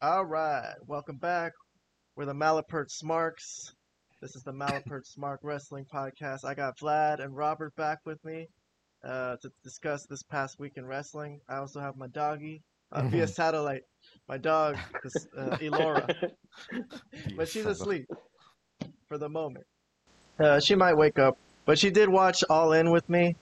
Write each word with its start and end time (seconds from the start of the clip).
All 0.00 0.24
right, 0.24 0.76
welcome 0.86 1.16
back. 1.16 1.54
We're 2.14 2.26
the 2.26 2.32
Malapert 2.32 2.88
Smarks. 2.88 3.72
This 4.22 4.36
is 4.36 4.44
the 4.44 4.52
Malapert 4.52 5.12
Smark 5.18 5.38
Wrestling 5.42 5.86
Podcast. 5.92 6.44
I 6.44 6.54
got 6.54 6.78
Vlad 6.78 7.18
and 7.18 7.36
Robert 7.36 7.74
back 7.74 7.98
with 8.04 8.24
me 8.24 8.46
uh, 9.02 9.34
to 9.42 9.50
discuss 9.64 10.06
this 10.06 10.22
past 10.22 10.60
week 10.60 10.74
in 10.76 10.86
wrestling. 10.86 11.40
I 11.48 11.56
also 11.56 11.80
have 11.80 11.96
my 11.96 12.06
doggy 12.06 12.62
uh, 12.92 13.02
via 13.08 13.26
satellite, 13.26 13.82
my 14.28 14.38
dog, 14.38 14.76
this, 15.02 15.26
uh, 15.36 15.56
Elora, 15.60 16.30
but 17.36 17.48
she's 17.48 17.66
asleep 17.66 18.06
for 19.08 19.18
the 19.18 19.28
moment. 19.28 19.66
Uh, 20.38 20.60
she 20.60 20.76
might 20.76 20.94
wake 20.94 21.18
up, 21.18 21.36
but 21.64 21.76
she 21.76 21.90
did 21.90 22.08
watch 22.08 22.44
All 22.48 22.72
In 22.72 22.92
with 22.92 23.08
me, 23.08 23.34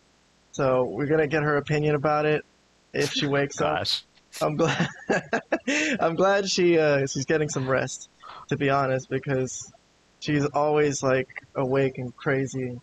so 0.53 0.85
we're 0.85 1.05
gonna 1.05 1.27
get 1.27 1.43
her 1.43 1.59
opinion 1.59 1.97
about 1.97 2.25
it 2.25 2.47
if 2.95 3.13
she 3.13 3.27
wakes 3.27 3.61
up. 3.61 3.81
Gosh. 3.81 4.05
I'm 4.43 4.57
glad. 4.57 4.89
I'm 6.01 6.15
glad 6.15 6.49
she 6.49 6.79
uh, 6.79 7.07
she's 7.07 7.25
getting 7.25 7.49
some 7.49 7.69
rest, 7.69 8.09
to 8.49 8.57
be 8.57 8.71
honest, 8.71 9.09
because 9.09 9.73
she's 10.21 10.45
always 10.47 11.03
like 11.03 11.29
awake 11.55 11.99
and 11.99 12.15
crazy, 12.17 12.79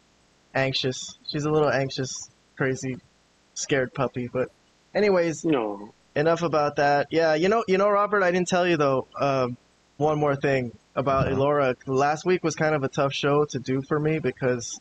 anxious. 0.53 1.17
She's 1.31 1.45
a 1.45 1.51
little 1.51 1.69
anxious, 1.69 2.29
crazy, 2.57 2.97
scared 3.53 3.93
puppy. 3.93 4.27
But, 4.31 4.49
anyways, 4.93 5.43
No. 5.45 5.93
enough 6.15 6.41
about 6.41 6.77
that. 6.77 7.07
Yeah, 7.11 7.35
you 7.35 7.49
know, 7.49 7.63
you 7.67 7.77
know, 7.77 7.89
Robert, 7.89 8.23
I 8.23 8.31
didn't 8.31 8.47
tell 8.47 8.67
you 8.67 8.77
though. 8.77 9.07
Um, 9.19 9.57
one 9.97 10.19
more 10.19 10.35
thing 10.35 10.71
about 10.95 11.27
Uh-huh. 11.27 11.35
Elora. 11.39 11.75
Last 11.85 12.25
week 12.25 12.43
was 12.43 12.55
kind 12.55 12.73
of 12.75 12.83
a 12.83 12.89
tough 12.89 13.13
show 13.13 13.45
to 13.45 13.59
do 13.59 13.81
for 13.87 13.99
me 13.99 14.19
because 14.19 14.79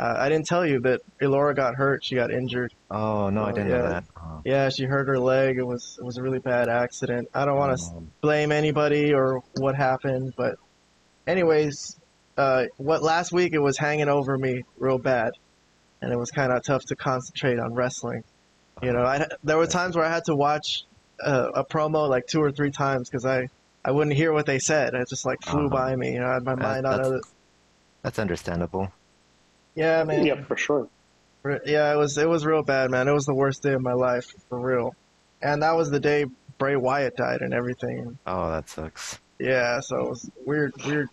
uh, 0.00 0.14
I 0.18 0.28
didn't 0.28 0.46
tell 0.46 0.64
you 0.64 0.80
that 0.80 1.00
Elora 1.20 1.54
got 1.56 1.74
hurt. 1.74 2.04
She 2.04 2.14
got 2.14 2.30
injured. 2.30 2.72
Oh 2.90 3.30
no, 3.30 3.42
I 3.44 3.50
Oh, 3.50 3.52
didn't 3.52 3.70
yeah. 3.70 3.76
know 3.78 3.88
that. 3.88 4.04
Oh. 4.16 4.40
Yeah, 4.44 4.68
she 4.68 4.84
hurt 4.84 5.08
her 5.08 5.18
leg. 5.18 5.58
It 5.58 5.66
was 5.66 5.96
it 6.00 6.04
was 6.04 6.16
a 6.18 6.22
really 6.22 6.38
bad 6.38 6.68
accident. 6.68 7.28
I 7.34 7.44
don't 7.44 7.56
want 7.56 7.78
to 7.78 7.84
Um, 7.96 8.10
blame 8.20 8.52
anybody 8.52 9.12
or 9.12 9.42
what 9.56 9.74
happened, 9.74 10.34
but 10.36 10.56
anyways, 11.26 11.98
uh, 12.36 12.66
what 12.76 13.02
last 13.02 13.32
week 13.32 13.52
it 13.52 13.58
was 13.58 13.78
hanging 13.78 14.08
over 14.08 14.36
me 14.38 14.64
real 14.78 14.98
bad, 14.98 15.32
and 16.00 16.12
it 16.12 16.16
was 16.18 16.30
kind 16.30 16.52
of 16.52 16.62
tough 16.62 16.84
to 16.86 16.96
concentrate 16.96 17.58
on 17.58 17.74
wrestling. 17.74 18.24
You 18.82 18.92
know, 18.92 19.02
I 19.04 19.26
there 19.42 19.58
were 19.58 19.66
times 19.66 19.96
where 19.96 20.04
I 20.04 20.10
had 20.10 20.24
to 20.26 20.36
watch 20.36 20.84
uh, 21.20 21.50
a 21.54 21.64
promo 21.64 22.08
like 22.08 22.26
two 22.28 22.40
or 22.40 22.52
three 22.52 22.70
times 22.70 23.08
because 23.10 23.26
I 23.26 23.48
I 23.84 23.90
wouldn't 23.90 24.14
hear 24.16 24.32
what 24.32 24.46
they 24.46 24.58
said. 24.60 24.94
It 24.94 25.08
just 25.08 25.26
like 25.26 25.42
flew 25.42 25.66
Uh-huh. 25.66 25.76
by 25.76 25.96
me. 25.96 26.12
You 26.12 26.20
know, 26.20 26.26
I 26.28 26.34
had 26.34 26.44
my 26.44 26.54
mind 26.54 26.86
on 26.86 26.92
that's- 26.92 27.06
other. 27.06 27.20
that's 28.02 28.18
understandable. 28.20 28.92
Yeah, 29.78 30.02
man. 30.02 30.26
Yeah, 30.26 30.42
for 30.42 30.56
sure. 30.56 30.88
Yeah, 31.64 31.92
it 31.92 31.96
was 31.96 32.18
it 32.18 32.28
was 32.28 32.44
real 32.44 32.64
bad, 32.64 32.90
man. 32.90 33.06
It 33.06 33.12
was 33.12 33.26
the 33.26 33.34
worst 33.34 33.62
day 33.62 33.74
of 33.74 33.80
my 33.80 33.92
life 33.92 34.26
for 34.48 34.58
real, 34.58 34.96
and 35.40 35.62
that 35.62 35.76
was 35.76 35.88
the 35.88 36.00
day 36.00 36.26
Bray 36.58 36.74
Wyatt 36.74 37.16
died 37.16 37.42
and 37.42 37.54
everything. 37.54 38.18
Oh, 38.26 38.50
that 38.50 38.68
sucks. 38.68 39.20
Yeah, 39.38 39.78
so 39.78 40.00
it 40.00 40.08
was 40.10 40.30
weird, 40.44 40.72
weird 40.84 41.08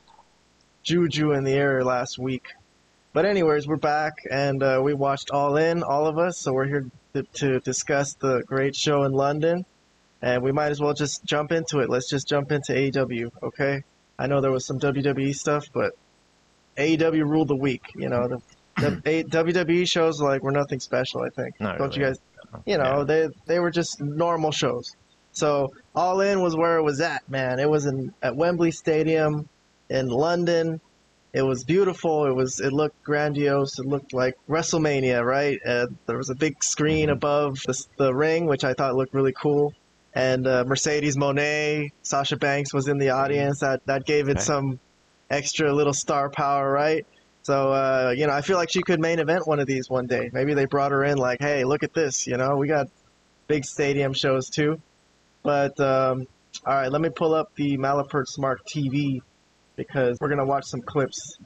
juju 0.81 1.33
in 1.33 1.44
the 1.44 1.53
air 1.53 1.83
last 1.83 2.17
week. 2.17 2.47
But 3.13 3.25
anyways, 3.25 3.67
we're 3.67 3.75
back 3.75 4.13
and 4.30 4.63
uh, 4.63 4.81
we 4.83 4.95
watched 4.95 5.29
All 5.29 5.57
In, 5.57 5.83
all 5.83 6.07
of 6.07 6.17
us. 6.17 6.39
So 6.39 6.52
we're 6.52 6.66
here 6.66 6.89
to, 7.13 7.22
to 7.22 7.59
discuss 7.59 8.16
the 8.16 8.41
great 8.47 8.75
show 8.75 9.03
in 9.03 9.11
London, 9.11 9.63
and 10.23 10.41
we 10.41 10.52
might 10.52 10.72
as 10.72 10.81
well 10.81 10.95
just 10.95 11.23
jump 11.23 11.52
into 11.52 11.81
it. 11.81 11.89
Let's 11.89 12.09
just 12.09 12.27
jump 12.27 12.52
into 12.52 12.73
AEW, 12.73 13.29
okay? 13.44 13.83
I 14.17 14.25
know 14.25 14.41
there 14.41 14.52
was 14.52 14.66
some 14.66 14.79
WWE 14.79 15.35
stuff, 15.35 15.67
but 15.72 15.94
AEW 16.77 17.29
ruled 17.29 17.47
the 17.47 17.55
week. 17.55 17.91
You 17.95 18.09
know, 18.09 18.27
the, 18.27 18.41
the 18.77 19.01
A- 19.05 19.23
WWE 19.23 19.87
shows 19.89 20.21
like 20.21 20.43
were 20.43 20.51
nothing 20.51 20.79
special. 20.79 21.21
I 21.21 21.29
think. 21.29 21.59
Not 21.59 21.77
Don't 21.77 21.95
you 21.95 22.03
guys? 22.03 22.19
You 22.65 22.77
know, 22.77 23.03
they 23.03 23.29
they 23.45 23.59
were 23.59 23.71
just 23.71 24.01
normal 24.01 24.51
shows. 24.51 24.95
So 25.33 25.73
All 25.93 26.21
In 26.21 26.41
was 26.41 26.55
where 26.55 26.77
it 26.77 26.83
was 26.83 27.01
at, 27.01 27.27
man. 27.29 27.59
It 27.59 27.69
was 27.69 27.85
in 27.85 28.13
at 28.21 28.35
Wembley 28.35 28.71
Stadium 28.71 29.49
in 29.89 30.07
London. 30.07 30.79
It 31.33 31.41
was 31.41 31.65
beautiful. 31.65 32.25
It 32.25 32.33
was 32.33 32.61
it 32.61 32.71
looked 32.71 33.03
grandiose. 33.03 33.77
It 33.77 33.85
looked 33.85 34.13
like 34.13 34.35
WrestleMania, 34.49 35.21
right? 35.25 35.59
Uh, 35.66 35.88
there 36.05 36.17
was 36.17 36.29
a 36.29 36.35
big 36.35 36.63
screen 36.63 37.09
Mhm. 37.09 37.13
above 37.13 37.59
the, 37.67 37.85
the 37.97 38.13
ring, 38.16 38.45
which 38.45 38.63
I 38.63 38.73
thought 38.73 38.95
looked 38.95 39.13
really 39.13 39.33
cool. 39.33 39.73
And 40.13 40.47
uh, 40.47 40.63
Mercedes 40.66 41.17
Moné, 41.17 41.91
Sasha 42.03 42.38
Banks 42.38 42.73
was 42.73 42.88
in 42.88 42.97
the 42.97 43.09
audience. 43.09 43.59
That 43.59 43.85
that 43.85 44.05
gave 44.05 44.29
it 44.29 44.38
Okay. 44.38 44.45
some 44.45 44.79
extra 45.29 45.73
little 45.73 45.91
star 45.94 46.29
power, 46.29 46.71
right? 46.71 47.05
So 47.45 47.72
uh, 47.72 48.16
you 48.17 48.25
know, 48.25 48.33
I 48.33 48.41
feel 48.41 48.57
like 48.57 48.72
she 48.72 48.81
could 48.81 49.00
main 49.00 49.19
event 49.19 49.45
one 49.45 49.59
of 49.59 49.67
these 49.67 49.88
one 49.88 50.07
day. 50.07 50.31
Maybe 50.33 50.56
they 50.56 50.66
brought 50.66 50.91
her 50.91 51.03
in 51.03 51.19
like, 51.19 51.39
hey, 51.39 51.63
look 51.63 51.83
at 51.83 51.94
this. 51.94 52.25
You 52.25 52.38
know, 52.38 52.57
we 52.57 52.67
got 52.67 52.88
big 53.45 53.66
stadium 53.66 54.13
shows 54.13 54.50
too. 54.50 54.81
But 55.44 55.79
um, 55.79 56.25
all 56.66 56.73
right, 56.73 56.91
let 56.91 57.01
me 57.01 57.09
pull 57.09 57.35
up 57.35 57.53
the 57.53 57.78
Malapert 57.78 58.35
Smark 58.35 58.66
TV 58.67 59.22
because 59.75 60.17
we're 60.19 60.29
gonna 60.29 60.45
watch 60.45 60.66
some 60.66 60.81
clips. 60.81 61.38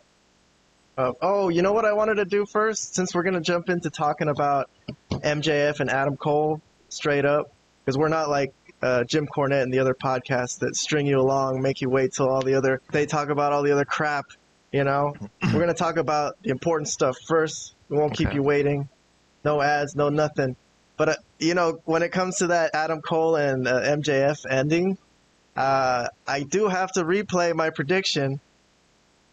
Of, 0.95 1.17
oh, 1.21 1.49
you 1.49 1.63
know 1.63 1.73
what 1.73 1.83
I 1.83 1.91
wanted 1.91 2.15
to 2.15 2.25
do 2.25 2.45
first, 2.45 2.95
since 2.95 3.13
we're 3.13 3.23
gonna 3.23 3.41
jump 3.41 3.67
into 3.67 3.89
talking 3.89 4.29
about 4.29 4.69
MJF 5.09 5.81
and 5.81 5.89
Adam 5.89 6.15
Cole 6.15 6.61
straight 6.87 7.25
up, 7.25 7.51
because 7.83 7.97
we're 7.97 8.07
not 8.07 8.29
like 8.29 8.53
uh, 8.81 9.03
Jim 9.03 9.27
Cornette 9.27 9.63
and 9.63 9.73
the 9.73 9.79
other 9.79 9.93
podcasts 9.93 10.59
that 10.59 10.77
string 10.77 11.05
you 11.05 11.19
along, 11.19 11.61
make 11.61 11.81
you 11.81 11.89
wait 11.89 12.13
till 12.13 12.29
all 12.29 12.41
the 12.41 12.55
other 12.55 12.81
they 12.93 13.05
talk 13.05 13.27
about 13.27 13.51
all 13.51 13.63
the 13.63 13.73
other 13.73 13.83
crap. 13.83 14.27
You 14.71 14.83
know, 14.83 15.13
we're 15.53 15.59
gonna 15.59 15.73
talk 15.73 15.97
about 15.97 16.35
the 16.43 16.51
important 16.51 16.87
stuff 16.89 17.15
first. 17.27 17.73
We 17.89 17.97
won't 17.97 18.13
keep 18.13 18.27
Okay. 18.27 18.35
you 18.35 18.43
waiting. 18.43 18.87
No 19.43 19.61
ads, 19.61 19.95
no 19.95 20.09
nothing. 20.09 20.55
But 20.97 21.09
uh, 21.09 21.15
you 21.39 21.53
know, 21.55 21.79
when 21.85 22.03
it 22.03 22.11
comes 22.11 22.37
to 22.37 22.47
that 22.47 22.71
Adam 22.75 23.01
Cole 23.01 23.35
and 23.35 23.67
uh, 23.67 23.81
MJF 23.81 24.37
ending, 24.49 24.97
uh, 25.55 26.07
I 26.27 26.43
do 26.43 26.67
have 26.67 26.91
to 26.93 27.03
replay 27.03 27.55
my 27.55 27.69
prediction. 27.71 28.39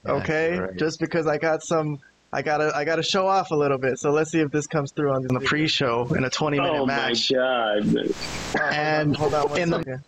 Yeah, 0.06 0.12
okay, 0.12 0.58
right. 0.58 0.76
just 0.76 1.00
because 1.00 1.26
I 1.26 1.36
got 1.38 1.62
some, 1.64 1.98
I 2.32 2.40
gotta, 2.42 2.72
I 2.74 2.84
gotta 2.84 3.02
show 3.02 3.26
off 3.26 3.50
a 3.50 3.56
little 3.56 3.76
bit. 3.78 3.98
So 3.98 4.10
let's 4.12 4.30
see 4.30 4.40
if 4.40 4.50
this 4.52 4.66
comes 4.68 4.92
through 4.92 5.12
on 5.12 5.22
the 5.24 5.40
pre-show 5.40 6.06
in 6.14 6.22
a 6.24 6.30
20-minute 6.30 6.70
Oh 6.72 6.86
match. 6.86 7.32
my 7.32 7.36
god. 7.36 8.14
And 8.72 9.16
hold 9.16 9.34
on 9.34 9.50
one 9.50 9.60
in 9.60 9.70
the, 9.70 10.00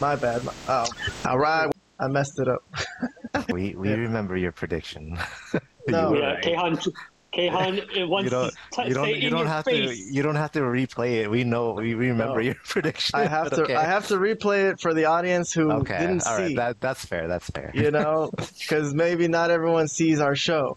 my 0.00 0.16
bad. 0.16 0.42
my- 0.44 0.52
Oh, 0.68 0.86
all 1.26 1.38
right, 1.38 1.70
I 2.00 2.08
messed 2.08 2.38
it 2.38 2.48
up. 2.48 2.62
We 3.52 3.74
we 3.74 3.90
Yeah. 3.90 3.96
remember 3.96 4.36
your 4.36 4.52
prediction. 4.52 5.18
No. 5.88 6.08
You 6.08 6.16
were 6.16 6.18
Yeah, 6.18 6.32
right. 6.34 6.44
Kayhan, 6.44 6.88
Kayhan 7.34 7.74
it 7.96 8.04
wants 8.08 8.24
You 8.24 8.30
don't 8.30 8.50
to 8.50 8.56
t- 8.82 8.88
you 8.88 8.94
don't 8.94 9.04
say 9.06 9.14
you 9.14 9.26
in 9.28 9.30
don't 9.30 9.38
your 9.40 9.48
have 9.48 9.64
face. 9.64 9.88
to 10.08 10.14
you 10.14 10.22
don't 10.22 10.34
have 10.36 10.52
to 10.52 10.60
replay 10.60 11.22
it. 11.22 11.30
We 11.30 11.44
know 11.44 11.72
we 11.72 11.94
remember 11.94 12.36
No. 12.40 12.40
your 12.40 12.56
prediction. 12.66 13.18
I 13.18 13.26
have 13.26 13.50
to, 13.50 13.62
okay. 13.62 13.74
I 13.74 13.84
have 13.84 14.06
to 14.08 14.16
replay 14.18 14.70
it 14.70 14.80
for 14.80 14.92
the 14.92 15.06
audience 15.06 15.52
who 15.52 15.70
Okay, 15.72 15.98
didn't 15.98 16.26
all 16.26 16.36
right. 16.36 16.48
see. 16.48 16.54
That 16.56 16.78
that's 16.80 17.04
fair. 17.06 17.26
That's 17.26 17.48
fair. 17.50 17.70
you 17.74 17.90
know, 17.90 18.30
because 18.36 18.92
maybe 18.92 19.28
not 19.28 19.50
everyone 19.50 19.88
sees 19.88 20.20
our 20.20 20.36
show. 20.36 20.76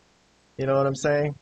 You 0.57 0.65
know 0.65 0.75
what 0.77 0.87
I'm 0.87 0.95
saying? 0.95 1.35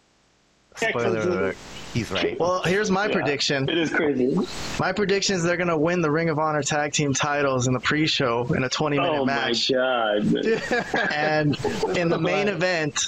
Spoiler 0.80 1.20
alert. 1.20 1.58
He's 1.94 2.12
right. 2.12 2.40
Well, 2.40 2.62
here's 2.64 2.92
my 2.92 3.08
Yeah. 3.08 3.14
prediction. 3.14 3.68
It 3.68 3.78
is 3.78 3.90
crazy. 3.90 4.36
My 4.80 4.92
prediction 4.92 5.36
is 5.36 5.44
they're 5.44 5.58
gonna 5.58 5.78
win 5.78 6.02
the 6.02 6.12
Ring 6.12 6.30
of 6.30 6.38
Honor 6.38 6.62
Tag 6.62 6.94
Team 6.94 7.14
titles 7.14 7.68
in 7.68 7.74
the 7.74 7.80
pre-show 7.80 8.46
in 8.56 8.64
a 8.64 8.70
20-minute 8.70 9.26
match. 9.26 9.72
Oh 9.72 10.20
my 10.22 10.22
god. 10.22 11.12
and 11.16 11.58
in 11.98 12.10
the 12.10 12.20
main 12.20 12.48
event, 12.48 13.08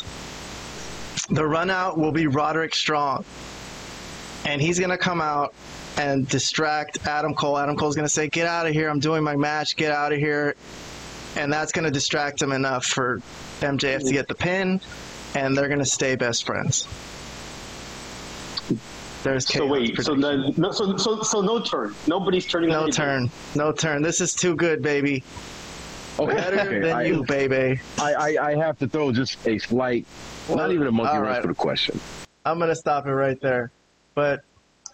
the 1.29 1.45
run 1.45 1.69
out 1.69 1.97
will 1.97 2.11
be 2.11 2.25
Roderick 2.27 2.73
Strong, 2.73 3.23
and 4.45 4.59
he's 4.61 4.79
gonna 4.79 4.97
come 4.97 5.21
out 5.21 5.53
and 5.97 6.27
distract 6.27 6.97
Adam 7.05 7.35
Cole. 7.35 7.57
Adam 7.59 7.75
Cole's 7.75 7.95
gonna 7.95 8.09
say, 8.09 8.29
"Get 8.29 8.47
out 8.47 8.65
of 8.65 8.73
here! 8.73 8.89
I'm 8.89 8.99
doing 8.99 9.23
my 9.23 9.35
match. 9.35 9.75
Get 9.75 9.91
out 9.91 10.11
of 10.11 10.17
here!" 10.17 10.55
And 11.35 11.53
that's 11.53 11.71
gonna 11.71 11.91
distract 11.91 12.41
him 12.41 12.51
enough 12.51 12.85
for 12.85 13.21
MJF 13.61 14.03
to 14.05 14.11
get 14.11 14.27
the 14.27 14.35
pin, 14.35 14.81
and 15.35 15.55
they're 15.55 15.69
gonna 15.69 15.85
stay 15.85 16.15
best 16.15 16.45
friends. 16.45 16.87
There's 19.23 19.45
So 19.47 19.59
Chaos 19.59 19.71
wait, 19.71 19.87
so 20.01 20.13
prediction. 20.15 20.21
then 20.21 20.53
no, 20.57 20.71
so 20.71 20.97
so 20.97 21.21
so 21.21 21.41
no 21.41 21.59
turn. 21.59 21.93
Nobody's 22.07 22.45
turning. 22.45 22.69
on 22.71 22.73
No 22.73 22.79
anybody. 22.83 22.97
turn. 22.97 23.29
No 23.55 23.71
turn. 23.71 24.01
This 24.01 24.19
is 24.21 24.33
too 24.33 24.55
good, 24.55 24.81
baby. 24.81 25.23
Better 26.17 26.79
than 26.81 26.91
I, 26.91 27.03
you, 27.03 27.23
baby. 27.23 27.79
I, 27.99 28.13
I, 28.13 28.47
I 28.49 28.55
have 28.55 28.77
to 28.79 28.87
throw 28.87 29.11
just 29.11 29.45
a 29.47 29.57
slight, 29.57 30.05
not 30.49 30.71
even 30.71 30.87
a 30.87 30.91
monkey 30.91 31.13
wrench 31.17 31.25
right. 31.27 31.41
for 31.41 31.47
the 31.47 31.53
question. 31.55 31.99
I'm 32.45 32.59
gonna 32.59 32.75
stop 32.75 33.07
it 33.07 33.13
right 33.13 33.39
there. 33.41 33.71
But, 34.13 34.41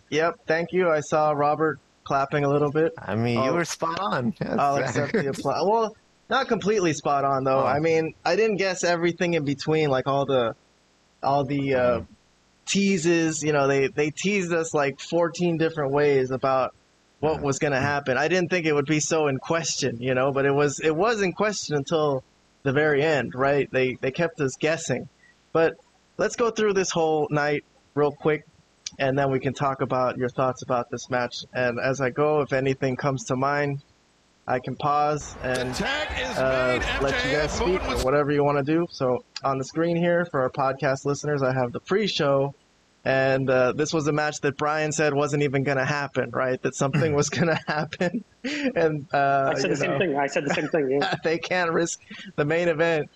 yep. 0.09 0.35
Thank 0.45 0.71
you. 0.73 0.89
I 0.89 0.99
saw 0.99 1.31
Robert 1.31 1.79
clapping 2.03 2.43
a 2.43 2.49
little 2.49 2.71
bit. 2.71 2.93
I 2.97 3.15
mean, 3.15 3.37
I'll- 3.39 3.45
you 3.45 3.51
were 3.53 3.65
spot 3.65 3.99
on. 3.99 4.33
Yes. 4.41 4.55
I'll 4.59 4.75
accept 4.77 5.13
the 5.13 5.27
applause. 5.29 5.65
Well, 5.67 5.95
not 6.29 6.47
completely 6.47 6.93
spot 6.93 7.25
on 7.25 7.43
though. 7.43 7.61
Oh. 7.61 7.65
I 7.65 7.79
mean, 7.79 8.13
I 8.23 8.35
didn't 8.35 8.57
guess 8.57 8.83
everything 8.83 9.33
in 9.33 9.43
between, 9.43 9.89
like 9.89 10.07
all 10.07 10.25
the, 10.25 10.55
all 11.23 11.43
the 11.45 11.73
uh, 11.75 12.01
teases. 12.67 13.43
You 13.43 13.53
know, 13.53 13.67
they 13.67 13.87
they 13.87 14.11
teased 14.11 14.53
us 14.53 14.73
like 14.73 14.99
14 14.99 15.57
different 15.57 15.91
ways 15.91 16.31
about 16.31 16.73
what 17.19 17.41
was 17.41 17.59
going 17.59 17.73
to 17.73 17.79
happen. 17.79 18.17
I 18.17 18.27
didn't 18.27 18.49
think 18.49 18.65
it 18.65 18.73
would 18.73 18.85
be 18.85 18.99
so 18.99 19.27
in 19.27 19.37
question, 19.37 19.97
you 19.99 20.13
know, 20.13 20.31
but 20.31 20.45
it 20.45 20.53
was 20.53 20.79
it 20.79 20.95
was 20.95 21.21
in 21.21 21.33
question 21.33 21.75
until 21.75 22.23
the 22.63 22.71
very 22.71 23.01
end, 23.01 23.33
right? 23.35 23.67
They 23.71 23.97
they 24.01 24.11
kept 24.11 24.39
us 24.39 24.55
guessing. 24.59 25.07
But 25.53 25.73
let's 26.17 26.35
go 26.35 26.51
through 26.51 26.73
this 26.73 26.91
whole 26.91 27.27
night 27.31 27.63
real 27.95 28.11
quick 28.11 28.43
and 28.99 29.17
then 29.17 29.31
we 29.31 29.39
can 29.39 29.53
talk 29.53 29.81
about 29.81 30.17
your 30.17 30.29
thoughts 30.29 30.63
about 30.63 30.89
this 30.89 31.09
match. 31.09 31.45
And 31.53 31.79
as 31.79 32.01
I 32.01 32.09
go, 32.09 32.41
if 32.41 32.53
anything 32.53 32.95
comes 32.95 33.25
to 33.25 33.35
mind, 33.35 33.83
I 34.47 34.59
can 34.59 34.75
pause 34.75 35.35
and 35.43 35.69
uh, 36.37 36.79
let 37.01 37.25
you 37.25 37.31
guys 37.31 37.51
speak 37.51 37.83
or 37.89 38.05
whatever 38.05 38.31
you 38.31 38.43
want 38.43 38.57
to 38.57 38.63
do. 38.63 38.87
So 38.89 39.25
on 39.43 39.57
the 39.57 39.65
screen 39.65 39.97
here 39.97 40.25
for 40.25 40.41
our 40.41 40.49
podcast 40.49 41.05
listeners, 41.05 41.43
I 41.43 41.53
have 41.53 41.73
the 41.73 41.81
pre-show, 41.81 42.55
and 43.03 43.49
uh, 43.49 43.73
this 43.73 43.93
was 43.93 44.07
a 44.07 44.13
match 44.13 44.39
that 44.41 44.55
Brian 44.55 44.93
said 44.93 45.13
wasn't 45.13 45.43
even 45.43 45.63
going 45.63 45.77
to 45.77 45.85
happen, 45.85 46.31
right? 46.31 46.61
That 46.61 46.75
something 46.75 47.13
was 47.13 47.29
going 47.29 47.47
to 47.55 47.59
happen, 47.67 48.23
and 48.43 49.05
uh, 49.13 49.51
I 49.53 49.59
said 49.59 49.63
you 49.63 49.69
the 49.69 49.75
same 49.75 49.99
thing. 49.99 50.17
I 50.17 50.27
said 50.27 50.45
the 50.45 50.53
same 50.53 50.69
thing. 50.69 50.91
Yeah. 50.91 51.15
they 51.25 51.37
can't 51.37 51.71
risk 51.71 51.99
the 52.37 52.45
main 52.45 52.69
event. 52.69 53.09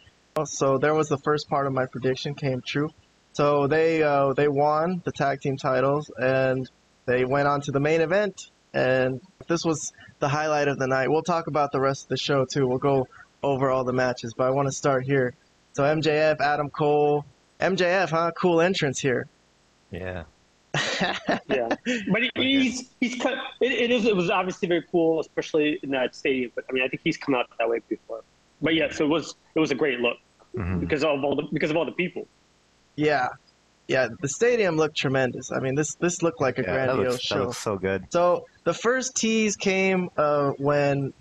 So 0.45 0.77
there 0.77 0.93
was 0.93 1.07
the 1.07 1.17
first 1.17 1.49
part 1.49 1.65
of 1.65 1.73
my 1.73 1.85
prediction 1.85 2.35
came 2.35 2.61
true. 2.61 2.89
So 3.33 3.67
they 3.67 4.03
uh, 4.03 4.33
they 4.33 4.47
won 4.47 5.01
the 5.05 5.11
tag 5.11 5.41
team 5.41 5.57
titles 5.57 6.11
and 6.19 6.69
they 7.05 7.25
went 7.25 7.47
on 7.47 7.61
to 7.61 7.71
the 7.71 7.79
main 7.79 8.01
event. 8.01 8.51
And 8.73 9.21
this 9.51 9.65
was 9.65 9.91
the 10.19 10.27
highlight 10.29 10.67
of 10.67 10.79
the 10.79 10.87
night. 10.87 11.09
We'll 11.11 11.21
talk 11.23 11.47
about 11.47 11.71
the 11.71 11.79
rest 11.79 12.03
of 12.03 12.09
the 12.09 12.17
show 12.17 12.45
too. 12.45 12.65
We'll 12.67 12.77
go 12.77 13.07
over 13.43 13.69
all 13.69 13.83
the 13.83 13.93
matches, 13.93 14.33
but 14.35 14.47
I 14.47 14.49
want 14.51 14.67
to 14.67 14.71
start 14.71 15.03
here. 15.03 15.33
So 15.73 15.83
MJF, 15.83 16.39
Adam 16.39 16.69
Cole, 16.69 17.25
MJF, 17.59 18.09
huh? 18.09 18.31
Cool 18.39 18.61
entrance 18.61 18.99
here. 18.99 19.27
Yeah. 19.91 20.23
yeah. 21.49 21.67
But 22.11 22.21
he's 22.35 22.89
he's 23.01 23.15
cut. 23.21 23.33
It, 23.59 23.71
it 23.73 23.91
is. 23.91 24.05
It 24.05 24.15
was 24.15 24.29
obviously 24.29 24.67
very 24.69 24.83
cool, 24.89 25.19
especially 25.19 25.79
in 25.83 25.89
that 25.91 26.15
stadium. 26.15 26.51
But 26.55 26.65
I 26.69 26.73
mean, 26.73 26.83
I 26.83 26.87
think 26.87 27.01
he's 27.03 27.17
come 27.17 27.35
out 27.35 27.47
that 27.59 27.69
way 27.69 27.81
before. 27.89 28.21
But 28.61 28.75
yeah, 28.75 28.91
so 28.91 29.03
it 29.05 29.09
was 29.09 29.35
it 29.55 29.59
was 29.59 29.71
a 29.71 29.75
great 29.75 29.99
look 29.99 30.17
Mhm. 30.55 30.79
because 30.79 31.03
of 31.03 31.23
all 31.23 31.35
the 31.35 31.43
because 31.51 31.71
of 31.71 31.77
all 31.77 31.85
the 31.85 31.91
people. 31.91 32.25
Yeah, 32.95 33.27
yeah. 33.87 34.07
The 34.21 34.29
stadium 34.29 34.75
looked 34.77 34.95
tremendous. 34.97 35.51
I 35.51 35.59
mean, 35.59 35.75
this 35.75 35.93
this 35.95 36.21
looked 36.21 36.39
like 36.39 36.57
a 36.59 36.61
Yeah, 36.61 36.67
that 36.75 36.85
grandiose 36.87 37.13
looks, 37.13 37.29
that 37.29 37.35
show. 37.35 37.43
looks 37.43 37.57
so 37.57 37.77
good. 37.77 38.05
So 38.11 38.45
the 38.63 38.73
first 38.73 39.15
tease 39.15 39.55
came 39.55 40.09
uh, 40.17 40.51
when 40.57 41.13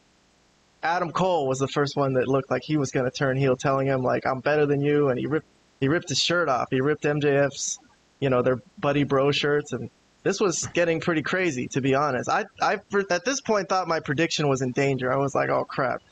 Adam 0.83 1.13
Cole 1.13 1.47
was 1.47 1.59
the 1.59 1.69
first 1.69 1.97
one 1.97 2.15
that 2.15 2.29
looked 2.29 2.51
like 2.51 2.63
he 2.63 2.77
was 2.77 2.91
going 2.91 3.05
to 3.05 3.11
turn 3.11 3.37
heel, 3.37 3.57
telling 3.57 3.87
him 3.87 4.03
like 4.03 4.27
I'm 4.27 4.41
better 4.41 4.67
than 4.67 4.81
you, 4.81 5.09
and 5.09 5.19
he 5.19 5.27
ripped 5.27 5.47
he 5.81 5.89
ripped 5.89 6.09
his 6.09 6.19
shirt 6.19 6.49
off. 6.49 6.69
He 6.71 6.81
ripped 6.81 7.05
MJF's, 7.05 7.79
you 8.19 8.31
know, 8.31 8.43
their 8.43 8.61
buddy 8.79 9.05
bro 9.05 9.33
shirts, 9.33 9.73
and 9.73 9.91
this 10.23 10.41
was 10.41 10.67
getting 10.75 11.01
pretty 11.01 11.23
crazy 11.23 11.69
to 11.69 11.81
be 11.81 11.95
honest. 11.95 12.29
I 12.29 12.45
I 12.61 12.79
at 13.11 13.25
this 13.25 13.41
point 13.41 13.69
thought 13.69 13.89
my 13.89 14.01
prediction 14.01 14.49
was 14.49 14.63
in 14.63 14.73
danger. 14.73 15.13
I 15.13 15.17
was 15.17 15.35
like, 15.35 15.51
oh 15.51 15.65
crap, 15.65 16.03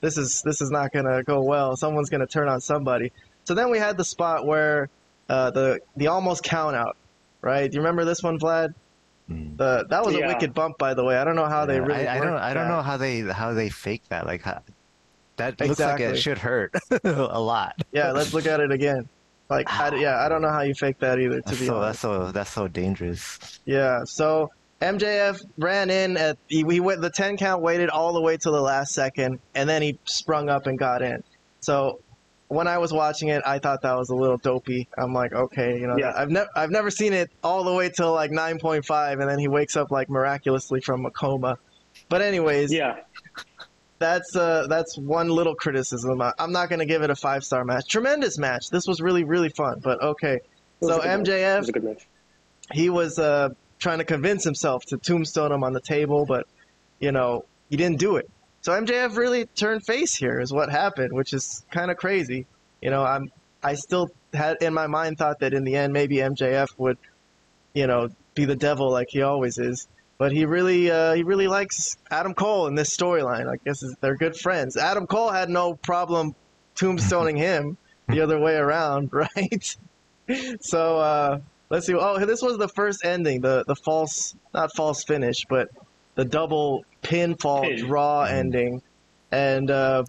this 0.00 0.18
is 0.18 0.42
this 0.42 0.60
is 0.60 0.70
not 0.70 0.92
going 0.92 1.06
to 1.06 1.22
go 1.22 1.42
well. 1.42 1.76
Someone's 1.76 2.10
going 2.10 2.20
to 2.20 2.26
turn 2.26 2.48
on 2.48 2.60
somebody. 2.60 3.12
So 3.44 3.54
then 3.54 3.70
we 3.70 3.78
had 3.78 3.96
the 3.96 4.04
spot 4.04 4.46
where 4.46 4.88
uh, 5.28 5.50
the 5.50 5.80
the 5.96 6.08
almost 6.08 6.42
count 6.42 6.76
out, 6.76 6.96
right? 7.40 7.70
Do 7.70 7.74
you 7.74 7.80
remember 7.80 8.04
this 8.04 8.22
one, 8.22 8.38
Vlad? 8.38 8.74
Mm. 9.30 9.56
The 9.56 9.86
that 9.88 10.04
was 10.04 10.14
a 10.14 10.20
wicked 10.20 10.52
bump, 10.52 10.76
by 10.78 10.94
the 10.94 11.02
way. 11.04 11.16
I 11.16 11.24
don't 11.24 11.36
know 11.36 11.46
how 11.46 11.64
they 11.66 11.80
really. 11.80 12.06
I, 12.06 12.16
I 12.16 12.18
don't. 12.18 12.32
worked 12.32 12.42
I 12.42 12.54
don't 12.54 12.68
that. 12.68 12.76
know 12.76 12.82
how 12.82 12.96
they 12.96 13.20
how 13.20 13.54
they 13.54 13.70
fake 13.70 14.02
that. 14.10 14.26
Like 14.26 14.42
how, 14.42 14.62
that 15.36 15.58
looks 15.60 15.80
like 15.80 16.00
it 16.00 16.16
should 16.16 16.38
hurt 16.38 16.74
a 17.04 17.40
lot. 17.40 17.74
Yeah, 17.92 18.12
let's 18.12 18.34
look 18.34 18.46
at 18.46 18.60
it 18.60 18.70
again. 18.70 19.08
Like, 19.50 19.70
I, 19.70 19.94
yeah, 19.96 20.24
I 20.24 20.28
don't 20.28 20.42
know 20.42 20.50
how 20.50 20.62
you 20.62 20.74
fake 20.74 20.98
that 21.00 21.18
either. 21.18 21.36
To 21.36 21.42
That's 21.46 21.60
be 21.60 21.66
so 21.66 21.76
honest. 21.76 21.86
that's 21.86 21.98
so 22.00 22.32
that's 22.32 22.50
so 22.50 22.68
dangerous. 22.68 23.60
Yeah. 23.64 24.04
So 24.04 24.50
MJF 24.80 25.40
ran 25.58 25.90
in 25.90 26.16
at 26.16 26.38
he, 26.48 26.64
he 26.68 26.80
went 26.80 27.00
the 27.00 27.10
ten 27.10 27.36
count, 27.36 27.62
waited 27.62 27.90
all 27.90 28.12
the 28.12 28.20
way 28.20 28.36
till 28.36 28.52
the 28.52 28.60
last 28.60 28.92
second, 28.94 29.40
and 29.54 29.68
then 29.68 29.82
he 29.82 29.98
sprung 30.04 30.48
up 30.48 30.66
and 30.66 30.78
got 30.78 31.02
in. 31.02 31.22
So 31.60 32.00
when 32.54 32.68
I 32.68 32.78
was 32.78 32.92
watching 32.92 33.28
it, 33.28 33.42
I 33.44 33.58
thought 33.58 33.82
that 33.82 33.96
was 33.96 34.10
a 34.10 34.14
little 34.14 34.38
dopey. 34.38 34.88
I'm 34.96 35.12
like, 35.12 35.32
okay, 35.32 35.78
you 35.78 35.86
know, 35.86 35.96
Yeah. 35.98 36.12
I've 36.16 36.30
never 36.30 36.48
I've 36.54 36.70
never 36.70 36.90
seen 36.90 37.12
it 37.12 37.30
all 37.42 37.64
the 37.64 37.72
way 37.74 37.88
till 37.90 38.12
like 38.12 38.30
nine 38.30 38.58
point 38.58 38.84
five, 38.86 39.20
and 39.20 39.28
then 39.28 39.38
he 39.38 39.48
wakes 39.48 39.76
up 39.76 39.90
like 39.90 40.08
miraculously 40.08 40.80
from 40.80 41.04
a 41.06 41.10
coma. 41.10 41.58
But 42.08 42.22
anyways, 42.22 42.72
Yeah. 42.72 42.96
that's 43.98 44.34
uh 44.36 44.66
that's 44.68 44.96
one 44.98 45.28
little 45.28 45.54
criticism. 45.54 46.20
I- 46.20 46.32
I'm 46.38 46.52
not 46.52 46.68
gonna 46.70 46.86
give 46.86 47.02
it 47.02 47.10
a 47.10 47.16
five 47.16 47.44
star 47.44 47.64
match. 47.64 47.88
Tremendous 47.88 48.38
match. 48.38 48.70
This 48.70 48.86
was 48.86 49.00
really 49.00 49.24
really 49.24 49.48
fun. 49.50 49.80
But 49.82 50.02
okay, 50.02 50.40
so 50.82 51.00
a 51.00 51.06
match. 51.06 51.28
It 51.28 51.32
MJF 51.32 51.58
was 51.60 51.68
a 51.68 51.72
good 51.72 51.84
match. 51.84 52.06
he 52.72 52.90
was 52.90 53.18
uh 53.18 53.50
trying 53.78 53.98
to 53.98 54.04
convince 54.04 54.44
himself 54.44 54.84
to 54.86 54.96
tombstone 54.98 55.52
him 55.52 55.62
on 55.64 55.72
the 55.72 55.80
table, 55.80 56.24
but 56.26 56.46
you 57.00 57.12
know 57.12 57.44
he 57.70 57.76
didn't 57.76 57.98
do 57.98 58.16
it. 58.16 58.30
So 58.64 58.72
MJF 58.72 59.18
really 59.18 59.44
turned 59.44 59.84
face 59.84 60.14
here, 60.14 60.40
is 60.40 60.50
what 60.50 60.70
happened, 60.70 61.12
which 61.12 61.34
is 61.34 61.62
kind 61.70 61.90
of 61.90 61.98
crazy. 61.98 62.46
You 62.80 62.88
know, 62.88 63.04
I'm 63.04 63.30
I 63.62 63.74
still 63.74 64.08
had 64.32 64.56
in 64.62 64.72
my 64.72 64.86
mind 64.86 65.18
thought 65.18 65.40
that 65.40 65.52
in 65.52 65.64
the 65.64 65.76
end 65.76 65.92
maybe 65.92 66.16
MJF 66.16 66.68
would, 66.78 66.96
you 67.74 67.86
know, 67.86 68.08
be 68.34 68.46
the 68.46 68.56
devil 68.56 68.90
like 68.90 69.08
he 69.10 69.20
always 69.20 69.58
is. 69.58 69.86
But 70.16 70.32
he 70.32 70.46
really 70.46 70.90
uh, 70.90 71.12
he 71.12 71.24
really 71.24 71.46
likes 71.46 71.98
Adam 72.10 72.32
Cole 72.32 72.66
in 72.66 72.74
this 72.74 72.96
storyline. 72.96 73.52
I 73.52 73.56
guess 73.66 73.84
they're 74.00 74.16
good 74.16 74.34
friends. 74.34 74.78
Adam 74.78 75.06
Cole 75.06 75.30
had 75.30 75.50
no 75.50 75.74
problem 75.74 76.34
tombstoning 76.74 77.36
him 77.36 77.76
the 78.08 78.22
other 78.22 78.40
way 78.40 78.54
around, 78.54 79.10
right? 79.12 79.76
so 80.60 80.98
uh, 81.00 81.38
let's 81.68 81.86
see. 81.86 81.92
Oh, 81.94 82.24
this 82.24 82.40
was 82.40 82.56
the 82.56 82.68
first 82.68 83.04
ending, 83.04 83.42
the 83.42 83.64
the 83.66 83.76
false, 83.76 84.34
not 84.54 84.74
false 84.74 85.04
finish, 85.04 85.44
but 85.50 85.68
the 86.14 86.24
double 86.24 86.86
pinfall 87.04 87.62
Pin. 87.62 87.78
draw 87.78 88.22
ending. 88.24 88.82
And 89.30 89.70
uh, 89.70 90.04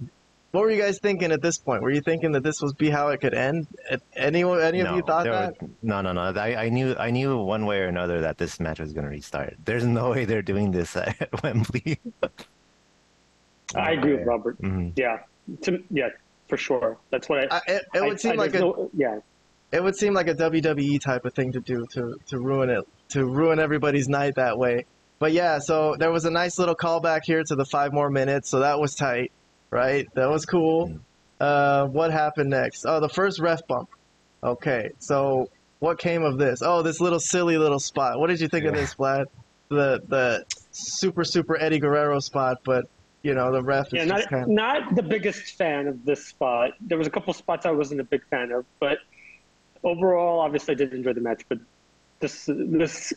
what 0.51 0.61
were 0.61 0.71
you 0.71 0.81
guys 0.81 0.99
thinking 0.99 1.31
at 1.31 1.41
this 1.41 1.57
point? 1.57 1.81
Were 1.81 1.91
you 1.91 2.01
thinking 2.01 2.31
that 2.33 2.43
this 2.43 2.61
was 2.61 2.73
be 2.73 2.89
how 2.89 3.09
it 3.09 3.19
could 3.21 3.33
end? 3.33 3.67
Any 4.15 4.43
any 4.43 4.79
of 4.79 4.87
no, 4.87 4.95
you 4.95 5.01
thought 5.01 5.25
that? 5.25 5.61
was- 5.61 5.69
no, 5.83 6.01
no, 6.01 6.11
no. 6.13 6.21
I, 6.21 6.65
I 6.65 6.69
knew 6.69 6.95
I 6.97 7.11
knew 7.11 7.37
one 7.37 7.65
way 7.65 7.79
or 7.79 7.85
another 7.87 8.21
that 8.21 8.37
this 8.37 8.59
match 8.59 8.79
was 8.79 8.93
going 8.93 9.03
to 9.05 9.09
restart. 9.09 9.55
There's 9.65 9.83
no 9.85 10.11
way 10.11 10.25
they're 10.25 10.41
doing 10.41 10.71
this 10.71 10.95
at 10.95 11.29
Wembley. 11.43 11.99
I 13.75 13.91
agree 13.91 14.15
with 14.15 14.25
Robert. 14.25 14.61
Mhm. 14.61 14.93
Yeah. 14.97 15.19
To, 15.63 15.83
yeah, 15.91 16.09
for 16.47 16.57
sure. 16.57 16.97
That's 17.11 17.27
what 17.29 17.51
I. 17.51 17.57
I, 17.57 17.61
it, 17.67 17.81
it 17.95 18.03
would 18.03 18.19
seem 18.19 18.33
I- 18.33 18.35
like 18.35 18.55
a 18.55 18.59
no- 18.59 18.89
yeah. 18.95 19.19
it 19.71 19.83
would 19.83 19.95
seem 19.95 20.13
like 20.13 20.27
a 20.27 20.35
WWE 20.35 20.99
type 21.01 21.25
of 21.25 21.33
thing 21.33 21.51
to 21.53 21.59
do 21.59 21.85
to 21.93 22.15
to 22.27 22.39
ruin 22.39 22.69
it 22.69 22.87
to 23.09 23.25
ruin 23.25 23.59
everybody's 23.59 24.07
night 24.07 24.35
that 24.35 24.57
way. 24.57 24.85
But 25.19 25.31
yeah, 25.31 25.59
so 25.59 25.95
there 25.97 26.11
was 26.11 26.25
a 26.25 26.29
nice 26.29 26.59
little 26.59 26.75
callback 26.75 27.21
here 27.23 27.43
to 27.43 27.55
the 27.55 27.65
five 27.65 27.93
more 27.93 28.09
minutes, 28.09 28.49
so 28.49 28.59
that 28.59 28.79
was 28.79 28.95
tight, 28.95 29.31
right? 29.69 30.07
That 30.13 30.29
was 30.29 30.45
cool. 30.45 30.99
Uh, 31.39 31.87
what 31.87 32.11
happened 32.11 32.49
next? 32.49 32.85
Oh, 32.85 32.99
the 32.99 33.09
first 33.09 33.39
ref 33.39 33.65
bump. 33.67 33.89
Okay, 34.43 34.91
so 34.99 35.49
what 35.79 35.99
came 35.99 36.23
of 36.23 36.37
this? 36.37 36.61
Oh, 36.61 36.81
this 36.81 36.99
little 36.99 37.19
silly 37.19 37.57
little 37.57 37.79
spot. 37.79 38.19
What 38.19 38.27
did 38.27 38.41
you 38.41 38.47
think 38.47 38.65
of 38.65 38.73
this, 38.73 38.95
Vlad? 38.95 39.25
The 39.69 40.01
the 40.07 40.45
super 40.71 41.23
super 41.23 41.57
Eddie 41.59 41.79
Guerrero 41.79 42.19
spot, 42.19 42.59
but 42.63 42.85
you 43.23 43.33
know 43.33 43.51
the 43.51 43.63
ref 43.63 43.87
is 43.87 43.93
Yeah, 43.93 44.05
just 44.05 44.23
not 44.23 44.29
kind 44.29 44.43
of 44.43 44.49
not 44.49 44.95
the 44.95 45.01
biggest 45.01 45.55
fan 45.55 45.87
of 45.87 46.05
this 46.05 46.25
spot. 46.27 46.71
There 46.79 46.97
was 46.97 47.07
a 47.07 47.09
couple 47.09 47.33
spots 47.33 47.65
I 47.65 47.71
wasn't 47.71 48.01
a 48.01 48.03
big 48.03 48.23
fan 48.25 48.51
of, 48.51 48.65
but 48.79 48.99
overall, 49.83 50.39
obviously, 50.39 50.73
I 50.73 50.75
did 50.75 50.93
enjoy 50.93 51.13
the 51.13 51.21
match. 51.21 51.43
But 51.49 51.59
this 52.19 52.45
this 52.47 53.11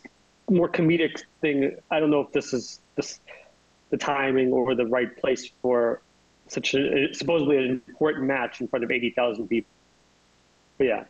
more 0.49 0.69
comedic 0.69 1.21
thing, 1.41 1.75
I 1.91 1.99
don't 1.99 2.09
know 2.09 2.21
if 2.21 2.31
this 2.31 2.53
is 2.53 2.79
this 2.95 3.19
the 3.89 3.97
timing 3.97 4.51
or 4.51 4.75
the 4.75 4.85
right 4.85 5.15
place 5.17 5.51
for 5.61 6.01
such 6.47 6.73
a 6.75 7.13
supposedly 7.13 7.57
an 7.57 7.81
important 7.87 8.25
match 8.25 8.61
in 8.61 8.67
front 8.67 8.83
of 8.83 8.91
eighty 8.91 9.11
thousand 9.11 9.47
people. 9.47 9.71
But 10.77 10.87
yeah, 10.87 11.03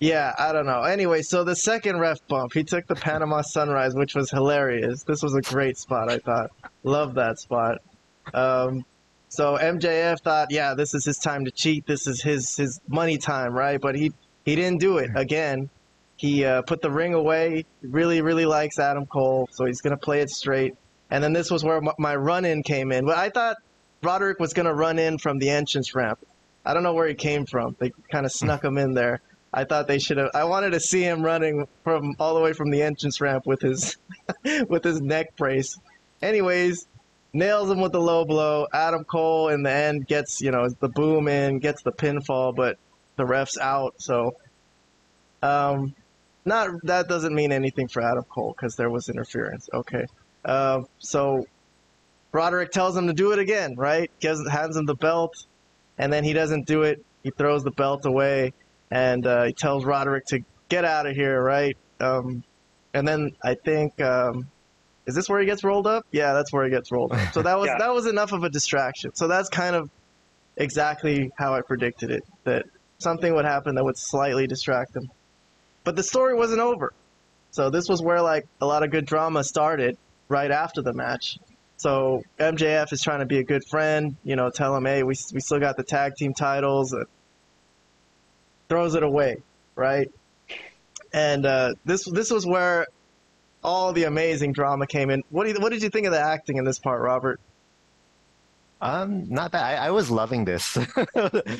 Yeah, 0.00 0.34
I 0.38 0.52
don't 0.52 0.66
know. 0.66 0.82
Anyway, 0.82 1.22
so 1.22 1.44
the 1.44 1.56
second 1.56 1.98
ref 1.98 2.26
bump, 2.26 2.54
he 2.54 2.64
took 2.64 2.86
the 2.86 2.94
Panama 2.94 3.42
Sunrise, 3.42 3.94
which 3.94 4.14
was 4.14 4.30
hilarious. 4.30 5.02
This 5.02 5.22
was 5.22 5.34
a 5.34 5.42
great 5.42 5.76
spot, 5.76 6.10
I 6.10 6.18
thought. 6.18 6.50
Love 6.84 7.14
that 7.14 7.38
spot. 7.38 7.78
Um, 8.32 8.84
so 9.28 9.56
MJF 9.58 10.20
thought, 10.20 10.50
yeah, 10.50 10.74
this 10.74 10.94
is 10.94 11.04
his 11.04 11.18
time 11.18 11.44
to 11.44 11.50
cheat. 11.50 11.86
This 11.86 12.06
is 12.06 12.22
his 12.22 12.56
his 12.56 12.80
money 12.88 13.18
time, 13.18 13.52
right? 13.52 13.80
But 13.80 13.94
he 13.94 14.12
he 14.44 14.56
didn't 14.56 14.80
do 14.80 14.98
it 14.98 15.10
again. 15.14 15.70
He 16.20 16.44
uh, 16.44 16.60
put 16.60 16.82
the 16.82 16.90
ring 16.90 17.14
away. 17.14 17.64
Really, 17.80 18.20
really 18.20 18.44
likes 18.44 18.78
Adam 18.78 19.06
Cole, 19.06 19.48
so 19.52 19.64
he's 19.64 19.80
gonna 19.80 19.96
play 19.96 20.20
it 20.20 20.28
straight. 20.28 20.74
And 21.10 21.24
then 21.24 21.32
this 21.32 21.50
was 21.50 21.64
where 21.64 21.80
my 21.98 22.14
run-in 22.14 22.62
came 22.62 22.92
in. 22.92 23.06
But 23.06 23.16
I 23.16 23.30
thought 23.30 23.56
Roderick 24.02 24.38
was 24.38 24.52
gonna 24.52 24.74
run 24.74 24.98
in 24.98 25.16
from 25.16 25.38
the 25.38 25.48
entrance 25.48 25.94
ramp. 25.94 26.18
I 26.62 26.74
don't 26.74 26.82
know 26.82 26.92
where 26.92 27.08
he 27.08 27.14
came 27.14 27.46
from. 27.46 27.74
They 27.78 27.90
kind 28.12 28.26
of 28.26 28.32
snuck 28.40 28.62
him 28.62 28.76
in 28.76 28.92
there. 28.92 29.22
I 29.50 29.64
thought 29.64 29.88
they 29.88 29.98
should 29.98 30.18
have. 30.18 30.28
I 30.34 30.44
wanted 30.44 30.72
to 30.72 30.80
see 30.80 31.02
him 31.02 31.22
running 31.22 31.66
from 31.84 32.14
all 32.18 32.34
the 32.34 32.40
way 32.40 32.52
from 32.52 32.70
the 32.70 32.82
entrance 32.82 33.18
ramp 33.22 33.46
with 33.46 33.62
his 33.62 33.96
with 34.68 34.84
his 34.84 35.00
neck 35.00 35.34
brace. 35.38 35.78
Anyways, 36.20 36.86
nails 37.32 37.70
him 37.70 37.80
with 37.80 37.92
the 37.92 38.00
low 38.00 38.26
blow. 38.26 38.66
Adam 38.74 39.04
Cole 39.04 39.48
in 39.48 39.62
the 39.62 39.72
end 39.72 40.06
gets 40.06 40.42
you 40.42 40.50
know 40.50 40.68
the 40.68 40.90
boom 40.90 41.28
in, 41.28 41.60
gets 41.60 41.82
the 41.82 41.92
pinfall, 41.92 42.54
but 42.54 42.76
the 43.16 43.24
ref's 43.24 43.56
out. 43.56 43.94
So, 43.96 44.34
um, 45.42 45.94
not 46.44 46.70
that 46.84 47.08
doesn't 47.08 47.34
mean 47.34 47.52
anything 47.52 47.88
for 47.88 48.02
Adam 48.02 48.24
Cole 48.24 48.54
because 48.56 48.76
there 48.76 48.90
was 48.90 49.08
interference. 49.08 49.68
Okay, 49.72 50.06
uh, 50.44 50.82
so 50.98 51.46
Roderick 52.32 52.70
tells 52.70 52.96
him 52.96 53.06
to 53.08 53.12
do 53.12 53.32
it 53.32 53.38
again, 53.38 53.74
right? 53.76 54.10
Gives 54.20 54.46
hands 54.48 54.76
him 54.76 54.86
the 54.86 54.94
belt, 54.94 55.34
and 55.98 56.12
then 56.12 56.24
he 56.24 56.32
doesn't 56.32 56.66
do 56.66 56.82
it. 56.82 57.04
He 57.22 57.30
throws 57.30 57.64
the 57.64 57.72
belt 57.72 58.06
away, 58.06 58.52
and 58.90 59.26
uh, 59.26 59.44
he 59.44 59.52
tells 59.52 59.84
Roderick 59.84 60.26
to 60.26 60.40
get 60.68 60.84
out 60.84 61.06
of 61.06 61.14
here, 61.14 61.42
right? 61.42 61.76
Um, 62.00 62.42
and 62.94 63.06
then 63.06 63.32
I 63.44 63.54
think 63.54 64.00
um, 64.00 64.46
is 65.06 65.14
this 65.14 65.28
where 65.28 65.40
he 65.40 65.46
gets 65.46 65.64
rolled 65.64 65.86
up? 65.86 66.06
Yeah, 66.12 66.32
that's 66.32 66.52
where 66.52 66.64
he 66.64 66.70
gets 66.70 66.90
rolled 66.92 67.12
up. 67.12 67.32
So 67.32 67.42
that 67.42 67.58
was 67.58 67.66
Yeah. 67.72 67.78
that 67.78 67.92
was 67.92 68.06
enough 68.06 68.32
of 68.32 68.44
a 68.44 68.48
distraction. 68.48 69.14
So 69.14 69.28
that's 69.28 69.48
kind 69.48 69.76
of 69.76 69.90
exactly 70.56 71.30
how 71.36 71.54
I 71.54 71.60
predicted 71.62 72.10
it. 72.10 72.22
That 72.44 72.66
something 72.98 73.34
would 73.34 73.44
happen 73.44 73.74
that 73.74 73.84
would 73.84 73.98
slightly 73.98 74.46
distract 74.46 74.96
him. 74.96 75.10
But 75.84 75.96
the 75.96 76.02
story 76.02 76.34
wasn't 76.34 76.60
over. 76.60 76.92
So 77.50 77.70
this 77.70 77.88
was 77.88 78.02
where 78.02 78.22
like 78.22 78.46
a 78.60 78.66
lot 78.66 78.82
of 78.82 78.90
good 78.90 79.06
drama 79.06 79.42
started 79.44 79.96
right 80.28 80.50
after 80.50 80.82
the 80.82 80.92
match. 80.92 81.38
So 81.76 82.22
MJF 82.38 82.92
is 82.92 83.02
trying 83.02 83.20
to 83.20 83.26
be 83.26 83.38
a 83.38 83.42
good 83.42 83.64
friend, 83.64 84.16
you 84.22 84.36
know, 84.36 84.50
tell 84.50 84.76
him, 84.76 84.84
hey, 84.84 85.02
we, 85.02 85.14
we 85.32 85.40
still 85.40 85.58
got 85.58 85.76
the 85.76 85.82
tag 85.82 86.14
team 86.14 86.34
titles. 86.34 86.92
Uh, 86.92 87.04
throws 88.70 88.94
it 88.94 89.02
away, 89.02 89.42
right? 89.74 90.10
And 91.12 91.44
uh, 91.44 91.74
this 91.84 92.04
this 92.04 92.30
was 92.30 92.46
where 92.46 92.86
all 93.62 93.92
the 93.92 94.04
amazing 94.04 94.52
drama 94.52 94.86
came 94.86 95.10
in. 95.10 95.22
What 95.28 95.44
do 95.44 95.50
you, 95.50 95.60
what 95.60 95.72
did 95.72 95.82
you 95.82 95.90
think 95.90 96.06
of 96.06 96.12
the 96.12 96.20
acting 96.20 96.56
in 96.56 96.64
this 96.64 96.78
part, 96.78 97.02
Robert? 97.02 97.40
Um, 98.82 99.28
not 99.28 99.52
bad. 99.52 99.78
I, 99.78 99.86
I 99.88 99.90
was 99.90 100.10
loving 100.10 100.44
this. 100.46 100.76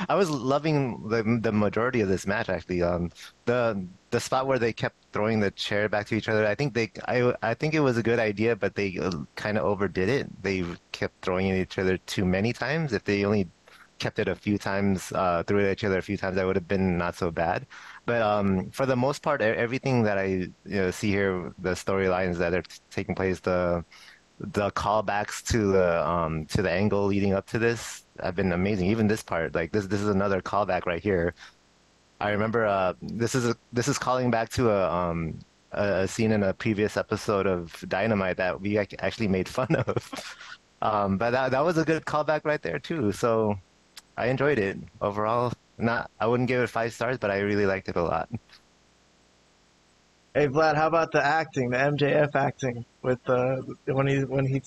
I 0.09 0.15
was 0.15 0.31
loving 0.31 1.07
the 1.09 1.23
the 1.43 1.53
majority 1.53 2.00
of 2.00 2.09
this 2.09 2.27
match 2.27 2.49
actually. 2.49 2.83
Um, 2.83 3.11
the 3.45 3.87
the 4.11 4.21
spot 4.21 4.47
where 4.47 4.59
they 4.59 4.73
kept 4.73 4.97
throwing 5.12 5.39
the 5.41 5.50
chair 5.50 5.89
back 5.89 6.07
to 6.07 6.15
each 6.15 6.29
other. 6.29 6.47
I 6.47 6.55
think 6.55 6.73
they, 6.75 6.91
I, 7.07 7.35
I 7.43 7.55
think 7.55 7.75
it 7.75 7.81
was 7.81 7.97
a 7.97 8.03
good 8.03 8.19
idea, 8.19 8.57
but 8.57 8.75
they 8.75 8.99
uh, 8.99 9.12
kind 9.37 9.59
of 9.59 9.65
overdid 9.65 10.09
it. 10.09 10.43
They 10.43 10.65
kept 10.93 11.23
throwing 11.23 11.50
at 11.50 11.59
each 11.59 11.79
other 11.79 11.99
too 11.99 12.25
many 12.25 12.53
times. 12.53 12.93
If 12.93 13.05
they 13.05 13.25
only 13.25 13.49
kept 13.99 14.19
it 14.19 14.29
a 14.29 14.35
few 14.35 14.59
times, 14.59 15.12
uh, 15.12 15.43
threw 15.47 15.59
it 15.61 15.67
at 15.67 15.73
each 15.73 15.85
other 15.85 15.99
a 15.99 16.03
few 16.03 16.17
times, 16.17 16.37
that 16.37 16.47
would 16.47 16.57
have 16.57 16.67
been 16.69 16.97
not 16.99 17.15
so 17.17 17.31
bad. 17.31 17.67
But 18.07 18.23
um, 18.23 18.71
for 18.71 18.87
the 18.87 18.97
most 18.97 19.23
part, 19.23 19.43
everything 19.43 20.03
that 20.05 20.19
I 20.19 20.25
you 20.25 20.53
know, 20.65 20.91
see 20.91 21.11
here, 21.11 21.53
the 21.59 21.73
storylines 21.73 22.37
that 22.39 22.55
are 22.55 22.62
taking 22.91 23.15
place, 23.15 23.41
the 23.41 23.85
the 24.40 24.70
callbacks 24.73 25.47
to 25.49 25.73
the 25.73 26.09
um 26.09 26.47
to 26.47 26.62
the 26.62 26.70
angle 26.70 27.06
leading 27.06 27.35
up 27.35 27.47
to 27.49 27.59
this 27.59 28.04
have 28.23 28.35
been 28.35 28.52
amazing. 28.52 28.88
Even 28.90 29.06
this 29.06 29.23
part, 29.23 29.54
like 29.54 29.73
this 29.73 29.87
this 29.87 30.00
is 30.00 30.09
another 30.09 30.40
callback 30.40 30.87
right 30.87 31.02
here. 31.02 31.35
I 32.20 32.30
remember 32.30 32.66
uh 32.66 32.94
this 33.02 33.35
is 33.35 33.47
a, 33.49 33.56
this 33.73 33.88
is 33.88 33.99
calling 33.99 34.30
back 34.30 34.49
to 34.50 34.70
a 34.70 34.90
um 34.90 35.38
a, 35.73 36.02
a 36.02 36.09
scene 36.09 36.32
in 36.32 36.42
a 36.42 36.54
previous 36.54 36.97
episode 36.97 37.47
of 37.47 37.85
Dynamite 37.88 38.38
that 38.38 38.61
we 38.61 38.78
actually 38.78 39.28
made 39.28 39.49
fun 39.59 39.75
of. 39.76 40.37
Um, 40.82 41.18
but 41.18 41.30
that 41.32 41.50
that 41.52 41.64
was 41.64 41.78
a 41.78 41.85
good 41.85 42.04
callback 42.06 42.44
right 42.44 42.62
there 42.62 42.78
too. 42.78 43.12
So 43.12 43.59
I 44.16 44.28
enjoyed 44.28 44.59
it 44.59 44.78
overall. 45.00 45.52
Not 45.78 46.11
I 46.20 46.26
wouldn't 46.26 46.49
give 46.49 46.62
it 46.62 46.68
five 46.68 46.92
stars, 46.94 47.18
but 47.18 47.30
I 47.30 47.40
really 47.40 47.66
liked 47.66 47.88
it 47.88 47.97
a 47.97 48.02
lot. 48.02 48.28
Hey 50.34 50.46
Vlad, 50.46 50.76
how 50.76 50.87
about 50.87 51.10
the 51.10 51.25
acting, 51.25 51.70
the 51.70 51.76
MJF 51.76 52.34
acting 52.37 52.84
with 53.02 53.18
uh, 53.28 53.56
when 53.87 54.06
he 54.06 54.18
when 54.25 54.46
he 54.46 54.62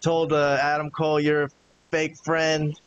told 0.00 0.32
uh, 0.32 0.58
Adam 0.60 0.90
Cole, 0.90 1.20
"You're 1.20 1.44
a 1.44 1.48
fake 1.90 2.16
friend." 2.24 2.78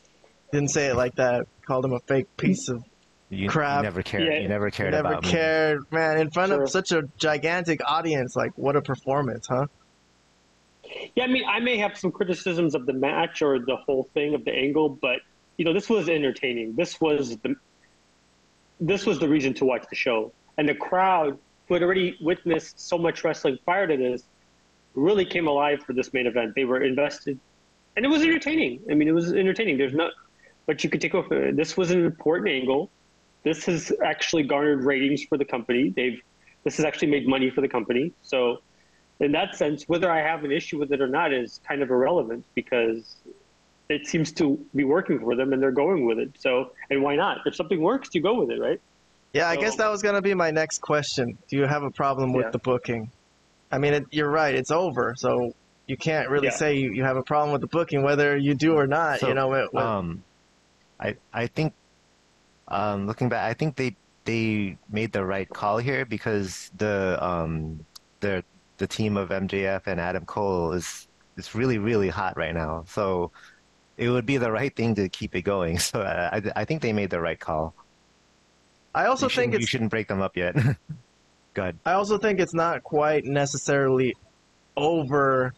Didn't 0.52 0.70
say 0.72 0.88
it 0.88 0.96
like 0.96 1.16
that. 1.16 1.48
Called 1.66 1.86
him 1.86 1.94
a 1.94 2.00
fake 2.02 2.28
piece 2.38 2.68
of. 2.70 2.84
You, 3.30 3.50
Crap. 3.50 3.78
you 3.80 3.84
never 3.84 4.04
cared. 4.04 4.24
Yeah. 4.28 4.40
you 4.40 4.48
never 4.48 4.70
cared 4.70 4.92
never 4.92 5.08
about 5.08 5.24
me. 5.24 5.30
Never 5.32 5.38
cared, 5.42 5.92
man. 5.92 6.20
In 6.20 6.30
front 6.30 6.52
Sure. 6.52 6.62
of 6.64 6.70
such 6.70 6.92
a 6.92 7.10
gigantic 7.18 7.80
audience, 7.84 8.36
like 8.36 8.52
what 8.58 8.76
a 8.76 8.82
performance, 8.82 9.48
huh? 9.48 9.66
Yeah, 11.16 11.24
I 11.24 11.28
mean, 11.28 11.44
I 11.48 11.60
may 11.60 11.78
have 11.78 11.98
some 11.98 12.12
criticisms 12.12 12.76
of 12.76 12.86
the 12.86 12.94
match 12.94 13.42
or 13.42 13.58
the 13.60 13.78
whole 13.78 14.04
thing 14.14 14.36
of 14.36 14.46
the 14.46 14.52
angle, 14.54 14.90
but 14.90 15.22
you 15.58 15.66
know, 15.66 15.74
this 15.74 15.90
was 15.90 16.10
entertaining. 16.10 16.76
This 16.76 17.00
was 17.02 17.38
the 17.38 17.56
this 18.80 19.06
was 19.06 19.20
the 19.20 19.30
reason 19.30 19.54
to 19.56 19.66
watch 19.66 19.86
the 19.90 19.96
show, 19.96 20.32
and 20.58 20.68
the 20.70 20.76
crowd 20.76 21.40
who 21.68 21.74
had 21.74 21.84
already 21.84 22.18
witnessed 22.22 22.80
so 22.80 22.98
much 22.98 23.24
wrestling 23.24 23.58
prior 23.64 23.88
to 23.88 23.98
this 23.98 24.24
really 24.96 25.26
came 25.26 25.48
alive 25.48 25.82
for 25.86 25.94
this 25.94 26.14
main 26.14 26.28
event. 26.28 26.54
They 26.56 26.66
were 26.66 26.84
invested, 26.84 27.40
and 27.96 28.06
it 28.06 28.10
was 28.10 28.22
entertaining. 28.22 28.82
I 28.90 28.94
mean, 28.94 29.08
it 29.08 29.14
was 29.14 29.34
entertaining. 29.34 29.78
There's 29.78 29.94
not, 29.94 30.12
but 30.66 30.84
you 30.84 30.90
could 30.90 31.02
take 31.02 31.16
off. 31.16 31.32
Uh, 31.32 31.52
this 31.54 31.76
was 31.76 31.92
an 31.92 32.06
important 32.06 32.50
angle. 32.50 32.92
This 33.44 33.66
has 33.66 33.92
actually 34.04 34.44
garnered 34.44 34.84
ratings 34.84 35.24
for 35.24 35.38
the 35.38 35.46
company. 35.46 35.90
They've 35.90 36.22
this 36.64 36.78
has 36.78 36.86
actually 36.86 37.10
made 37.10 37.28
money 37.28 37.50
for 37.50 37.62
the 37.62 37.68
company. 37.68 38.14
So 38.22 38.62
in 39.20 39.32
that 39.34 39.56
sense, 39.56 39.88
whether 39.88 40.10
I 40.12 40.22
have 40.22 40.44
an 40.44 40.52
issue 40.52 40.80
with 40.80 40.92
it 40.92 41.02
or 41.02 41.08
not 41.08 41.34
is 41.34 41.60
kind 41.68 41.82
of 41.82 41.90
irrelevant 41.90 42.46
because 42.56 43.18
it 43.90 44.08
seems 44.08 44.32
to 44.34 44.60
be 44.74 44.84
working 44.84 45.20
for 45.20 45.36
them 45.36 45.54
and 45.54 45.62
they're 45.62 45.72
going 45.72 46.06
with 46.06 46.20
it. 46.20 46.32
So, 46.40 46.72
and 46.90 47.04
why 47.04 47.16
not? 47.16 47.40
If 47.46 47.56
something 47.56 47.82
works, 47.82 48.10
you 48.14 48.22
go 48.22 48.34
with 48.34 48.50
it, 48.50 48.60
right? 48.60 48.82
Yeah, 49.34 49.50
I 49.50 49.56
So- 49.56 49.62
guess 49.62 49.76
that 49.78 49.90
was 49.90 50.02
gonna 50.02 50.22
be 50.22 50.34
my 50.34 50.52
next 50.52 50.80
question. 50.82 51.38
Do 51.48 51.58
you 51.58 51.66
have 51.66 51.84
a 51.84 51.92
problem 51.92 52.34
with 52.34 52.46
Yeah. 52.46 52.52
the 52.52 52.60
booking? 52.60 53.12
I 53.72 53.80
mean, 53.80 53.94
it, 53.96 54.06
you're 54.12 54.30
right. 54.30 54.54
It's 54.54 54.70
over, 54.72 55.16
so 55.18 55.54
you 55.88 55.98
can't 55.98 56.30
really 56.30 56.48
Yeah. 56.48 56.54
say 56.54 56.76
you, 56.76 56.92
you 56.92 57.04
have 57.04 57.18
a 57.18 57.24
problem 57.24 57.52
with 57.52 57.62
the 57.62 57.68
booking, 57.68 58.04
whether 58.04 58.38
you 58.38 58.54
do 58.54 58.76
or 58.78 58.86
not. 58.88 59.20
So, 59.20 59.28
you 59.28 59.34
know, 59.34 59.54
it, 59.54 59.70
it- 59.74 59.76
Um, 59.80 60.24
I 61.00 61.16
I 61.34 61.48
think, 61.48 61.74
um, 62.68 63.08
looking 63.08 63.30
back, 63.30 63.50
I 63.50 63.54
think 63.54 63.76
they 63.76 63.96
they 64.26 64.78
made 64.90 65.12
the 65.12 65.26
right 65.26 65.50
call 65.50 65.80
here 65.80 66.06
because 66.06 66.72
the 66.78 67.18
um 67.22 67.86
the 68.22 68.44
the 68.78 68.88
team 68.88 69.18
of 69.18 69.32
MJF 69.32 69.82
and 69.88 70.00
Adam 70.00 70.24
Cole 70.26 70.72
is 70.74 71.08
is 71.36 71.56
really 71.56 71.80
really 71.80 72.10
hot 72.10 72.38
right 72.38 72.54
now. 72.54 72.86
So 72.88 73.32
it 73.98 74.10
would 74.10 74.26
be 74.26 74.38
the 74.38 74.52
right 74.52 74.74
thing 74.74 74.96
to 74.96 75.10
keep 75.10 75.36
it 75.36 75.42
going. 75.42 75.78
So 75.90 76.02
I 76.04 76.38
I, 76.38 76.42
I 76.62 76.66
think 76.66 76.82
they 76.84 76.94
made 76.94 77.10
the 77.10 77.20
right 77.20 77.40
call. 77.40 77.74
I 78.96 79.06
also 79.06 79.26
you 79.26 79.36
think 79.36 79.54
it's 79.54 79.62
you 79.62 79.68
shouldn't 79.68 79.92
break 79.92 80.08
them 80.08 80.22
up 80.22 80.38
yet. 80.38 80.56
Go 81.54 81.62
ahead. 81.62 81.78
I 81.86 81.94
also 81.94 82.18
think 82.18 82.40
it's 82.40 82.54
not 82.54 82.84
quite 82.84 83.26
necessarily 83.26 84.16
over. 84.76 85.54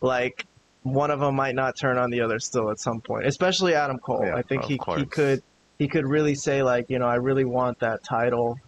Like 0.00 0.46
one 0.82 1.10
of 1.10 1.20
them 1.20 1.34
might 1.34 1.54
not 1.54 1.76
turn 1.76 1.98
on 1.98 2.10
the 2.10 2.22
other 2.22 2.38
still 2.38 2.70
at 2.70 2.80
some 2.80 3.00
point, 3.00 3.26
especially 3.26 3.74
Adam 3.74 3.98
Cole. 3.98 4.24
Yeah, 4.24 4.36
I 4.36 4.42
think 4.42 4.64
he 4.64 4.80
he 4.96 5.04
could 5.04 5.42
he 5.78 5.88
could 5.88 6.06
really 6.06 6.34
say 6.34 6.62
like 6.62 6.86
you 6.88 6.98
know 6.98 7.06
I 7.06 7.16
really 7.16 7.44
want 7.44 7.80
that 7.80 8.02
title, 8.02 8.58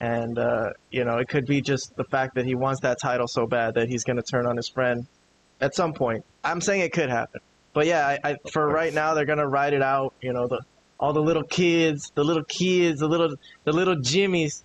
and 0.00 0.38
uh, 0.38 0.70
you 0.90 1.04
know 1.04 1.18
it 1.18 1.28
could 1.28 1.46
be 1.46 1.60
just 1.60 1.94
the 1.96 2.04
fact 2.04 2.36
that 2.36 2.46
he 2.46 2.54
wants 2.54 2.80
that 2.82 2.98
title 3.00 3.28
so 3.28 3.46
bad 3.46 3.74
that 3.74 3.88
he's 3.88 4.04
going 4.04 4.16
to 4.16 4.22
turn 4.22 4.46
on 4.46 4.56
his 4.56 4.68
friend 4.68 5.06
at 5.60 5.74
some 5.74 5.92
point. 5.92 6.24
I'm 6.42 6.60
saying 6.60 6.80
it 6.80 6.92
could 6.92 7.10
happen, 7.10 7.40
but 7.74 7.86
yeah, 7.86 8.06
I, 8.06 8.30
I, 8.30 8.36
for 8.50 8.66
right 8.66 8.92
now 8.92 9.14
they're 9.14 9.26
going 9.26 9.38
to 9.38 9.48
ride 9.48 9.74
it 9.74 9.82
out. 9.82 10.14
You 10.22 10.32
know 10.32 10.46
the 10.46 10.60
all 10.98 11.12
the 11.12 11.20
little 11.22 11.44
kids, 11.44 12.10
the 12.14 12.24
little 12.24 12.44
kids, 12.44 13.00
the 13.00 13.08
little 13.08 13.34
the 13.64 13.72
little 13.72 13.96
Jimmies. 14.00 14.64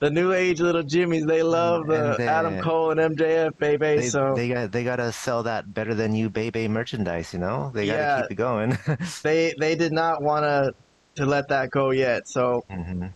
The 0.00 0.10
new 0.10 0.32
age 0.32 0.60
little 0.60 0.82
Jimmies, 0.82 1.24
they 1.24 1.42
love 1.42 1.86
the 1.86 2.16
they- 2.18 2.26
Adam 2.26 2.60
Cole 2.60 2.90
and 2.90 3.16
MJF, 3.16 3.56
baby. 3.58 4.02
They, 4.02 4.08
so 4.08 4.34
they 4.34 4.48
got 4.48 4.70
they 4.72 4.84
gotta 4.84 5.12
sell 5.12 5.44
that 5.44 5.72
better 5.72 5.94
than 5.94 6.14
you 6.14 6.28
BayBay 6.28 6.68
merchandise, 6.68 7.32
you 7.32 7.38
know. 7.38 7.70
They 7.72 7.86
gotta 7.86 7.98
Yeah. 7.98 8.22
keep 8.22 8.32
it 8.32 8.34
going. 8.34 8.76
they 9.22 9.54
they 9.58 9.76
did 9.76 9.92
not 9.92 10.20
want 10.20 10.44
to 10.44 10.74
to 11.16 11.26
let 11.26 11.48
that 11.48 11.70
go 11.70 11.90
yet. 11.90 12.28
So 12.28 12.64
hmm 12.68 13.06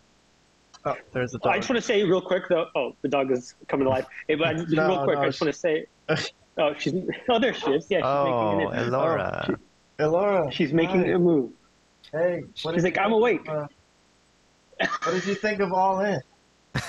oh, 0.85 0.95
there's 1.13 1.33
the 1.33 1.39
dog. 1.41 1.53
I 1.53 1.57
just 1.59 1.69
want 1.69 1.79
to 1.83 1.87
say 1.87 2.03
real 2.05 2.23
quick 2.23 2.45
though. 2.49 2.67
Oh, 2.75 2.93
the 3.03 3.09
dog 3.09 3.33
is 3.33 3.55
coming 3.67 3.87
alive. 3.87 4.07
Hey, 4.29 4.37
but 4.37 4.57
just 4.57 4.71
No, 4.73 4.89
real 4.89 5.05
quick, 5.05 5.17
no, 5.17 5.23
I 5.23 5.27
just 5.27 5.41
want 5.43 5.53
to 5.53 5.59
say. 5.59 5.87
Oh, 6.57 6.73
she's 6.79 6.95
oh 7.29 7.39
there 7.39 7.53
she 7.55 7.71
is. 7.73 7.87
Yeah, 7.91 7.99
she's 7.99 8.05
Oh, 8.07 8.71
making 8.71 8.79
an, 8.79 8.93
Elora. 8.93 9.59
Hey, 9.99 10.07
Laura. 10.07 10.51
She's 10.53 10.73
making 10.73 11.01
hi. 11.01 11.09
a 11.11 11.19
move. 11.19 11.51
Hey, 12.13 12.43
what 12.63 12.75
She's 12.75 12.83
did 12.83 12.85
like, 12.85 12.97
you 12.97 13.03
"I'm 13.03 13.13
awake." 13.13 13.47
of, 13.49 13.69
uh, 14.81 14.87
what 15.05 15.13
did 15.13 15.27
you 15.27 15.35
think 15.35 15.61
of 15.61 15.73
All 15.73 16.01
In? 16.01 16.21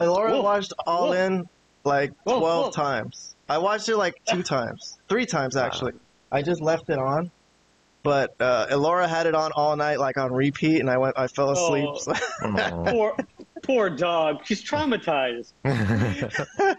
Hey, 0.00 0.08
Laura 0.08 0.32
Whoa. 0.32 0.42
watched 0.42 0.72
All 0.86 1.10
Whoa. 1.10 1.12
In 1.12 1.48
like 1.84 2.12
Whoa, 2.24 2.40
twelve 2.40 2.64
whoa. 2.66 2.70
times. 2.72 3.36
I 3.48 3.58
watched 3.58 3.88
it 3.88 3.96
like 3.96 4.14
two 4.24 4.42
times, 4.42 4.98
three 5.08 5.24
times 5.26 5.56
actually. 5.56 5.92
I 6.32 6.42
just 6.42 6.60
left 6.60 6.90
it 6.90 6.98
on, 6.98 7.30
but 8.02 8.34
uh, 8.40 8.66
Elora 8.70 9.08
had 9.08 9.26
it 9.26 9.34
on 9.36 9.52
all 9.52 9.76
night, 9.76 10.00
like 10.00 10.18
on 10.18 10.32
repeat, 10.32 10.80
and 10.80 10.90
I 10.90 10.98
went, 10.98 11.16
I 11.16 11.28
fell 11.28 11.50
asleep. 11.50 11.86
Oh. 11.88 11.98
so-. 11.98 12.84
Poor, 12.90 13.16
poor 13.62 13.90
dog. 13.90 14.40
She's 14.44 14.64
traumatized. 14.64 15.52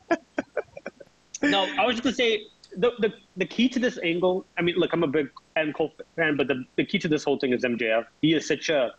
No, 1.41 1.67
I 1.77 1.85
was 1.85 1.95
just 1.95 2.03
gonna 2.03 2.15
say 2.15 2.43
the, 2.77 2.91
the 2.99 3.13
the 3.37 3.45
key 3.45 3.67
to 3.69 3.79
this 3.79 3.97
angle. 4.03 4.45
I 4.57 4.61
mean, 4.61 4.75
look, 4.75 4.91
I'm 4.93 5.03
a 5.03 5.07
big 5.07 5.29
Adam 5.55 5.73
Cole 5.73 5.93
fan, 6.15 6.35
but 6.37 6.47
the, 6.47 6.63
the 6.75 6.85
key 6.85 6.99
to 6.99 7.07
this 7.07 7.23
whole 7.23 7.37
thing 7.39 7.53
is 7.53 7.63
MJF. 7.63 8.05
He 8.21 8.33
is 8.33 8.47
such 8.47 8.69
a 8.69 8.93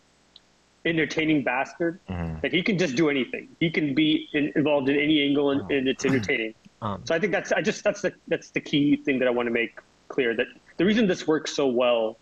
entertaining 0.85 1.43
bastard 1.43 1.99
Mhm. 2.09 2.41
that 2.41 2.53
he 2.53 2.61
can 2.63 2.77
just 2.77 2.95
do 2.95 3.09
anything. 3.09 3.49
He 3.59 3.69
can 3.69 3.93
be 3.93 4.29
in, 4.33 4.51
involved 4.55 4.87
in 4.89 4.97
any 4.97 5.21
angle, 5.27 5.51
and, 5.51 5.69
and 5.71 5.87
it's 5.87 6.05
entertaining. 6.05 6.53
Um, 6.79 7.01
So 7.05 7.15
I 7.15 7.19
think 7.19 7.31
that's 7.31 7.51
I 7.51 7.61
just 7.61 7.83
that's 7.83 8.01
the 8.03 8.13
that's 8.27 8.51
the 8.51 8.59
key 8.61 8.97
thing 8.97 9.17
that 9.19 9.27
I 9.27 9.31
want 9.31 9.47
to 9.47 9.51
make 9.51 9.79
clear 10.09 10.35
that 10.35 10.45
the 10.77 10.85
reason 10.85 11.07
this 11.07 11.25
works 11.25 11.51
so 11.55 11.65
well, 11.67 12.17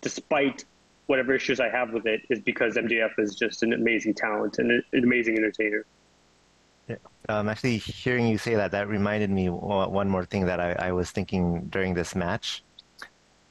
despite 0.00 0.64
whatever 1.06 1.32
issues 1.32 1.60
I 1.60 1.68
have 1.68 1.92
with 1.92 2.04
it, 2.04 2.22
is 2.28 2.40
because 2.40 2.76
MJF 2.76 3.12
is 3.18 3.36
just 3.36 3.62
an 3.62 3.72
amazing 3.72 4.14
talent 4.14 4.58
and 4.58 4.72
an 4.72 5.04
amazing 5.04 5.36
entertainer. 5.36 5.86
Um, 7.28 7.48
actually, 7.48 7.78
hearing 7.78 8.26
you 8.26 8.38
say 8.38 8.54
that, 8.54 8.70
that 8.72 8.88
reminded 8.88 9.30
me 9.30 9.48
one 9.48 10.08
more 10.08 10.24
thing 10.24 10.46
that 10.46 10.60
I, 10.60 10.72
I 10.72 10.92
was 10.92 11.10
thinking 11.10 11.66
during 11.66 11.94
this 11.94 12.14
match. 12.14 12.62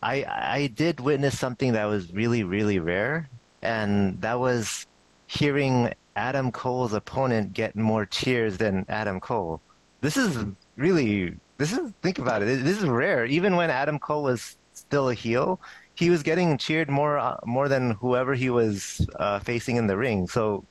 I 0.02 0.26
I 0.26 0.68
did 0.68 1.00
witness 1.00 1.38
something 1.40 1.74
that 1.74 1.86
was 1.86 2.14
really 2.14 2.44
really 2.44 2.80
rare, 2.80 3.30
and 3.62 4.22
that 4.22 4.40
was 4.40 4.86
hearing 5.28 5.94
Adam 6.16 6.52
Cole's 6.52 6.94
opponent 6.94 7.54
get 7.54 7.76
more 7.76 8.06
cheers 8.06 8.58
than 8.58 8.86
Adam 8.90 9.20
Cole. 9.20 9.62
This 10.02 10.18
is 10.18 10.46
really 10.76 11.36
this 11.58 11.74
is 11.74 11.92
think 12.02 12.20
about 12.20 12.42
it. 12.42 12.64
This 12.64 12.78
is 12.78 12.86
rare. 12.86 13.26
Even 13.26 13.56
when 13.56 13.70
Adam 13.70 14.00
Cole 14.00 14.24
was 14.24 14.58
still 14.74 15.10
a 15.10 15.14
heel, 15.14 15.60
he 15.96 16.10
was 16.10 16.22
getting 16.22 16.58
cheered 16.58 16.90
more 16.90 17.18
uh, 17.18 17.38
more 17.46 17.68
than 17.68 17.92
whoever 17.92 18.34
he 18.36 18.50
was 18.50 19.06
uh, 19.16 19.40
facing 19.40 19.78
in 19.78 19.88
the 19.88 19.98
ring. 19.98 20.28
So 20.28 20.64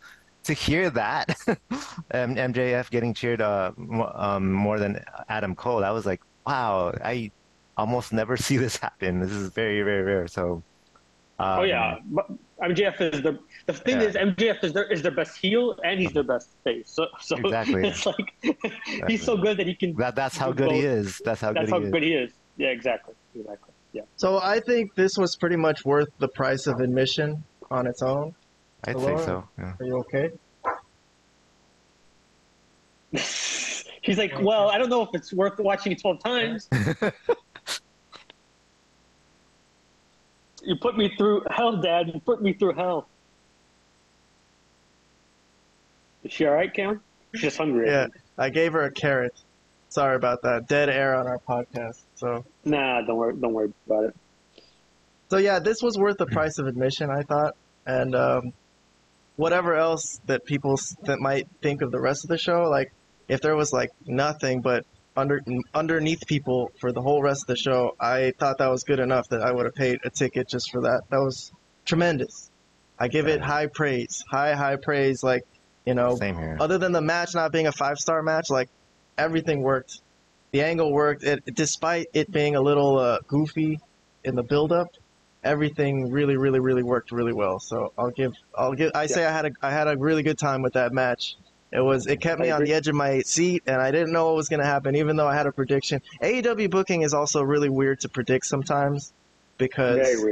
to 0.47 0.55
hear 0.55 0.91
that, 0.91 1.37
um, 1.49 2.35
MJF 2.35 2.91
getting 2.91 3.15
cheered 3.15 3.41
uh, 3.41 3.73
um, 4.15 4.53
more 4.53 4.79
than 4.79 5.05
Adam 5.29 5.55
Cole, 5.55 5.85
I 5.85 5.91
was 5.91 6.07
like, 6.07 6.21
wow, 6.47 6.93
I 7.05 7.31
almost 7.77 8.13
never 8.13 8.37
see 8.47 8.57
this 8.57 8.77
happen. 8.77 9.21
This 9.21 9.33
is 9.33 9.51
very 9.51 9.83
very 9.83 10.03
rare. 10.03 10.29
So. 10.29 10.63
Um, 11.39 11.61
oh 11.61 11.63
yeah, 11.65 11.99
but 12.07 12.31
MJF 12.63 13.15
is 13.15 13.23
the 13.23 13.39
the 13.67 13.75
thing 13.75 14.01
yeah. 14.01 14.07
is 14.07 14.15
MJF 14.15 14.65
is 14.65 14.73
their 14.73 14.85
is 14.85 15.03
their 15.03 15.13
best 15.13 15.37
heel 15.37 15.79
and 15.85 16.01
he's 16.01 16.13
their 16.13 16.23
best 16.23 16.49
face. 16.65 16.89
So 16.89 17.09
so 17.21 17.37
exactly. 17.45 17.87
it's 17.87 18.07
like 18.07 18.33
he's 19.07 19.23
so 19.23 19.37
good 19.37 19.59
that 19.59 19.67
he 19.67 19.75
can. 19.75 19.95
That 19.97 20.17
that's 20.17 20.39
how 20.39 20.53
good 20.53 20.71
both. 20.71 20.77
he 20.77 20.81
is. 20.81 21.21
That's 21.27 21.43
how 21.43 21.53
that's 21.53 21.67
good 21.67 21.75
how 21.75 21.85
he 21.85 21.91
good 21.91 22.03
he 22.03 22.15
is. 22.15 22.33
Yeah, 22.57 22.69
exactly, 22.69 23.15
exactly. 23.39 23.75
Yeah. 23.93 24.03
So 24.17 24.39
I 24.39 24.61
think 24.61 24.95
this 24.95 25.19
was 25.19 25.37
pretty 25.37 25.57
much 25.57 25.85
worth 25.85 26.09
the 26.19 26.29
price 26.29 26.67
of 26.67 26.81
admission 26.81 27.45
on 27.71 27.87
its 27.87 28.01
own. 28.01 28.35
I'd 28.85 28.95
Hello? 28.95 29.17
say 29.17 29.25
so. 29.25 29.49
Yeah. 29.59 29.75
Are 29.79 29.87
you 29.87 29.97
okay? 29.99 30.31
He's 34.03 34.19
like, 34.19 34.41
well, 34.41 34.69
I 34.71 34.79
don't 34.79 34.89
know 34.89 35.03
if 35.03 35.09
it's 35.15 35.33
worth 35.33 35.59
watching 35.59 35.93
it 35.93 36.01
twelve 36.01 36.23
times. 36.23 36.69
you 40.63 40.77
put 40.77 40.97
me 40.97 41.13
through 41.17 41.43
hell, 41.51 41.81
Dad. 41.81 42.09
You 42.13 42.21
put 42.21 42.41
me 42.43 42.53
through 42.53 42.75
hell. 42.75 43.09
Is 46.23 46.33
she 46.33 46.47
all 46.47 46.55
right, 46.55 46.73
Cam? 46.73 47.01
She's 47.33 47.43
just 47.43 47.59
hungry. 47.59 47.89
Yeah, 47.89 48.07
I 48.39 48.51
gave 48.51 48.73
her 48.75 48.83
a 48.83 48.91
carrot. 48.91 49.35
Sorry 49.89 50.17
about 50.17 50.43
that. 50.43 50.69
Dead 50.69 50.89
air 50.89 51.15
on 51.15 51.27
our 51.27 51.39
podcast. 51.39 52.03
So 52.17 52.45
nah, 52.65 53.03
don't 53.03 53.17
worry, 53.17 53.35
don't 53.35 53.53
worry 53.53 53.73
about 53.87 54.05
it. 54.05 54.17
So 55.31 55.39
yeah, 55.39 55.59
this 55.59 55.83
was 55.83 55.99
worth 55.99 56.19
the 56.19 56.27
price 56.27 56.59
of 56.59 56.67
admission, 56.67 57.11
I 57.11 57.23
thought, 57.23 57.57
and 57.87 58.15
um, 58.15 58.53
whatever 59.37 59.75
else 59.75 60.21
that 60.27 60.45
people 60.45 60.79
that 61.05 61.19
might 61.21 61.47
think 61.63 61.83
of 61.83 61.91
the 61.91 62.01
rest 62.01 62.25
of 62.25 62.29
the 62.29 62.39
show, 62.39 62.63
like 62.63 62.93
if 63.29 63.41
there 63.41 63.57
was 63.57 63.73
like 63.73 63.91
nothing 64.07 64.61
but 64.61 64.85
under 65.17 65.43
underneath 65.75 66.27
people 66.27 66.71
for 66.79 66.93
the 66.93 67.01
whole 67.01 67.23
rest 67.23 67.45
of 67.45 67.47
the 67.49 67.57
show, 67.57 67.95
I 67.99 68.33
thought 68.39 68.59
that 68.59 68.69
was 68.71 68.85
good 68.85 68.99
enough 69.01 69.29
that 69.31 69.43
I 69.43 69.53
would 69.53 69.65
have 69.65 69.75
paid 69.75 70.01
a 70.05 70.11
ticket 70.11 70.49
just 70.49 70.71
for 70.71 70.83
that. 70.83 71.03
That 71.11 71.21
was 71.21 71.53
tremendous. 71.85 72.51
I 72.99 73.09
give 73.09 73.27
it 73.27 73.41
high 73.41 73.67
praise, 73.67 74.25
high 74.29 74.55
high 74.55 74.77
praise. 74.77 75.23
Like 75.23 75.45
you 75.85 75.95
know, 75.95 76.17
Same 76.17 76.37
here. 76.37 76.57
other 76.61 76.79
than 76.79 76.93
the 76.93 77.01
match 77.01 77.35
not 77.35 77.53
being 77.53 77.67
a 77.67 77.73
five 77.73 77.99
star 77.99 78.23
match, 78.23 78.51
like 78.51 78.69
everything 79.17 79.63
worked. 79.63 80.01
The 80.53 80.63
angle 80.63 80.93
worked. 80.93 81.23
It, 81.25 81.45
despite 81.55 82.09
it 82.13 82.31
being 82.31 82.57
a 82.57 82.61
little 82.61 82.99
uh, 82.99 83.19
goofy 83.27 83.81
in 84.25 84.35
the 84.35 84.43
build 84.43 84.73
up, 84.73 84.89
everything 85.47 86.11
really, 86.11 86.37
really, 86.37 86.61
really 86.61 86.83
worked 86.83 87.13
really 87.13 87.33
well. 87.33 87.59
So 87.61 87.93
I'll 87.97 88.11
give, 88.11 88.35
I'll 88.57 88.75
give. 88.75 88.93
I 88.95 89.07
say 89.07 89.25
I 89.25 89.33
had 89.33 89.47
a, 89.47 89.51
I 89.63 89.71
had 89.71 89.89
a 89.89 89.97
really 89.97 90.23
good 90.23 90.39
time 90.39 90.63
with 90.63 90.75
that 90.75 90.93
match. 90.93 91.37
It 91.73 91.81
was, 91.81 92.07
it 92.07 92.21
kept 92.21 92.41
me 92.41 92.51
on 92.51 92.63
the 92.63 92.73
edge 92.73 92.89
of 92.89 92.95
my 92.95 93.21
seat, 93.21 93.65
and 93.67 93.81
I 93.81 93.91
didn't 93.91 94.13
know 94.13 94.27
what 94.27 94.37
was 94.37 94.49
going 94.49 94.61
to 94.61 94.67
happen, 94.67 94.97
even 94.97 95.17
though 95.17 95.27
I 95.27 95.35
had 95.35 95.47
a 95.47 95.53
prediction. 95.53 96.01
AEW 96.23 96.71
booking 96.71 97.03
is 97.03 97.13
also 97.13 97.43
really 97.43 97.69
weird 97.69 98.01
to 98.01 98.09
predict 98.09 98.47
sometimes 98.47 99.13
because 99.59 100.25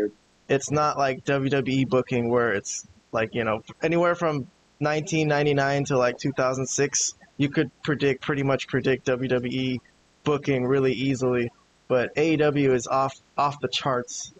it's 0.48 0.70
not 0.70 0.98
like 0.98 1.24
WWE 1.24 1.88
booking 1.88 2.28
where 2.28 2.52
it's 2.52 2.86
like 3.12 3.34
you 3.34 3.44
know 3.44 3.62
anywhere 3.82 4.14
from 4.14 4.46
1999 4.78 5.84
to 5.86 5.98
like 5.98 6.18
2006, 6.18 7.14
you 7.36 7.48
could 7.48 7.70
predict 7.82 8.22
pretty 8.22 8.42
much 8.42 8.68
predict 8.68 9.06
WWE 9.06 9.78
booking 10.24 10.64
really 10.64 10.92
easily, 10.92 11.50
but 11.88 12.14
AEW 12.16 12.74
is 12.74 12.86
off 12.86 13.14
off 13.36 13.58
the 13.60 13.68
charts. 13.68 14.32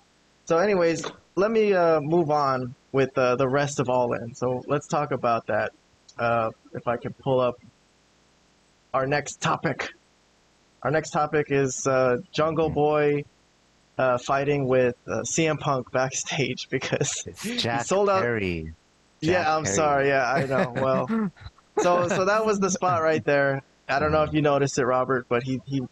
So, 0.46 0.58
anyways, 0.58 1.04
let 1.36 1.50
me 1.50 1.72
uh, 1.72 2.00
move 2.00 2.30
on 2.30 2.74
with 2.92 3.16
uh, 3.18 3.36
the 3.36 3.48
rest 3.48 3.80
of 3.80 3.88
All 3.88 4.12
In. 4.12 4.34
So 4.34 4.62
let's 4.66 4.86
talk 4.86 5.10
about 5.10 5.46
that. 5.46 5.72
Uh, 6.18 6.50
if 6.72 6.86
I 6.86 6.96
can 6.96 7.12
pull 7.12 7.40
up 7.40 7.56
our 8.94 9.06
next 9.06 9.40
topic. 9.40 9.90
Our 10.82 10.90
next 10.90 11.10
topic 11.10 11.48
is 11.50 11.86
uh, 11.86 12.18
Jungle 12.32 12.70
Boy 12.70 13.24
uh, 13.98 14.18
fighting 14.18 14.68
with 14.68 14.94
uh, 15.06 15.22
CM 15.22 15.58
Punk 15.58 15.90
backstage 15.90 16.68
because 16.70 17.26
he 17.42 17.58
sold 17.58 18.08
out. 18.08 18.22
Perry. 18.22 18.72
Jack 19.22 19.32
yeah, 19.46 19.56
I'm 19.56 19.66
sorry. 19.66 20.08
Yeah, 20.08 20.30
I 20.30 20.46
know. 20.46 20.72
Well, 20.76 21.30
so 21.80 22.08
so 22.08 22.24
that 22.26 22.44
was 22.44 22.60
the 22.60 22.70
spot 22.70 23.02
right 23.02 23.24
there. 23.24 23.62
I 23.88 23.98
don't 23.98 24.12
know 24.12 24.22
if 24.22 24.32
you 24.32 24.42
noticed 24.42 24.78
it, 24.78 24.84
Robert, 24.84 25.26
but 25.28 25.42
he 25.42 25.60
he 25.64 25.82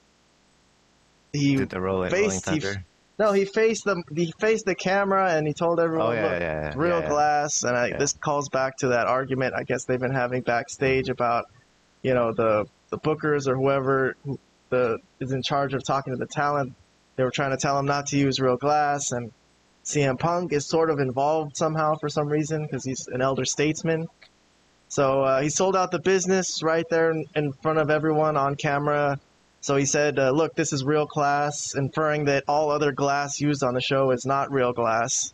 he 1.32 1.56
did 1.56 1.70
the 1.70 1.80
rolling, 1.80 2.10
faced. 2.10 2.48
He, 2.48 2.62
no, 3.22 3.30
he 3.30 3.44
faced 3.44 3.84
the 3.84 4.02
he 4.16 4.32
faced 4.40 4.66
the 4.66 4.74
camera 4.74 5.30
and 5.32 5.46
he 5.46 5.52
told 5.52 5.78
everyone, 5.78 6.08
oh, 6.08 6.12
yeah, 6.12 6.22
"Look, 6.22 6.40
yeah, 6.40 6.66
it's 6.66 6.76
real 6.76 7.00
yeah, 7.00 7.08
glass." 7.08 7.62
And 7.62 7.76
I, 7.76 7.96
this 7.96 8.14
calls 8.14 8.48
back 8.48 8.78
to 8.78 8.88
that 8.88 9.06
argument 9.06 9.54
I 9.54 9.62
guess 9.62 9.84
they've 9.84 10.00
been 10.00 10.12
having 10.12 10.42
backstage 10.42 11.08
about, 11.08 11.46
you 12.02 12.14
know, 12.14 12.32
the 12.32 12.66
the 12.90 12.98
bookers 12.98 13.46
or 13.46 13.54
whoever 13.54 14.16
the 14.70 14.98
is 15.20 15.30
in 15.30 15.40
charge 15.40 15.72
of 15.72 15.84
talking 15.84 16.12
to 16.12 16.18
the 16.18 16.26
talent. 16.26 16.74
They 17.14 17.22
were 17.22 17.30
trying 17.30 17.52
to 17.52 17.56
tell 17.56 17.78
him 17.78 17.86
not 17.86 18.06
to 18.06 18.18
use 18.18 18.40
real 18.40 18.56
glass, 18.56 19.12
and 19.12 19.30
CM 19.84 20.18
Punk 20.18 20.52
is 20.52 20.66
sort 20.66 20.90
of 20.90 20.98
involved 20.98 21.56
somehow 21.56 21.94
for 21.94 22.08
some 22.08 22.26
reason 22.26 22.62
because 22.62 22.84
he's 22.84 23.06
an 23.06 23.22
elder 23.22 23.44
statesman. 23.44 24.08
So 24.88 25.22
uh, 25.22 25.40
he 25.40 25.48
sold 25.48 25.76
out 25.76 25.92
the 25.92 26.00
business 26.00 26.60
right 26.60 26.88
there 26.90 27.12
in, 27.12 27.26
in, 27.36 27.52
front 27.52 27.78
of 27.78 27.88
everyone 27.88 28.36
on 28.36 28.56
camera. 28.56 29.20
So 29.62 29.76
he 29.76 29.86
said, 29.86 30.18
uh, 30.18 30.30
"Look, 30.32 30.54
this 30.54 30.72
is 30.72 30.84
real 30.84 31.06
glass," 31.06 31.74
inferring 31.74 32.26
that 32.26 32.44
all 32.48 32.70
other 32.70 32.92
glass 32.92 33.40
used 33.40 33.62
on 33.62 33.74
the 33.74 33.80
show 33.80 34.10
is 34.10 34.26
not 34.26 34.52
real 34.52 34.72
glass. 34.72 35.32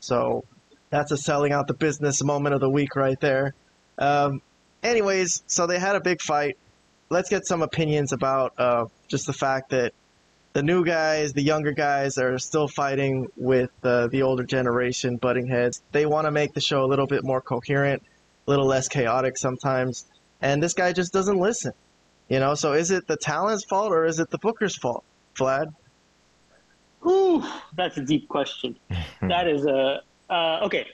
So 0.00 0.44
that's 0.90 1.12
a 1.12 1.16
selling 1.16 1.52
out 1.52 1.66
the 1.66 1.74
business 1.74 2.24
moment 2.24 2.54
of 2.54 2.60
the 2.60 2.70
week 2.70 2.96
right 2.96 3.20
there. 3.20 3.54
Um, 3.98 4.40
anyways, 4.82 5.42
so 5.46 5.66
they 5.66 5.78
had 5.78 5.94
a 5.94 6.00
big 6.00 6.22
fight. 6.22 6.56
Let's 7.10 7.28
get 7.28 7.46
some 7.46 7.62
opinions 7.62 8.12
about 8.12 8.54
uh, 8.58 8.86
just 9.08 9.26
the 9.26 9.32
fact 9.32 9.70
that 9.70 9.92
the 10.54 10.62
new 10.62 10.82
guys, 10.82 11.34
the 11.34 11.42
younger 11.42 11.72
guys 11.72 12.16
are 12.16 12.38
still 12.38 12.68
fighting 12.68 13.28
with 13.36 13.70
uh, 13.84 14.06
the 14.06 14.22
older 14.22 14.42
generation, 14.42 15.18
butting 15.18 15.48
heads. 15.48 15.82
They 15.92 16.06
want 16.06 16.26
to 16.26 16.30
make 16.30 16.54
the 16.54 16.62
show 16.62 16.82
a 16.82 16.88
little 16.88 17.06
bit 17.06 17.24
more 17.24 17.42
coherent, 17.42 18.02
a 18.46 18.50
little 18.50 18.66
less 18.66 18.88
chaotic 18.88 19.36
sometimes. 19.36 20.06
And 20.40 20.62
this 20.62 20.72
guy 20.72 20.94
just 20.94 21.12
doesn't 21.12 21.36
listen. 21.38 21.72
You 22.28 22.40
know, 22.40 22.54
so 22.54 22.72
is 22.72 22.90
it 22.90 23.06
the 23.06 23.16
talent's 23.16 23.64
fault 23.64 23.92
or 23.92 24.04
is 24.04 24.18
it 24.18 24.30
the 24.30 24.38
booker's 24.38 24.76
fault, 24.76 25.04
Vlad? 25.36 25.72
Ooh, 27.06 27.44
that's 27.76 27.96
a 27.98 28.02
deep 28.02 28.28
question. 28.28 28.76
that 29.22 29.46
is 29.46 29.64
a 29.64 30.02
uh, 30.28 30.60
okay. 30.62 30.86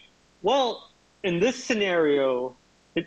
Well, 0.43 0.91
in 1.23 1.41
this 1.41 1.63
scenario, 1.63 2.57
it, 2.95 3.07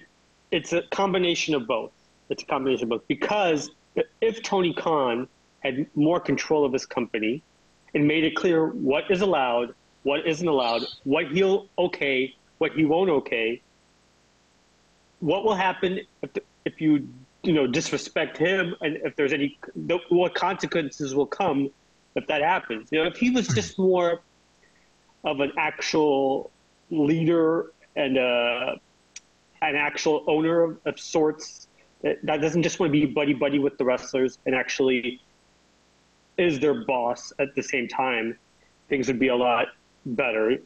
it's 0.51 0.73
a 0.73 0.81
combination 0.83 1.53
of 1.53 1.67
both. 1.67 1.91
It's 2.29 2.41
a 2.41 2.45
combination 2.45 2.85
of 2.85 2.89
both 2.89 3.07
because 3.07 3.69
if 4.21 4.41
Tony 4.41 4.73
Khan 4.73 5.27
had 5.59 5.85
more 5.95 6.19
control 6.19 6.65
of 6.65 6.73
his 6.73 6.85
company 6.85 7.43
and 7.93 8.07
made 8.07 8.23
it 8.23 8.35
clear 8.35 8.67
what 8.67 9.09
is 9.11 9.21
allowed, 9.21 9.75
what 10.03 10.25
isn't 10.25 10.47
allowed, 10.47 10.83
what 11.03 11.31
he'll 11.31 11.67
okay, 11.77 12.35
what 12.57 12.71
he 12.73 12.85
won't 12.85 13.09
okay. 13.09 13.61
What 15.19 15.43
will 15.43 15.55
happen 15.55 16.01
if, 16.21 16.33
the, 16.33 16.43
if 16.65 16.81
you 16.81 17.07
you 17.45 17.53
know 17.53 17.67
disrespect 17.67 18.37
him, 18.37 18.75
and 18.81 18.97
if 18.97 19.15
there's 19.15 19.33
any 19.33 19.57
what 20.09 20.35
consequences 20.35 21.15
will 21.15 21.27
come 21.27 21.69
if 22.15 22.27
that 22.27 22.41
happens? 22.41 22.89
You 22.91 22.99
know, 22.99 23.05
if 23.05 23.17
he 23.17 23.29
was 23.29 23.47
just 23.47 23.77
more 23.77 24.21
of 25.23 25.39
an 25.39 25.51
actual 25.57 26.51
leader 26.89 27.71
and 27.95 28.17
uh, 28.17 28.75
an 29.61 29.75
actual 29.75 30.23
owner 30.27 30.61
of, 30.61 30.77
of 30.85 30.99
sorts 30.99 31.67
that, 32.01 32.19
that 32.23 32.41
doesn't 32.41 32.63
just 32.63 32.79
want 32.79 32.93
to 32.93 32.99
be 32.99 33.05
buddy 33.05 33.33
buddy 33.33 33.59
with 33.59 33.77
the 33.77 33.85
wrestlers 33.85 34.37
and 34.45 34.55
actually 34.55 35.21
is 36.37 36.59
their 36.59 36.85
boss 36.85 37.31
at 37.39 37.55
the 37.55 37.63
same 37.63 37.87
time, 37.87 38.37
things 38.89 39.07
would 39.07 39.19
be 39.19 39.29
a 39.29 39.35
lot 39.35 39.67
better. 40.05 40.57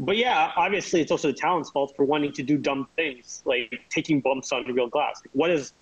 But 0.00 0.16
yeah, 0.16 0.50
obviously 0.56 1.02
it's 1.02 1.10
also 1.10 1.28
the 1.28 1.34
talent's 1.34 1.68
fault 1.68 1.94
for 1.94 2.06
wanting 2.06 2.32
to 2.32 2.42
do 2.42 2.56
dumb 2.56 2.88
things 2.96 3.42
like 3.44 3.82
taking 3.90 4.22
bumps 4.22 4.50
on 4.50 4.64
real 4.64 4.88
glass. 4.88 5.20
What 5.32 5.50
is 5.50 5.74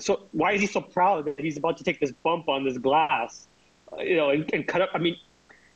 so? 0.00 0.24
Why 0.32 0.52
is 0.52 0.60
he 0.60 0.66
so 0.66 0.80
proud 0.80 1.26
that 1.26 1.38
he's 1.38 1.56
about 1.58 1.76
to 1.76 1.84
take 1.84 2.00
this 2.00 2.10
bump 2.10 2.48
on 2.48 2.64
this 2.64 2.76
glass? 2.76 3.46
You 3.98 4.16
know, 4.16 4.30
and, 4.30 4.52
and 4.52 4.66
cut 4.66 4.82
up. 4.82 4.90
I 4.94 4.98
mean, 4.98 5.16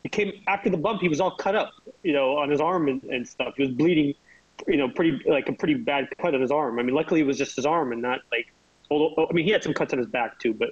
he 0.02 0.08
came 0.08 0.32
after 0.48 0.68
the 0.68 0.76
bump. 0.76 1.00
He 1.00 1.08
was 1.08 1.20
all 1.20 1.36
cut 1.36 1.54
up, 1.54 1.74
you 2.02 2.12
know, 2.12 2.36
on 2.38 2.50
his 2.50 2.60
arm 2.60 2.88
and, 2.88 3.04
and 3.04 3.26
stuff. 3.26 3.54
He 3.56 3.62
was 3.62 3.72
bleeding, 3.72 4.14
you 4.66 4.78
know, 4.78 4.88
pretty 4.88 5.20
like 5.24 5.48
a 5.48 5.52
pretty 5.52 5.74
bad 5.74 6.08
cut 6.18 6.34
on 6.34 6.40
his 6.40 6.50
arm. 6.50 6.80
I 6.80 6.82
mean, 6.82 6.94
luckily 6.94 7.20
it 7.20 7.26
was 7.26 7.38
just 7.38 7.54
his 7.54 7.66
arm 7.66 7.92
and 7.92 8.02
not 8.02 8.20
like. 8.32 8.52
Although, 8.90 9.28
I 9.28 9.32
mean, 9.32 9.44
he 9.44 9.52
had 9.52 9.62
some 9.62 9.74
cuts 9.74 9.92
on 9.92 10.00
his 10.00 10.08
back 10.08 10.40
too, 10.40 10.54
but 10.54 10.70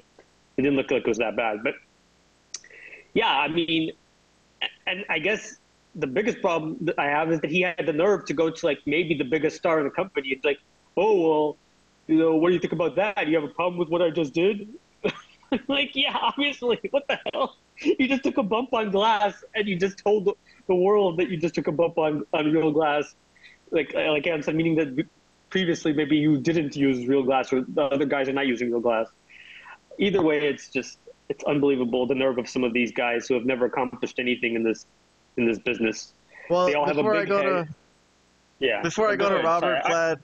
it 0.56 0.62
didn't 0.62 0.76
look 0.76 0.90
like 0.90 1.02
it 1.02 1.08
was 1.08 1.18
that 1.18 1.36
bad. 1.36 1.62
But 1.62 1.74
yeah, 3.12 3.30
I 3.30 3.46
mean, 3.46 3.92
and 4.86 5.04
I 5.08 5.20
guess 5.20 5.58
the 5.96 6.06
biggest 6.06 6.40
problem 6.40 6.76
that 6.82 6.98
I 6.98 7.06
have 7.06 7.30
is 7.32 7.40
that 7.40 7.50
he 7.50 7.60
had 7.60 7.86
the 7.86 7.92
nerve 7.92 8.24
to 8.26 8.34
go 8.34 8.50
to 8.50 8.66
like 8.66 8.80
maybe 8.86 9.14
the 9.14 9.24
biggest 9.24 9.56
star 9.56 9.78
in 9.78 9.84
the 9.84 9.90
company. 9.90 10.28
It's 10.30 10.44
like, 10.44 10.58
oh 10.96 11.20
well, 11.20 11.56
you 12.06 12.16
know, 12.16 12.34
what 12.36 12.48
do 12.48 12.54
you 12.54 12.60
think 12.60 12.72
about 12.72 12.96
that? 12.96 13.28
You 13.28 13.34
have 13.36 13.44
a 13.44 13.52
problem 13.52 13.78
with 13.78 13.88
what 13.88 14.02
I 14.02 14.10
just 14.10 14.34
did? 14.34 14.68
like, 15.68 15.90
yeah, 15.94 16.16
obviously. 16.20 16.78
What 16.90 17.06
the 17.08 17.18
hell? 17.32 17.56
You 17.80 18.08
just 18.08 18.22
took 18.22 18.36
a 18.38 18.42
bump 18.42 18.72
on 18.72 18.90
glass, 18.90 19.42
and 19.54 19.66
you 19.66 19.76
just 19.76 19.98
told 19.98 20.26
the, 20.68 20.74
world 20.74 21.18
that 21.18 21.28
you 21.28 21.36
just 21.36 21.54
took 21.54 21.66
a 21.66 21.72
bump 21.72 21.98
on, 21.98 22.24
on 22.32 22.50
real 22.52 22.70
glass. 22.70 23.14
Like, 23.70 23.92
like 23.94 24.24
said, 24.24 24.54
meaning 24.54 24.76
that 24.76 25.06
previously 25.50 25.92
maybe 25.92 26.16
you 26.16 26.38
didn't 26.38 26.76
use 26.76 27.06
real 27.06 27.22
glass, 27.22 27.52
or 27.52 27.62
the 27.62 27.82
other 27.82 28.06
guys 28.06 28.28
are 28.28 28.32
not 28.32 28.46
using 28.46 28.70
real 28.70 28.80
glass. 28.80 29.08
Either 29.98 30.22
way, 30.22 30.46
it's 30.46 30.68
just 30.68 30.98
it's 31.28 31.44
unbelievable 31.44 32.06
the 32.06 32.14
nerve 32.14 32.38
of 32.38 32.48
some 32.48 32.64
of 32.64 32.72
these 32.72 32.92
guys 32.92 33.26
who 33.26 33.34
have 33.34 33.46
never 33.46 33.64
accomplished 33.66 34.18
anything 34.18 34.56
in 34.56 34.62
this 34.62 34.86
in 35.36 35.46
this 35.46 35.58
business. 35.58 36.12
Well, 36.50 36.66
They 36.66 36.74
all 36.74 36.86
have 36.86 36.96
a 36.98 37.02
before 37.02 37.16
I 37.16 37.20
big 37.20 37.28
go 37.28 37.36
head. 37.38 37.66
to 37.66 37.74
Yeah. 38.60 38.82
before 38.82 39.08
I 39.10 39.16
go 39.16 39.28
to. 39.30 39.36
Robert 39.42 39.82
Sorry, 39.84 39.94
I- 40.12 40.16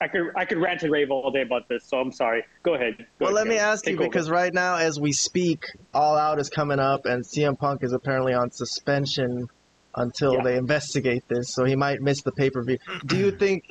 I 0.00 0.06
could 0.06 0.30
I 0.36 0.44
could 0.44 0.58
rant 0.58 0.82
and 0.84 0.92
rave 0.92 1.10
all 1.10 1.30
day 1.32 1.42
about 1.42 1.68
this, 1.68 1.84
so 1.84 1.98
I'm 1.98 2.12
sorry. 2.12 2.44
Go 2.62 2.74
ahead. 2.74 2.98
Go 2.98 3.04
well, 3.18 3.28
ahead, 3.30 3.34
let 3.34 3.46
me 3.48 3.56
Karen. 3.56 3.72
ask 3.72 3.86
you 3.86 3.94
over. 3.94 4.04
because 4.04 4.30
right 4.30 4.54
now, 4.54 4.76
as 4.76 5.00
we 5.00 5.10
speak, 5.12 5.64
All 5.92 6.16
Out 6.16 6.38
is 6.38 6.48
coming 6.48 6.78
up, 6.78 7.04
and 7.06 7.24
CM 7.26 7.56
Punk 7.58 7.82
is 7.82 7.92
apparently 7.92 8.32
on 8.32 8.50
suspension 8.52 9.48
until 9.96 10.34
Yeah. 10.34 10.42
they 10.44 10.56
investigate 10.56 11.24
this, 11.28 11.52
so 11.52 11.64
he 11.64 11.74
might 11.74 12.00
miss 12.00 12.22
the 12.22 12.30
pay 12.30 12.48
per 12.50 12.62
view. 12.62 12.78
Do 13.06 13.16
you 13.16 13.32
think 13.32 13.64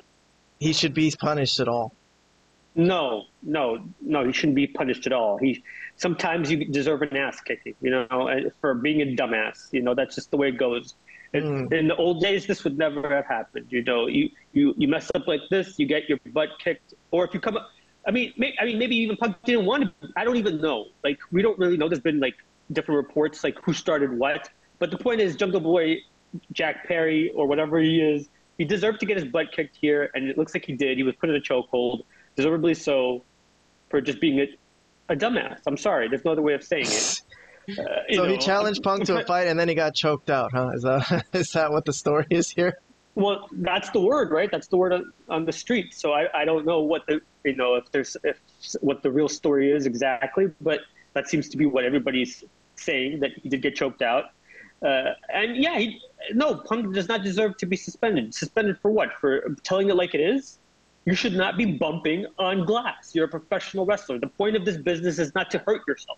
he 0.59 0.73
should 0.73 0.93
be 0.93 1.13
punished 1.17 1.61
at 1.61 1.69
all? 1.69 1.93
No, 2.77 3.25
no, 3.41 3.85
no. 4.01 4.25
He 4.25 4.31
shouldn't 4.31 4.55
be 4.55 4.67
punished 4.67 5.05
at 5.07 5.11
all. 5.13 5.37
He 5.37 5.63
sometimes 5.95 6.51
you 6.51 6.63
deserve 6.65 7.01
an 7.01 7.17
ass 7.17 7.41
kicking, 7.41 7.73
you 7.81 7.89
know, 7.91 8.07
for 8.61 8.75
being 8.75 9.01
a 9.01 9.05
dumbass. 9.15 9.73
You 9.73 9.81
know, 9.81 9.95
that's 9.95 10.15
just 10.15 10.31
the 10.31 10.37
way 10.37 10.49
it 10.49 10.57
goes. 10.57 10.95
In- 11.33 11.43
Mm. 11.43 11.73
In 11.73 11.87
the 11.89 11.95
old 11.95 12.21
days, 12.21 12.45
this 12.47 12.63
would 12.63 12.77
never 12.77 13.09
have 13.09 13.25
happened. 13.25 13.65
You 13.69 13.83
know, 13.83 14.07
you 14.07 14.29
you 14.53 14.73
you 14.77 14.87
mess 14.87 15.11
up 15.13 15.27
like 15.27 15.41
this, 15.49 15.77
you 15.77 15.85
get 15.85 16.07
your 16.07 16.19
butt 16.27 16.49
kicked, 16.63 16.93
or 17.11 17.25
if 17.25 17.33
you 17.33 17.39
come 17.41 17.57
up. 17.57 17.69
I 18.07 18.11
mean, 18.11 18.31
may, 18.37 18.55
I 18.61 18.63
mean, 18.63 18.79
maybe 18.79 18.95
even 18.95 19.17
Punk 19.17 19.35
didn't 19.43 19.65
want 19.65 19.83
to. 19.83 20.09
I 20.15 20.23
don't 20.23 20.37
even 20.37 20.61
know. 20.61 20.85
Like, 21.03 21.19
we 21.31 21.41
don't 21.41 21.59
really 21.59 21.75
know. 21.75 21.89
There's 21.89 21.99
been 21.99 22.21
like 22.21 22.35
different 22.71 22.97
reports, 23.05 23.43
like 23.43 23.57
who 23.61 23.73
started 23.73 24.17
what. 24.17 24.49
But 24.79 24.91
the 24.91 24.97
point 24.97 25.19
is, 25.19 25.35
Jungle 25.35 25.59
Boy, 25.59 25.97
Jack 26.53 26.87
Perry, 26.87 27.31
or 27.31 27.47
whatever 27.47 27.79
he 27.79 27.99
is, 27.99 28.29
he 28.57 28.63
deserved 28.63 29.01
to 29.01 29.05
get 29.05 29.17
his 29.17 29.25
butt 29.25 29.51
kicked 29.51 29.75
here, 29.75 30.09
and 30.13 30.29
it 30.29 30.37
looks 30.37 30.53
like 30.53 30.63
he 30.65 30.73
did. 30.73 30.97
He 30.97 31.03
was 31.03 31.15
put 31.15 31.29
in 31.29 31.35
a 31.35 31.41
chokehold, 31.41 32.03
deservedly 32.37 32.75
so, 32.75 33.23
for 33.89 33.99
just 33.99 34.21
being 34.21 34.39
a, 34.39 34.47
a 35.09 35.15
dumbass. 35.15 35.59
I'm 35.67 35.75
sorry. 35.75 36.07
There's 36.07 36.23
no 36.23 36.31
other 36.31 36.41
way 36.41 36.53
of 36.53 36.63
saying 36.63 36.85
it. 36.87 37.21
Uh, 37.69 37.83
you 38.07 38.15
So 38.15 38.23
he 38.23 38.37
challenged 38.37 38.81
Punk 38.81 39.03
to 39.07 39.15
a 39.15 39.17
I'm- 39.17 39.25
fight, 39.27 39.47
and 39.47 39.59
then 39.59 39.67
he 39.67 39.75
got 39.75 39.93
choked 39.93 40.29
out, 40.29 40.53
huh? 40.53 40.69
Is 40.73 40.83
that 40.83 41.25
is 41.33 41.51
that 41.51 41.69
what 41.69 41.83
the 41.83 41.91
story 41.91 42.25
is 42.29 42.49
here? 42.49 42.79
Well, 43.15 43.49
that's 43.51 43.89
the 43.89 43.99
word, 43.99 44.31
right? 44.31 44.49
That's 44.49 44.67
the 44.67 44.77
word 44.77 44.93
on, 44.93 45.11
on 45.27 45.43
the 45.43 45.51
street. 45.51 45.93
So 45.93 46.13
I, 46.13 46.27
I 46.33 46.45
don't 46.45 46.65
know 46.65 46.79
what 46.79 47.05
the 47.07 47.19
you 47.43 47.57
know 47.57 47.75
if 47.75 47.91
there's 47.91 48.15
if 48.23 48.39
what 48.79 49.03
the 49.03 49.11
real 49.11 49.27
story 49.27 49.69
is 49.69 49.85
exactly, 49.85 50.45
but 50.61 50.79
that 51.13 51.27
seems 51.27 51.49
to 51.49 51.57
be 51.57 51.65
what 51.65 51.83
everybody's 51.83 52.41
saying 52.77 53.19
that 53.19 53.31
he 53.33 53.49
did 53.49 53.61
get 53.61 53.75
choked 53.75 54.01
out. 54.01 54.25
Uh, 54.81 55.13
and 55.33 55.57
yeah, 55.57 55.77
he, 55.77 55.99
no, 56.33 56.55
Punk 56.55 56.93
does 56.93 57.09
not 57.09 57.21
deserve 57.21 57.57
to 57.57 57.65
be 57.65 57.75
suspended. 57.75 58.33
Suspended 58.33 58.77
for 58.79 58.91
what? 58.91 59.09
For 59.19 59.53
telling 59.63 59.89
it 59.89 59.95
like 59.95 60.15
it 60.15 60.21
is? 60.21 60.57
You 61.07 61.15
should 61.15 61.31
not 61.31 61.55
be 61.55 61.63
bumping 61.63 62.25
on 62.37 62.65
glass. 62.65 63.15
You're 63.15 63.25
a 63.25 63.29
professional 63.29 63.85
wrestler. 63.85 64.19
The 64.19 64.27
point 64.27 64.57
of 64.57 64.65
this 64.65 64.75
business 64.75 65.19
is 65.19 65.33
not 65.33 65.49
to 65.51 65.59
hurt 65.59 65.83
yourself. 65.87 66.17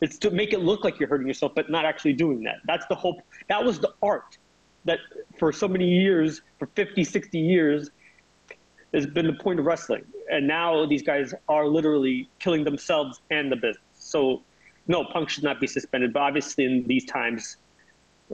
It's 0.00 0.16
to 0.18 0.30
make 0.30 0.52
it 0.52 0.60
look 0.60 0.84
like 0.84 1.00
you're 1.00 1.08
hurting 1.08 1.26
yourself, 1.26 1.56
but 1.56 1.68
not 1.68 1.84
actually 1.84 2.12
doing 2.12 2.40
that. 2.44 2.58
That's 2.64 2.86
the 2.86 2.94
hope. 2.94 3.16
That 3.48 3.64
was 3.64 3.80
the 3.80 3.92
art 4.00 4.38
that 4.84 5.00
for 5.40 5.50
so 5.50 5.66
many 5.66 5.88
years, 5.88 6.40
for 6.60 6.66
50, 6.66 7.02
60 7.02 7.36
years, 7.36 7.90
has 8.94 9.06
been 9.06 9.26
the 9.26 9.32
point 9.32 9.58
of 9.58 9.66
wrestling. 9.66 10.04
And 10.30 10.46
now 10.46 10.86
these 10.86 11.02
guys 11.02 11.34
are 11.48 11.66
literally 11.66 12.28
killing 12.38 12.62
themselves 12.62 13.22
and 13.32 13.50
the 13.50 13.56
business. 13.56 13.82
So, 13.94 14.42
no, 14.86 15.02
Punk 15.04 15.30
should 15.30 15.42
not 15.42 15.60
be 15.60 15.66
suspended. 15.66 16.12
But 16.12 16.20
obviously, 16.20 16.64
in 16.64 16.84
these 16.86 17.06
times, 17.06 17.56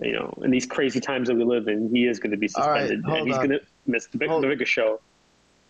you 0.02 0.12
know, 0.12 0.38
in 0.42 0.50
these 0.50 0.66
crazy 0.66 1.00
times 1.00 1.28
that 1.28 1.34
we 1.34 1.44
live 1.44 1.66
in, 1.66 1.88
he 1.88 2.06
is 2.06 2.18
going 2.18 2.32
to 2.32 2.36
be 2.36 2.48
suspended. 2.48 3.02
hold 3.06 3.20
and 3.20 3.26
he's 3.26 3.36
going 3.38 3.50
to 3.50 3.60
miss 3.86 4.06
the, 4.08 4.18
big, 4.18 4.28
the 4.28 4.48
biggest 4.48 4.70
show. 4.70 5.00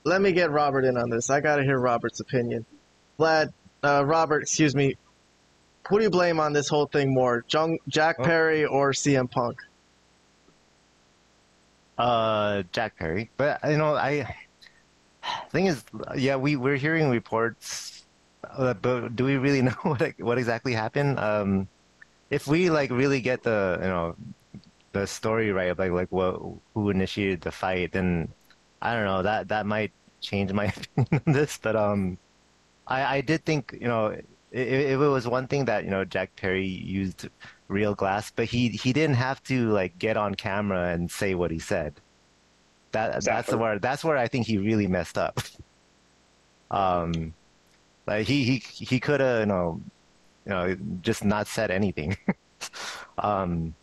Let 0.05 0.23
me 0.23 0.33
get 0.33 0.51
Robert 0.51 0.85
in 0.85 0.97
on 0.97 1.11
this. 1.11 1.31
I 1.31 1.41
got 1.41 1.57
to 1.57 1.65
hear 1.65 1.79
Robert's 1.79 2.21
opinion. 2.21 2.65
Vlad, 3.19 3.53
uh, 3.83 4.05
Robert, 4.05 4.43
excuse 4.43 4.75
me. 4.75 4.97
Who 5.89 5.99
do 5.99 6.05
you 6.05 6.11
blame 6.11 6.39
on 6.39 6.53
this 6.53 6.69
whole 6.69 6.87
thing 6.87 7.13
more, 7.13 7.45
Jung, 7.49 7.79
Jack 7.89 8.17
Oh. 8.19 8.25
Perry 8.25 8.65
or 8.65 8.93
CM 8.93 9.31
Punk? 9.31 9.59
Uh, 11.97 12.63
Jack 12.73 12.97
Perry. 12.97 13.31
But 13.37 13.61
you 13.65 13.77
know, 13.77 13.95
I 13.97 14.37
thing 15.51 15.67
is, 15.67 15.85
yeah, 16.17 16.37
we 16.37 16.57
we're 16.57 16.77
hearing 16.77 17.09
reports, 17.11 18.05
uh, 18.45 18.75
but 18.75 19.17
do 19.17 19.25
we 19.25 19.37
really 19.37 19.63
know 19.69 19.75
what 19.83 20.13
what 20.19 20.39
exactly 20.39 20.75
happened? 20.75 21.19
Um, 21.19 21.69
if 22.31 22.47
we 22.47 22.71
like 22.71 22.91
really 22.91 23.21
get 23.21 23.43
the 23.43 23.79
you 23.81 23.89
know 23.89 24.17
the 24.93 25.07
story 25.07 25.51
right, 25.53 25.77
like 25.77 25.91
like 25.91 26.13
what 26.13 26.41
who 26.75 26.91
initiated 26.91 27.41
the 27.41 27.51
fight, 27.51 27.93
then 27.93 28.29
I 28.83 28.95
don't 28.95 29.05
know 29.05 29.23
that 29.23 29.49
that 29.49 29.67
might 29.67 29.93
change 30.21 30.53
my 30.53 30.67
opinion 30.97 31.23
on 31.27 31.33
this. 31.33 31.59
But 31.59 31.77
um, 31.77 32.19
I 32.87 33.19
I 33.19 33.21
did 33.23 33.45
think 33.45 33.77
you 33.81 33.88
know 33.88 34.09
if, 34.09 34.25
if 34.53 35.01
it 35.01 35.09
was 35.09 35.27
one 35.29 35.47
thing 35.49 35.64
that 35.67 35.85
you 35.85 35.91
know 35.91 36.05
Jack 36.05 36.37
Perry 36.37 36.67
used 36.67 37.29
real 37.69 37.95
glass, 37.95 38.31
but 38.31 38.47
he 38.47 38.69
he 38.71 38.93
didn't 38.93 39.17
have 39.17 39.43
to 39.45 39.71
like 39.71 39.99
get 39.99 40.17
on 40.17 40.35
camera 40.35 40.91
and 40.93 41.11
say 41.11 41.35
what 41.35 41.51
he 41.51 41.59
said. 41.59 42.01
That 42.93 43.25
that's 43.25 43.53
Exactly. 43.53 43.57
where 43.57 43.79
that's 43.79 44.05
where 44.05 44.17
I 44.19 44.29
think 44.29 44.47
he 44.47 44.59
really 44.59 44.87
messed 44.88 45.19
up. 45.19 45.38
Um, 46.71 47.35
like 48.07 48.27
he 48.27 48.45
he 48.45 48.59
he 48.59 49.01
could 49.01 49.21
have 49.21 49.41
you 49.41 49.47
know 49.47 49.83
you 50.47 50.51
know 50.51 50.77
just 51.03 51.25
not 51.25 51.47
said 51.49 51.71
anything. 51.71 52.17
um, 53.19 53.75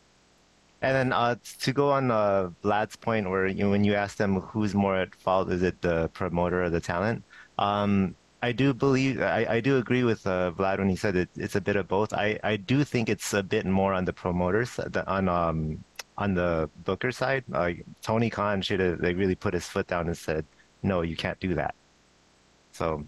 and 0.86 0.96
then 0.96 1.14
uh, 1.14 1.36
to 1.62 1.74
go 1.74 1.92
on 1.92 2.12
uh, 2.12 2.50
Vlad's 2.64 2.96
point, 2.96 3.30
where 3.30 3.48
you 3.48 3.64
know, 3.64 3.72
when 3.72 3.84
you 3.84 3.96
ask 3.96 4.18
them 4.18 4.40
who's 4.42 4.74
more 4.74 4.96
at 4.96 5.16
fault, 5.16 5.52
is 5.52 5.62
it 5.64 5.82
the 5.82 6.10
promoter 6.10 6.64
or 6.64 6.70
the 6.70 6.80
talent? 6.80 7.24
Um, 7.58 8.16
I 8.42 8.52
do 8.52 8.74
believe 8.74 9.22
I, 9.22 9.46
I 9.58 9.60
do 9.60 9.78
agree 9.78 10.04
with 10.04 10.26
uh, 10.28 10.52
Vlad 10.58 10.78
when 10.80 10.90
he 10.90 10.96
said 10.96 11.16
it, 11.16 11.30
it's 11.36 11.56
a 11.56 11.62
bit 11.62 11.76
of 11.76 11.88
both. 11.88 12.14
I, 12.14 12.40
I 12.44 12.58
do 12.58 12.84
think 12.84 13.10
it's 13.10 13.34
a 13.34 13.42
bit 13.42 13.66
more 13.66 13.94
on 13.94 14.06
the 14.06 14.14
promoters 14.14 14.76
the- 14.76 15.08
on 15.08 15.28
um 15.30 15.84
on 16.18 16.34
the 16.36 16.70
booker 16.84 17.12
side. 17.12 17.44
Like 17.50 17.86
Tony 18.02 18.30
Khan 18.30 18.62
should 18.62 18.80
have 18.80 19.00
like 19.00 19.18
really 19.18 19.36
put 19.36 19.54
his 19.54 19.66
foot 19.66 19.88
down 19.88 20.08
and 20.08 20.18
said, 20.18 20.46
no, 20.84 21.02
you 21.02 21.16
can't 21.16 21.40
do 21.40 21.56
that. 21.56 21.76
So. 22.72 23.06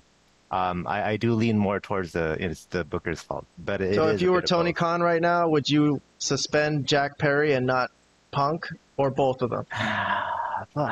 Um, 0.50 0.88
I, 0.88 1.12
I 1.12 1.18
do 1.18 1.34
lean 1.34 1.58
more 1.58 1.82
towards 1.82 2.14
the 2.14 2.38
it's 2.40 2.66
the 2.72 2.86
Booker's 2.86 3.22
fault, 3.22 3.46
but 3.58 3.82
it 3.82 3.96
so 3.96 4.08
if 4.08 4.22
you 4.22 4.32
were 4.32 4.42
Tony. 4.42 4.72
Khan 4.72 5.02
right 5.04 5.22
now, 5.22 5.50
would 5.50 5.70
you 5.70 6.00
suspend 6.18 6.88
Jack 6.88 7.18
Perry 7.18 7.54
and 7.54 7.66
not 7.66 7.92
Punk, 8.32 8.68
or 8.98 9.10
both 9.12 9.42
of 9.42 9.50
them? 9.52 9.66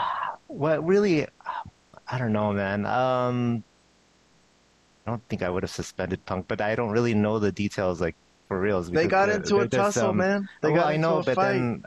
What 0.48 0.86
really? 0.86 1.28
I 2.08 2.18
don't 2.20 2.32
know, 2.34 2.54
man. 2.54 2.86
Um, 2.86 3.64
I 5.06 5.12
don't 5.12 5.22
think 5.28 5.42
I 5.42 5.50
would 5.50 5.64
have 5.64 5.72
suspended 5.72 6.24
Punk, 6.26 6.48
but 6.48 6.62
I 6.62 6.76
don't 6.76 6.92
really 6.92 7.14
know 7.16 7.40
the 7.40 7.52
details, 7.52 8.00
like 8.00 8.16
for 8.48 8.60
reals. 8.60 8.90
They 8.92 9.08
got 9.08 9.26
there- 9.28 9.38
into 9.38 9.56
a 9.58 9.68
there- 9.68 9.80
tussle, 9.82 10.02
some- 10.10 10.18
man. 10.18 10.48
They 10.62 10.70
well, 10.70 10.82
got 10.84 10.88
I 10.88 10.94
into 10.94 11.08
know, 11.08 11.18
a 11.18 11.24
but 11.24 11.36
fight. 11.36 11.52
then, 11.54 11.84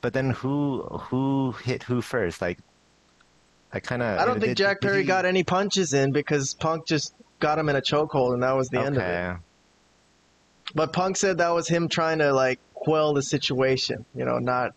but 0.00 0.12
then 0.14 0.30
who 0.30 0.82
who 0.82 1.52
hit 1.64 1.82
who 1.82 2.00
first? 2.00 2.40
Like, 2.40 2.58
I 3.72 3.80
kind 3.80 4.02
of. 4.02 4.18
I 4.18 4.24
don't 4.24 4.40
think 4.40 4.56
Jack 4.56 4.80
Perry 4.80 5.04
got 5.04 5.26
any 5.26 5.44
punches 5.44 5.92
in 5.92 6.10
because 6.12 6.54
Punk 6.54 6.86
just 6.86 7.14
got 7.40 7.58
him 7.58 7.68
in 7.68 7.76
a 7.76 7.82
chokehold, 7.82 8.32
and 8.34 8.42
that 8.42 8.56
was 8.56 8.68
the 8.68 8.80
end 8.80 8.96
of 8.96 9.02
it. 9.02 9.36
Okay. 10.70 10.74
But 10.74 10.92
Punk 10.92 11.16
said 11.16 11.38
that 11.38 11.50
was 11.50 11.68
him 11.68 11.88
trying 11.88 12.18
to 12.18 12.32
like 12.32 12.60
quell 12.74 13.14
the 13.14 13.22
situation, 13.22 14.04
you 14.14 14.24
know, 14.24 14.38
not 14.38 14.72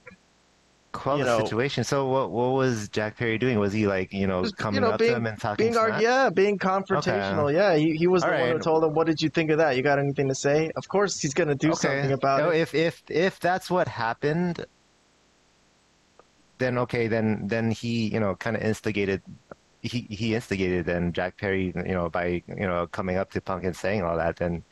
Quell 0.94 1.20
the 1.20 1.24
know- 1.24 1.40
situation. 1.40 1.86
So 1.86 2.06
what 2.08 2.32
what 2.32 2.50
was 2.52 2.90
Jack 2.90 3.16
Perry 3.18 3.38
doing? 3.38 3.58
Was 3.60 3.72
he 3.72 3.88
like 3.88 4.12
you 4.12 4.28
know 4.28 4.42
Just, 4.44 4.56
you 4.60 4.64
coming 4.64 4.82
know, 4.82 4.90
up 4.92 5.00
being- 5.00 5.12
to 5.12 5.18
him 5.18 5.26
and 5.26 5.40
talking 5.40 5.64
being 5.68 5.74
smack? 5.74 6.02
yeah, 6.02 6.30
being 6.30 6.60
confrontational. 6.60 7.54
Yeah, 7.54 7.76
he, 7.76 7.96
he 7.96 8.08
was 8.08 8.24
the 8.24 8.34
All 8.36 8.42
one 8.42 8.52
who 8.52 8.60
told 8.60 8.84
him, 8.84 8.94
"What 8.94 9.08
did 9.08 9.22
you 9.22 9.30
think 9.30 9.52
of 9.52 9.58
that? 9.60 9.78
You 9.78 9.84
got 9.84 10.00
anything 10.00 10.28
to 10.28 10.36
say?" 10.36 10.70
Of 10.76 10.90
course, 10.90 11.18
he's 11.22 11.34
gonna 11.34 11.56
do 11.56 11.74
something 11.74 12.12
about 12.12 12.42
No, 12.42 12.50
it. 12.50 12.60
If 12.60 12.76
if 12.76 13.04
if 13.10 13.40
that's 13.40 13.72
what 13.72 13.88
happened, 13.88 14.66
then 16.58 16.78
okay, 16.80 17.08
then 17.08 17.48
then 17.48 17.72
he 17.72 18.08
you 18.08 18.20
know 18.20 18.36
kind 18.36 18.56
of 18.58 18.62
instigated. 18.62 19.22
He 19.82 20.06
he 20.10 20.36
instigated 20.36 20.86
then 20.86 21.14
Jack 21.14 21.38
Perry 21.38 21.74
you 21.74 21.94
know 21.94 22.10
by 22.10 22.44
you 22.48 22.68
know 22.68 22.86
coming 22.88 23.16
up 23.16 23.32
to 23.32 23.40
Punk 23.40 23.64
and 23.64 23.76
saying 23.76 24.04
all 24.04 24.18
that. 24.18 24.36
Then 24.36 24.64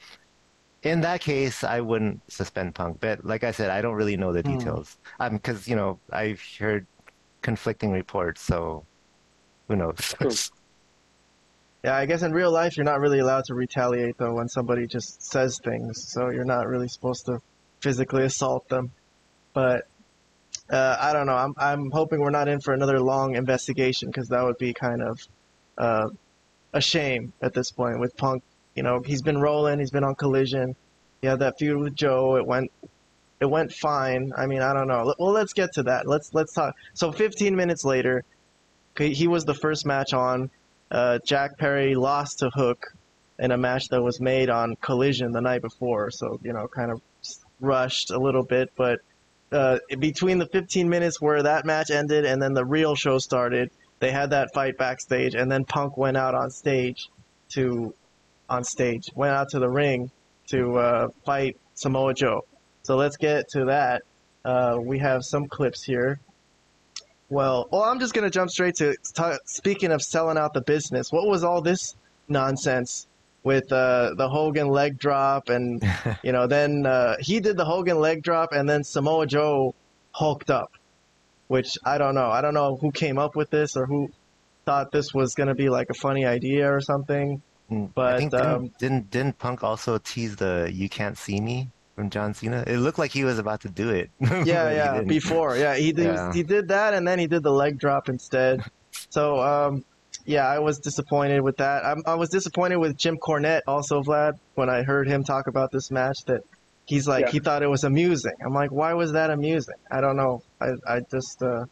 in 0.83 1.01
that 1.01 1.21
case, 1.21 1.63
I 1.63 1.81
wouldn't 1.81 2.21
suspend 2.29 2.75
Punk. 2.75 2.99
But 2.99 3.25
like 3.25 3.43
I 3.43 3.51
said, 3.51 3.69
I 3.69 3.81
don't 3.81 3.95
really 3.95 4.17
know 4.17 4.33
the 4.33 4.43
Hmm. 4.43 4.43
details. 4.43 4.97
Um, 5.19 5.35
because 5.35 5.67
you 5.67 5.75
know 5.75 6.01
I've 6.11 6.41
heard 6.59 6.87
conflicting 7.43 7.91
reports, 7.91 8.41
so 8.41 8.87
who 9.69 9.75
knows? 9.77 10.15
Yeah, 11.83 11.95
I 11.95 12.05
guess 12.05 12.23
in 12.23 12.33
real 12.33 12.51
life 12.51 12.75
you're 12.75 12.83
not 12.85 12.99
really 12.99 13.19
allowed 13.19 13.45
to 13.45 13.55
retaliate 13.55 14.17
though 14.17 14.33
when 14.35 14.49
somebody 14.49 14.85
just 14.87 15.23
says 15.31 15.57
things, 15.63 16.05
so 16.11 16.29
you're 16.29 16.43
not 16.45 16.67
really 16.67 16.87
supposed 16.89 17.25
to 17.27 17.39
physically 17.81 18.23
assault 18.25 18.67
them. 18.69 18.91
But 19.53 19.85
uh, 20.71 20.97
I 20.99 21.13
don't 21.13 21.27
know. 21.27 21.35
I'm 21.35 21.53
I'm 21.57 21.91
hoping 21.91 22.21
we're 22.21 22.31
not 22.31 22.47
in 22.49 22.61
for 22.61 22.73
another 22.73 22.99
long 23.01 23.35
investigation 23.35 24.09
because 24.09 24.29
that 24.29 24.43
would 24.43 24.57
be 24.59 24.73
kind 24.73 25.01
of 25.03 25.19
uh, 25.77 26.09
a 26.73 26.81
shame 26.81 27.33
at 27.41 27.53
this 27.53 27.71
point 27.71 27.99
with 27.99 28.15
Punk 28.17 28.43
You 28.79 28.83
know, 28.83 29.01
he's 29.01 29.21
been 29.21 29.41
rolling. 29.41 29.79
He's 29.79 29.91
been 29.91 30.05
on 30.05 30.15
Collision. 30.15 30.73
He 31.19 31.27
had 31.27 31.39
that 31.39 31.59
feud 31.59 31.75
with 31.75 31.95
Joe. 31.95 32.37
It 32.37 32.45
went, 32.47 32.71
it 33.41 33.45
went 33.45 33.73
fine. 33.73 34.31
I 34.37 34.45
mean, 34.45 34.61
I 34.61 34.71
don't 34.71 34.87
know. 34.87 35.13
Well, 35.19 35.33
let's 35.33 35.51
get 35.51 35.73
to 35.73 35.83
that. 35.83 36.07
Let's 36.07 36.33
let's 36.33 36.53
talk. 36.53 36.75
So 36.93 37.11
15 37.11 37.57
minutes 37.57 37.83
later, 37.83 38.23
he 38.97 39.27
was 39.27 39.43
the 39.43 39.53
first 39.53 39.85
match 39.85 40.13
on. 40.13 40.49
Uh, 40.89 41.19
Jack 41.25 41.57
Perry 41.57 41.93
lost 41.93 42.39
to 42.39 42.49
Hook 42.51 42.93
in 43.37 43.51
a 43.51 43.57
match 43.57 43.89
that 43.89 44.01
was 44.01 44.21
made 44.21 44.49
on 44.49 44.77
Collision 44.77 45.33
the 45.33 45.41
night 45.41 45.61
before. 45.61 46.09
So 46.09 46.39
you 46.41 46.53
know, 46.53 46.69
kind 46.69 46.89
of 46.89 47.01
rushed 47.59 48.11
a 48.11 48.17
little 48.17 48.43
bit, 48.43 48.71
but 48.77 49.01
uh, 49.51 49.79
between 49.99 50.37
the 50.37 50.45
15 50.45 50.87
minutes 50.87 51.19
where 51.19 51.43
that 51.43 51.65
match 51.65 51.91
ended 51.91 52.23
and 52.23 52.41
then 52.41 52.53
the 52.53 52.63
real 52.63 52.95
show 52.95 53.17
started, 53.17 53.71
they 53.99 54.11
had 54.11 54.29
that 54.29 54.53
fight 54.53 54.77
backstage, 54.77 55.35
and 55.35 55.51
then 55.51 55.65
Punk 55.65 55.97
went 55.97 56.15
out 56.15 56.33
on 56.33 56.49
stage 56.49 57.09
to, 57.49 57.93
on 58.49 58.63
stage, 58.63 59.09
went 59.15 59.33
out 59.33 59.49
to 59.49 59.59
the 59.59 59.69
ring 59.69 60.11
to 60.47 60.77
uh, 60.77 61.07
fight 61.25 61.57
Samoa 61.75 62.13
Joe. 62.13 62.45
So 62.83 62.95
let's 62.95 63.17
get 63.17 63.49
to 63.49 63.65
that. 63.65 64.03
Uh, 64.43 64.77
we 64.81 64.99
have 64.99 65.23
some 65.23 65.47
clips 65.47 65.83
here. 65.83 66.19
Well, 67.29 67.67
well, 67.71 67.83
I'm 67.83 67.99
just 67.99 68.13
gonna 68.13 68.31
jump 68.31 68.49
straight 68.49 68.75
to 68.75 68.95
t- 69.13 69.37
speaking 69.45 69.91
of 69.91 70.01
selling 70.01 70.37
out 70.37 70.53
the 70.53 70.61
business. 70.61 71.11
What 71.11 71.27
was 71.27 71.43
all 71.43 71.61
this 71.61 71.95
nonsense 72.27 73.05
with 73.43 73.71
uh, 73.71 74.15
the 74.15 74.27
Hogan 74.27 74.69
leg 74.69 74.97
drop, 74.97 75.49
and 75.49 75.83
you 76.23 76.31
know, 76.31 76.47
then 76.47 76.85
uh, 76.85 77.17
he 77.19 77.39
did 77.39 77.57
the 77.57 77.65
Hogan 77.65 77.99
leg 77.99 78.23
drop, 78.23 78.51
and 78.51 78.67
then 78.67 78.83
Samoa 78.83 79.27
Joe 79.27 79.75
hulked 80.11 80.49
up, 80.49 80.71
which 81.47 81.77
I 81.85 81.99
don't 81.99 82.15
know. 82.15 82.31
I 82.31 82.41
don't 82.41 82.55
know 82.55 82.77
who 82.77 82.91
came 82.91 83.19
up 83.19 83.35
with 83.35 83.51
this 83.51 83.77
or 83.77 83.85
who 83.85 84.09
thought 84.65 84.91
this 84.91 85.13
was 85.13 85.35
gonna 85.35 85.55
be 85.55 85.69
like 85.69 85.91
a 85.91 85.95
funny 85.95 86.25
idea 86.25 86.73
or 86.73 86.81
something. 86.81 87.43
Mm, 87.71 87.91
But, 87.93 88.13
I 88.13 88.17
think 88.17 88.33
um, 88.33 88.61
didn't, 88.61 88.79
didn't 88.79 89.11
didn't 89.11 89.37
Punk 89.39 89.63
also 89.63 89.97
tease 89.99 90.35
the 90.35 90.69
"You 90.73 90.89
can't 90.89 91.17
see 91.17 91.39
me" 91.39 91.69
from 91.95 92.09
John 92.09 92.33
Cena? 92.33 92.63
It 92.65 92.77
looked 92.77 92.97
like 92.97 93.11
he 93.11 93.23
was 93.23 93.37
about 93.39 93.61
to 93.61 93.69
do 93.69 93.89
it. 93.89 94.09
Yeah, 94.21 94.71
yeah. 94.71 95.01
Before, 95.01 95.55
yeah, 95.57 95.75
he 95.75 95.91
did. 95.91 96.05
Yeah. 96.15 96.33
He 96.33 96.43
did 96.43 96.69
that, 96.69 96.93
and 96.93 97.07
then 97.07 97.19
he 97.19 97.27
did 97.27 97.43
the 97.43 97.51
leg 97.51 97.79
drop 97.79 98.09
instead. 98.09 98.63
So, 99.11 99.39
um, 99.39 99.85
yeah, 100.25 100.45
I 100.47 100.59
was 100.59 100.77
disappointed 100.79 101.41
with 101.41 101.57
that. 101.57 101.83
I'm, 101.85 102.03
I 102.05 102.15
was 102.15 102.29
disappointed 102.29 102.77
with 102.77 102.95
Jim 102.97 103.17
Cornette 103.17 103.61
also, 103.67 104.01
Vlad, 104.03 104.33
when 104.55 104.69
I 104.69 104.83
heard 104.83 105.07
him 105.07 105.23
talk 105.23 105.47
about 105.47 105.71
this 105.71 105.89
match. 105.89 106.25
That 106.25 106.41
he's 106.85 107.07
like 107.07 107.25
Yeah. 107.25 107.31
he 107.31 107.39
thought 107.39 107.63
it 107.63 107.69
was 107.69 107.83
amusing. 107.83 108.33
I'm 108.45 108.53
like, 108.53 108.71
why 108.71 108.93
was 108.93 109.13
that 109.13 109.29
amusing? 109.31 109.75
I 109.89 110.01
don't 110.01 110.15
know. 110.17 110.43
I 110.61 110.71
I 110.87 110.99
just 111.09 111.41
uh, 111.41 111.65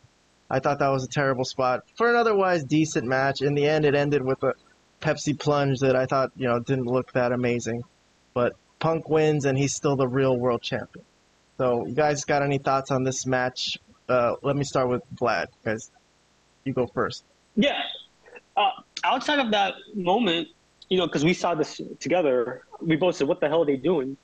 I 0.50 0.60
thought 0.60 0.80
that 0.80 0.88
was 0.90 1.04
a 1.04 1.08
terrible 1.10 1.44
spot 1.46 1.84
for 1.96 2.10
an 2.10 2.16
otherwise 2.16 2.64
decent 2.64 3.06
match. 3.08 3.42
In 3.42 3.54
the 3.54 3.68
end, 3.68 3.84
it 3.86 3.94
ended 3.94 4.24
with 4.24 4.42
a 4.44 4.54
Pepsi 5.02 5.38
plunge 5.38 5.80
that 5.80 5.96
I 5.96 6.06
thought 6.06 6.32
you 6.36 6.48
know 6.48 6.60
didn't 6.60 6.86
look 6.86 7.12
that 7.14 7.32
amazing, 7.32 7.84
but 8.34 8.56
Punk 8.80 9.10
wins 9.10 9.46
and 9.46 9.58
he's 9.58 9.74
still 9.74 9.96
the 9.96 10.08
real 10.08 10.38
world 10.38 10.62
champion. 10.62 11.06
So, 11.58 11.88
you 11.88 11.96
guys 11.96 12.24
got 12.24 12.44
any 12.44 12.60
thoughts 12.60 12.92
on 12.92 13.04
this 13.04 13.26
match? 13.26 13.78
Uh, 14.08 14.36
let 14.44 14.56
me 14.56 14.64
start 14.64 14.90
with 14.90 15.02
Vlad, 15.16 15.48
because 15.64 15.90
You 16.66 16.74
go 16.74 16.86
first. 16.88 17.24
Yeah. 17.56 17.82
Uh, 18.56 18.70
outside 19.04 19.40
of 19.40 19.52
that 19.52 19.74
moment, 19.96 20.50
you 20.90 20.98
know, 20.98 21.08
because 21.08 21.26
we 21.26 21.34
saw 21.34 21.56
this 21.56 21.82
together, 22.00 22.62
we 22.82 22.96
both 22.96 23.16
said, 23.16 23.28
"What 23.28 23.40
the 23.40 23.48
hell 23.48 23.64
are 23.64 23.66
they 23.66 23.78
doing?" 23.78 24.18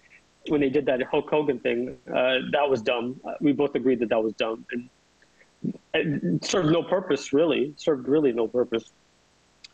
When 0.47 0.59
they 0.59 0.69
did 0.69 0.85
that 0.87 1.01
Hulk 1.03 1.29
Hogan 1.29 1.59
thing, 1.59 1.97
uh, 2.07 2.35
that 2.51 2.69
was 2.69 2.81
dumb. 2.81 3.19
Uh, 3.25 3.33
we 3.39 3.53
both 3.53 3.75
agreed 3.75 3.99
that 3.99 4.09
that 4.09 4.21
was 4.21 4.33
dumb 4.33 4.65
and 4.71 6.43
served 6.43 6.69
no 6.71 6.83
purpose. 6.83 7.33
Really, 7.33 7.73
served 7.77 8.07
really 8.07 8.31
no 8.31 8.47
purpose. 8.47 8.91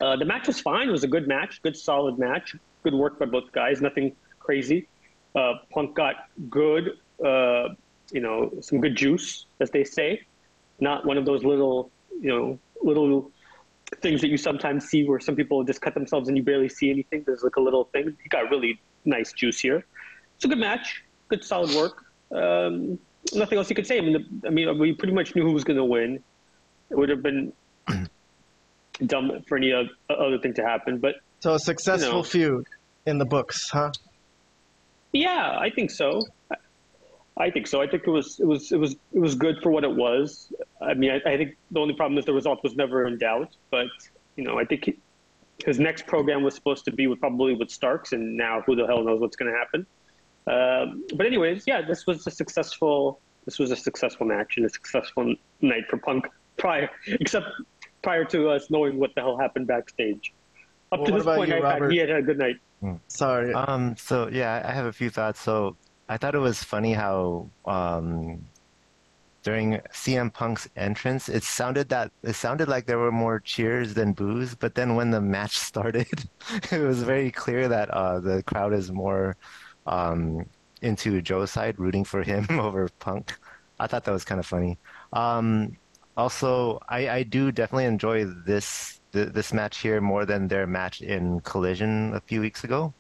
Uh, 0.01 0.15
the 0.15 0.25
match 0.25 0.47
was 0.47 0.59
fine. 0.59 0.88
It 0.88 0.91
was 0.91 1.03
a 1.03 1.07
good 1.07 1.27
match, 1.27 1.62
good 1.62 1.75
solid 1.75 2.17
match. 2.17 2.55
Good 2.83 2.93
work 2.93 3.19
by 3.19 3.25
both 3.25 3.51
guys. 3.51 3.81
Nothing 3.81 4.15
crazy. 4.39 4.88
Uh, 5.35 5.55
Punk 5.71 5.95
got 5.95 6.29
good, 6.49 6.97
uh, 7.23 7.69
you 8.12 8.21
know, 8.21 8.51
some 8.62 8.79
good 8.79 8.95
juice, 8.95 9.45
as 9.59 9.69
they 9.69 9.83
say. 9.83 10.21
Not 10.79 11.05
one 11.05 11.17
of 11.17 11.25
those 11.25 11.43
little, 11.43 11.91
you 12.21 12.29
know, 12.29 12.59
little 12.81 13.31
things 14.01 14.21
that 14.21 14.29
you 14.29 14.38
sometimes 14.38 14.85
see 14.85 15.03
where 15.03 15.19
some 15.19 15.35
people 15.35 15.63
just 15.63 15.81
cut 15.81 15.93
themselves 15.93 16.29
and 16.29 16.38
you 16.38 16.43
barely 16.43 16.69
see 16.69 16.89
anything. 16.89 17.23
There's 17.25 17.43
like 17.43 17.57
a 17.57 17.62
little 17.62 17.85
thing. 17.85 18.15
He 18.23 18.29
got 18.29 18.49
really 18.49 18.79
nice 19.03 19.33
juice 19.33 19.59
here. 19.59 19.85
It's 20.35 20.45
a 20.45 20.47
good 20.47 20.57
match. 20.59 21.03
Good 21.27 21.43
solid 21.43 21.75
work. 21.75 22.05
Um, 22.31 22.97
nothing 23.33 23.57
else 23.57 23.69
you 23.69 23.75
could 23.75 23.88
say. 23.88 23.97
I 23.97 24.01
mean, 24.01 24.13
the, 24.13 24.47
I 24.47 24.51
mean, 24.51 24.77
we 24.79 24.93
pretty 24.93 25.13
much 25.13 25.35
knew 25.35 25.43
who 25.43 25.51
was 25.51 25.63
going 25.63 25.77
to 25.77 25.83
win. 25.83 26.23
It 26.89 26.97
would 26.97 27.09
have 27.09 27.21
been 27.21 27.51
dumb 29.05 29.41
for 29.47 29.57
any 29.57 29.71
oth- 29.73 29.89
other 30.09 30.38
thing 30.39 30.53
to 30.55 30.63
happen, 30.65 30.97
but 30.97 31.15
So, 31.39 31.53
a 31.53 31.59
successful 31.59 32.09
You 32.09 32.15
know. 32.17 32.23
feud 32.23 32.67
in 33.05 33.17
the 33.17 33.25
books, 33.25 33.69
huh? 33.69 33.91
Yeah, 35.13 35.57
I 35.59 35.69
think 35.69 35.91
so. 35.91 36.21
I- 36.51 36.55
I 37.38 37.49
think 37.49 37.67
so. 37.67 37.81
I 37.81 37.88
think 37.88 38.03
it 38.05 38.09
was 38.12 38.39
it 38.41 38.45
was 38.45 38.71
it 38.73 38.77
was 38.77 38.97
it 39.13 39.19
was 39.19 39.33
good 39.35 39.62
for 39.63 39.71
what 39.71 39.85
it 39.85 39.95
was. 39.95 40.51
I 40.81 40.93
mean, 40.93 41.09
I, 41.12 41.21
I 41.25 41.38
think 41.38 41.55
the 41.71 41.79
only 41.79 41.93
problem 41.93 42.17
is 42.17 42.25
the 42.25 42.33
result 42.33 42.62
was 42.63 42.75
never 42.75 43.07
in 43.07 43.17
doubt. 43.17 43.55
But 43.71 43.88
you 44.35 44.43
know, 44.43 44.59
I 44.59 44.65
think 44.65 44.83
he, 44.85 44.97
his 45.65 45.79
next 45.79 46.05
program 46.05 46.43
was 46.43 46.53
supposed 46.53 46.83
to 46.85 46.91
be 46.91 47.07
with 47.07 47.21
probably 47.21 47.55
with 47.55 47.71
Starks, 47.71 48.12
and 48.12 48.35
now 48.35 48.59
who 48.65 48.75
the 48.75 48.85
hell 48.85 49.01
knows 49.03 49.21
what's 49.21 49.38
going 49.38 49.51
to 49.53 49.57
happen. 49.57 49.85
Um, 50.47 51.05
but 51.15 51.25
anyways, 51.25 51.63
yeah, 51.65 51.81
this 51.81 52.05
was 52.05 52.27
a 52.27 52.31
successful 52.31 53.21
this 53.45 53.57
was 53.57 53.71
a 53.71 53.75
successful 53.75 54.27
match 54.27 54.57
and 54.57 54.65
a 54.65 54.69
successful 54.69 55.33
night 55.62 55.83
for 55.89 55.97
Punk 55.97 56.27
prior, 56.57 56.89
except 57.07 57.47
prior 58.01 58.25
to 58.25 58.49
us 58.49 58.69
knowing 58.69 58.99
what 58.99 59.13
the 59.15 59.21
hell 59.21 59.38
happened 59.38 59.67
backstage. 59.67 60.33
Up 60.91 60.99
Well, 60.99 61.07
to 61.07 61.13
this 61.13 61.23
point, 61.23 61.49
you, 61.49 61.57
I 61.57 61.79
thought 61.79 61.91
he 61.91 61.97
had 61.97 62.09
had 62.09 62.19
a 62.19 62.21
good 62.23 62.38
night. 62.38 62.55
Sorry. 63.07 63.53
Um, 63.53 63.95
so 63.97 64.29
yeah, 64.31 64.63
I 64.65 64.71
have 64.71 64.85
a 64.85 64.93
few 64.93 65.09
thoughts. 65.09 65.39
So 65.39 65.75
I 66.07 66.17
thought 66.17 66.33
it 66.33 66.39
was 66.39 66.63
funny 66.63 66.93
how 66.93 67.49
um, 67.65 68.45
during 69.43 69.79
CM 69.91 70.33
Punk's 70.33 70.67
entrance, 70.75 71.29
it 71.29 71.43
sounded 71.43 71.89
that 71.89 72.12
it 72.23 72.33
sounded 72.33 72.67
like 72.67 72.85
there 72.85 72.97
were 72.97 73.12
more 73.12 73.39
cheers 73.39 73.93
than 73.93 74.13
boos. 74.13 74.55
But 74.55 74.75
then 74.75 74.95
when 74.95 75.12
the 75.12 75.21
match 75.21 75.57
started, 75.69 76.07
it 76.71 76.79
was 76.79 77.03
very 77.03 77.31
clear 77.31 77.67
that 77.67 77.89
uh, 77.91 78.19
the 78.19 78.43
crowd 78.43 78.73
is 78.73 78.91
more 78.91 79.35
um, 79.85 80.45
into 80.81 81.21
Joe's 81.21 81.51
side, 81.51 81.77
rooting 81.79 82.03
for 82.03 82.23
him 82.23 82.47
over 82.59 82.89
Punk. 82.99 83.38
I 83.79 83.88
thought 83.88 84.03
that 84.05 84.12
was 84.12 84.25
kind 84.25 84.39
of 84.39 84.45
funny. 84.45 84.77
Um, 85.13 85.77
also, 86.19 86.82
I, 86.89 87.10
I 87.10 87.23
do 87.23 87.49
definitely 87.49 87.86
enjoy 87.86 88.25
this 88.25 88.99
th- 89.13 89.29
this 89.29 89.53
match 89.53 89.77
here 89.79 90.01
more 90.01 90.25
than 90.25 90.49
their 90.49 90.67
match 90.67 91.01
in 91.01 91.39
Collision 91.39 92.13
a 92.13 92.19
few 92.19 92.41
weeks 92.41 92.65
ago. 92.65 92.93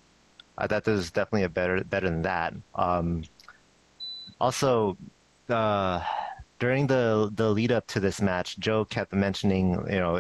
I 0.57 0.67
thought 0.67 0.85
this 0.85 0.95
was 0.95 1.11
definitely 1.11 1.43
a 1.43 1.49
better 1.49 1.83
better 1.83 2.09
than 2.09 2.21
that. 2.23 2.53
Um, 2.75 3.23
also, 4.39 4.97
uh, 5.49 6.01
during 6.59 6.87
the 6.87 7.29
the 7.35 7.49
lead 7.51 7.73
up 7.73 7.85
to 7.87 7.99
this 7.99 8.21
match, 8.21 8.57
Joe 8.57 8.85
kept 8.85 9.11
mentioning, 9.11 9.73
you 9.89 9.99
know, 9.99 10.15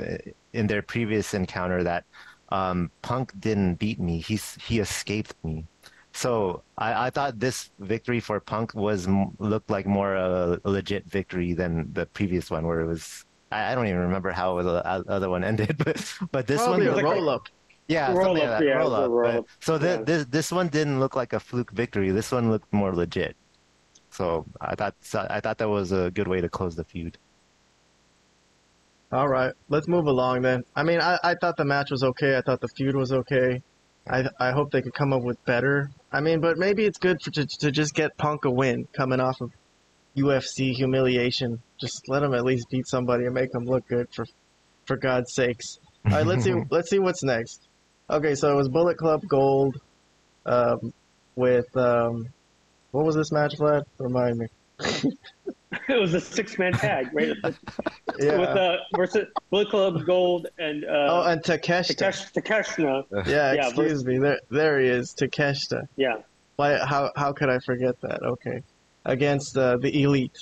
in 0.51 0.67
their 0.67 0.81
previous 0.81 1.33
encounter 1.33 1.83
that 1.83 2.03
um, 2.49 2.91
Punk 3.01 3.31
didn't 3.39 3.75
beat 3.75 3.99
me; 3.99 4.19
he's 4.19 4.57
he 4.67 4.79
escaped 4.79 5.35
me. 5.43 5.65
So 6.19 6.63
I, 6.77 7.07
I 7.07 7.09
thought 7.11 7.39
this 7.39 7.71
victory 7.79 8.19
for 8.19 8.41
Punk 8.41 8.73
was 8.75 9.07
looked 9.39 9.69
like 9.69 9.85
more 9.85 10.15
a, 10.15 10.59
a 10.65 10.69
legit 10.69 11.05
victory 11.05 11.53
than 11.53 11.93
the 11.93 12.05
previous 12.07 12.51
one, 12.51 12.67
where 12.67 12.81
it 12.81 12.87
was. 12.87 13.23
I, 13.53 13.71
I 13.71 13.75
don't 13.75 13.87
even 13.87 14.01
remember 14.01 14.31
how 14.31 14.61
the 14.61 14.85
other 14.85 15.29
one 15.29 15.45
ended, 15.45 15.77
but 15.85 15.95
but 16.33 16.45
this 16.45 16.61
Probably 16.61 16.87
one 16.87 16.87
a 16.87 16.89
was 16.91 17.03
like- 17.03 17.15
roll 17.15 17.29
up. 17.29 17.43
yeah, 17.87 18.11
Roll 18.11 18.25
something 18.35 18.43
up, 18.43 18.49
like 18.49 18.59
that. 18.59 18.65
yeah, 18.65 18.77
roll 18.79 18.87
it 18.87 18.89
was 18.89 18.99
a 18.99 19.03
up. 19.05 19.09
roll 19.11 19.31
but- 19.31 19.39
up. 19.39 19.45
so 19.61 19.79
th- 19.79 19.99
Yeah. 19.99 20.03
this 20.03 20.25
this 20.25 20.51
one 20.51 20.67
didn't 20.67 20.99
look 20.99 21.15
like 21.15 21.31
a 21.31 21.39
fluke 21.39 21.71
victory. 21.71 22.11
This 22.11 22.33
one 22.33 22.51
looked 22.51 22.71
more 22.73 22.93
legit. 22.93 23.37
So 24.09 24.45
I 24.59 24.75
thought 24.75 24.95
so 24.99 25.25
I 25.29 25.39
thought 25.39 25.57
that 25.59 25.69
was 25.69 25.93
a 25.93 26.11
good 26.11 26.27
way 26.27 26.41
to 26.41 26.49
close 26.49 26.75
the 26.75 26.83
feud. 26.83 27.17
All 29.13 29.29
right, 29.29 29.53
let's 29.69 29.87
move 29.87 30.05
along 30.07 30.41
then. 30.41 30.63
I 30.75 30.83
mean, 30.83 30.99
I, 30.99 31.17
I 31.23 31.33
thought 31.39 31.55
the 31.55 31.65
match 31.65 31.91
was 31.91 32.03
okay. 32.03 32.37
I 32.37 32.41
thought 32.41 32.59
the 32.59 32.67
feud 32.67 32.95
was 32.95 33.13
okay. 33.13 33.63
I 34.09 34.29
I 34.39 34.51
hope 34.51 34.71
they 34.71 34.81
could 34.81 34.93
come 34.93 35.13
up 35.13 35.21
with 35.21 35.43
better. 35.45 35.91
I 36.11 36.19
mean, 36.21 36.41
but 36.41 36.57
maybe 36.57 36.85
it's 36.85 36.97
good 36.97 37.21
for, 37.21 37.31
to 37.31 37.45
to 37.45 37.71
just 37.71 37.93
get 37.93 38.17
Punk 38.17 38.45
a 38.45 38.51
win 38.51 38.87
coming 38.93 39.19
off 39.19 39.39
of 39.41 39.51
UFC 40.17 40.73
humiliation. 40.73 41.61
Just 41.79 42.09
let 42.09 42.23
him 42.23 42.33
at 42.33 42.43
least 42.43 42.69
beat 42.69 42.87
somebody 42.87 43.25
and 43.25 43.33
make 43.33 43.53
him 43.53 43.65
look 43.65 43.87
good 43.87 44.07
for 44.13 44.25
for 44.85 44.97
God's 44.97 45.33
sakes. 45.33 45.77
All 46.05 46.11
right, 46.11 46.25
let's 46.25 46.43
see 46.43 46.53
let's 46.71 46.89
see 46.89 46.99
what's 46.99 47.23
next. 47.23 47.67
Okay, 48.09 48.33
so 48.33 48.51
it 48.51 48.55
was 48.55 48.67
Bullet 48.67 48.97
Club 48.97 49.21
Gold, 49.27 49.79
um, 50.45 50.93
with 51.35 51.75
um, 51.77 52.27
what 52.91 53.05
was 53.05 53.15
this 53.15 53.31
match, 53.31 53.55
Vlad? 53.57 53.83
Remind 53.99 54.39
me. 54.39 54.47
it 55.87 55.99
was 55.99 56.13
a 56.13 56.21
six 56.21 56.57
man 56.57 56.73
tag, 56.73 57.09
right? 57.13 57.35
Yeah. 58.19 58.37
With 58.37 58.49
uh, 58.49 58.77
versus 58.97 59.27
Bullet 59.49 59.69
Club 59.69 60.05
Gold 60.05 60.47
and 60.57 60.83
oh, 60.83 61.21
uh, 61.21 61.29
and 61.29 61.41
Takeshita. 61.41 61.95
Takesh, 61.95 62.33
Takeshna. 62.33 63.05
Yeah, 63.25 63.53
Yeah, 63.53 63.67
excuse 63.67 64.03
me. 64.03 64.17
There, 64.17 64.39
there 64.49 64.81
he 64.81 64.87
is, 64.87 65.13
Takeshita. 65.13 65.87
Yeah, 65.95 66.17
Why? 66.57 66.79
How? 66.83 67.11
How 67.15 67.31
could 67.31 67.49
I 67.49 67.59
forget 67.59 68.01
that? 68.01 68.23
Okay, 68.23 68.61
against 69.05 69.57
uh, 69.57 69.77
the 69.77 70.03
Elite. 70.03 70.37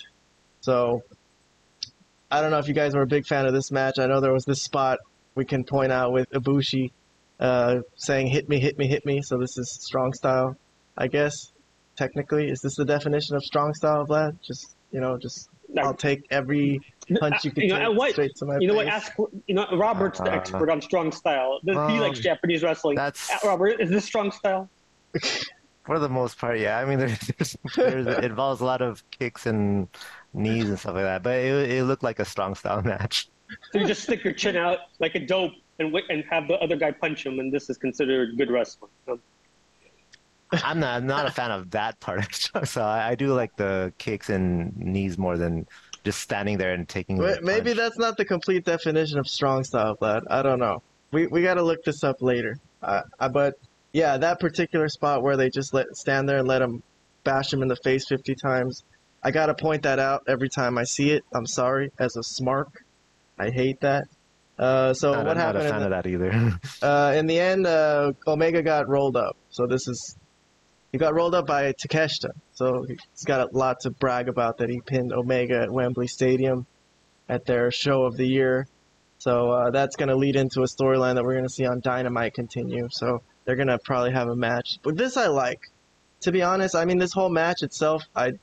So, 0.62 1.04
I 2.32 2.42
don't 2.42 2.50
know 2.50 2.58
if 2.58 2.68
you 2.68 2.74
guys 2.74 2.96
were 2.96 3.04
a 3.04 3.08
big 3.08 3.28
fan 3.28 3.46
of 3.46 3.54
this 3.54 3.72
match. 3.72 4.00
I 4.00 4.08
know 4.08 4.22
there 4.22 4.34
was 4.34 4.46
this 4.46 4.64
spot 4.64 4.98
we 5.36 5.46
can 5.46 5.64
point 5.64 5.92
out 5.92 6.12
with 6.14 6.32
Ibushi, 6.32 6.92
uh, 7.40 7.82
saying 7.96 8.28
"hit 8.28 8.50
me, 8.50 8.60
hit 8.60 8.80
me, 8.80 8.88
hit 8.88 9.06
me." 9.06 9.22
So 9.22 9.38
this 9.38 9.56
is 9.60 9.72
strong 9.72 10.14
style, 10.14 10.58
I 10.98 11.10
guess. 11.10 11.52
Technically, 11.96 12.50
is 12.50 12.62
this 12.62 12.76
the 12.76 12.86
definition 12.86 13.36
of 13.36 13.44
strong 13.44 13.76
style, 13.76 14.06
Vlad? 14.08 14.42
Just 14.42 14.74
you 14.98 15.02
know, 15.02 15.16
just 15.16 15.50
I'll 15.78 15.94
take 15.94 16.26
every 16.32 16.82
punch 17.20 17.46
you 17.46 17.52
can 17.52 17.64
You 17.64 17.70
know, 17.70 17.90
take 17.90 17.98
what- 18.00 18.12
straight 18.14 18.36
to 18.38 18.46
my 18.46 18.58
You 18.60 18.68
know 18.68 18.74
what? 18.74 18.88
Ask 18.88 19.12
you 19.46 19.54
know 19.54 19.68
Robert's 19.74 20.18
the 20.20 20.32
Uh, 20.32 20.36
expert 20.38 20.72
on 20.72 20.82
strong 20.82 21.12
style. 21.12 21.60
He 21.64 21.72
likes 22.00 22.18
Japanese 22.20 22.64
wrestling. 22.64 22.96
that's- 22.96 23.30
Uh, 23.32 23.48
Robert, 23.48 23.80
is 23.80 23.92
this 23.92 24.04
strong 24.06 24.32
style? 24.32 24.68
For 25.86 26.00
the 26.00 26.10
most 26.10 26.40
part, 26.40 26.58
yeah. 26.60 26.80
I 26.80 26.86
mean, 26.86 26.98
there's, 26.98 27.20
there's, 27.38 27.58
there's 27.76 28.08
it 28.08 28.24
involves 28.26 28.60
a 28.62 28.66
lot 28.66 28.82
of 28.82 29.04
kicks 29.12 29.46
and 29.46 29.88
knees 30.34 30.68
and 30.68 30.80
stuff 30.80 30.96
like 30.96 31.04
that. 31.04 31.22
But 31.22 31.36
it, 31.36 31.72
it 31.78 31.84
looked 31.84 32.04
like 32.04 32.18
a 32.20 32.26
strong 32.26 32.56
style 32.56 32.82
match. 32.94 33.30
So 33.72 33.78
you 33.80 33.86
just 33.86 34.02
stick 34.02 34.24
your 34.24 34.34
chin 34.34 34.58
out 34.58 34.80
like 35.00 35.14
a 35.14 35.20
dope 35.20 35.54
and 35.80 35.94
wait, 35.94 36.06
and 36.10 36.24
have 36.32 36.48
the 36.48 36.56
other 36.56 36.76
guy 36.76 36.92
punch 36.92 37.24
him, 37.24 37.40
and 37.40 37.54
this 37.54 37.70
is 37.70 37.78
considered 37.78 38.36
good 38.36 38.50
wrestling. 38.50 38.90
I'm 40.52 40.80
not 40.80 41.04
not 41.04 41.26
a 41.26 41.32
fan 41.32 41.52
of 41.52 41.72
that 41.72 42.00
part 42.00 42.20
of 42.20 42.34
strong 42.34 42.66
style. 42.66 42.88
I, 42.88 43.10
I 43.10 43.16
do 43.16 43.34
like 43.34 43.56
the 43.58 43.94
kicks 43.98 44.30
and 44.30 44.76
knees 44.78 45.18
more 45.18 45.38
than 45.38 45.68
just 46.04 46.20
standing 46.22 46.58
there 46.58 46.74
and 46.74 46.88
taking. 46.88 47.18
Wait, 47.18 47.44
maybe 47.44 47.74
that's 47.74 47.98
not 47.98 48.18
the 48.18 48.26
complete 48.26 48.64
definition 48.66 49.20
of 49.20 49.28
strong 49.28 49.64
style, 49.64 49.96
Vlad. 49.98 50.22
I 50.30 50.42
don't 50.42 50.60
know. 50.60 50.82
We 51.12 51.28
we 51.28 51.42
got 51.44 51.56
to 51.56 51.64
look 51.64 51.84
this 51.84 52.04
up 52.04 52.22
later. 52.22 52.58
Uh, 52.82 53.02
uh, 53.20 53.30
but 53.30 53.56
yeah, 53.92 54.18
that 54.18 54.40
particular 54.40 54.88
spot 54.90 55.24
where 55.24 55.36
they 55.38 55.50
just 55.50 55.74
let 55.74 55.88
stand 55.96 56.30
there 56.30 56.38
and 56.38 56.48
let 56.48 56.62
him 56.62 56.84
bash 57.24 57.52
him 57.52 57.62
in 57.62 57.68
the 57.68 57.76
face 57.78 58.08
50 58.08 58.36
times. 58.36 58.84
I 59.24 59.32
got 59.32 59.48
to 59.48 59.56
point 59.56 59.84
that 59.84 60.00
out 60.00 60.24
every 60.28 60.48
time 60.48 60.78
I 60.78 60.84
see 60.84 61.12
it. 61.12 61.24
I'm 61.34 61.48
sorry, 61.48 61.92
as 62.00 62.16
a 62.16 62.20
smark, 62.22 62.68
I 63.38 63.50
hate 63.50 63.82
that. 63.82 64.06
Uh, 64.60 64.94
so 64.94 65.12
Not, 65.12 65.26
what 65.26 65.38
I'm 65.38 65.38
not 65.38 65.56
happened? 65.56 65.64
a 65.64 65.66
in 65.66 65.72
fan 65.72 65.80
the- 65.80 65.86
of 65.86 65.92
that 65.92 66.08
either. 66.08 66.60
uh, 66.82 67.14
in 67.16 67.28
the 67.28 67.40
end, 67.40 67.68
uh, 67.68 68.14
Omega 68.28 68.62
got 68.62 68.88
rolled 68.88 69.18
up. 69.18 69.36
So 69.50 69.66
this 69.68 69.88
is 69.88 70.16
he 70.98 71.00
got 71.00 71.14
rolled 71.14 71.36
up 71.36 71.46
by 71.46 71.74
Takeshita. 71.74 72.32
So 72.54 72.84
he's 72.88 73.24
got 73.24 73.42
a 73.42 73.56
lot 73.56 73.82
to 73.82 73.92
brag 73.92 74.30
about 74.30 74.58
that 74.58 74.70
he 74.72 74.82
pinned 74.82 75.14
Omega 75.14 75.62
at 75.62 75.70
Wembley 75.70 76.08
Stadium 76.08 76.66
at 77.30 77.46
their 77.46 77.70
show 77.70 78.02
of 78.02 78.18
the 78.18 78.26
year. 78.26 78.68
So 79.20 79.52
uh, 79.52 79.70
that's 79.70 79.96
going 79.96 80.10
to 80.10 80.16
lead 80.16 80.36
into 80.36 80.62
a 80.62 80.66
storyline 80.66 81.14
that 81.14 81.24
we're 81.24 81.36
going 81.36 81.46
to 81.46 81.54
see 81.54 81.68
on 81.68 81.82
Dynamite 81.82 82.34
continue. 82.34 82.88
So 82.90 83.22
they're 83.46 83.56
going 83.56 83.68
to 83.68 83.78
probably 83.78 84.12
have 84.14 84.28
a 84.28 84.36
match. 84.36 84.80
But 84.82 84.98
this 84.98 85.18
I 85.18 85.28
like. 85.28 85.70
To 86.22 86.32
be 86.32 86.42
honest, 86.42 86.74
I 86.74 86.86
mean 86.86 86.98
this 86.98 87.14
whole 87.14 87.30
match 87.30 87.62
itself 87.62 88.04
I 88.16 88.34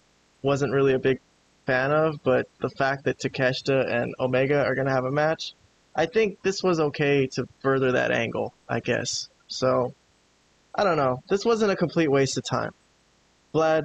wasn't 0.42 0.72
really 0.72 0.92
a 0.92 1.00
big 1.00 1.18
fan 1.66 1.90
of, 1.90 2.22
but 2.22 2.48
the 2.60 2.70
fact 2.70 3.02
that 3.06 3.18
Takeshita 3.18 3.92
and 3.92 4.14
Omega 4.20 4.64
are 4.64 4.76
going 4.76 4.86
to 4.86 4.92
have 4.92 5.06
a 5.06 5.10
match, 5.10 5.54
I 5.92 6.06
think 6.06 6.40
this 6.42 6.62
was 6.62 6.78
okay 6.78 7.26
to 7.32 7.48
further 7.62 7.90
that 7.92 8.12
angle, 8.12 8.54
I 8.68 8.78
guess. 8.78 9.28
So, 9.48 9.92
I 10.74 10.84
don't 10.84 10.96
know. 10.96 11.22
This 11.28 11.44
wasn't 11.44 11.70
a 11.70 11.76
complete 11.76 12.10
waste 12.10 12.36
of 12.36 12.44
time. 12.44 12.72
Vlad, 13.54 13.84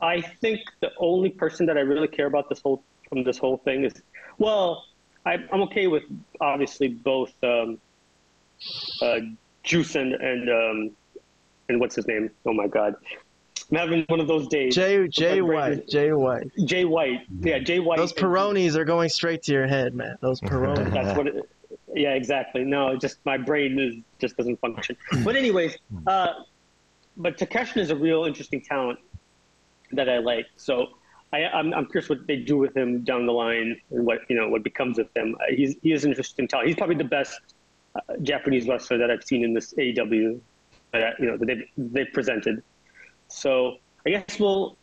I 0.00 0.20
think 0.20 0.60
the 0.80 0.90
only 0.98 1.30
person 1.30 1.66
that 1.66 1.76
I 1.76 1.80
really 1.80 2.08
care 2.08 2.26
about 2.26 2.48
this 2.48 2.60
whole 2.60 2.82
from 3.08 3.24
this 3.24 3.38
whole 3.38 3.58
thing 3.58 3.84
is, 3.84 3.92
well, 4.38 4.84
I, 5.26 5.34
I'm 5.52 5.62
okay 5.62 5.86
with 5.86 6.04
obviously 6.40 6.88
both 6.88 7.32
um, 7.42 7.78
uh, 9.00 9.18
Juice 9.62 9.94
and 9.96 10.14
and 10.14 10.48
um, 10.50 10.90
and 11.68 11.80
what's 11.80 11.94
his 11.96 12.06
name? 12.06 12.30
Oh 12.46 12.52
my 12.52 12.66
God, 12.66 12.94
I'm 13.70 13.78
having 13.78 14.04
one 14.08 14.20
of 14.20 14.28
those 14.28 14.48
days. 14.48 14.74
Jay 14.74 15.06
Jay 15.08 15.40
White, 15.40 15.72
is- 15.84 15.92
Jay 15.92 16.12
White. 16.12 16.50
Jay 16.64 16.84
White, 16.84 17.20
yeah, 17.40 17.58
Jay 17.58 17.78
White. 17.80 17.98
Those 17.98 18.12
and- 18.12 18.20
Peronis 18.20 18.76
are 18.76 18.84
going 18.84 19.08
straight 19.08 19.42
to 19.44 19.52
your 19.52 19.66
head, 19.66 19.94
man. 19.94 20.16
Those 20.20 20.40
Peronis. 20.42 20.92
That's 20.92 21.16
what. 21.16 21.26
It, 21.28 21.48
yeah, 21.94 22.14
exactly. 22.14 22.64
No, 22.64 22.96
just 22.96 23.18
my 23.24 23.36
brain 23.36 23.78
is 23.78 23.96
just 24.18 24.36
doesn't 24.36 24.60
function. 24.60 24.96
But 25.24 25.36
anyways, 25.36 25.76
uh, 26.06 26.28
but 27.16 27.38
Takeshita 27.38 27.78
is 27.78 27.90
a 27.90 27.96
real 27.96 28.24
interesting 28.24 28.60
talent 28.60 28.98
that 29.92 30.08
I 30.08 30.18
like. 30.18 30.46
So 30.56 30.88
I, 31.32 31.44
I'm, 31.44 31.72
I'm 31.74 31.86
curious 31.86 32.08
what 32.08 32.26
they 32.26 32.36
do 32.36 32.56
with 32.56 32.76
him 32.76 33.04
down 33.04 33.26
the 33.26 33.32
line 33.32 33.80
and 33.90 34.06
what 34.06 34.20
you 34.28 34.36
know 34.36 34.48
what 34.48 34.62
becomes 34.62 34.98
of 34.98 35.08
him. 35.14 35.36
Uh, 35.40 35.54
he's 35.54 35.76
he 35.82 35.92
is 35.92 36.04
an 36.04 36.10
interesting 36.10 36.48
talent. 36.48 36.68
He's 36.68 36.76
probably 36.76 36.96
the 36.96 37.04
best 37.04 37.40
uh, 37.94 38.00
Japanese 38.22 38.68
wrestler 38.68 38.98
that 38.98 39.10
I've 39.10 39.24
seen 39.24 39.44
in 39.44 39.54
this 39.54 39.72
AEW. 39.74 40.40
That 40.92 41.18
you 41.18 41.26
know 41.26 41.36
that 41.38 41.46
they've, 41.46 41.64
they've 41.76 42.12
presented. 42.12 42.62
So 43.28 43.76
I 44.06 44.10
guess 44.10 44.38
we'll 44.38 44.76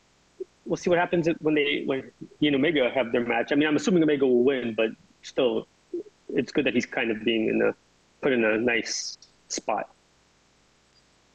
we'll 0.65 0.77
see 0.77 0.89
what 0.89 0.99
happens 0.99 1.27
when 1.39 1.55
they 1.55 1.83
when 1.85 2.11
he 2.39 2.47
and 2.47 2.55
Omega 2.55 2.89
have 2.89 3.11
their 3.11 3.25
match. 3.25 3.51
I 3.51 3.55
mean, 3.55 3.67
I'm 3.67 3.75
assuming 3.75 4.03
Omega 4.03 4.25
will 4.25 4.43
win, 4.43 4.73
but 4.75 4.89
still, 5.21 5.67
it's 6.29 6.51
good 6.51 6.65
that 6.65 6.73
he's 6.73 6.85
kind 6.85 7.11
of 7.11 7.23
being 7.23 7.47
in 7.49 7.61
a 7.61 7.73
put 8.21 8.33
in 8.33 8.43
a 8.43 8.57
nice 8.57 9.17
spot. 9.49 9.85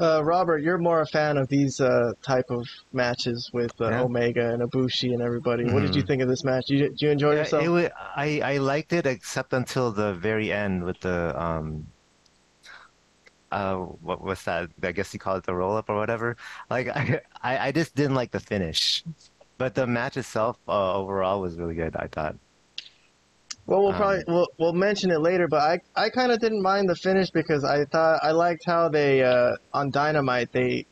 Uh, 0.01 0.23
Robert, 0.25 0.59
you're 0.59 0.79
more 0.79 1.01
a 1.03 1.07
fan 1.07 1.37
of 1.37 1.49
these 1.49 1.81
uh, 1.81 2.13
type 2.27 2.47
of 2.51 2.67
matches 2.93 3.49
with 3.53 3.71
uh, 3.81 3.91
Yeah. 3.91 4.03
Omega 4.03 4.53
and 4.53 4.61
Ibushi 4.63 5.13
and 5.13 5.23
everybody. 5.23 5.65
What 5.67 5.83
did 5.83 5.95
you 5.95 6.03
Mhm. 6.03 6.07
think 6.09 6.23
of 6.23 6.29
this 6.29 6.43
match? 6.45 6.65
Did 6.67 6.79
you, 6.81 6.89
did 6.89 7.01
you 7.03 7.11
enjoy 7.11 7.33
Yeah, 7.33 7.39
yourself? 7.39 7.65
it 7.65 7.69
wa- 7.69 7.91
I 8.17 8.41
I 8.41 8.57
liked 8.59 8.93
it 8.93 9.07
except 9.07 9.53
until 9.53 9.93
the 9.93 10.15
very 10.15 10.51
end 10.53 10.85
with 10.85 10.99
the 11.01 11.41
um. 11.41 11.87
Uh, 13.51 13.77
what 13.77 14.21
was 14.21 14.43
that? 14.45 14.69
I 14.83 14.91
guess 14.91 15.13
you 15.15 15.21
call 15.21 15.37
it 15.37 15.45
the 15.45 15.55
roll 15.55 15.77
up 15.77 15.89
or 15.89 15.95
whatever. 15.95 16.37
Like 16.71 16.89
I, 16.89 17.21
I, 17.43 17.69
I 17.69 17.73
just 17.73 17.95
didn't 17.95 18.17
like 18.17 18.33
the 18.33 18.41
finish, 18.41 19.05
but 19.59 19.75
the 19.77 19.87
match 19.87 20.17
itself 20.17 20.57
uh, 20.67 20.95
overall 20.95 21.41
was 21.41 21.57
really 21.57 21.75
good. 21.77 21.95
I 21.97 22.09
thought. 22.09 22.35
Well, 23.66 23.81
we'll 23.83 23.92
Um, 23.92 23.96
probably 23.96 24.24
we'll, 24.27 24.48
we'll 24.59 24.72
mention 24.74 25.11
it 25.11 25.20
later, 25.20 25.48
but 25.48 25.61
I 25.62 25.81
I 25.96 26.11
kind 26.11 26.31
of 26.33 26.38
didn't 26.40 26.62
mind 26.62 26.88
the 26.88 26.94
finish 26.96 27.31
because 27.31 27.64
I 27.64 27.85
thought 27.87 28.20
I 28.22 28.33
liked 28.33 28.64
how 28.66 28.88
they 28.88 29.22
uh, 29.22 29.57
on 29.72 29.90
Dynamite 29.90 30.53
they 30.53 30.87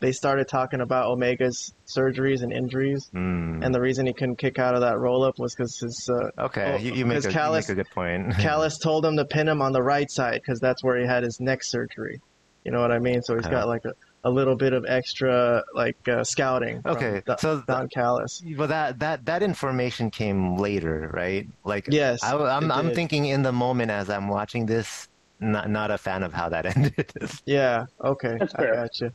they 0.00 0.10
started 0.12 0.48
talking 0.48 0.80
about 0.80 1.06
Omega's 1.12 1.72
surgeries 1.86 2.42
and 2.42 2.52
injuries, 2.52 3.08
Mm. 3.14 3.64
and 3.64 3.72
the 3.74 3.80
reason 3.80 4.06
he 4.06 4.12
couldn't 4.12 4.36
kick 4.36 4.58
out 4.58 4.74
of 4.74 4.80
that 4.80 4.98
roll 4.98 5.22
up 5.24 5.38
was 5.38 5.54
because 5.54 5.78
his 5.78 6.10
uh, 6.12 6.42
okay, 6.46 6.72
oh, 6.74 6.76
you, 6.76 6.92
you, 6.92 7.06
make 7.06 7.24
a, 7.24 7.28
Callis- 7.28 7.68
you 7.68 7.74
make 7.76 7.80
a 7.80 7.84
good 7.84 7.94
point. 7.94 8.36
Callis 8.40 8.78
told 8.78 9.04
him 9.06 9.16
to 9.16 9.24
pin 9.24 9.46
him 9.48 9.62
on 9.62 9.72
the 9.72 9.82
right 9.82 10.10
side 10.10 10.40
because 10.42 10.58
that's 10.60 10.82
where 10.82 10.98
he 10.98 11.06
had 11.06 11.22
his 11.22 11.38
neck 11.40 11.62
surgery. 11.62 12.20
You 12.64 12.72
know 12.72 12.80
what 12.80 12.90
I 12.92 12.98
mean? 12.98 13.22
So 13.22 13.34
he's 13.36 13.44
got 13.44 13.54
Uh-huh. 13.54 13.66
like 13.68 13.84
a, 13.84 13.92
a 14.24 14.30
little 14.30 14.54
bit 14.54 14.72
of 14.72 14.84
extra 14.86 15.64
like 15.74 15.96
uh, 16.08 16.22
scouting. 16.24 16.82
from 16.82 16.96
Okay, 16.96 17.22
Don- 17.26 17.38
so 17.38 17.56
the- 17.56 17.62
Don 17.66 17.88
Callis. 17.88 18.42
But 18.56 18.68
that 18.68 18.98
that 19.00 19.24
that 19.26 19.42
information 19.42 20.10
came 20.10 20.56
later, 20.56 21.10
right? 21.12 21.46
Like 21.64 21.86
Yes, 21.90 22.22
I, 22.22 22.34
am 22.56 22.70
it 22.70 22.74
I'm 22.74 22.94
thinking 22.94 23.26
in 23.26 23.42
the 23.42 23.52
moment 23.52 23.90
as 23.90 24.08
I'm 24.10 24.28
watching 24.28 24.66
this, 24.66 25.08
not 25.40 25.68
not 25.70 25.90
a 25.90 25.98
fan 25.98 26.22
of 26.22 26.32
how 26.32 26.48
that 26.50 26.66
ended. 26.76 27.12
Yeah. 27.46 27.86
Okay. 28.02 28.36
That's 28.38 28.54
I 28.54 28.66
got 28.66 29.00
you. 29.00 29.12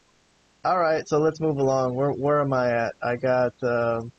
All 0.66 0.80
right. 0.80 1.08
So 1.08 1.20
let's 1.20 1.40
move 1.40 1.58
along. 1.58 1.96
Where 1.96 2.12
where 2.12 2.42
am 2.42 2.52
I 2.52 2.72
at? 2.72 2.96
I 3.02 3.16
got 3.16 3.54
um, 3.64 4.12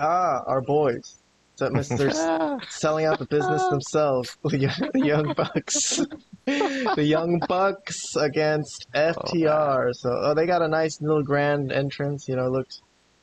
ah 0.00 0.42
our 0.46 0.60
boys. 0.60 1.17
So 1.58 1.68
Mr. 1.70 2.08
S- 2.08 2.68
selling 2.80 3.04
out 3.04 3.18
the 3.18 3.26
business 3.26 3.66
themselves. 3.70 4.36
The 4.44 4.92
young, 4.94 5.34
bucks. 5.34 6.00
the 6.46 7.04
young 7.04 7.42
bucks 7.48 8.14
against 8.16 8.86
oh, 8.94 9.12
FTR. 9.12 9.92
So 9.92 10.08
oh, 10.08 10.34
they 10.34 10.46
got 10.46 10.62
a 10.62 10.68
nice 10.68 11.00
little 11.00 11.24
grand 11.24 11.72
entrance. 11.72 12.28
You 12.28 12.36
know, 12.36 12.48
looked 12.48 12.80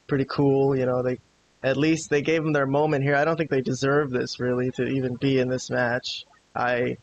pretty 0.08 0.26
cool. 0.26 0.78
You 0.78 0.86
know, 0.86 1.02
they 1.02 1.20
at 1.64 1.78
least 1.78 2.10
they 2.10 2.22
gave 2.22 2.44
them 2.44 2.52
their 2.52 2.66
moment 2.68 3.06
here. 3.06 3.16
I 3.16 3.24
don't 3.24 3.38
think 3.38 3.50
they 3.50 3.62
deserve 3.62 4.12
this 4.12 4.38
really 4.38 4.70
to 4.72 4.84
even 4.84 5.16
be 5.16 5.40
in 5.40 5.48
this 5.48 5.70
match. 5.70 6.26
I 6.54 6.98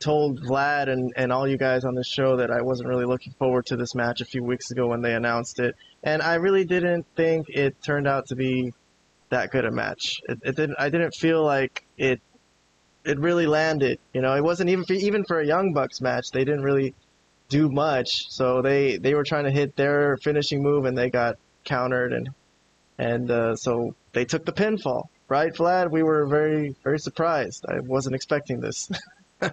told 0.00 0.40
Vlad 0.40 0.88
and, 0.88 1.12
and 1.14 1.30
all 1.30 1.46
you 1.46 1.58
guys 1.58 1.84
on 1.84 1.94
the 1.94 2.04
show 2.04 2.38
that 2.38 2.50
I 2.50 2.62
wasn't 2.62 2.88
really 2.88 3.04
looking 3.04 3.34
forward 3.34 3.66
to 3.66 3.76
this 3.76 3.94
match 3.94 4.22
a 4.22 4.24
few 4.24 4.42
weeks 4.42 4.70
ago 4.70 4.88
when 4.88 5.02
they 5.02 5.14
announced 5.14 5.60
it, 5.60 5.76
and 6.02 6.22
I 6.22 6.36
really 6.36 6.64
didn't 6.64 7.06
think 7.16 7.50
it 7.50 7.76
turned 7.82 8.08
out 8.08 8.26
to 8.28 8.34
be 8.34 8.72
that 9.32 9.50
good 9.50 9.64
a 9.64 9.70
match. 9.70 10.20
It, 10.28 10.38
it 10.44 10.56
didn't. 10.56 10.76
I 10.78 10.88
didn't 10.88 11.14
feel 11.14 11.44
like 11.44 11.84
it. 11.98 12.20
It 13.04 13.18
really 13.18 13.46
landed. 13.46 13.98
You 14.12 14.20
know, 14.20 14.34
it 14.34 14.44
wasn't 14.44 14.70
even 14.70 14.84
for, 14.84 14.92
even 14.92 15.24
for 15.24 15.40
a 15.40 15.46
Young 15.46 15.72
Bucks 15.72 16.00
match. 16.00 16.30
They 16.32 16.44
didn't 16.44 16.62
really 16.62 16.94
do 17.48 17.68
much. 17.68 18.30
So 18.30 18.62
they 18.62 18.98
they 18.98 19.14
were 19.14 19.24
trying 19.24 19.44
to 19.44 19.50
hit 19.50 19.74
their 19.74 20.16
finishing 20.18 20.62
move 20.62 20.84
and 20.84 20.96
they 20.96 21.10
got 21.10 21.36
countered 21.64 22.12
and 22.12 22.30
and 22.98 23.30
uh, 23.30 23.56
so 23.56 23.94
they 24.12 24.24
took 24.24 24.44
the 24.44 24.52
pinfall. 24.52 25.08
Right, 25.28 25.52
Vlad? 25.52 25.90
We 25.90 26.02
were 26.02 26.26
very 26.26 26.76
very 26.84 26.98
surprised. 26.98 27.64
I 27.68 27.80
wasn't 27.80 28.14
expecting 28.14 28.60
this. 28.60 28.90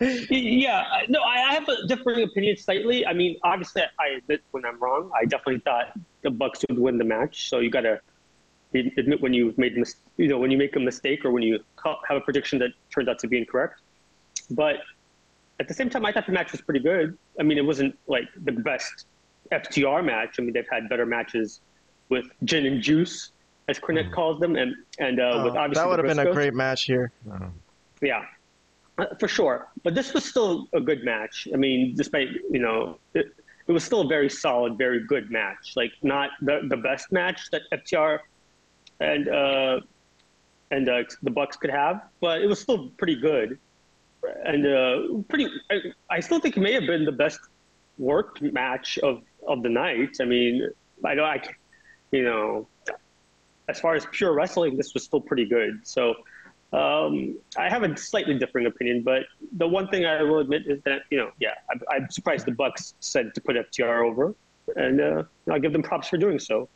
Yeah, 0.00 0.82
no, 1.08 1.22
I 1.22 1.54
have 1.54 1.68
a 1.68 1.86
differing 1.86 2.24
opinion 2.24 2.56
slightly. 2.56 3.06
I 3.06 3.14
mean, 3.14 3.36
obviously, 3.44 3.82
I 3.82 4.18
admit 4.18 4.42
when 4.50 4.64
I'm 4.66 4.78
wrong. 4.80 5.10
I 5.14 5.24
definitely 5.24 5.60
thought 5.60 5.96
the 6.20 6.30
Bucks 6.30 6.64
would 6.68 6.78
win 6.78 6.98
the 6.98 7.04
match. 7.04 7.48
So 7.48 7.60
you 7.60 7.70
got 7.70 7.82
to 7.82 8.00
admit 8.80 9.20
when 9.20 9.32
you 9.32 9.54
made 9.56 9.76
mis- 9.76 9.96
you 10.16 10.28
know 10.28 10.38
when 10.38 10.50
you 10.50 10.58
make 10.58 10.76
a 10.76 10.80
mistake 10.80 11.24
or 11.24 11.30
when 11.30 11.42
you 11.42 11.58
ca- 11.76 11.98
have 12.08 12.16
a 12.16 12.20
prediction 12.20 12.58
that 12.60 12.70
turns 12.90 13.08
out 13.08 13.18
to 13.20 13.28
be 13.28 13.38
incorrect. 13.38 13.80
But 14.50 14.76
at 15.60 15.68
the 15.68 15.74
same 15.74 15.88
time, 15.88 16.04
I 16.04 16.12
thought 16.12 16.26
the 16.26 16.32
match 16.32 16.52
was 16.52 16.60
pretty 16.60 16.80
good. 16.80 17.16
I 17.38 17.42
mean, 17.42 17.58
it 17.58 17.64
wasn't 17.64 17.96
like 18.06 18.28
the 18.44 18.52
best 18.52 19.06
FTR 19.52 20.04
match. 20.04 20.36
I 20.38 20.42
mean, 20.42 20.52
they've 20.52 20.68
had 20.70 20.88
better 20.88 21.06
matches 21.06 21.60
with 22.08 22.26
Gin 22.44 22.66
and 22.66 22.82
Juice, 22.82 23.30
as 23.68 23.78
Cornette 23.78 24.12
calls 24.12 24.40
them, 24.40 24.56
and 24.56 24.74
and 24.98 25.20
uh, 25.20 25.42
with 25.44 25.54
Oh, 25.54 25.58
obviously 25.58 25.82
that 25.82 25.88
would 25.88 25.98
have 26.04 26.16
been 26.16 26.26
a 26.26 26.32
great 26.32 26.54
match 26.54 26.84
here. 26.84 27.12
Yeah. 28.00 28.24
Uh, 28.96 29.06
for 29.18 29.26
sure, 29.26 29.66
but 29.82 29.94
this 29.94 30.14
was 30.14 30.24
still 30.24 30.68
a 30.72 30.80
good 30.80 31.04
match. 31.04 31.48
I 31.52 31.56
mean, 31.56 31.96
despite 31.96 32.28
you 32.48 32.60
know, 32.60 32.98
it, 33.14 33.26
it 33.66 33.72
was 33.72 33.82
still 33.82 34.02
a 34.02 34.06
very 34.06 34.30
solid, 34.30 34.78
very 34.78 35.04
good 35.04 35.32
match. 35.32 35.72
Like 35.74 35.92
not 36.02 36.30
the 36.42 36.60
the 36.68 36.76
best 36.76 37.10
match 37.10 37.50
that 37.50 37.62
FTR 37.72 38.20
and 39.00 39.28
uh, 39.28 39.80
and 40.70 40.88
uh, 40.88 41.02
the 41.22 41.30
Bucks 41.30 41.56
could 41.56 41.70
have, 41.70 42.02
but 42.20 42.42
it 42.42 42.46
was 42.46 42.60
still 42.60 42.88
pretty 42.96 43.16
good 43.16 43.58
and 44.44 44.66
uh, 44.66 45.22
pretty. 45.28 45.48
I, 45.70 45.80
I 46.10 46.20
still 46.20 46.40
think 46.40 46.56
it 46.56 46.60
may 46.60 46.72
have 46.72 46.86
been 46.86 47.04
the 47.04 47.12
best 47.12 47.40
work 47.98 48.40
match 48.40 48.98
of 48.98 49.22
of 49.46 49.62
the 49.62 49.68
night. 49.68 50.16
I 50.20 50.24
mean, 50.24 50.68
I 51.04 51.14
know 51.14 51.24
I, 51.24 51.42
you 52.10 52.24
know, 52.24 52.66
as 53.68 53.80
far 53.80 53.94
as 53.94 54.06
pure 54.12 54.32
wrestling, 54.32 54.76
this 54.76 54.94
was 54.94 55.04
still 55.04 55.20
pretty 55.20 55.46
good. 55.46 55.80
So. 55.84 56.14
Um, 56.72 57.38
I 57.56 57.68
have 57.68 57.84
a 57.84 57.96
slightly 57.96 58.36
differing 58.36 58.66
opinion, 58.66 59.02
but 59.02 59.26
the 59.58 59.68
one 59.68 59.86
thing 59.86 60.06
I 60.06 60.24
will 60.24 60.40
admit 60.40 60.62
is 60.66 60.82
that 60.82 61.02
you 61.08 61.18
know, 61.18 61.30
yeah, 61.38 61.54
I'm, 61.70 61.80
I'm 61.88 62.10
surprised 62.10 62.46
the 62.46 62.50
Bucks 62.50 62.94
said 62.98 63.32
to 63.36 63.40
put 63.40 63.54
FTR 63.54 64.04
over, 64.04 64.34
and 64.74 65.00
uh, 65.00 65.22
I'll 65.48 65.60
give 65.60 65.72
them 65.72 65.84
props 65.84 66.08
for 66.08 66.16
doing 66.16 66.40
so. 66.40 66.68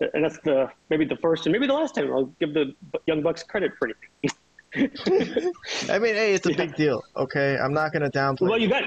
And 0.00 0.24
that's 0.24 0.38
the 0.44 0.68
maybe 0.90 1.04
the 1.04 1.16
first 1.16 1.46
and 1.46 1.52
maybe 1.52 1.66
the 1.66 1.72
last 1.74 1.94
time 1.94 2.12
I'll 2.12 2.32
give 2.40 2.52
the 2.54 2.72
Young 3.06 3.22
Bucks 3.22 3.42
credit 3.42 3.72
for 3.78 3.88
anything. 3.88 4.40
I 5.88 5.98
mean, 5.98 6.14
hey, 6.14 6.34
it's 6.34 6.46
a 6.46 6.50
Yeah. 6.50 6.56
big 6.56 6.74
deal. 6.74 7.02
Okay, 7.16 7.56
I'm 7.56 7.72
not 7.72 7.92
gonna 7.92 8.10
downplay. 8.10 8.48
well, 8.48 8.58
you 8.58 8.68
got 8.68 8.84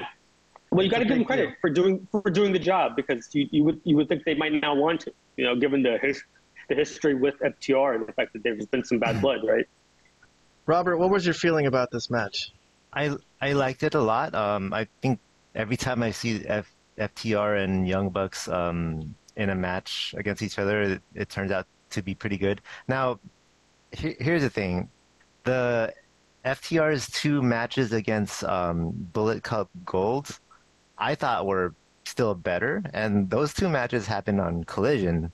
well, 0.70 0.84
you 0.84 0.90
got 0.90 0.98
to 0.98 1.06
give 1.06 1.16
them 1.16 1.24
credit 1.24 1.46
deal. 1.46 1.54
for 1.62 1.70
doing 1.70 2.06
for 2.10 2.30
doing 2.30 2.52
the 2.52 2.58
job 2.58 2.92
because 2.94 3.26
you, 3.32 3.48
you 3.50 3.64
would 3.64 3.80
you 3.84 3.96
would 3.96 4.08
think 4.08 4.22
they 4.24 4.34
might 4.34 4.52
not 4.52 4.76
want 4.76 5.00
to, 5.00 5.12
you 5.38 5.44
know, 5.44 5.56
given 5.56 5.82
the 5.82 5.98
his, 6.02 6.22
the 6.68 6.74
history 6.74 7.14
with 7.14 7.34
FTR 7.40 7.94
and 7.96 8.06
the 8.06 8.12
fact 8.12 8.34
that 8.34 8.42
there's 8.42 8.66
been 8.66 8.84
some 8.84 8.98
bad 8.98 9.18
blood, 9.22 9.38
right? 9.48 9.64
Robert, 10.66 10.98
what 10.98 11.08
was 11.08 11.24
your 11.24 11.32
feeling 11.34 11.66
about 11.66 11.88
this 11.90 12.10
match? 12.10 12.50
I 12.92 13.16
I 13.40 13.52
liked 13.54 13.82
it 13.82 13.94
a 13.94 14.00
lot. 14.02 14.34
Um, 14.34 14.74
I 14.74 14.86
think 15.00 15.20
every 15.54 15.78
time 15.78 16.02
I 16.02 16.10
see 16.10 16.44
F, 16.46 16.70
FTR 16.98 17.64
and 17.64 17.88
Young 17.88 18.10
Bucks 18.10 18.46
um, 18.48 19.14
in 19.38 19.48
a 19.50 19.54
match 19.54 20.14
against 20.18 20.42
each 20.42 20.58
other, 20.58 20.82
it, 20.82 21.02
it 21.14 21.28
turns 21.30 21.50
out 21.50 21.66
to 21.90 22.02
be 22.02 22.14
pretty 22.14 22.36
good. 22.36 22.60
Now, 22.88 23.20
here, 23.92 24.16
here's 24.20 24.42
the 24.42 24.50
thing: 24.50 24.90
the 25.44 25.94
FTR's 26.44 27.08
two 27.10 27.40
matches 27.40 27.92
against 27.92 28.44
um, 28.44 28.90
Bullet 28.92 29.42
Club 29.42 29.68
Gold, 29.86 30.38
I 30.98 31.14
thought 31.14 31.46
were 31.46 31.74
still 32.04 32.34
better, 32.34 32.82
and 32.92 33.30
those 33.30 33.54
two 33.54 33.68
matches 33.68 34.06
happened 34.06 34.40
on 34.40 34.64
Collision. 34.64 35.32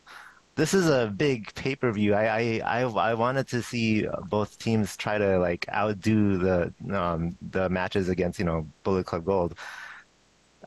This 0.56 0.72
is 0.74 0.88
a 0.88 1.12
big 1.16 1.52
pay 1.54 1.74
per 1.74 1.90
view. 1.90 2.14
I, 2.14 2.60
I, 2.62 2.82
I 2.82 3.10
I 3.10 3.14
wanted 3.14 3.48
to 3.48 3.62
see 3.62 4.06
both 4.28 4.58
teams 4.58 4.96
try 4.96 5.18
to 5.18 5.38
like 5.38 5.66
outdo 5.68 6.38
the 6.38 6.74
um, 6.92 7.36
the 7.50 7.68
matches 7.68 8.08
against 8.08 8.38
you 8.38 8.44
know 8.44 8.68
Bullet 8.84 9.06
Club 9.06 9.24
Gold. 9.24 9.58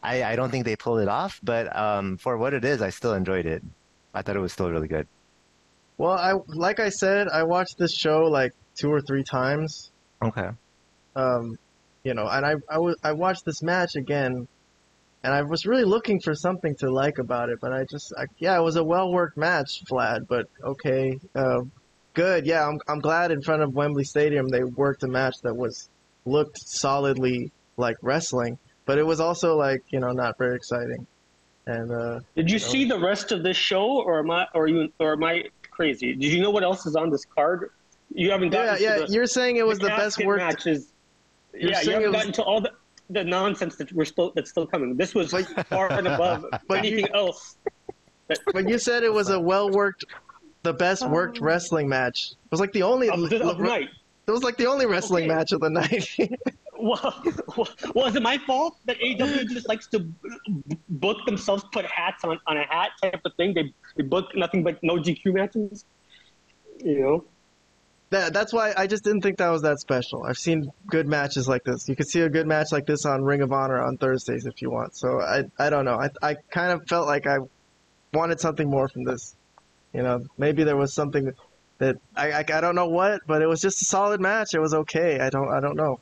I, 0.08 0.32
I 0.32 0.36
don't 0.38 0.50
think 0.50 0.64
they 0.64 0.78
pulled 0.78 1.02
it 1.02 1.10
off, 1.10 1.40
but 1.44 1.76
um, 1.76 2.18
for 2.18 2.38
what 2.38 2.54
it 2.54 2.64
is, 2.64 2.82
I 2.82 2.92
still 2.92 3.14
enjoyed 3.14 3.46
it. 3.46 3.62
I 4.14 4.22
thought 4.22 4.38
it 4.38 4.40
was 4.40 4.54
still 4.54 4.72
really 4.72 4.88
good. 4.88 5.06
Well, 5.98 6.14
I 6.14 6.34
like 6.48 6.80
I 6.80 6.90
said, 6.90 7.28
I 7.28 7.44
watched 7.44 7.78
this 7.78 7.94
show 7.94 8.24
like 8.26 8.54
two 8.76 8.92
or 8.92 9.02
three 9.02 9.24
times. 9.24 9.92
Okay. 10.22 10.50
Um, 11.16 11.58
you 12.04 12.14
know, 12.14 12.28
and 12.28 12.46
I 12.46 12.56
I 13.04 13.12
watched 13.12 13.44
this 13.46 13.62
match 13.62 13.96
again, 13.96 14.48
and 15.24 15.34
I 15.34 15.42
was 15.42 15.66
really 15.66 15.84
looking 15.84 16.22
for 16.22 16.34
something 16.36 16.76
to 16.76 16.90
like 16.90 17.18
about 17.18 17.50
it, 17.50 17.60
but 17.60 17.74
I 17.74 17.84
just 17.84 18.14
I, 18.18 18.26
yeah, 18.38 18.58
it 18.58 18.64
was 18.64 18.78
a 18.78 18.84
well 18.84 19.12
worked 19.12 19.38
match, 19.38 19.84
Vlad. 19.92 20.28
But 20.28 20.48
okay, 20.64 21.20
uh, 21.36 21.62
good. 22.14 22.46
Yeah, 22.46 22.66
I'm 22.66 22.80
I'm 22.88 23.00
glad 23.00 23.32
in 23.32 23.42
front 23.42 23.62
of 23.62 23.74
Wembley 23.74 24.06
Stadium 24.06 24.48
they 24.48 24.64
worked 24.64 25.04
a 25.04 25.08
match 25.08 25.36
that 25.44 25.56
was 25.56 25.90
looked 26.26 26.60
solidly 26.60 27.52
like 27.76 27.98
wrestling, 28.02 28.58
but 28.88 28.98
it 28.98 29.04
was 29.06 29.20
also 29.20 29.56
like 29.56 29.84
you 29.90 30.00
know 30.00 30.12
not 30.12 30.38
very 30.40 30.56
exciting. 30.56 31.06
And 31.68 31.92
uh, 31.92 32.22
Did 32.36 32.50
you 32.50 32.60
see 32.60 32.86
the 32.86 32.98
rest 32.98 33.32
of 33.34 33.44
this 33.44 33.58
show, 33.58 34.02
or 34.02 34.20
am 34.20 34.32
I, 34.32 34.48
or 34.56 34.68
you, 34.68 34.90
or 35.00 35.12
am 35.14 35.24
I 35.26 35.44
crazy? 35.70 36.16
Did 36.16 36.32
you 36.32 36.42
know 36.42 36.50
what 36.50 36.64
else 36.64 36.86
is 36.86 36.96
on 36.96 37.10
this 37.10 37.26
card? 37.26 37.72
You 38.16 38.32
haven't 38.32 38.54
yeah, 38.54 38.66
gotten 38.66 38.84
yeah, 38.84 38.96
to 39.00 39.06
the, 39.06 39.14
you're 39.14 39.28
saying 39.28 39.58
it 39.58 39.68
was 39.68 39.78
the, 39.78 39.88
best 39.90 40.00
casket 40.16 40.28
worked. 40.28 40.44
matches. 40.44 40.94
You're 41.54 41.72
yeah, 41.72 41.82
you 41.82 41.92
haven't 41.92 42.08
was- 42.12 42.16
gotten 42.16 42.32
to 42.34 42.44
all 42.44 42.62
the 42.62 42.72
the 43.10 43.24
nonsense 43.24 43.76
that 43.78 43.92
we're 43.94 44.06
still 44.06 44.32
that's 44.36 44.50
still 44.50 44.66
coming. 44.66 44.96
This 44.96 45.14
was 45.14 45.32
far 45.70 45.92
and 45.92 46.08
above 46.16 46.46
But 46.70 46.86
you- 46.86 46.94
anything 46.94 47.14
else. 47.14 47.58
That, 48.30 48.40
But 48.54 48.68
you 48.70 48.80
said 48.80 49.04
it 49.04 49.12
was 49.14 49.30
a 49.30 49.40
well 49.40 49.70
worked, 49.70 50.06
the 50.64 50.74
best 50.74 51.08
worked 51.08 51.40
wrestling 51.42 51.88
match. 51.90 52.32
It 52.32 52.52
was 52.52 52.60
like 52.62 52.72
the 52.74 52.84
only. 52.84 53.10
of 53.10 53.30
the, 53.30 53.44
of 53.46 53.58
the 53.58 53.64
night. 53.64 53.90
It 54.26 54.32
was 54.32 54.44
like 54.44 54.58
the 54.58 54.68
only 54.68 54.86
wrestling 54.86 55.26
Okay. 55.26 55.36
match 55.36 55.52
of 55.54 55.60
the 55.62 55.70
night. 55.70 56.18
Well, 56.80 57.68
well, 57.96 58.06
is 58.06 58.16
it 58.16 58.22
my 58.22 58.38
fault 58.38 58.78
that 58.86 58.98
AW 59.02 59.44
just 59.52 59.68
likes 59.68 59.88
to 59.88 60.08
book 60.90 61.18
themselves, 61.26 61.64
put 61.72 61.86
hats 61.86 62.24
on, 62.24 62.40
on 62.46 62.58
a 62.58 62.66
hat 62.66 62.92
type 63.02 63.22
of 63.26 63.34
thing? 63.36 63.54
They, 63.56 63.74
they 63.96 64.04
book 64.04 64.36
nothing 64.36 64.64
but 64.64 64.78
no 64.84 64.98
DQ 64.98 65.34
matches. 65.34 65.86
You 66.84 67.00
know, 67.00 67.26
that, 68.10 68.34
that's 68.34 68.54
why 68.54 68.74
I 68.78 68.88
just 68.88 69.04
didn't 69.04 69.22
think 69.22 69.38
that 69.40 69.50
was 69.50 69.64
that 69.64 69.80
special. 69.80 70.24
I've 70.24 70.38
seen 70.38 70.72
good 70.86 71.08
matches 71.08 71.48
like 71.48 71.64
this. 71.64 71.90
You 71.90 71.96
could 71.96 72.08
see 72.08 72.22
a 72.22 72.30
good 72.30 72.48
match 72.48 72.72
like 72.72 72.86
this 72.86 73.06
on 73.06 73.24
Ring 73.24 73.42
of 73.42 73.52
Honor 73.52 73.82
on 73.82 73.98
Thursdays 73.98 74.46
if 74.46 74.62
you 74.62 74.70
want. 74.70 74.96
So 74.96 75.20
I, 75.20 75.44
I 75.60 75.70
don't 75.70 75.84
know. 75.84 76.00
I, 76.00 76.10
I 76.22 76.36
kind 76.50 76.72
of 76.72 76.88
felt 76.88 77.06
like 77.06 77.28
I 77.28 77.40
wanted 78.14 78.40
something 78.40 78.70
more 78.70 78.88
from 78.88 79.04
this. 79.04 79.36
You 79.94 80.04
know, 80.04 80.26
maybe 80.38 80.64
there 80.64 80.78
was 80.78 80.94
something 80.94 81.34
that 81.80 81.98
I, 82.16 82.32
I, 82.32 82.40
I 82.40 82.62
don't 82.62 82.76
know 82.76 82.88
what, 82.88 83.22
but 83.28 83.42
it 83.42 83.48
was 83.48 83.60
just 83.60 83.82
a 83.82 83.86
solid 83.86 84.22
match. 84.22 84.54
It 84.54 84.60
was 84.60 84.74
okay. 84.74 85.20
I 85.20 85.30
don't, 85.30 85.52
I 85.52 85.60
don't 85.60 85.76
know. 85.76 86.00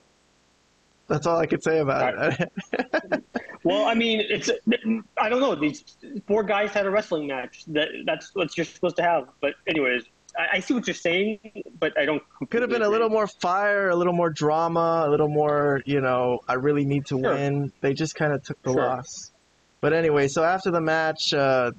That's 1.07 1.27
all 1.27 1.37
I 1.37 1.45
could 1.45 1.63
say 1.63 1.79
about 1.79 2.39
it. 2.39 3.23
well, 3.63 3.85
I 3.85 3.93
mean, 3.93 4.21
it's 4.27 4.49
I 5.17 5.29
don't 5.29 5.39
know. 5.39 5.53
These 5.55 5.83
four 6.27 6.43
guys 6.43 6.71
had 6.71 6.85
a 6.85 6.89
wrestling 6.89 7.27
match. 7.27 7.63
That 7.67 7.89
that's 8.05 8.33
what 8.33 8.55
you're 8.57 8.65
supposed 8.65 8.95
to 8.97 9.03
have. 9.03 9.27
But 9.39 9.53
anyways, 9.67 10.03
I, 10.37 10.57
I 10.57 10.59
see 10.59 10.73
what 10.73 10.87
you're 10.87 10.95
saying, 10.95 11.39
but 11.79 11.97
I 11.97 12.05
don't. 12.05 12.23
Could 12.49 12.61
have 12.61 12.71
been 12.71 12.81
a 12.81 12.89
little 12.89 13.09
more 13.09 13.27
fire, 13.27 13.89
a 13.89 13.95
little 13.95 14.13
more 14.13 14.29
drama, 14.31 15.05
a 15.07 15.09
little 15.09 15.27
more, 15.27 15.81
you 15.85 16.01
know, 16.01 16.39
I 16.47 16.53
really 16.53 16.85
need 16.85 17.05
to 17.07 17.19
Sure. 17.19 17.33
win. 17.35 17.71
They 17.81 17.93
just 17.93 18.15
kind 18.15 18.33
of 18.33 18.43
took 18.43 18.61
the 18.63 18.71
Sure. 18.71 18.81
loss. 18.81 19.31
But 19.81 19.93
anyway, 19.93 20.27
so 20.27 20.43
after 20.43 20.71
the 20.71 20.81
match, 20.81 21.33
uh, 21.33 21.71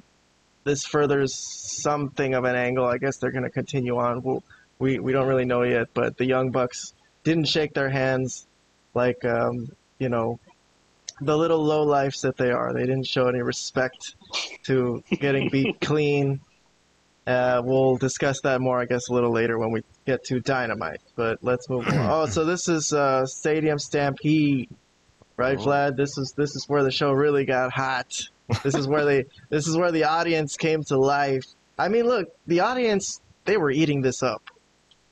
this 0.63 0.85
furthers 0.85 1.35
something 1.83 2.35
of 2.35 2.45
an 2.45 2.55
angle. 2.55 2.85
I 2.85 2.99
guess 2.99 3.17
they're 3.19 3.33
going 3.33 3.45
to 3.45 3.51
continue 3.51 3.97
on. 3.99 4.23
We'll, 4.23 4.43
we 4.79 4.99
we 5.01 5.13
don't 5.13 5.27
really 5.27 5.45
know 5.45 5.63
yet, 5.63 5.89
but 5.95 6.17
the 6.17 6.25
Young 6.27 6.51
Bucks 6.51 6.93
didn't 7.25 7.47
shake 7.49 7.75
their 7.75 7.89
hands 7.91 8.46
like, 8.97 9.25
um, 9.25 9.69
you 9.99 10.09
know, 10.09 10.41
the 11.21 11.37
little 11.37 11.63
low 11.63 11.83
lifes 11.85 12.23
that 12.23 12.37
they 12.37 12.51
are. 12.51 12.73
They 12.73 12.81
didn't 12.81 13.07
show 13.07 13.29
any 13.29 13.43
respect 13.43 14.15
to 14.65 15.05
getting 15.11 15.51
beat 15.51 15.81
clean. 15.81 16.41
Uh, 17.27 17.61
we'll 17.65 17.97
discuss 17.97 18.41
that 18.43 18.61
more, 18.61 18.81
I 18.81 18.87
guess, 18.87 19.09
a 19.09 19.13
little 19.13 19.33
later 19.33 19.59
when 19.59 19.71
we 19.71 19.83
get 20.07 20.25
to 20.25 20.41
Dynamite. 20.41 21.01
But 21.15 21.39
let's 21.43 21.69
move 21.69 21.87
on. 21.89 21.95
Oh, 22.11 22.27
so 22.27 22.45
this 22.45 22.69
is 22.69 22.93
uh, 22.93 23.27
Stadium 23.27 23.79
Stampede, 23.79 24.71
right, 25.37 25.59
Oh. 25.59 25.65
Vlad? 25.65 25.97
This 25.97 26.17
is 26.19 26.33
this 26.37 26.55
is 26.57 26.65
where 26.69 26.83
the 26.83 26.91
show 26.93 27.13
really 27.13 27.45
got 27.45 27.73
hot. 27.73 28.13
This 28.63 28.75
is 28.75 28.87
where 28.87 29.05
they 29.05 29.25
this 29.51 29.67
is 29.67 29.77
where 29.77 29.93
the 29.93 30.05
audience 30.05 30.57
came 30.57 30.85
to 30.85 30.99
life. 30.99 31.45
I 31.79 31.89
mean, 31.89 32.07
look, 32.07 32.29
the 32.47 32.61
audience 32.61 33.21
they 33.45 33.57
were 33.57 33.71
eating 33.71 34.03
this 34.03 34.23
up. 34.23 34.43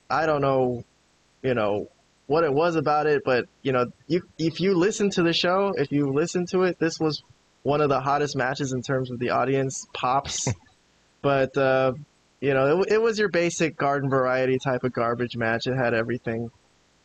I 0.09 0.27
don't 0.27 0.41
know, 0.41 0.85
you 1.43 1.55
know, 1.55 1.89
what 2.27 2.45
it 2.45 2.53
was 2.53 2.77
about 2.77 3.07
it, 3.07 3.23
but 3.25 3.47
you 3.63 3.73
know, 3.73 3.87
you 4.07 4.23
if 4.39 4.61
you 4.61 4.75
listen 4.75 5.11
to 5.11 5.23
the 5.23 5.33
show, 5.33 5.73
if 5.77 5.93
you 5.93 6.13
listen 6.13 6.47
to 6.47 6.63
it, 6.63 6.79
this 6.79 6.99
was 6.99 7.23
one 7.63 7.81
of 7.81 7.89
the 7.89 8.01
hottest 8.01 8.37
matches 8.37 8.73
in 8.73 8.83
terms 8.83 9.11
of 9.11 9.19
the 9.19 9.31
audience 9.31 9.87
pops. 9.95 10.49
but 11.23 11.57
uh, 11.57 11.93
you 12.41 12.55
know, 12.55 12.81
it, 12.83 12.93
it 12.93 13.03
was 13.03 13.19
your 13.19 13.29
basic 13.29 13.77
garden 13.77 14.09
variety 14.11 14.59
type 14.59 14.85
of 14.85 14.93
garbage 14.93 15.37
match. 15.37 15.67
It 15.67 15.75
had 15.77 15.95
everything 15.95 16.51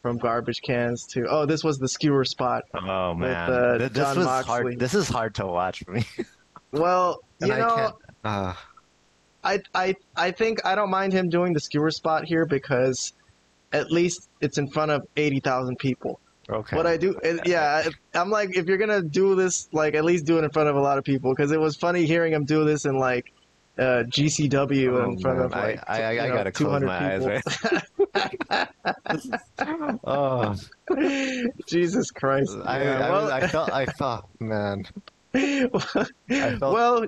from 0.01 0.17
garbage 0.17 0.61
cans 0.61 1.05
to 1.07 1.27
oh, 1.29 1.45
this 1.45 1.63
was 1.63 1.77
the 1.77 1.89
skewer 1.89 2.23
spot. 2.23 2.63
Oh 2.73 3.13
man, 3.13 3.51
uh, 3.51 3.77
Th- 3.77 3.91
this 3.91 4.03
Jon 4.03 4.17
was 4.17 4.25
Moxley. 4.25 4.51
hard. 4.51 4.79
This 4.79 4.93
is 4.93 5.09
hard 5.09 5.35
to 5.35 5.45
watch 5.45 5.83
for 5.83 5.91
me. 5.91 6.03
Well, 6.71 7.21
And 7.41 7.47
you 7.47 7.55
I 7.55 7.57
know. 7.57 7.97
Uh, 8.23 8.53
I, 9.43 9.59
I 9.73 9.95
I 10.15 10.29
think 10.29 10.63
I 10.65 10.75
don't 10.75 10.91
mind 10.91 11.13
him 11.13 11.29
doing 11.29 11.53
the 11.53 11.59
skewer 11.59 11.89
spot 11.89 12.25
here 12.25 12.45
because 12.45 13.13
at 13.71 13.91
least 13.91 14.27
it's 14.41 14.57
in 14.57 14.67
front 14.69 14.91
of 14.91 15.01
eighty 15.17 15.39
thousand 15.39 15.77
people. 15.77 16.19
okay. 16.49 16.75
What 16.75 16.87
I 16.87 16.97
do, 16.97 17.15
it, 17.23 17.45
yeah, 17.47 17.87
I'm 18.13 18.29
like, 18.29 18.55
if 18.57 18.65
you're 18.67 18.77
gonna 18.77 19.01
do 19.03 19.35
this, 19.35 19.67
like 19.71 19.93
at 19.95 20.03
least 20.05 20.25
do 20.25 20.37
it 20.39 20.43
in 20.43 20.49
front 20.51 20.69
of 20.69 20.75
a 20.75 20.81
lot 20.81 20.97
of 20.97 21.03
people 21.03 21.33
because 21.35 21.51
it 21.51 21.59
was 21.59 21.75
funny 21.77 22.05
hearing 22.05 22.33
him 22.33 22.45
do 22.45 22.65
this 22.65 22.85
in 22.85 22.97
like 22.97 23.25
uh, 23.77 24.03
GCW 24.09 24.91
Oh, 24.91 25.09
in 25.11 25.19
front 25.19 25.37
man. 25.37 25.45
of 25.45 25.51
like 25.51 25.79
I, 25.87 26.01
I, 26.03 26.09
I 26.25 26.27
know, 26.29 26.33
gotta 26.35 26.51
close 26.51 26.67
200 26.81 26.85
my 26.85 27.13
eyes. 27.13 27.25
Right? 28.15 28.67
oh, 30.03 30.55
Jesus 31.67 32.11
Christ! 32.11 32.55
I, 32.65 32.81
I, 32.87 33.09
well, 33.09 33.31
I 33.31 33.47
felt. 33.47 33.71
I 33.71 33.85
thought, 33.85 34.27
man. 34.39 34.83
I 35.33 35.67
felt- 36.59 36.61
well, 36.73 37.05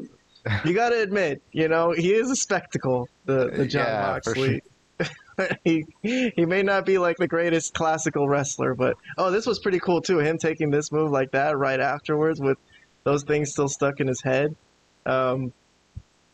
you 0.65 0.73
got 0.73 0.89
to 0.89 1.01
admit, 1.01 1.41
you 1.51 1.67
know, 1.67 1.91
he 1.91 2.13
is 2.13 2.29
a 2.31 2.35
spectacle, 2.35 3.07
the 3.25 3.49
the 3.49 3.65
Jon 3.65 3.85
Yeah, 3.85 4.01
Moxley. 4.13 4.61
he 5.63 5.85
he 6.01 6.45
may 6.45 6.63
not 6.63 6.85
be 6.85 6.97
like 6.97 7.17
the 7.17 7.27
greatest 7.27 7.73
classical 7.73 8.27
wrestler, 8.27 8.73
but 8.75 8.97
oh, 9.17 9.31
this 9.31 9.45
was 9.45 9.59
pretty 9.59 9.79
cool 9.79 10.01
too. 10.01 10.19
Him 10.19 10.37
taking 10.37 10.69
this 10.69 10.91
move 10.91 11.11
like 11.11 11.31
that 11.31 11.57
right 11.57 11.79
afterwards 11.79 12.39
with 12.39 12.57
those 13.03 13.23
things 13.23 13.51
still 13.51 13.67
stuck 13.67 13.99
in 13.99 14.07
his 14.07 14.21
head. 14.21 14.55
Um, 15.05 15.53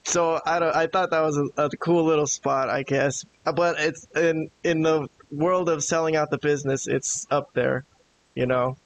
so 0.04 0.40
I 0.46 0.60
don't, 0.60 0.76
I 0.76 0.88
thought 0.88 1.12
that 1.12 1.22
was 1.22 1.38
a, 1.38 1.64
a 1.64 1.70
cool 1.70 2.06
little 2.06 2.28
spot, 2.28 2.70
I 2.70 2.84
guess. 2.84 3.26
But 3.44 3.80
it's 3.80 4.08
in 4.16 4.50
in 4.64 4.82
the 4.82 5.08
world 5.32 5.70
of 5.70 5.84
selling 5.84 6.16
out 6.16 6.30
the 6.30 6.38
business, 6.38 6.88
it's 6.88 7.28
up 7.30 7.54
there, 7.54 7.84
you 8.36 8.46
know. 8.46 8.78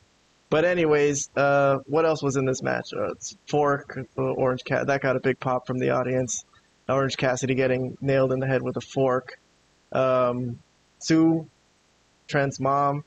But 0.49 0.65
anyways, 0.65 1.29
uh, 1.37 1.77
what 1.85 2.05
else 2.05 2.21
was 2.21 2.35
in 2.35 2.45
this 2.45 2.61
match? 2.61 2.93
Uh, 2.93 3.13
Fork, 3.47 3.97
uh, 4.17 4.21
Orange 4.21 4.63
Cat, 4.65 4.87
that 4.87 5.01
got 5.01 5.15
a 5.15 5.21
big 5.21 5.39
pop 5.39 5.65
from 5.65 5.79
the 5.79 5.91
audience. 5.91 6.43
Orange 6.89 7.15
Cassidy 7.15 7.55
getting 7.55 7.97
nailed 8.01 8.33
in 8.33 8.39
the 8.39 8.47
head 8.47 8.61
with 8.61 8.75
a 8.75 8.81
fork. 8.81 9.39
Um, 9.91 10.59
Sue, 10.99 11.47
Trent's 12.27 12.59
mom, 12.59 13.03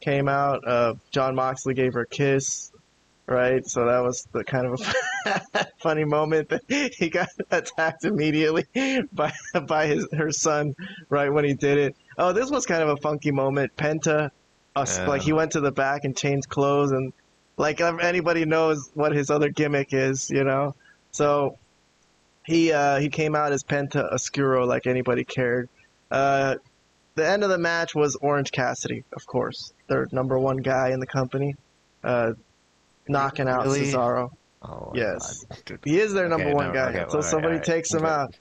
came 0.00 0.28
out. 0.28 0.66
Uh, 0.66 0.94
Jon 1.10 1.34
Moxley 1.34 1.74
gave 1.74 1.94
her 1.94 2.02
a 2.02 2.06
kiss, 2.06 2.70
right? 3.26 3.66
So 3.66 3.86
that 3.86 4.02
was 4.02 4.26
the 4.32 4.44
kind 4.44 4.66
of 4.66 4.80
a 5.26 5.66
funny 5.82 6.04
moment 6.04 6.48
that 6.50 6.62
he 6.98 7.08
got 7.08 7.28
attacked 7.50 8.04
immediately 8.04 8.64
by 9.12 9.32
by 9.66 9.86
his 9.86 10.06
her 10.12 10.30
son 10.30 10.74
right 11.08 11.32
when 11.32 11.44
he 11.44 11.54
did 11.54 11.78
it. 11.78 11.96
Oh, 12.18 12.32
this 12.32 12.50
was 12.50 12.66
kind 12.66 12.82
of 12.82 12.88
a 12.90 12.96
funky 12.96 13.30
moment. 13.30 13.76
Penta, 13.76 14.30
uh, 14.74 14.86
Yeah. 14.86 15.06
like 15.06 15.22
he 15.22 15.32
went 15.32 15.52
to 15.52 15.60
the 15.60 15.72
back 15.72 16.04
and 16.04 16.16
changed 16.16 16.48
clothes, 16.48 16.90
and 16.92 17.12
like 17.56 17.80
anybody 17.80 18.44
knows 18.44 18.90
what 18.94 19.12
his 19.12 19.30
other 19.30 19.48
gimmick 19.48 19.92
is, 19.92 20.30
you 20.30 20.44
know. 20.44 20.74
So 21.12 21.58
he 22.44 22.72
uh, 22.72 22.98
he 22.98 23.08
came 23.08 23.34
out 23.34 23.52
as 23.52 23.64
Penta 23.64 24.12
Oscuro 24.12 24.66
like 24.66 24.86
anybody 24.86 25.24
cared. 25.24 25.68
Uh, 26.10 26.56
the 27.14 27.26
end 27.28 27.42
of 27.42 27.50
the 27.50 27.58
match 27.58 27.94
was 27.94 28.16
Orange 28.16 28.52
Cassidy, 28.52 29.04
of 29.14 29.26
course, 29.26 29.72
their 29.88 30.06
number 30.12 30.38
one 30.38 30.58
guy 30.58 30.90
in 30.90 31.00
the 31.00 31.06
company, 31.06 31.54
uh, 32.04 32.32
knocking 33.08 33.48
out 33.48 33.64
Really? 33.64 33.80
Cesaro. 33.92 34.30
Oh, 34.62 34.92
Yes. 34.94 35.44
He 35.84 35.98
is 36.00 36.12
their 36.12 36.26
Okay, 36.26 36.36
number 36.36 36.54
one 36.54 36.68
no, 36.68 36.72
guy 36.74 36.88
okay, 36.90 36.98
until 37.00 37.16
all 37.16 37.20
right, 37.22 37.30
somebody 37.30 37.54
all 37.54 37.58
right, 37.58 37.64
takes 37.64 37.92
him 37.92 38.04
okay. 38.04 38.12
out. 38.12 38.38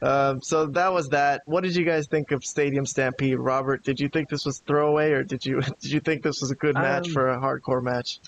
Um, 0.00 0.42
so 0.42 0.66
that 0.66 0.92
was 0.92 1.08
that. 1.08 1.42
What 1.46 1.64
did 1.64 1.74
you 1.74 1.84
guys 1.84 2.06
think 2.06 2.30
of 2.30 2.44
Stadium 2.44 2.86
Stampede, 2.86 3.38
Robert? 3.38 3.82
Did 3.82 3.98
you 3.98 4.08
think 4.08 4.28
this 4.28 4.44
was 4.44 4.58
throwaway, 4.60 5.10
or 5.10 5.24
did 5.24 5.44
you 5.44 5.60
did 5.80 5.90
you 5.90 6.00
think 6.00 6.22
this 6.22 6.40
was 6.40 6.50
a 6.50 6.54
good 6.54 6.74
match 6.74 7.08
Um, 7.08 7.12
for 7.14 7.28
a 7.30 7.38
hardcore 7.38 7.82
match? 7.82 8.20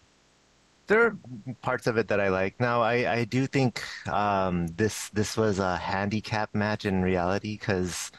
There 0.89 1.07
are 1.07 1.17
parts 1.63 1.87
of 1.87 1.97
it 1.97 2.09
that 2.09 2.21
I 2.21 2.29
like. 2.31 2.59
Now, 2.59 2.83
I, 2.83 3.13
I 3.21 3.25
do 3.25 3.47
think 3.47 3.85
um, 4.09 4.67
this 4.69 5.11
this 5.11 5.37
was 5.37 5.61
a 5.61 5.77
handicap 5.77 6.53
match 6.55 6.85
in 6.85 7.03
reality 7.03 7.57
because 7.57 8.11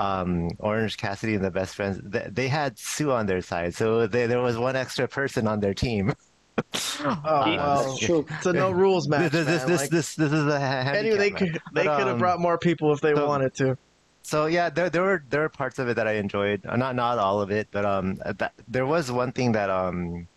um, 0.00 0.50
Orange 0.58 0.96
Cassidy 0.96 1.34
and 1.34 1.44
the 1.44 1.50
Best 1.50 1.74
Friends 1.76 2.00
they, 2.02 2.26
they 2.30 2.48
had 2.48 2.78
Sue 2.78 3.10
on 3.12 3.26
their 3.26 3.42
side, 3.42 3.74
so 3.74 4.06
they, 4.06 4.26
there 4.26 4.40
was 4.40 4.56
one 4.56 4.76
extra 4.76 5.06
person 5.08 5.46
on 5.52 5.60
their 5.60 5.74
team. 5.74 6.12
Oh 6.58 6.62
Uh, 7.04 7.56
well, 7.56 7.96
true. 7.96 8.26
it's 8.36 8.46
a 8.46 8.52
no 8.52 8.70
rules 8.70 9.08
match. 9.08 9.32
this, 9.32 9.46
this, 9.46 9.60
man. 9.62 9.68
this, 9.70 9.80
Like, 9.80 9.90
this, 9.90 10.14
this 10.14 10.32
is 10.32 10.46
a 10.46 10.60
anyway, 10.60 11.16
they 11.16 11.30
match. 11.30 11.38
could 11.40 11.52
they 11.72 11.84
But, 11.86 11.96
could 11.96 12.06
have 12.06 12.14
um, 12.14 12.18
brought 12.24 12.40
more 12.40 12.58
people 12.58 12.92
if 12.92 13.00
they 13.00 13.14
so- 13.14 13.26
wanted 13.26 13.54
to. 13.60 13.76
So 14.22 14.46
yeah, 14.46 14.68
there 14.68 14.90
there 14.90 15.02
were 15.02 15.24
there 15.30 15.40
were 15.40 15.48
parts 15.48 15.78
of 15.78 15.88
it 15.88 15.94
that 15.96 16.06
I 16.06 16.14
enjoyed. 16.24 16.60
Uh, 16.66 16.76
Not 16.76 16.94
not 16.94 17.16
all 17.18 17.40
of 17.40 17.50
it, 17.50 17.68
but 17.70 17.84
um, 17.86 18.16
that, 18.40 18.52
there 18.68 18.84
was 18.84 19.10
one 19.10 19.32
thing 19.32 19.52
that 19.52 19.70
um 19.70 20.28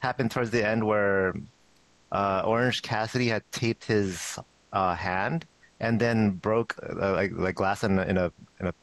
happened 0.00 0.30
towards 0.32 0.50
the 0.50 0.66
end 0.66 0.84
where 0.84 1.34
uh, 2.10 2.42
Orange 2.44 2.82
Cassidy 2.82 3.28
had 3.28 3.44
taped 3.52 3.84
his 3.84 4.36
uh, 4.72 4.94
hand 4.96 5.46
and 5.78 6.00
then 6.00 6.30
broke 6.30 6.74
uh, 6.82 7.12
like 7.12 7.30
like 7.46 7.54
glass 7.54 7.84
in 7.84 7.98
a 8.00 8.02
in 8.02 8.16
a, 8.18 8.32
in 8.58 8.66
a 8.66 8.74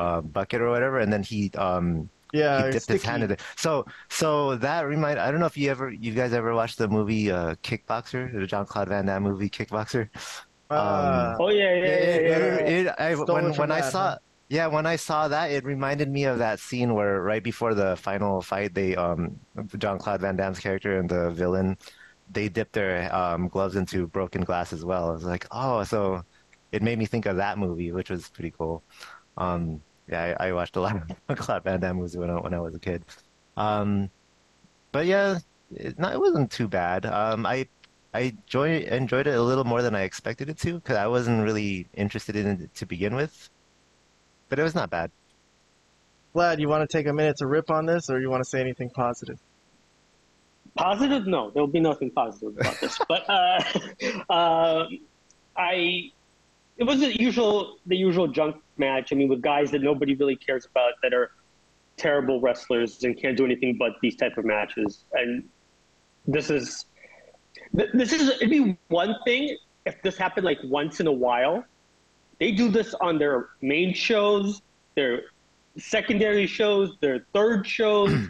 uh, 0.00 0.20
bucket 0.22 0.60
or 0.62 0.70
whatever, 0.70 0.98
and 1.00 1.12
then 1.12 1.22
he 1.22 1.50
um 1.58 2.10
Yeah, 2.32 2.56
he 2.56 2.64
dipped 2.64 2.88
his 2.90 3.02
hand 3.02 3.22
in 3.24 3.32
it. 3.32 3.42
So 3.58 3.84
so 4.10 4.56
that 4.58 4.86
remind 4.86 5.18
I 5.20 5.30
don't 5.30 5.40
know 5.40 5.46
if 5.46 5.56
you 5.56 5.70
ever 5.70 5.90
you 5.90 6.14
guys 6.14 6.32
ever 6.32 6.54
watched 6.54 6.78
the 6.78 6.88
movie 6.88 7.30
uh, 7.30 7.56
Kickboxer, 7.64 8.32
the 8.40 8.46
John 8.46 8.66
Claude 8.66 8.88
Van 8.88 9.06
Damme 9.06 9.24
movie 9.24 9.50
Kickboxer. 9.50 10.08
Uh, 10.70 11.38
Oh 11.38 11.48
yeah, 11.50 11.74
yeah, 11.74 11.96
yeah, 11.96 12.18
yeah. 12.20 12.38
yeah, 12.38 12.38
It- 12.38 12.68
yeah. 12.68 12.72
it- 12.88 12.94
I- 12.98 13.14
when 13.16 13.54
when 13.56 13.70
I 13.70 13.80
that, 13.80 13.82
saw 13.82 14.14
huh? 14.14 14.16
yeah 14.48 14.66
when 14.66 14.86
I 14.86 14.96
saw 14.96 15.28
that 15.28 15.50
it 15.50 15.64
reminded 15.64 16.08
me 16.10 16.24
of 16.24 16.38
that 16.38 16.60
scene 16.60 16.94
where 16.94 17.22
right 17.22 17.42
before 17.42 17.74
the 17.74 17.96
final 17.96 18.42
fight 18.42 18.74
they 18.74 18.96
um 18.96 19.40
John 19.78 19.98
Claude 19.98 20.20
Van 20.22 20.36
Damme's 20.36 20.60
character 20.60 20.98
and 20.98 21.08
the 21.08 21.30
villain 21.30 21.76
they 22.28 22.48
dipped 22.48 22.72
their 22.74 23.14
um, 23.14 23.48
gloves 23.48 23.76
into 23.76 24.06
broken 24.08 24.42
glass 24.42 24.72
as 24.72 24.84
well. 24.84 25.10
I 25.10 25.12
was 25.12 25.24
like 25.24 25.46
oh 25.50 25.84
so 25.84 26.22
it 26.72 26.82
made 26.82 26.98
me 26.98 27.06
think 27.06 27.26
of 27.26 27.36
that 27.36 27.58
movie 27.58 27.92
which 27.92 28.10
was 28.10 28.28
pretty 28.30 28.52
cool. 28.52 28.84
Um, 29.36 29.82
yeah, 30.10 30.36
I, 30.38 30.48
I 30.48 30.52
watched 30.52 30.76
a 30.76 30.80
lot 30.80 30.96
of 31.28 31.36
Claude 31.38 31.64
Van 31.64 31.80
Damme 31.80 31.96
movies 31.96 32.16
when 32.16 32.30
I, 32.30 32.34
when 32.34 32.54
I 32.54 32.60
was 32.60 32.74
a 32.74 32.78
kid. 32.78 33.04
Um, 33.56 34.10
but 34.92 35.06
yeah, 35.06 35.38
it, 35.74 35.98
no, 35.98 36.10
it 36.10 36.18
wasn't 36.18 36.50
too 36.50 36.68
bad. 36.68 37.06
Um, 37.06 37.46
I 37.46 37.68
I 38.12 38.20
enjoy, 38.20 38.78
enjoyed 38.78 39.26
it 39.26 39.36
a 39.36 39.42
little 39.42 39.64
more 39.64 39.82
than 39.82 39.94
I 39.94 40.02
expected 40.02 40.48
it 40.48 40.58
to 40.58 40.74
because 40.74 40.96
I 40.96 41.06
wasn't 41.06 41.44
really 41.44 41.86
interested 41.94 42.34
in 42.34 42.46
it 42.46 42.74
to 42.76 42.86
begin 42.86 43.14
with. 43.14 43.48
But 44.48 44.58
it 44.58 44.62
was 44.64 44.74
not 44.74 44.90
bad. 44.90 45.12
Vlad, 46.34 46.58
you 46.58 46.68
want 46.68 46.88
to 46.88 46.96
take 46.96 47.06
a 47.06 47.12
minute 47.12 47.36
to 47.38 47.46
rip 47.46 47.70
on 47.70 47.86
this, 47.86 48.10
or 48.10 48.20
you 48.20 48.28
want 48.28 48.42
to 48.42 48.48
say 48.48 48.60
anything 48.60 48.90
positive? 48.90 49.38
Positive? 50.76 51.26
No, 51.26 51.50
there 51.50 51.62
will 51.62 51.68
be 51.68 51.80
nothing 51.80 52.10
positive 52.10 52.56
about 52.58 52.80
this. 52.80 52.98
but 53.08 53.28
uh, 53.28 53.62
uh, 54.30 54.86
I, 55.56 56.10
it 56.76 56.84
was 56.84 57.00
the 57.00 57.20
usual, 57.20 57.78
the 57.86 57.96
usual 57.96 58.26
junk 58.26 58.56
match. 58.80 59.12
I 59.12 59.14
mean, 59.14 59.28
with 59.28 59.42
guys 59.42 59.70
that 59.70 59.82
nobody 59.82 60.16
really 60.16 60.34
cares 60.34 60.66
about 60.66 60.94
that 61.02 61.14
are 61.14 61.30
terrible 61.96 62.40
wrestlers 62.40 63.04
and 63.04 63.16
can't 63.16 63.36
do 63.36 63.44
anything 63.44 63.76
but 63.78 63.92
these 64.02 64.16
type 64.16 64.36
of 64.38 64.44
matches. 64.44 65.04
And 65.12 65.48
this 66.26 66.50
is, 66.50 66.86
this 67.72 68.12
is 68.12 68.30
it'd 68.30 68.50
be 68.50 68.76
one 68.88 69.14
thing 69.24 69.56
if 69.86 70.02
this 70.02 70.16
happened 70.16 70.44
like 70.44 70.58
once 70.64 70.98
in 70.98 71.06
a 71.06 71.12
while. 71.12 71.64
They 72.40 72.52
do 72.52 72.68
this 72.70 72.94
on 72.94 73.18
their 73.18 73.50
main 73.60 73.92
shows, 73.92 74.62
their 74.96 75.24
secondary 75.76 76.46
shows, 76.46 76.96
their 77.00 77.26
third 77.34 77.66
shows. 77.66 78.10
Hmm. 78.12 78.24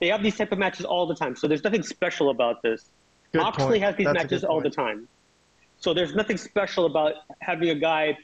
they 0.00 0.08
have 0.08 0.22
these 0.22 0.36
type 0.36 0.52
of 0.52 0.58
matches 0.58 0.84
all 0.84 1.06
the 1.06 1.14
time, 1.14 1.34
so 1.34 1.48
there's 1.48 1.64
nothing 1.64 1.82
special 1.82 2.30
about 2.30 2.62
this. 2.62 2.90
Good 3.32 3.42
Moxley 3.42 3.66
point. 3.66 3.82
has 3.82 3.96
these 3.96 4.06
That's 4.06 4.24
matches 4.24 4.44
all 4.44 4.60
the 4.60 4.70
time, 4.70 5.08
so 5.78 5.94
there's 5.94 6.14
nothing 6.14 6.36
special 6.36 6.86
about 6.86 7.14
having 7.40 7.70
a 7.70 7.74
guy, 7.74 8.16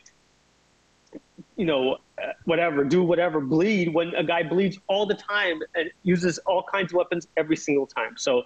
you 1.57 1.65
know, 1.65 1.99
uh, 2.23 2.33
whatever, 2.45 2.85
do 2.85 3.03
whatever, 3.03 3.41
bleed 3.41 3.93
when 3.93 4.15
a 4.15 4.25
guy 4.25 4.43
bleeds 4.43 4.79
all 4.89 5.07
the 5.07 5.15
time 5.15 5.61
and 5.75 5.91
uses 6.03 6.39
all 6.47 6.63
kinds 6.63 6.93
of 6.93 6.97
weapons 6.97 7.29
every 7.37 7.57
single 7.57 7.87
time. 7.87 8.17
So 8.17 8.43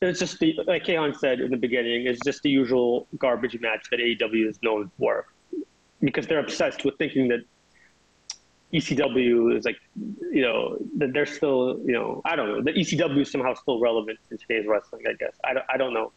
it's 0.00 0.18
just 0.18 0.38
the 0.38 0.58
like 0.66 0.84
Kayhan 0.84 1.16
said 1.16 1.40
in 1.40 1.50
the 1.50 1.56
beginning, 1.56 2.06
it's 2.06 2.20
just 2.24 2.42
the 2.42 2.50
usual 2.50 3.06
garbage 3.18 3.58
match 3.60 3.86
that 3.90 4.00
AEW 4.00 4.48
is 4.48 4.58
known 4.62 4.90
for, 4.98 5.26
because 6.00 6.26
they're 6.26 6.40
obsessed 6.40 6.84
with 6.84 6.96
thinking 6.98 7.28
that 7.28 7.40
ECW 8.72 9.56
is 9.56 9.64
like, 9.64 9.76
you 10.32 10.42
know, 10.42 10.78
that 10.96 11.12
they're 11.12 11.26
still, 11.26 11.80
you 11.84 11.92
know, 11.92 12.22
I 12.24 12.36
don't 12.36 12.48
know, 12.48 12.62
that 12.62 12.76
ECW 12.76 13.20
is 13.20 13.30
somehow 13.30 13.54
still 13.54 13.80
relevant 13.80 14.18
in 14.30 14.38
today's 14.38 14.66
wrestling. 14.66 15.02
I 15.08 15.12
guess 15.14 15.32
I 15.44 15.54
don't, 15.54 15.66
I 15.68 15.76
don't 15.76 15.92
know. 15.92 16.12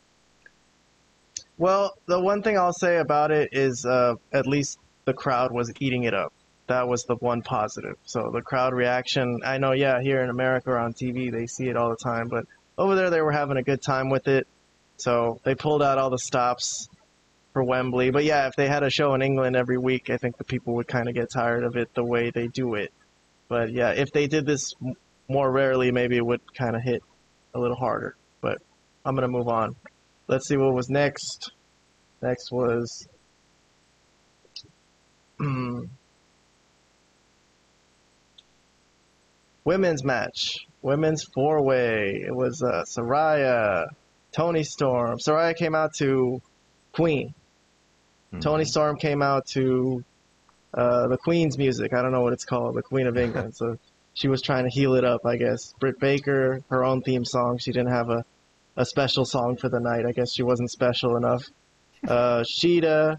Well, 1.57 1.93
the 2.07 2.19
one 2.19 2.41
thing 2.41 2.57
I'll 2.57 2.73
say 2.73 2.97
about 2.97 3.31
it 3.31 3.49
is 3.51 3.85
uh, 3.85 4.15
at 4.31 4.47
least 4.47 4.79
the 5.05 5.13
crowd 5.13 5.51
was 5.51 5.71
eating 5.79 6.03
it 6.03 6.13
up. 6.13 6.33
That 6.67 6.87
was 6.87 7.03
the 7.03 7.15
one 7.15 7.41
positive. 7.41 7.97
So 8.05 8.31
the 8.31 8.41
crowd 8.41 8.73
reaction, 8.73 9.41
I 9.45 9.57
know, 9.57 9.73
yeah, 9.73 10.01
here 10.01 10.23
in 10.23 10.29
America 10.29 10.71
or 10.71 10.77
on 10.77 10.93
TV, 10.93 11.31
they 11.31 11.45
see 11.45 11.67
it 11.67 11.75
all 11.75 11.89
the 11.89 11.97
time, 11.97 12.29
but 12.29 12.45
over 12.77 12.95
there 12.95 13.09
they 13.09 13.21
were 13.21 13.31
having 13.31 13.57
a 13.57 13.63
good 13.63 13.81
time 13.81 14.09
with 14.09 14.27
it. 14.27 14.47
So 14.97 15.39
they 15.43 15.55
pulled 15.55 15.83
out 15.83 15.97
all 15.97 16.09
the 16.09 16.17
stops 16.17 16.87
for 17.51 17.63
Wembley. 17.63 18.11
But 18.11 18.23
yeah, 18.23 18.47
if 18.47 18.55
they 18.55 18.67
had 18.67 18.83
a 18.83 18.89
show 18.89 19.13
in 19.13 19.21
England 19.21 19.55
every 19.55 19.77
week, 19.77 20.09
I 20.09 20.17
think 20.17 20.37
the 20.37 20.43
people 20.43 20.75
would 20.75 20.87
kind 20.87 21.07
of 21.07 21.15
get 21.15 21.29
tired 21.31 21.63
of 21.63 21.75
it 21.75 21.93
the 21.93 22.03
way 22.03 22.31
they 22.31 22.47
do 22.47 22.75
it. 22.75 22.93
But 23.47 23.71
yeah, 23.71 23.91
if 23.91 24.11
they 24.11 24.27
did 24.27 24.45
this 24.45 24.73
more 25.27 25.51
rarely, 25.51 25.91
maybe 25.91 26.17
it 26.17 26.25
would 26.25 26.41
kind 26.55 26.75
of 26.75 26.81
hit 26.81 27.03
a 27.53 27.59
little 27.59 27.77
harder. 27.77 28.15
But 28.41 28.61
I'm 29.05 29.15
going 29.15 29.29
to 29.29 29.37
move 29.37 29.47
on. 29.47 29.75
Let's 30.27 30.47
see 30.47 30.57
what 30.57 30.73
was 30.73 30.89
next. 30.89 31.51
Next 32.21 32.51
was. 32.51 33.07
Hmm. 35.37 35.83
women's 39.63 40.03
match. 40.03 40.67
Women's 40.81 41.23
four 41.23 41.61
way. 41.61 42.23
It 42.25 42.35
was 42.35 42.61
uh, 42.61 42.83
Saraya, 42.85 43.87
Toni 44.31 44.63
Storm. 44.63 45.17
Saraya 45.19 45.55
came 45.55 45.75
out 45.75 45.93
to 45.95 46.41
Queen. 46.91 47.33
Toni 48.41 48.65
Storm 48.65 48.97
came 48.97 49.21
out 49.21 49.45
to 49.45 50.03
uh, 50.73 51.07
the 51.07 51.17
Queen's 51.17 51.57
music. 51.57 51.93
I 51.93 52.01
don't 52.01 52.11
know 52.11 52.21
what 52.21 52.33
it's 52.33 52.45
called, 52.45 52.75
the 52.75 52.81
Queen 52.81 53.05
of 53.05 53.15
England. 53.15 53.55
so 53.55 53.77
she 54.15 54.27
was 54.27 54.41
trying 54.41 54.63
to 54.63 54.71
heal 54.71 54.95
it 54.95 55.05
up, 55.05 55.25
I 55.25 55.37
guess. 55.37 55.73
Britt 55.79 55.99
Baker, 55.99 56.61
her 56.69 56.83
own 56.83 57.03
theme 57.03 57.25
song. 57.25 57.59
She 57.59 57.71
didn't 57.71 57.91
have 57.91 58.09
a, 58.09 58.25
a 58.75 58.85
special 58.85 59.23
song 59.23 59.57
for 59.57 59.69
the 59.69 59.79
night. 59.79 60.05
I 60.07 60.13
guess 60.13 60.33
she 60.33 60.41
wasn't 60.41 60.71
special 60.71 61.15
enough. 61.15 61.45
Uh, 62.07 62.41
Shida, 62.41 63.17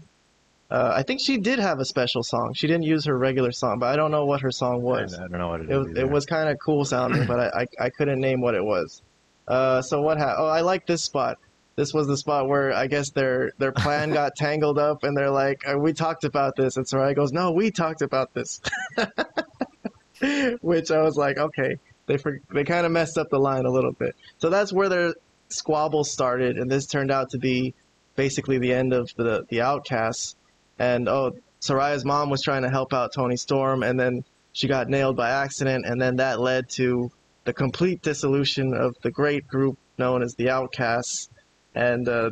Uh, 0.71 0.93
I 0.95 1.03
think 1.03 1.21
she 1.21 1.37
did 1.37 1.59
have 1.59 1.79
a 1.79 1.85
special 1.85 2.23
song. 2.23 2.53
She 2.55 2.65
didn't 2.65 2.83
use 2.83 3.05
her 3.05 3.15
regular 3.17 3.51
song, 3.51 3.77
but 3.79 3.87
I 3.87 3.95
don't 3.95 4.09
know 4.11 4.25
what 4.25 4.41
her 4.41 4.51
song 4.51 4.81
was. 4.81 5.13
I 5.13 5.27
don't 5.27 5.37
know 5.37 5.49
what 5.49 5.61
it 5.61 5.69
It, 5.69 5.73
is. 5.73 5.87
was- 5.87 5.97
it 5.97 6.09
was 6.09 6.25
kind 6.25 6.49
of 6.49 6.57
cool 6.63 6.83
sounding, 6.85 7.25
but 7.27 7.39
I, 7.39 7.61
I, 7.61 7.85
I 7.85 7.89
couldn't 7.91 8.19
name 8.19 8.41
what 8.41 8.55
it 8.55 8.63
was. 8.63 9.01
Uh, 9.47 9.81
so 9.83 10.01
what 10.01 10.17
happened? 10.17 10.37
Oh, 10.39 10.47
I 10.47 10.61
like 10.61 10.87
this 10.87 11.03
spot. 11.03 11.37
This 11.75 11.93
was 11.93 12.07
the 12.07 12.17
spot 12.17 12.47
where 12.47 12.73
I 12.73 12.87
guess 12.87 13.09
their 13.11 13.51
their 13.59 13.71
plan 13.73 14.11
got 14.11 14.35
tangled 14.37 14.79
up, 14.79 15.03
and 15.03 15.15
they're 15.15 15.29
like, 15.29 15.61
uh, 15.67 15.77
"We 15.77 15.91
talked 15.93 16.23
about 16.23 16.55
this," 16.55 16.77
and 16.77 16.85
Saraya 16.87 17.13
goes, 17.15 17.31
"No, 17.33 17.51
we 17.51 17.69
talked 17.69 18.01
about 18.01 18.33
this," 18.33 18.61
which 20.61 20.89
I 20.91 21.01
was 21.01 21.15
like, 21.17 21.37
"Okay." 21.37 21.77
They 22.07 22.17
for, 22.17 22.39
they 22.53 22.63
kind 22.63 22.85
of 22.85 22.91
messed 22.91 23.17
up 23.17 23.29
the 23.29 23.39
line 23.39 23.65
a 23.65 23.71
little 23.71 23.91
bit. 23.91 24.15
So 24.37 24.49
that's 24.49 24.71
where 24.71 24.89
their 24.89 25.13
squabble 25.49 26.03
started, 26.03 26.57
and 26.57 26.69
this 26.71 26.85
turned 26.85 27.11
out 27.11 27.31
to 27.31 27.37
be 27.39 27.73
basically 28.15 28.57
the 28.59 28.73
end 28.73 28.93
of 28.93 29.09
the 29.17 29.45
the 29.49 29.61
outcasts. 29.61 30.35
And 30.79 31.07
oh, 31.07 31.35
Saraya's 31.61 32.05
mom 32.05 32.29
was 32.29 32.41
trying 32.41 32.63
to 32.63 32.69
help 32.69 32.93
out 32.93 33.13
Toni 33.13 33.37
Storm, 33.37 33.83
and 33.83 33.99
then 33.99 34.23
she 34.53 34.67
got 34.67 34.89
nailed 34.89 35.15
by 35.15 35.29
accident, 35.29 35.85
and 35.85 36.01
then 36.01 36.17
that 36.17 36.39
led 36.39 36.69
to 36.71 37.11
the 37.43 37.53
complete 37.53 38.01
dissolution 38.01 38.73
of 38.73 38.95
the 39.01 39.11
great 39.11 39.47
group 39.47 39.77
known 39.97 40.21
as 40.21 40.35
the 40.35 40.49
Outcasts. 40.49 41.29
And 41.73 42.07
uh, 42.07 42.31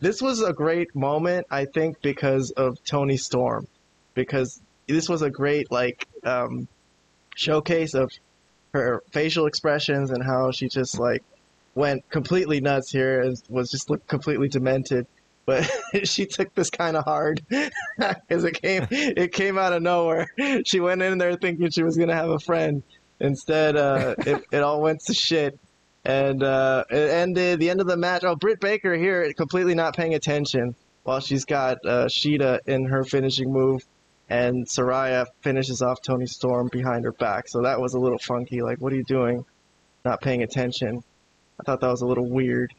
this 0.00 0.20
was 0.20 0.42
a 0.42 0.52
great 0.52 0.94
moment, 0.94 1.46
I 1.50 1.64
think, 1.64 2.00
because 2.02 2.50
of 2.52 2.82
Toni 2.84 3.16
Storm, 3.16 3.66
because 4.14 4.60
this 4.86 5.08
was 5.08 5.22
a 5.22 5.30
great 5.30 5.70
like 5.70 6.06
um, 6.24 6.68
showcase 7.36 7.94
of 7.94 8.10
her 8.72 9.02
facial 9.10 9.46
expressions 9.46 10.10
and 10.10 10.22
how 10.22 10.50
she 10.50 10.68
just 10.68 10.98
like 10.98 11.22
went 11.74 12.08
completely 12.10 12.60
nuts 12.60 12.90
here 12.90 13.20
and 13.22 13.40
was 13.48 13.70
just 13.70 13.90
completely 14.06 14.48
demented. 14.48 15.06
But 15.44 15.68
she 16.04 16.26
took 16.26 16.54
this 16.54 16.70
kind 16.70 16.96
of 16.96 17.04
hard 17.04 17.44
because 17.50 18.44
it 18.44 18.60
came 18.60 18.86
it 18.90 19.32
came 19.32 19.58
out 19.58 19.72
of 19.72 19.82
nowhere. 19.82 20.28
She 20.64 20.80
went 20.80 21.02
in 21.02 21.18
there 21.18 21.36
thinking 21.36 21.70
she 21.70 21.82
was 21.82 21.96
gonna 21.96 22.14
have 22.14 22.30
a 22.30 22.38
friend. 22.38 22.82
Instead, 23.20 23.76
uh, 23.76 24.14
it 24.18 24.44
it 24.52 24.62
all 24.62 24.80
went 24.80 25.00
to 25.02 25.14
shit. 25.14 25.58
And 26.04 26.42
uh, 26.42 26.84
it 26.90 27.10
ended 27.10 27.60
the 27.60 27.70
end 27.70 27.80
of 27.80 27.86
the 27.86 27.96
match. 27.96 28.24
Oh, 28.24 28.34
Britt 28.34 28.58
Baker 28.58 28.94
here 28.96 29.32
completely 29.34 29.76
not 29.76 29.94
paying 29.94 30.14
attention 30.14 30.74
while 31.04 31.20
she's 31.20 31.44
got 31.44 31.78
uh, 31.86 32.06
Shida 32.06 32.58
in 32.66 32.86
her 32.86 33.04
finishing 33.04 33.52
move, 33.52 33.84
and 34.28 34.66
Saraya 34.66 35.26
finishes 35.42 35.80
off 35.80 36.02
Toni 36.02 36.26
Storm 36.26 36.68
behind 36.72 37.04
her 37.04 37.12
back. 37.12 37.46
So 37.46 37.62
that 37.62 37.80
was 37.80 37.94
a 37.94 38.00
little 38.00 38.18
funky. 38.18 38.62
Like, 38.62 38.78
what 38.80 38.92
are 38.92 38.96
you 38.96 39.04
doing? 39.04 39.44
Not 40.04 40.20
paying 40.20 40.42
attention. 40.42 41.04
I 41.60 41.62
thought 41.62 41.80
that 41.80 41.90
was 41.90 42.02
a 42.02 42.06
little 42.06 42.28
weird. 42.28 42.74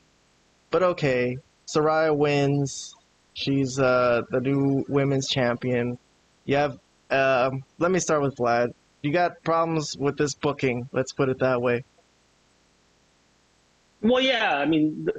But 0.69 0.83
okay, 0.83 1.37
Saraya 1.73 2.15
wins. 2.15 2.95
She's 3.33 3.79
uh, 3.79 4.23
the 4.29 4.39
new 4.39 4.85
women's 4.87 5.27
champion. 5.27 5.97
You 6.45 6.57
have. 6.57 6.79
Um, 7.09 7.63
let 7.79 7.91
me 7.91 7.99
start 7.99 8.21
with 8.21 8.35
Vlad. 8.35 8.73
You 9.01 9.11
got 9.11 9.43
problems 9.43 9.97
with 9.97 10.17
this 10.17 10.33
booking. 10.33 10.87
Let's 10.91 11.11
put 11.11 11.29
it 11.29 11.39
that 11.39 11.61
way. 11.61 11.83
Well, 14.01 14.21
yeah, 14.21 14.57
I 14.57 14.65
mean, 14.65 15.05
the, 15.05 15.13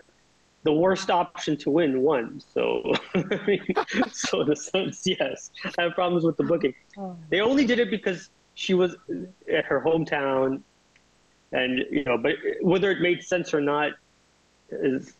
the 0.62 0.72
worst 0.72 1.10
option 1.10 1.56
to 1.58 1.70
win 1.70 2.02
won. 2.02 2.42
So, 2.52 2.94
I 3.14 3.40
mean, 3.46 3.62
so 4.12 4.42
in 4.42 4.52
a 4.52 4.56
sense, 4.56 5.06
yes, 5.06 5.50
I 5.78 5.82
have 5.82 5.92
problems 5.92 6.24
with 6.24 6.36
the 6.36 6.44
booking. 6.44 6.74
They 7.30 7.40
only 7.40 7.64
did 7.64 7.78
it 7.78 7.90
because 7.90 8.30
she 8.54 8.74
was 8.74 8.96
at 9.52 9.64
her 9.66 9.80
hometown, 9.80 10.60
and 11.52 11.84
you 11.90 12.04
know, 12.04 12.18
but 12.18 12.36
whether 12.62 12.90
it 12.90 13.00
made 13.00 13.22
sense 13.22 13.54
or 13.54 13.60
not 13.60 13.92
is, 14.70 15.14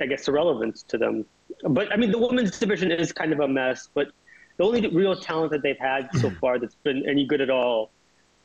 I 0.00 0.06
guess, 0.06 0.28
irrelevant 0.28 0.84
to 0.88 0.98
them. 0.98 1.24
But 1.62 1.92
I 1.92 1.96
mean, 1.96 2.10
the 2.10 2.18
women's 2.18 2.58
division 2.58 2.92
is 2.92 3.12
kind 3.12 3.32
of 3.32 3.40
a 3.40 3.48
mess. 3.48 3.88
But 3.92 4.08
the 4.56 4.64
only 4.64 4.86
real 4.88 5.18
talent 5.18 5.52
that 5.52 5.62
they've 5.62 5.78
had 5.78 6.08
so 6.16 6.30
far 6.40 6.58
that's 6.58 6.76
been 6.76 7.08
any 7.08 7.26
good 7.26 7.40
at 7.40 7.50
all 7.50 7.90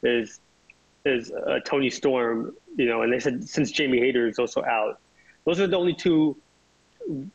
is 0.03 0.39
is 1.05 1.31
uh, 1.31 1.59
Toni 1.65 1.89
Storm, 1.89 2.55
you 2.77 2.85
know, 2.85 3.01
and 3.01 3.11
they 3.11 3.19
said 3.19 3.47
since 3.47 3.71
Jamie 3.71 3.99
Hayter 3.99 4.27
is 4.27 4.39
also 4.39 4.63
out, 4.63 4.99
those 5.45 5.59
are 5.59 5.67
the 5.67 5.77
only 5.77 5.93
two 5.93 6.37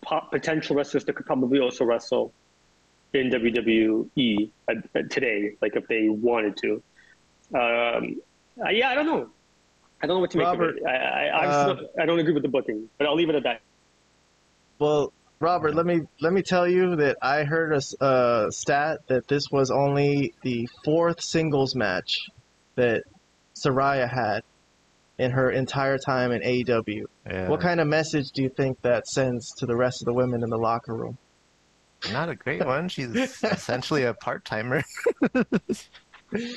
po- 0.01 0.27
potential 0.31 0.75
wrestlers 0.75 1.05
that 1.05 1.14
could 1.14 1.27
probably 1.27 1.61
also 1.61 1.85
wrestle 1.85 2.33
in 3.12 3.31
WWE 3.31 4.51
uh, 4.69 4.75
uh, 4.95 5.03
today, 5.11 5.53
like 5.61 5.77
if 5.77 5.87
they 5.87 6.09
wanted 6.09 6.57
to. 6.59 6.83
Um, 7.55 8.21
uh, 8.64 8.71
yeah, 8.71 8.89
I 8.91 8.95
don't 8.95 9.07
know. 9.07 9.29
I 10.03 10.07
don't 10.07 10.16
know 10.16 10.21
what 10.21 10.31
to 10.33 10.39
make 10.39 10.47
of 10.47 10.61
it. 10.61 10.77
I, 10.87 10.91
I, 10.91 11.27
I, 11.27 11.47
uh, 11.47 11.77
I 12.01 12.07
don't 12.07 12.19
agree 12.19 12.33
with 12.33 12.43
the 12.43 12.49
booking, 12.49 12.89
but 12.99 13.07
I'll 13.07 13.16
leave 13.16 13.29
it 13.29 13.35
at 13.35 13.43
that. 13.45 13.61
Well, 14.79 15.12
Robert, 15.41 15.74
let 15.74 15.87
me 15.87 16.03
let 16.20 16.33
me 16.33 16.43
tell 16.43 16.66
you 16.66 16.97
that 16.97 17.18
I 17.22 17.45
heard 17.45 17.72
a 17.72 18.05
uh, 18.05 18.51
stat 18.51 19.01
that 19.09 19.29
this 19.29 19.51
was 19.51 19.70
only 19.70 20.35
the 20.43 20.68
fourth 20.85 21.22
singles 21.22 21.76
match 21.76 22.29
that 22.74 23.05
Saraya 23.55 24.09
had 24.09 24.43
in 25.18 25.33
her 25.33 25.51
entire 25.51 25.99
time 25.99 26.33
in 26.33 26.43
AEW. 26.43 27.05
Yeah. 27.26 27.49
What 27.49 27.61
kind 27.61 27.81
of 27.81 27.87
message 27.87 28.31
do 28.31 28.43
you 28.43 28.49
think 28.49 28.81
that 28.83 29.07
sends 29.07 29.53
to 29.57 29.66
the 29.66 29.76
rest 29.76 30.03
of 30.03 30.07
the 30.07 30.12
women 30.12 30.43
in 30.43 30.51
the 30.51 30.59
locker 30.59 30.95
room? 30.95 31.18
Not 32.12 32.29
a 32.29 32.37
great 32.37 32.64
one. 32.64 32.89
She's 32.89 33.14
essentially 33.43 34.05
a 34.05 34.14
part 34.14 34.45
timer. 34.45 34.85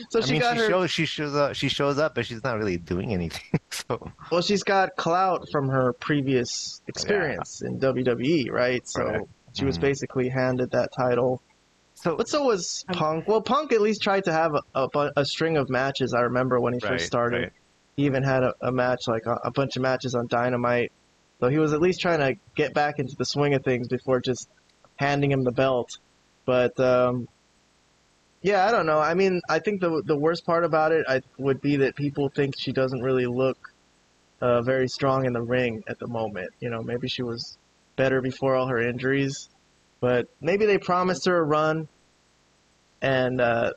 So 0.09 0.21
I 0.21 0.25
she 0.25 0.31
mean, 0.33 0.41
got 0.41 0.53
she 0.57 0.63
her. 0.63 0.67
shows 0.69 0.91
she 0.91 1.05
shows 1.05 1.35
up 1.35 1.55
she 1.55 1.69
shows 1.69 1.97
up, 1.97 2.15
but 2.15 2.25
she's 2.25 2.43
not 2.43 2.57
really 2.57 2.77
doing 2.77 3.13
anything. 3.13 3.41
So 3.71 4.11
Well, 4.31 4.41
she's 4.41 4.63
got 4.63 4.89
clout 4.97 5.47
from 5.51 5.69
her 5.69 5.93
previous 5.93 6.81
experience 6.87 7.61
in 7.61 7.79
WWE, 7.79 8.51
right? 8.51 8.81
So 8.85 9.01
Correct. 9.03 9.25
she 9.53 9.65
was 9.65 9.77
Mhm. 9.77 9.81
basically 9.81 10.29
handed 10.29 10.71
that 10.71 10.89
title. 10.97 11.41
so 11.95 12.17
But 12.17 12.27
so 12.27 12.43
was 12.43 12.83
Punk. 12.91 13.27
Well, 13.27 13.41
Punk 13.41 13.71
at 13.71 13.81
least 13.81 14.01
tried 14.01 14.25
to 14.25 14.33
have 14.33 14.51
a, 14.75 14.87
a, 14.93 15.11
a 15.17 15.25
string 15.25 15.55
of 15.57 15.69
matches. 15.69 16.13
I 16.13 16.21
remember 16.21 16.59
when 16.59 16.73
he 16.73 16.79
Right, 16.83 16.91
first 16.91 17.05
started. 17.05 17.41
right. 17.43 17.51
He 17.95 18.05
even 18.05 18.23
had 18.23 18.43
a, 18.43 18.53
a 18.61 18.71
match, 18.71 19.07
like 19.07 19.25
a, 19.25 19.35
a 19.45 19.51
bunch 19.51 19.75
of 19.77 19.81
matches 19.81 20.15
on 20.15 20.27
Dynamite. 20.27 20.91
So 21.39 21.47
he 21.49 21.57
was 21.57 21.73
at 21.73 21.81
least 21.81 22.01
trying 22.01 22.19
to 22.19 22.35
get 22.55 22.73
back 22.73 22.99
into 22.99 23.15
the 23.17 23.25
swing 23.25 23.53
of 23.53 23.63
things 23.63 23.87
before 23.87 24.19
just 24.21 24.47
handing 24.97 25.31
him 25.31 25.43
the 25.43 25.51
belt. 25.51 25.89
But 26.45 26.77
um, 26.79 27.27
yeah, 28.41 28.65
I 28.65 28.71
don't 28.71 28.85
know. 28.85 28.99
I 28.99 29.13
mean, 29.13 29.41
I 29.49 29.59
think 29.59 29.81
the 29.81 30.01
the 30.03 30.17
worst 30.17 30.45
part 30.45 30.63
about 30.63 30.91
it 30.91 31.05
I, 31.07 31.21
would 31.37 31.61
be 31.61 31.77
that 31.77 31.95
people 31.95 32.29
think 32.29 32.55
she 32.57 32.71
doesn't 32.71 33.01
really 33.01 33.27
look 33.27 33.57
uh, 34.41 34.61
very 34.61 34.87
strong 34.87 35.25
in 35.25 35.33
the 35.33 35.41
ring 35.41 35.83
at 35.87 35.99
the 35.99 36.07
moment. 36.07 36.49
You 36.59 36.69
know, 36.69 36.81
maybe 36.81 37.07
she 37.07 37.21
was 37.21 37.57
better 37.95 38.21
before 38.21 38.55
all 38.55 38.67
her 38.67 38.79
injuries, 38.79 39.49
but 39.99 40.27
maybe 40.41 40.65
they 40.65 40.79
promised 40.79 41.25
her 41.25 41.37
a 41.37 41.43
run, 41.43 41.87
and 43.01 43.39
uh, 43.39 43.73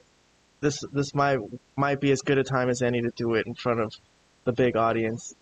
this 0.60 0.82
this 0.92 1.14
might 1.14 1.38
might 1.76 2.00
be 2.00 2.10
as 2.10 2.22
good 2.22 2.38
a 2.38 2.44
time 2.44 2.70
as 2.70 2.80
any 2.80 3.02
to 3.02 3.10
do 3.10 3.34
it 3.34 3.46
in 3.46 3.54
front 3.54 3.80
of 3.80 3.92
the 4.44 4.52
big 4.52 4.76
audience. 4.76 5.34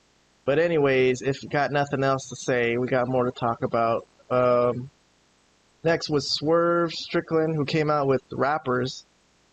But 0.44 0.58
anyways, 0.58 1.22
if 1.22 1.42
you 1.44 1.48
got 1.48 1.70
nothing 1.70 2.02
else 2.02 2.28
to 2.30 2.36
say, 2.36 2.76
we 2.76 2.88
got 2.88 3.06
more 3.06 3.24
to 3.24 3.30
talk 3.30 3.62
about. 3.62 4.06
Um, 4.28 4.90
next 5.84 6.10
was 6.10 6.34
Swerve 6.34 6.92
Strickland, 6.92 7.54
who 7.54 7.64
came 7.64 7.90
out 7.90 8.08
with 8.08 8.22
rappers, 8.32 9.04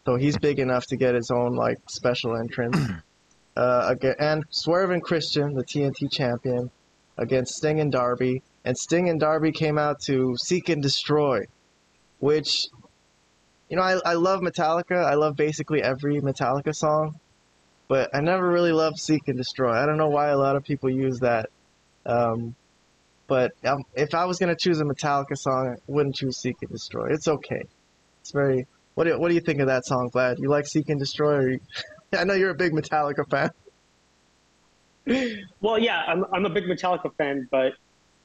so 0.10 0.16
he's 0.16 0.40
big 0.40 0.58
enough 0.58 0.88
to 0.88 0.98
get 0.98 1.14
his 1.14 1.30
own 1.30 1.56
like 1.56 1.78
special 1.88 2.36
entrance. 2.36 2.76
uh, 3.56 3.86
again, 3.90 4.16
and 4.18 4.44
Swerve 4.50 4.90
and 4.90 5.04
Christian, 5.04 5.54
the 5.54 5.64
TNT 5.64 6.12
champion, 6.12 6.72
against 7.16 7.54
Sting 7.54 7.80
and 7.80 7.92
Darby, 7.92 8.42
and 8.66 8.76
Sting 8.76 9.08
and 9.08 9.20
Darby 9.20 9.52
came 9.52 9.78
out 9.78 10.00
to 10.08 10.36
Seek 10.36 10.68
and 10.70 10.82
Destroy, 10.82 11.46
which 12.18 12.70
you 13.70 13.78
know, 13.78 13.84
I, 13.84 14.00
I 14.04 14.14
love 14.16 14.42
Metallica. 14.42 15.06
I 15.06 15.14
love 15.14 15.36
basically 15.36 15.84
every 15.84 16.20
Metallica 16.22 16.74
song, 16.74 17.20
but 17.88 18.10
I 18.12 18.22
never 18.22 18.50
really 18.50 18.72
loved 18.72 18.98
Seek 18.98 19.28
and 19.28 19.38
Destroy. 19.38 19.74
I 19.74 19.86
don't 19.86 19.98
know 19.98 20.10
why 20.10 20.30
a 20.30 20.38
lot 20.40 20.56
of 20.56 20.64
people 20.64 20.90
use 20.90 21.20
that. 21.20 21.52
Um, 22.08 22.56
but 23.28 23.52
um, 23.64 23.84
if 23.94 24.16
I 24.16 24.26
was 24.26 24.40
gonna 24.40 24.56
choose 24.56 24.82
a 24.82 24.86
Metallica 24.86 25.38
song, 25.38 25.76
I 25.76 25.76
wouldn't 25.86 26.16
choose 26.16 26.40
Seek 26.40 26.58
and 26.64 26.72
Destroy. 26.72 27.14
It's 27.14 27.28
okay. 27.28 27.62
It's 28.22 28.32
very. 28.32 28.66
What 29.00 29.06
do, 29.06 29.18
what 29.18 29.30
do 29.30 29.34
you 29.34 29.40
think 29.40 29.62
of 29.62 29.68
that 29.68 29.86
song, 29.86 30.12
Vlad? 30.12 30.40
You 30.40 30.50
like 30.50 30.68
Seek 30.68 30.90
and 30.90 31.00
Destroy? 31.00 31.52
You, 31.52 31.60
I 32.20 32.26
know 32.26 32.34
you're 32.34 32.50
a 32.50 32.54
big 32.54 32.74
Metallica 32.74 33.26
fan. 33.30 33.50
Well, 35.62 35.80
yeah, 35.80 36.04
I'm 36.06 36.26
I'm 36.34 36.46
a 36.46 36.50
big 36.50 36.66
Metallica 36.66 37.16
fan, 37.16 37.48
but 37.50 37.76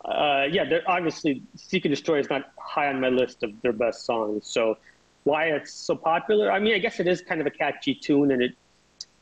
uh, 0.04 0.46
yeah, 0.50 0.64
obviously 0.88 1.44
Seek 1.54 1.84
and 1.84 1.94
Destroy 1.94 2.18
is 2.18 2.28
not 2.28 2.50
high 2.58 2.88
on 2.88 3.00
my 3.00 3.08
list 3.08 3.44
of 3.44 3.52
their 3.62 3.72
best 3.72 4.04
songs. 4.04 4.48
So 4.48 4.76
why 5.22 5.44
it's 5.44 5.72
so 5.72 5.94
popular? 5.94 6.50
I 6.50 6.58
mean, 6.58 6.74
I 6.74 6.78
guess 6.78 6.98
it 6.98 7.06
is 7.06 7.22
kind 7.22 7.40
of 7.40 7.46
a 7.46 7.52
catchy 7.52 7.94
tune, 7.94 8.32
and 8.32 8.42
it 8.42 8.56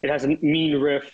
it 0.00 0.08
has 0.08 0.24
a 0.24 0.28
mean 0.28 0.80
riff 0.80 1.12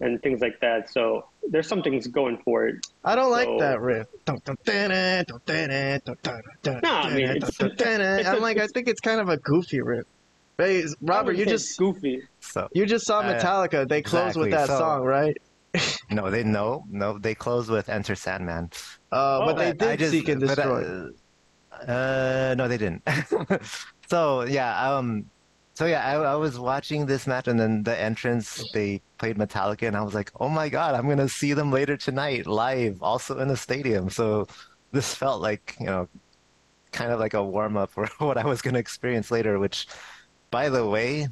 and 0.00 0.22
things 0.22 0.40
like 0.40 0.60
that. 0.60 0.90
So 0.90 1.26
there's 1.48 1.66
some 1.66 1.82
things 1.82 2.06
going 2.06 2.38
for 2.38 2.66
it. 2.66 2.86
I 3.04 3.14
don't 3.14 3.26
so, 3.26 3.30
like 3.30 3.58
that 3.60 3.80
riff. 3.80 4.06
No, 4.26 4.36
I 6.82 7.14
mean, 7.14 7.42
I'm 8.26 8.40
like, 8.40 8.58
I 8.58 8.66
think 8.68 8.88
it's 8.88 9.00
kind 9.00 9.20
of 9.20 9.28
a 9.28 9.36
goofy 9.38 9.80
riff. 9.80 10.06
Hey, 10.58 10.84
Robert, 11.00 11.36
you 11.36 11.46
just 11.46 11.78
goofy. 11.78 12.22
So 12.40 12.68
you 12.72 12.84
just 12.84 13.06
saw 13.06 13.22
Metallica. 13.22 13.82
Uh, 13.82 13.84
they 13.84 14.02
close 14.02 14.36
with 14.36 14.50
that 14.50 14.66
so, 14.66 14.78
song, 14.78 15.02
right? 15.02 15.36
no, 16.10 16.30
they 16.30 16.42
no, 16.42 16.84
no, 16.90 17.18
they 17.18 17.34
close 17.34 17.70
with 17.70 17.88
Enter 17.88 18.16
Sandman. 18.16 18.70
Uh, 19.12 19.38
oh, 19.40 19.46
but 19.46 19.56
they 19.56 19.72
did 19.72 19.82
I 19.82 19.96
just, 19.96 20.10
seek 20.10 20.28
and 20.28 20.40
destroy. 20.40 21.10
I, 21.70 21.92
uh, 21.92 22.54
no, 22.58 22.66
they 22.66 22.76
didn't. 22.76 23.02
so 24.10 24.42
yeah, 24.42 24.96
um, 24.96 25.26
so 25.78 25.86
yeah, 25.86 26.04
I, 26.04 26.14
I 26.32 26.34
was 26.34 26.58
watching 26.58 27.06
this 27.06 27.24
match, 27.28 27.46
and 27.46 27.58
then 27.60 27.84
the 27.84 27.96
entrance 27.96 28.68
they 28.72 29.00
played 29.18 29.36
Metallica, 29.38 29.86
and 29.86 29.96
I 29.96 30.02
was 30.02 30.12
like, 30.12 30.32
oh 30.40 30.48
my 30.48 30.68
god, 30.68 30.96
I'm 30.96 31.08
gonna 31.08 31.28
see 31.28 31.52
them 31.52 31.70
later 31.70 31.96
tonight 31.96 32.48
live, 32.48 33.00
also 33.00 33.38
in 33.38 33.46
the 33.46 33.56
stadium. 33.56 34.10
So 34.10 34.48
this 34.90 35.14
felt 35.14 35.40
like 35.40 35.76
you 35.78 35.86
know, 35.86 36.08
kind 36.90 37.12
of 37.12 37.20
like 37.20 37.34
a 37.34 37.44
warm 37.44 37.76
up 37.76 37.90
for 37.90 38.08
what 38.18 38.36
I 38.38 38.44
was 38.44 38.60
gonna 38.60 38.80
experience 38.80 39.30
later, 39.30 39.60
which, 39.60 39.86
by 40.50 40.68
the 40.68 40.84
way, 40.84 41.28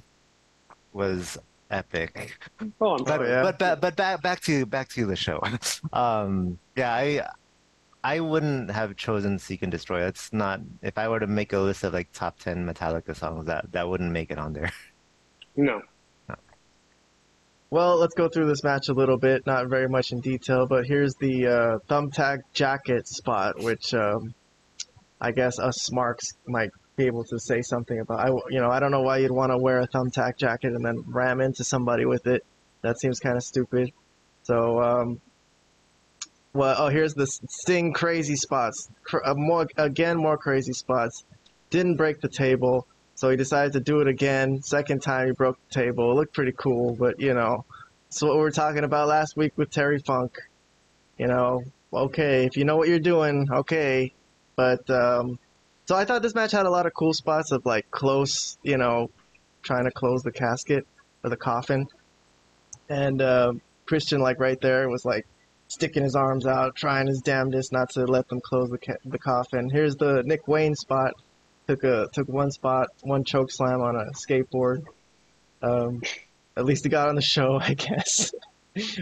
was 0.92 1.38
epic. 1.72 2.38
Oh, 2.80 2.94
I'm 2.98 3.04
But 3.04 3.08
sorry. 3.08 3.28
yeah. 3.28 3.42
but 3.42 3.58
ba- 3.58 3.78
but 3.80 3.96
back 3.96 4.22
back 4.22 4.40
to 4.42 4.64
back 4.64 4.88
to 4.90 5.06
the 5.06 5.16
show. 5.16 5.40
Um, 5.92 6.58
yeah, 6.76 6.94
I 6.94 7.26
I 8.06 8.20
wouldn't 8.20 8.70
have 8.70 8.94
chosen 8.94 9.40
Seek 9.40 9.62
and 9.62 9.72
Destroy. 9.72 9.98
That's 9.98 10.32
not 10.32 10.60
if 10.80 10.96
I 10.96 11.08
were 11.08 11.18
to 11.18 11.26
make 11.26 11.52
a 11.52 11.58
list 11.58 11.82
of 11.82 11.92
like 11.92 12.12
top 12.12 12.38
ten 12.38 12.64
Metallica 12.64 13.16
songs, 13.16 13.46
that 13.46 13.72
that 13.72 13.88
wouldn't 13.88 14.12
make 14.12 14.30
it 14.30 14.38
on 14.38 14.52
there. 14.52 14.72
No. 15.58 15.80
Well, 17.70 17.96
let's 17.96 18.14
go 18.14 18.28
through 18.28 18.46
this 18.46 18.62
match 18.62 18.90
a 18.90 18.92
little 18.92 19.16
bit, 19.16 19.46
not 19.46 19.68
very 19.68 19.88
much 19.88 20.12
in 20.12 20.20
detail, 20.20 20.66
but 20.66 20.84
here's 20.84 21.14
the 21.14 21.46
uh, 21.46 21.78
thumbtack 21.88 22.40
jacket 22.52 23.08
spot, 23.08 23.62
which 23.62 23.94
um, 23.94 24.34
I 25.18 25.32
guess 25.32 25.58
us 25.58 25.76
smarks 25.76 26.34
might 26.46 26.72
be 26.96 27.06
able 27.06 27.24
to 27.24 27.40
say 27.40 27.62
something 27.62 27.98
about. 27.98 28.20
I, 28.20 28.28
you 28.50 28.60
know, 28.60 28.70
I 28.70 28.80
don't 28.80 28.90
know 28.90 29.00
why 29.00 29.16
you'd 29.16 29.30
want 29.30 29.50
to 29.50 29.56
wear 29.56 29.80
a 29.80 29.88
thumbtack 29.88 30.36
jacket 30.36 30.74
and 30.74 30.84
then 30.84 31.02
ram 31.06 31.40
into 31.40 31.64
somebody 31.64 32.04
with 32.04 32.26
it. 32.26 32.44
That 32.82 33.00
seems 33.00 33.18
kind 33.18 33.38
of 33.38 33.42
stupid. 33.42 33.92
So, 34.42 34.82
um, 34.82 35.20
well, 36.56 36.74
oh, 36.78 36.88
here's 36.88 37.14
the 37.14 37.26
Sting 37.26 37.92
crazy 37.92 38.36
spots. 38.36 38.88
Uh, 39.24 39.34
more 39.34 39.66
again, 39.76 40.16
more 40.16 40.38
crazy 40.38 40.72
spots. 40.72 41.24
Didn't 41.70 41.96
break 41.96 42.20
the 42.20 42.28
table. 42.28 42.86
So 43.14 43.30
he 43.30 43.36
decided 43.36 43.72
to 43.74 43.80
do 43.80 44.00
it 44.00 44.08
again. 44.08 44.62
Second 44.62 45.02
time 45.02 45.26
he 45.26 45.32
broke 45.32 45.58
the 45.68 45.74
table. 45.74 46.12
It 46.12 46.14
looked 46.14 46.34
pretty 46.34 46.52
cool, 46.52 46.94
but 46.94 47.20
you 47.20 47.32
know, 47.32 47.64
it's 48.08 48.22
what 48.22 48.34
we 48.34 48.40
were 48.40 48.50
talking 48.50 48.84
about 48.84 49.08
last 49.08 49.36
week 49.36 49.52
with 49.56 49.70
Terry 49.70 49.98
Funk. 49.98 50.38
You 51.18 51.26
know, 51.26 51.64
okay, 51.92 52.44
if 52.44 52.56
you 52.56 52.64
know 52.64 52.76
what 52.76 52.88
you're 52.88 52.98
doing, 52.98 53.48
okay. 53.50 54.12
But 54.54 54.88
um, 54.90 55.38
so 55.86 55.96
I 55.96 56.04
thought 56.04 56.22
this 56.22 56.34
match 56.34 56.52
had 56.52 56.66
a 56.66 56.70
lot 56.70 56.86
of 56.86 56.92
cool 56.94 57.14
spots 57.14 57.52
of 57.52 57.64
like 57.64 57.90
close, 57.90 58.58
you 58.62 58.76
know, 58.76 59.10
trying 59.62 59.84
to 59.84 59.90
close 59.90 60.22
the 60.22 60.32
casket 60.32 60.86
or 61.24 61.30
the 61.30 61.36
coffin, 61.36 61.88
and 62.88 63.22
uh, 63.22 63.52
Christian 63.86 64.20
like 64.20 64.40
right 64.40 64.60
there 64.60 64.88
was 64.88 65.04
like 65.04 65.26
sticking 65.68 66.02
his 66.02 66.14
arms 66.14 66.46
out, 66.46 66.76
trying 66.76 67.06
his 67.06 67.20
damnedest 67.20 67.72
not 67.72 67.90
to 67.90 68.04
let 68.04 68.28
them 68.28 68.40
close 68.40 68.70
the 68.70 68.78
ca- 68.78 68.96
the 69.04 69.18
coffin. 69.18 69.68
Here's 69.70 69.96
the 69.96 70.22
Nick 70.24 70.46
Wayne 70.48 70.74
spot 70.74 71.12
took 71.66 71.82
a 71.84 72.08
took 72.12 72.28
one 72.28 72.50
spot, 72.50 72.88
one 73.02 73.24
choke 73.24 73.50
slam 73.50 73.80
on 73.80 73.96
a 73.96 74.04
skateboard. 74.12 74.84
Um, 75.62 76.02
at 76.56 76.64
least 76.64 76.84
he 76.84 76.90
got 76.90 77.08
on 77.08 77.14
the 77.16 77.22
show, 77.22 77.58
I 77.60 77.74
guess. 77.74 78.32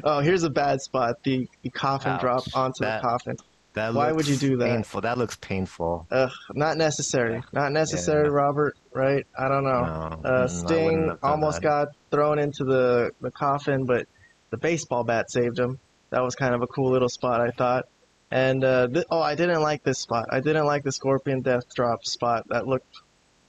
oh, 0.03 0.21
here's 0.21 0.43
a 0.45 0.51
bad 0.51 0.81
spot: 0.81 1.23
the, 1.23 1.49
the 1.63 1.71
coffin 1.71 2.13
Ouch. 2.13 2.21
drop 2.21 2.45
onto 2.55 2.85
That- 2.85 3.03
the 3.03 3.09
coffin. 3.09 3.37
That 3.75 3.93
Why 3.93 4.13
looks 4.13 4.17
would 4.17 4.29
you 4.29 4.37
do 4.37 4.57
that? 4.59 4.69
Painful. 4.69 5.01
That 5.01 5.19
looks 5.19 5.35
painful. 5.35 6.07
Ugh, 6.13 6.31
not 6.53 6.77
necessary. 6.77 7.43
Not 7.53 7.73
necessary, 7.73 8.29
Yeah. 8.29 8.33
Robert. 8.35 8.77
Right? 8.93 9.27
I 9.37 9.49
don't 9.49 9.65
know. 9.65 9.81
No, 10.23 10.29
Uh, 10.31 10.47
Sting 10.47 11.11
almost 11.25 11.57
that. 11.61 11.67
got 11.67 11.89
thrown 12.13 12.39
into 12.39 12.63
the, 12.63 13.11
the 13.21 13.33
coffin, 13.33 13.85
but 13.85 14.07
the 14.51 14.59
baseball 14.59 15.03
bat 15.03 15.29
saved 15.29 15.59
him. 15.59 15.81
That 16.15 16.23
was 16.23 16.37
kind 16.37 16.55
of 16.55 16.63
a 16.63 16.69
cool 16.69 16.93
little 16.93 17.09
spot, 17.09 17.41
I 17.41 17.51
thought. 17.51 17.87
And 18.31 18.63
uh, 18.63 18.87
th- 18.87 19.07
oh, 19.11 19.21
I 19.21 19.35
didn't 19.35 19.63
like 19.63 19.83
this 19.83 19.99
spot. 19.99 20.27
I 20.31 20.39
didn't 20.39 20.65
like 20.65 20.85
the 20.85 20.93
Scorpion 20.93 21.41
Death 21.43 21.75
Drop 21.75 22.05
spot. 22.05 22.45
That 22.51 22.69
looked 22.69 22.97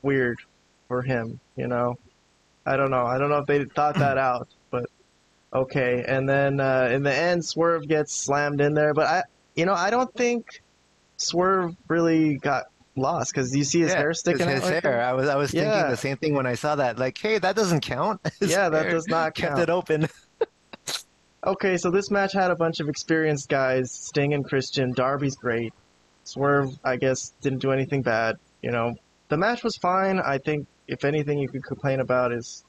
weird 0.02 0.40
for 0.88 1.04
him. 1.04 1.40
You 1.56 1.68
know, 1.68 2.00
I 2.66 2.76
don't 2.76 2.90
know. 2.90 3.06
I 3.06 3.20
don't 3.20 3.30
know 3.30 3.38
if 3.38 3.46
they 3.46 3.66
thought 3.66 3.96
that 4.00 4.18
out, 4.30 4.48
but 4.72 4.86
okay. 5.54 6.04
And 6.08 6.28
then 6.28 6.60
uh, 6.60 6.90
in 6.92 7.04
the 7.04 7.14
end, 7.16 7.46
Swerve 7.46 7.88
gets 7.88 8.14
slammed 8.16 8.62
in 8.62 8.74
there, 8.74 8.96
but 8.96 9.06
I, 9.08 9.24
you 9.56 9.66
know, 9.68 9.74
I 9.76 9.92
don't 9.92 10.12
think 10.16 10.46
Swerve 11.18 11.76
really 11.88 12.38
got 12.38 12.64
lost 12.98 13.32
because 13.32 13.56
you 13.56 13.64
see 13.64 13.82
his 13.82 13.92
Yeah, 13.92 13.98
hair 13.98 14.14
sticking 14.14 14.48
his, 14.48 14.58
out. 14.58 14.64
his 14.64 14.72
like 14.72 14.84
hair. 14.84 14.94
that. 14.98 15.02
I 15.10 15.14
was 15.14 15.30
I 15.30 15.36
was 15.36 15.52
thinking 15.52 15.70
Yeah. 15.70 15.90
the 15.90 15.98
same 15.98 16.18
thing 16.18 16.34
when 16.34 16.46
I 16.48 16.56
saw 16.56 16.76
that. 16.78 16.98
Like, 16.98 17.18
hey, 17.18 17.38
that 17.38 17.56
doesn't 17.56 17.82
count. 17.82 18.22
His 18.40 18.50
Yeah, 18.52 18.70
that 18.70 18.90
does 18.90 19.08
not 19.08 19.36
count. 19.36 19.36
kept 19.36 19.50
count. 19.58 19.62
it 19.62 19.70
open. 19.70 20.08
Okay, 21.46 21.78
so 21.78 21.92
this 21.92 22.10
match 22.10 22.34
had 22.34 22.50
a 22.50 22.56
bunch 22.56 22.80
of 22.80 22.90
experienced 22.90 23.50
guys, 23.50 23.92
Sting 23.92 24.34
and 24.34 24.44
Christian. 24.44 24.94
Darby's 24.94 25.36
great. 25.36 25.74
Swerve, 26.24 26.70
I 26.84 26.96
guess, 26.96 27.34
didn't 27.42 27.60
do 27.60 27.72
anything 27.72 28.02
bad. 28.02 28.38
You 28.64 28.72
know, 28.72 28.96
the 29.30 29.38
match 29.38 29.64
was 29.64 29.76
fine. 29.78 30.20
I 30.20 30.40
think 30.40 30.66
if 30.88 31.06
anything 31.06 31.38
you 31.38 31.48
could 31.48 31.64
complain 31.64 32.00
about 32.00 32.34
is 32.34 32.64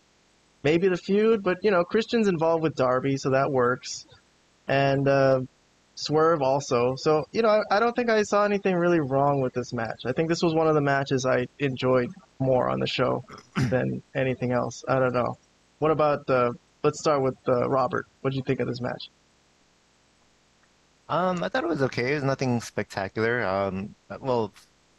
maybe 0.63 0.89
the 0.89 0.99
feud, 0.99 1.43
but 1.43 1.57
you 1.63 1.71
know, 1.71 1.85
Christian's 1.85 2.29
involved 2.29 2.63
with 2.63 2.75
Darby, 2.75 3.17
so 3.17 3.31
that 3.31 3.51
works. 3.51 4.05
And 4.69 5.09
uh, 5.09 5.41
Swerve 5.95 6.43
also. 6.43 6.97
So 6.99 7.25
you 7.33 7.41
know, 7.41 7.49
I, 7.49 7.77
I 7.77 7.81
don't 7.81 7.97
think 7.97 8.11
I 8.11 8.25
saw 8.25 8.45
anything 8.45 8.77
really 8.77 9.01
wrong 9.01 9.41
with 9.41 9.55
this 9.55 9.73
match. 9.73 10.03
I 10.05 10.13
think 10.13 10.29
this 10.29 10.43
was 10.43 10.55
one 10.55 10.67
of 10.67 10.75
the 10.75 10.83
matches 10.83 11.25
I 11.25 11.47
enjoyed 11.59 12.11
more 12.39 12.69
on 12.69 12.81
the 12.81 12.87
show 12.87 13.25
than 13.57 14.03
anything 14.15 14.53
else. 14.53 14.85
I 14.87 14.99
don't 14.99 15.15
know. 15.15 15.39
What 15.79 15.93
about 15.93 16.29
uh, 16.29 16.51
let's 16.87 17.01
start 17.01 17.21
with 17.21 17.37
uh, 17.49 17.69
Robert. 17.69 18.07
What 18.21 18.31
did 18.31 18.37
you 18.37 18.45
think 18.45 18.61
of 18.61 18.69
this 18.69 18.81
match? 18.81 19.11
Um, 21.09 21.43
I 21.43 21.49
thought 21.49 21.65
it 21.65 21.69
was 21.69 21.83
okay. 21.83 22.13
It 22.13 22.15
was 22.15 22.23
nothing 22.23 22.61
spectacular. 22.61 23.45
Um, 23.45 23.95
well, 24.21 24.53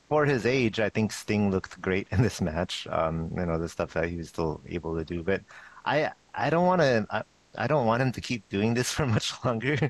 for 0.10 0.26
his 0.26 0.46
age, 0.46 0.82
I 0.82 0.90
think 0.90 1.14
Sting 1.14 1.50
looked 1.50 1.82
great 1.82 2.08
in 2.12 2.22
this 2.22 2.42
match. 2.42 2.88
Um, 2.92 3.32
you 3.38 3.46
know, 3.46 3.58
the 3.58 3.70
stuff 3.70 3.94
that 3.94 4.10
he 4.10 4.18
was 4.18 4.28
still 4.28 4.60
able 4.68 4.98
to 4.98 5.06
do. 5.06 5.24
But 5.24 5.42
I, 5.86 6.12
I 6.36 6.50
don't 6.50 6.66
want 6.66 6.82
to. 6.82 7.08
I, 7.10 7.24
I 7.58 7.68
don't 7.68 7.88
want 7.88 8.02
him 8.02 8.12
to 8.12 8.22
keep 8.22 8.48
doing 8.50 8.74
this 8.74 8.92
for 8.96 9.06
much 9.06 9.34
longer. 9.46 9.90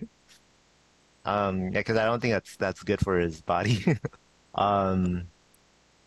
um, 1.25 1.63
yeah, 1.63 1.79
because 1.79 1.97
I 1.97 2.05
don't 2.05 2.19
think 2.19 2.33
that's 2.33 2.55
that's 2.57 2.83
good 2.83 2.99
for 2.99 3.19
his 3.19 3.41
body. 3.41 3.83
um, 4.55 5.27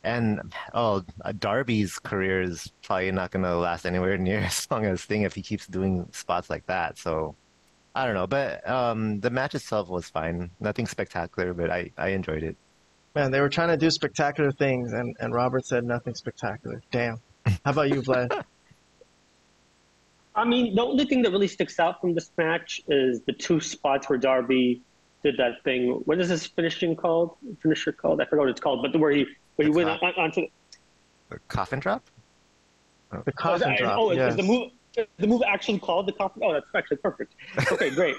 and 0.02 0.52
oh, 0.74 1.02
Darby's 1.38 1.98
career 1.98 2.42
is 2.42 2.72
probably 2.82 3.10
not 3.12 3.30
going 3.30 3.44
to 3.44 3.56
last 3.56 3.86
anywhere 3.86 4.16
near 4.28 4.40
as 4.40 4.66
long 4.70 4.84
as 4.86 5.02
Sting 5.02 5.22
if 5.22 5.34
he 5.34 5.42
keeps 5.42 5.66
doing 5.66 6.08
spots 6.12 6.50
like 6.50 6.66
that. 6.66 6.98
So. 6.98 7.34
I 7.92 8.04
don't 8.04 8.14
know, 8.14 8.28
but 8.28 8.66
um, 8.70 9.18
the 9.18 9.30
match 9.30 9.56
itself 9.56 9.88
was 9.88 10.08
fine. 10.08 10.50
Nothing 10.60 10.86
spectacular, 10.86 11.52
but 11.52 11.70
I, 11.70 11.90
I 11.98 12.10
enjoyed 12.10 12.44
it. 12.44 12.56
Man, 13.16 13.32
they 13.32 13.40
were 13.40 13.48
trying 13.48 13.70
to 13.70 13.76
do 13.76 13.90
spectacular 13.90 14.52
things, 14.52 14.92
and, 14.92 15.16
and 15.18 15.34
Robert 15.34 15.66
said 15.66 15.82
nothing 15.82 16.14
spectacular. 16.14 16.80
Damn. 16.92 17.20
How 17.44 17.72
about 17.72 17.88
you, 17.88 18.00
Vlad? 18.02 18.44
I 20.34 20.44
mean, 20.44 20.76
the 20.76 20.82
only 20.82 21.04
thing 21.04 21.22
that 21.22 21.32
really 21.32 21.48
sticks 21.48 21.80
out 21.80 22.00
from 22.00 22.14
this 22.14 22.30
match 22.38 22.80
is 22.88 23.20
the 23.22 23.32
two 23.32 23.58
spots 23.60 24.08
where 24.08 24.18
Darby 24.18 24.80
did 25.24 25.36
that 25.38 25.62
thing. 25.64 26.02
What 26.04 26.20
is 26.20 26.28
this 26.28 26.46
finishing 26.46 26.94
called? 26.94 27.36
Finisher 27.60 27.92
called? 27.92 28.20
I 28.20 28.24
forgot 28.26 28.42
what 28.42 28.50
it's 28.50 28.60
called, 28.60 28.82
but 28.82 28.98
where 28.98 29.10
he 29.10 29.26
where 29.60 29.66
he 29.66 29.72
The 29.72 29.76
went 29.90 30.00
top. 30.00 30.16
on, 30.16 30.24
onto. 30.24 30.46
The 31.28 31.38
coffin 31.48 31.80
drop? 31.80 32.02
The 33.10 33.18
Oh, 33.18 33.22
coffin 33.36 33.72
is, 33.72 33.78
drop. 33.80 33.98
oh, 33.98 34.10
is- 34.10 34.16
yes. 34.16 34.30
is 34.32 34.36
the 34.36 34.42
move 34.42 34.70
is 34.96 35.06
the 35.18 35.26
move 35.26 35.42
actually 35.46 35.78
called 35.78 36.06
the 36.06 36.12
coffin? 36.12 36.42
Oh, 36.44 36.52
that's 36.52 36.66
actually 36.74 36.96
perfect. 36.98 37.34
Okay, 37.72 37.90
great. 37.94 38.16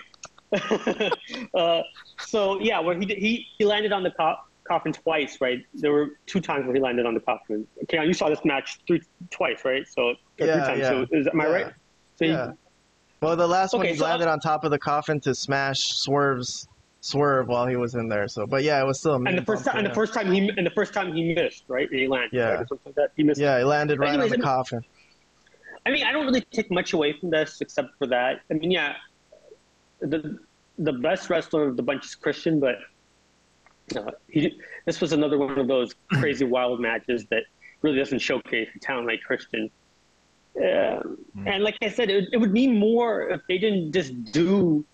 uh, 1.55 1.81
so 2.19 2.59
yeah, 2.59 2.79
where 2.79 2.97
he 2.97 3.05
did, 3.05 3.17
he 3.17 3.47
he 3.57 3.65
landed 3.65 3.91
on 3.91 4.03
the 4.03 4.11
co- 4.11 4.35
coffin 4.67 4.93
twice, 4.93 5.37
right? 5.41 5.59
There 5.73 5.91
were 5.91 6.09
two 6.27 6.39
times 6.41 6.65
where 6.65 6.75
he 6.75 6.81
landed 6.81 7.05
on 7.05 7.13
the 7.13 7.19
coffin. 7.21 7.65
Okay, 7.83 8.05
you 8.05 8.13
saw 8.13 8.29
this 8.29 8.43
match 8.45 8.79
three 8.87 9.01
twice, 9.31 9.63
right? 9.65 9.85
So 9.87 10.09
Yeah, 10.37 10.45
three 10.45 10.47
times. 10.67 10.79
yeah. 10.79 10.89
So 10.89 11.07
is, 11.11 11.27
am 11.27 11.41
I 11.41 11.45
Yeah. 11.45 11.51
right? 11.51 11.65
So 12.17 12.25
he- 12.25 12.31
Yeah. 12.31 12.51
Well, 13.21 13.35
the 13.35 13.47
last 13.47 13.73
one 13.73 13.85
he 13.85 13.95
so- 13.95 14.03
landed 14.05 14.27
on 14.27 14.39
top 14.39 14.63
of 14.63 14.71
the 14.71 14.79
coffin 14.79 15.19
to 15.21 15.33
smash 15.35 15.79
Swerve's 15.79 16.67
swerve 17.01 17.47
while 17.47 17.67
he 17.67 17.75
was 17.75 17.95
in 17.95 18.07
there. 18.07 18.27
So, 18.27 18.47
but 18.47 18.63
yeah, 18.63 18.81
it 18.81 18.85
was 18.85 18.99
still 18.99 19.15
and 19.15 19.37
the 19.37 19.41
first 19.43 19.65
time, 19.65 19.77
and 19.77 19.85
the 19.85 19.93
first 19.93 20.13
time 20.13 20.31
he 20.31 20.49
and 20.55 20.65
the 20.65 20.71
first 20.71 20.93
time 20.93 21.13
he 21.13 21.33
missed, 21.33 21.65
right? 21.67 21.89
He 21.91 22.07
landed, 22.07 22.31
Yeah. 22.33 22.49
right? 22.53 22.67
like 22.85 22.95
that. 22.95 23.09
He 23.17 23.23
missed. 23.23 23.41
Yeah, 23.41 23.57
he 23.57 23.63
landed 23.65 23.99
right 23.99 24.09
Anyways, 24.09 24.25
on 24.25 24.29
the 24.29 24.35
I 24.35 24.37
mean- 24.37 24.43
coffin. 24.45 24.85
I 25.83 25.89
mean, 25.89 26.05
I 26.05 26.11
don't 26.11 26.27
really 26.27 26.41
take 26.41 26.69
much 26.71 26.93
away 26.93 27.13
from 27.19 27.31
this 27.31 27.59
except 27.59 27.97
for 27.97 28.05
that. 28.07 28.41
I 28.51 28.53
mean, 28.53 28.69
yeah, 28.71 28.95
the 29.99 30.37
the 30.77 30.93
best 30.93 31.29
wrestler 31.29 31.67
of 31.67 31.75
the 31.75 31.83
bunch 31.83 32.05
is 32.05 32.13
Christian, 32.15 32.59
but 32.59 32.75
uh, 33.95 34.11
he, 34.29 34.59
this 34.85 35.01
was 35.01 35.11
another 35.11 35.37
one 35.39 35.57
of 35.57 35.67
those 35.67 35.95
crazy 36.13 36.45
wild 36.45 36.79
matches 36.79 37.25
that 37.31 37.43
really 37.81 37.97
doesn't 37.97 38.19
showcase 38.19 38.69
a 38.75 38.79
talent 38.79 39.07
like 39.07 39.21
Christian. 39.21 39.69
Um, 40.55 41.17
And 41.47 41.63
like 41.63 41.77
I 41.81 41.89
said, 41.89 42.09
it, 42.11 42.29
it 42.31 42.37
would 42.37 42.51
mean 42.51 42.77
more 42.77 43.29
if 43.29 43.41
they 43.47 43.57
didn't 43.57 43.91
just 43.91 44.31
do 44.31 44.85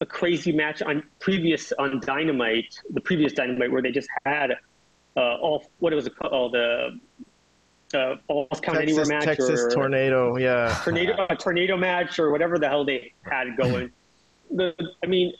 a 0.00 0.06
crazy 0.06 0.52
match 0.52 0.82
on 0.82 1.02
previous 1.18 1.72
on 1.72 2.00
Dynamite, 2.00 2.74
the 2.90 3.00
previous 3.00 3.32
Dynamite, 3.32 3.70
where 3.70 3.82
they 3.82 3.92
just 3.92 4.08
had 4.24 4.52
uh, 5.16 5.36
all 5.36 5.64
what 5.78 5.92
it 5.92 5.96
was 5.96 6.06
it 6.06 6.16
called, 6.16 6.54
the 6.54 6.98
uh, 7.94 8.16
Falls 8.26 8.60
Count 8.60 8.78
Anywhere 8.78 9.04
Texas, 9.04 9.08
match 9.08 9.24
Texas 9.24 9.60
or 9.60 9.70
tornado. 9.70 10.36
Yeah. 10.36 10.78
tornado 10.84 11.26
a 11.28 11.36
tornado 11.36 11.76
match 11.76 12.18
or 12.18 12.30
whatever 12.30 12.58
the 12.58 12.68
hell 12.68 12.84
they 12.84 13.12
had 13.22 13.56
going. 13.56 13.90
the, 14.50 14.74
I 15.02 15.06
mean, 15.06 15.34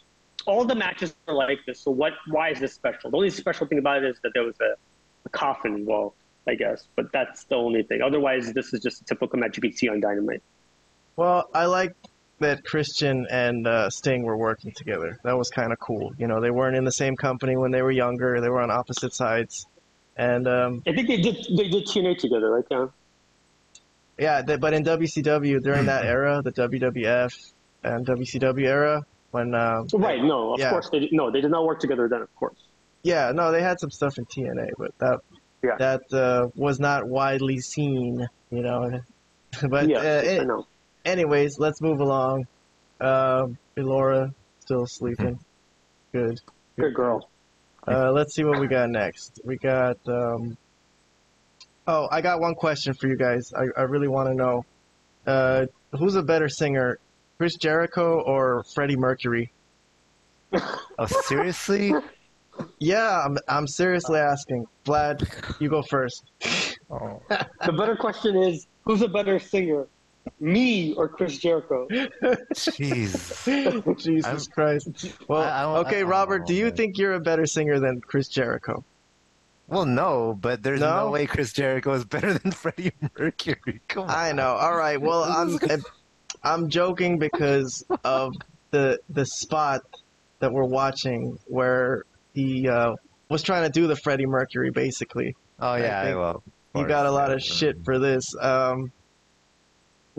all 0.47 0.65
the 0.65 0.75
matches 0.75 1.15
are 1.29 1.35
like 1.35 1.61
this. 1.67 1.81
So 1.81 1.91
what? 1.91 2.15
Why 2.29 2.51
is 2.51 2.61
this 2.61 2.75
special? 2.75 3.11
The 3.11 3.17
only 3.17 3.31
special 3.31 3.67
thing 3.67 3.79
about 3.79 4.03
it 4.03 4.11
is 4.11 4.21
that 4.23 4.33
there 4.35 4.45
was 4.45 4.61
a 4.61 4.75
a 5.25 5.29
coffin 5.29 5.75
involved, 5.75 6.17
I 6.47 6.55
guess. 6.55 6.87
But 6.97 7.13
that's 7.13 7.45
the 7.45 7.57
only 7.57 7.83
thing. 7.83 8.03
Otherwise, 8.03 8.53
this 8.53 8.73
is 8.73 8.81
just 8.81 9.03
a 9.03 9.05
typical 9.05 9.39
match 9.39 9.57
you 9.57 9.61
could 9.63 9.77
see 9.77 9.89
on 9.89 10.01
Dynamite. 10.01 10.43
Well, 11.17 11.49
I 11.53 11.67
like 11.67 11.95
that 12.41 12.64
Christian 12.64 13.26
and 13.30 13.66
uh, 13.66 13.88
Sting 13.91 14.22
were 14.24 14.36
working 14.36 14.72
together. 14.76 15.18
That 15.24 15.36
was 15.38 15.51
kind 15.51 15.72
of 15.72 15.78
cool. 15.78 16.12
You 16.18 16.26
know, 16.26 16.41
they 16.41 16.51
weren't 16.51 16.76
in 16.76 16.84
the 16.84 16.93
same 16.93 17.16
company 17.16 17.57
when 17.57 17.70
they 17.70 17.82
were 17.82 17.91
younger. 17.93 18.41
They 18.41 18.49
were 18.49 18.61
on 18.61 18.70
opposite 18.70 19.14
sides, 19.14 19.66
and 20.16 20.49
um, 20.49 20.82
I 20.86 20.93
think 20.93 21.09
they 21.09 21.20
did 21.20 21.36
they 21.57 21.68
did 21.68 21.86
TNA 21.86 22.18
together, 22.18 22.51
right? 22.51 22.64
Yeah. 22.70 22.86
yeah. 24.18 24.43
They, 24.43 24.57
but 24.57 24.72
in 24.72 24.84
WCW 24.84 25.62
during 25.62 25.86
that 25.86 26.05
era, 26.16 26.43
the 26.43 26.53
WWF 26.53 27.32
and 27.84 28.07
WCW 28.07 28.66
era, 28.66 29.03
when 29.30 29.55
uh, 29.55 29.82
Right. 29.95 30.22
No, 30.22 30.55
of 30.55 30.61
Yeah. 30.61 30.70
course 30.70 30.88
they 30.91 31.01
did, 31.01 31.11
no 31.12 31.30
they 31.30 31.41
did 31.41 31.51
not 31.51 31.64
work 31.64 31.80
together 31.80 32.09
then. 32.09 32.22
Of 32.22 32.34
course. 32.34 32.57
yeah, 33.03 33.32
no, 33.34 33.53
they 33.53 33.62
had 33.62 33.78
some 33.80 33.91
stuff 33.91 34.18
in 34.18 34.24
TNA, 34.26 34.70
but 34.78 34.93
that 34.99 35.20
Yeah. 35.62 35.76
that 35.78 36.03
uh, 36.12 36.49
was 36.55 36.80
not 36.80 37.07
widely 37.07 37.59
seen. 37.61 38.26
You 38.51 38.62
know, 38.62 39.01
but 39.68 39.88
yeah, 39.88 39.99
uh, 39.99 40.41
I 40.43 40.45
know. 40.45 40.66
Anyways, 41.11 41.59
let's 41.59 41.81
move 41.81 42.01
along. 42.01 42.47
Um, 43.01 43.59
Elora 43.77 44.33
still 44.61 44.87
sleeping. 44.87 45.39
Good. 46.13 46.41
Good 46.79 46.95
girl. 46.95 47.29
Uh, 47.87 48.13
let's 48.13 48.35
see 48.35 48.45
what 48.45 48.61
we 48.61 48.67
got 48.67 48.89
next. 48.91 49.41
We 49.45 49.57
got. 49.57 49.99
Um... 50.07 50.57
Oh, 51.87 52.09
I 52.11 52.21
got 52.21 52.41
one 52.41 52.55
question 52.55 52.95
for 52.95 53.09
you 53.09 53.17
guys. 53.17 53.53
I, 53.57 53.81
I 53.81 53.83
really 53.85 54.07
want 54.07 54.29
to 54.29 54.35
know. 54.35 54.65
Uh, 55.27 55.67
who's 55.99 56.15
a 56.15 56.23
better 56.23 56.49
singer, 56.49 56.99
Chris 57.37 57.57
Jericho 57.57 58.21
or 58.21 58.65
Freddie 58.75 58.97
Mercury? 58.97 59.51
Oh, 60.53 61.07
seriously? 61.07 61.93
Yeah, 62.79 63.23
I'm, 63.25 63.39
I'm 63.49 63.67
seriously 63.67 64.21
asking. 64.21 64.67
Vlad, 64.85 65.61
you 65.61 65.69
go 65.69 65.83
first. 65.83 66.31
Oh. 66.91 67.23
The 67.29 67.73
better 67.73 67.97
question 67.97 68.37
is 68.37 68.67
who's 68.85 69.03
a 69.03 69.09
better 69.09 69.39
singer, 69.39 69.87
me 70.39 70.95
or 70.95 71.09
Chris 71.09 71.39
Jericho? 71.39 71.87
Jeez. 72.55 73.97
Jesus 73.99 74.27
I'm- 74.27 74.53
Christ. 74.53 75.14
Well, 75.29 75.43
I- 75.43 75.62
I 75.62 75.64
okay, 75.81 76.01
I 76.01 76.03
Robert, 76.03 76.47
do 76.47 76.55
you 76.55 76.66
man. 76.66 76.77
think 76.77 76.99
you're 76.99 77.14
a 77.14 77.21
better 77.21 77.47
singer 77.47 77.79
than 77.81 78.01
Chris 78.01 78.29
Jericho? 78.29 78.85
Well, 79.68 79.87
no, 79.87 80.37
but 80.41 80.62
there's 80.64 80.81
no, 80.81 81.05
No? 81.07 81.11
way 81.11 81.27
Chris 81.27 81.53
Jericho 81.53 81.93
is 81.93 82.05
better 82.05 82.35
than 82.35 82.51
Freddie 82.53 82.93
Mercury. 83.18 83.81
Come 83.89 84.05
on. 84.05 84.11
I 84.11 84.33
know. 84.33 84.55
All 84.57 84.77
right. 84.77 85.01
Well, 85.01 85.23
I'm 85.25 85.59
I'm 86.43 86.68
joking 86.71 87.18
because 87.18 87.85
of 88.05 88.35
the 88.73 88.99
the 89.11 89.25
spot 89.27 89.83
that 90.41 90.53
we're 90.53 90.64
watching 90.64 91.39
where 91.47 92.05
he 92.35 92.68
uh, 92.68 92.95
was 93.29 93.43
trying 93.43 93.62
to 93.62 93.68
do 93.71 93.87
the 93.87 93.95
Freddie 93.97 94.27
Mercury 94.27 94.71
basically. 94.71 95.37
Oh 95.61 95.75
yeah, 95.77 96.14
well. 96.16 96.43
You 96.75 96.87
got 96.87 97.07
a 97.07 97.11
lot 97.11 97.33
of 97.33 97.43
shit 97.43 97.85
for 97.85 97.99
this. 97.99 98.33
Um, 98.41 98.91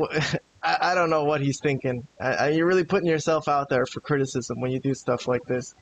I, 0.63 0.93
don't 0.93 1.09
know 1.09 1.23
what 1.23 1.41
he's 1.41 1.59
thinking. 1.59 2.07
I, 2.19 2.49
you're 2.49 2.67
really 2.67 2.83
putting 2.83 3.07
yourself 3.07 3.47
out 3.47 3.69
there 3.69 3.85
for 3.85 3.99
criticism 3.99 4.61
when 4.61 4.71
you 4.71 4.79
do 4.79 4.93
stuff 4.93 5.27
like 5.27 5.43
this. 5.45 5.73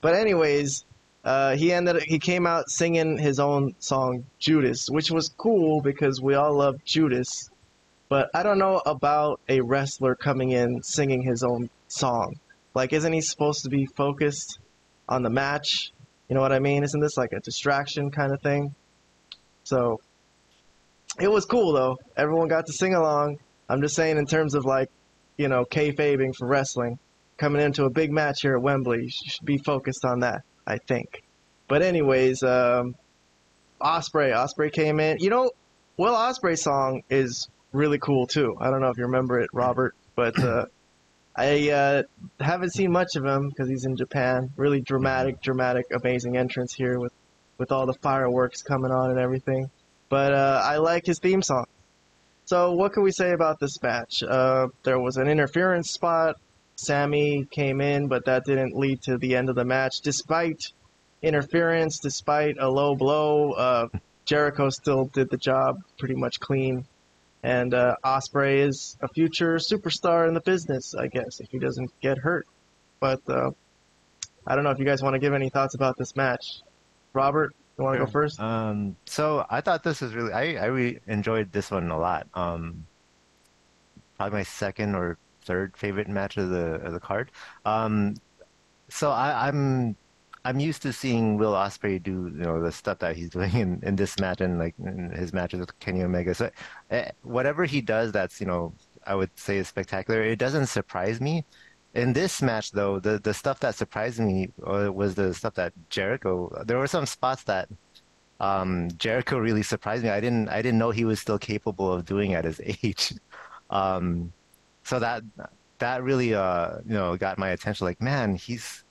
But 0.00 0.14
anyways, 0.14 0.84
uh, 1.24 1.56
he 1.56 1.72
ended. 1.72 2.02
He 2.02 2.18
came 2.18 2.46
out 2.46 2.68
singing 2.68 3.16
his 3.16 3.38
own 3.38 3.74
song 3.78 4.26
Judas, 4.38 4.88
which 4.90 5.10
was 5.10 5.28
cool 5.28 5.80
because 5.80 6.20
we 6.20 6.34
all 6.34 6.54
love 6.56 6.84
Judas. 6.84 7.48
But 8.08 8.30
I 8.34 8.42
don't 8.42 8.58
know 8.58 8.82
about 8.84 9.40
a 9.48 9.60
wrestler 9.60 10.14
coming 10.14 10.50
in 10.50 10.82
singing 10.82 11.22
his 11.22 11.42
own 11.42 11.70
song. 11.88 12.38
Like, 12.74 12.92
isn't 12.92 13.12
he 13.12 13.20
supposed 13.20 13.62
to 13.64 13.70
be 13.70 13.86
focused 13.86 14.58
on 15.08 15.22
the 15.22 15.30
match? 15.30 15.92
You 16.28 16.34
know 16.34 16.40
what 16.40 16.52
I 16.52 16.58
mean? 16.58 16.82
Isn't 16.82 17.00
this 17.00 17.16
like 17.16 17.32
a 17.32 17.40
distraction 17.40 18.10
kind 18.10 18.32
of 18.32 18.42
thing? 18.42 18.74
So 19.62 20.00
it 21.20 21.30
was 21.30 21.44
cool 21.44 21.72
though. 21.72 21.98
Everyone 22.16 22.48
got 22.48 22.66
to 22.66 22.72
sing 22.72 22.94
along. 22.94 23.38
I'm 23.68 23.80
just 23.82 23.94
saying 23.94 24.18
in 24.18 24.26
terms 24.26 24.54
of 24.54 24.64
like, 24.64 24.90
you 25.36 25.48
know, 25.48 25.64
kayfabing 25.64 26.34
for 26.36 26.46
wrestling, 26.46 26.98
coming 27.36 27.62
into 27.62 27.84
a 27.84 27.90
big 27.90 28.12
match 28.12 28.42
here 28.42 28.54
at 28.54 28.62
Wembley, 28.62 29.04
you 29.04 29.10
should 29.10 29.44
be 29.44 29.58
focused 29.58 30.04
on 30.04 30.20
that. 30.20 30.42
I 30.66 30.78
think. 30.78 31.22
But 31.68 31.82
anyways, 31.82 32.42
um, 32.42 32.94
Ospreay, 33.80 34.32
Ospreay 34.32 34.72
came 34.72 35.00
in. 35.00 35.18
You 35.18 35.30
know, 35.30 35.50
Will 35.96 36.14
Ospreay 36.14 36.58
song 36.58 37.02
is 37.10 37.48
really 37.72 37.98
cool 37.98 38.26
too. 38.26 38.56
I 38.60 38.70
don't 38.70 38.80
know 38.80 38.90
if 38.90 38.98
you 38.98 39.04
remember 39.04 39.40
it, 39.40 39.50
Robert, 39.52 39.94
but 40.14 40.38
uh, 40.42 40.66
I 41.36 41.70
uh, 41.70 42.02
haven't 42.40 42.72
seen 42.72 42.92
much 42.92 43.16
of 43.16 43.24
him 43.24 43.48
because 43.48 43.68
he's 43.68 43.84
in 43.84 43.96
Japan. 43.96 44.50
Really 44.56 44.80
dramatic, 44.80 45.40
dramatic, 45.40 45.86
amazing 45.92 46.36
entrance 46.36 46.72
here 46.72 46.98
with 46.98 47.12
with 47.56 47.70
all 47.70 47.86
the 47.86 47.94
fireworks 47.94 48.62
coming 48.62 48.90
on 48.90 49.10
and 49.10 49.18
everything. 49.18 49.70
But 50.08 50.32
uh, 50.32 50.60
I 50.64 50.78
like 50.78 51.06
his 51.06 51.18
theme 51.18 51.42
song. 51.42 51.66
So 52.46 52.72
what 52.72 52.92
can 52.92 53.02
we 53.02 53.10
say 53.10 53.32
about 53.32 53.58
this 53.58 53.82
match? 53.82 54.22
Uh, 54.22 54.68
there 54.82 54.98
was 54.98 55.16
an 55.16 55.28
interference 55.28 55.90
spot. 55.90 56.36
Sammy 56.76 57.46
came 57.50 57.80
in, 57.80 58.08
but 58.08 58.26
that 58.26 58.44
didn't 58.44 58.76
lead 58.76 59.00
to 59.02 59.16
the 59.16 59.36
end 59.36 59.48
of 59.48 59.54
the 59.54 59.64
match. 59.64 60.00
Despite 60.02 60.72
interference, 61.22 61.98
despite 62.00 62.56
a 62.58 62.68
low 62.68 62.94
blow, 62.96 63.52
uh, 63.52 63.88
Jericho 64.26 64.68
still 64.68 65.06
did 65.06 65.30
the 65.30 65.36
job 65.36 65.80
pretty 65.98 66.14
much 66.14 66.40
clean. 66.40 66.84
And 67.42 67.72
uh, 67.72 67.96
Ospreay 68.04 68.66
is 68.66 68.96
a 69.00 69.08
future 69.08 69.56
superstar 69.56 70.26
in 70.28 70.34
the 70.34 70.40
business, 70.40 70.94
I 70.94 71.08
guess, 71.08 71.40
if 71.40 71.50
he 71.50 71.58
doesn't 71.58 71.92
get 72.00 72.18
hurt. 72.18 72.46
But 73.00 73.20
uh, 73.28 73.50
I 74.46 74.54
don't 74.54 74.64
know 74.64 74.70
if 74.70 74.78
you 74.78 74.84
guys 74.84 75.02
want 75.02 75.14
to 75.14 75.18
give 75.18 75.32
any 75.32 75.50
thoughts 75.50 75.74
about 75.74 75.96
this 75.96 76.16
match. 76.16 76.60
Robert, 77.12 77.54
you 77.78 77.84
want 77.84 77.94
to 77.94 77.98
go 77.98 78.06
first? 78.06 78.40
Um, 78.40 78.96
so 79.06 79.46
I 79.50 79.60
thought 79.60 79.82
this 79.82 80.00
was 80.00 80.14
really, 80.14 80.32
I, 80.32 80.56
I 80.56 80.66
really 80.66 81.00
enjoyed 81.06 81.52
this 81.52 81.70
one 81.70 81.90
a 81.90 81.98
lot. 81.98 82.28
Um, 82.34 82.86
probably 84.16 84.38
my 84.38 84.42
second 84.44 84.94
or 84.94 85.18
third 85.44 85.76
favorite 85.76 86.08
match 86.08 86.36
of 86.36 86.50
the 86.50 86.76
of 86.76 86.92
the 86.92 87.00
card. 87.00 87.30
Um, 87.64 88.14
so 88.88 89.10
I, 89.10 89.48
I'm 89.48 89.96
I'm 90.44 90.60
used 90.60 90.82
to 90.82 90.92
seeing 90.92 91.38
Will 91.38 91.52
Ospreay 91.52 92.02
do 92.02 92.30
you 92.34 92.44
know 92.44 92.60
the 92.62 92.72
stuff 92.72 92.98
that 93.00 93.16
he's 93.16 93.30
doing 93.36 93.52
in, 93.54 93.80
in 93.82 93.96
this 93.96 94.18
match 94.18 94.40
and 94.40 94.58
like 94.58 94.74
in 94.78 95.10
his 95.10 95.32
matches 95.32 95.60
with 95.60 95.78
Kenny 95.80 96.02
Omega. 96.02 96.34
So 96.34 96.50
uh, 96.90 97.04
whatever 97.22 97.64
he 97.64 97.80
does, 97.80 98.12
that's 98.12 98.40
you 98.40 98.46
know 98.46 98.74
I 99.06 99.14
would 99.14 99.30
say 99.38 99.58
is 99.58 99.68
spectacular. 99.68 100.22
It 100.22 100.38
doesn't 100.38 100.66
surprise 100.66 101.20
me. 101.20 101.44
In 101.94 102.12
this 102.12 102.42
match, 102.42 102.72
though, 102.72 102.98
the, 102.98 103.18
the 103.20 103.32
stuff 103.32 103.60
that 103.60 103.76
surprised 103.76 104.18
me 104.18 104.50
uh, 104.66 104.90
was 104.92 105.14
the 105.14 105.32
stuff 105.32 105.54
that 105.54 105.72
Jericho. 105.90 106.50
There 106.66 106.78
were 106.78 106.88
some 106.88 107.06
spots 107.06 107.44
that 107.44 107.68
um, 108.40 108.88
Jericho 108.96 109.38
really 109.38 109.62
surprised 109.62 110.02
me. 110.02 110.10
I 110.10 110.20
didn't 110.20 110.48
I 110.48 110.60
didn't 110.60 110.78
know 110.78 110.90
he 110.90 111.04
was 111.04 111.20
still 111.20 111.38
capable 111.38 111.92
of 111.92 112.04
doing 112.04 112.34
at 112.34 112.44
his 112.44 112.60
age. 112.82 113.14
Um, 113.70 114.32
so 114.82 114.98
that 114.98 115.22
that 115.78 116.02
really 116.02 116.34
uh, 116.34 116.78
you 116.86 116.94
know 116.94 117.16
got 117.16 117.38
my 117.38 117.50
attention. 117.50 117.86
Like, 117.86 118.00
man, 118.02 118.34
he's 118.34 118.84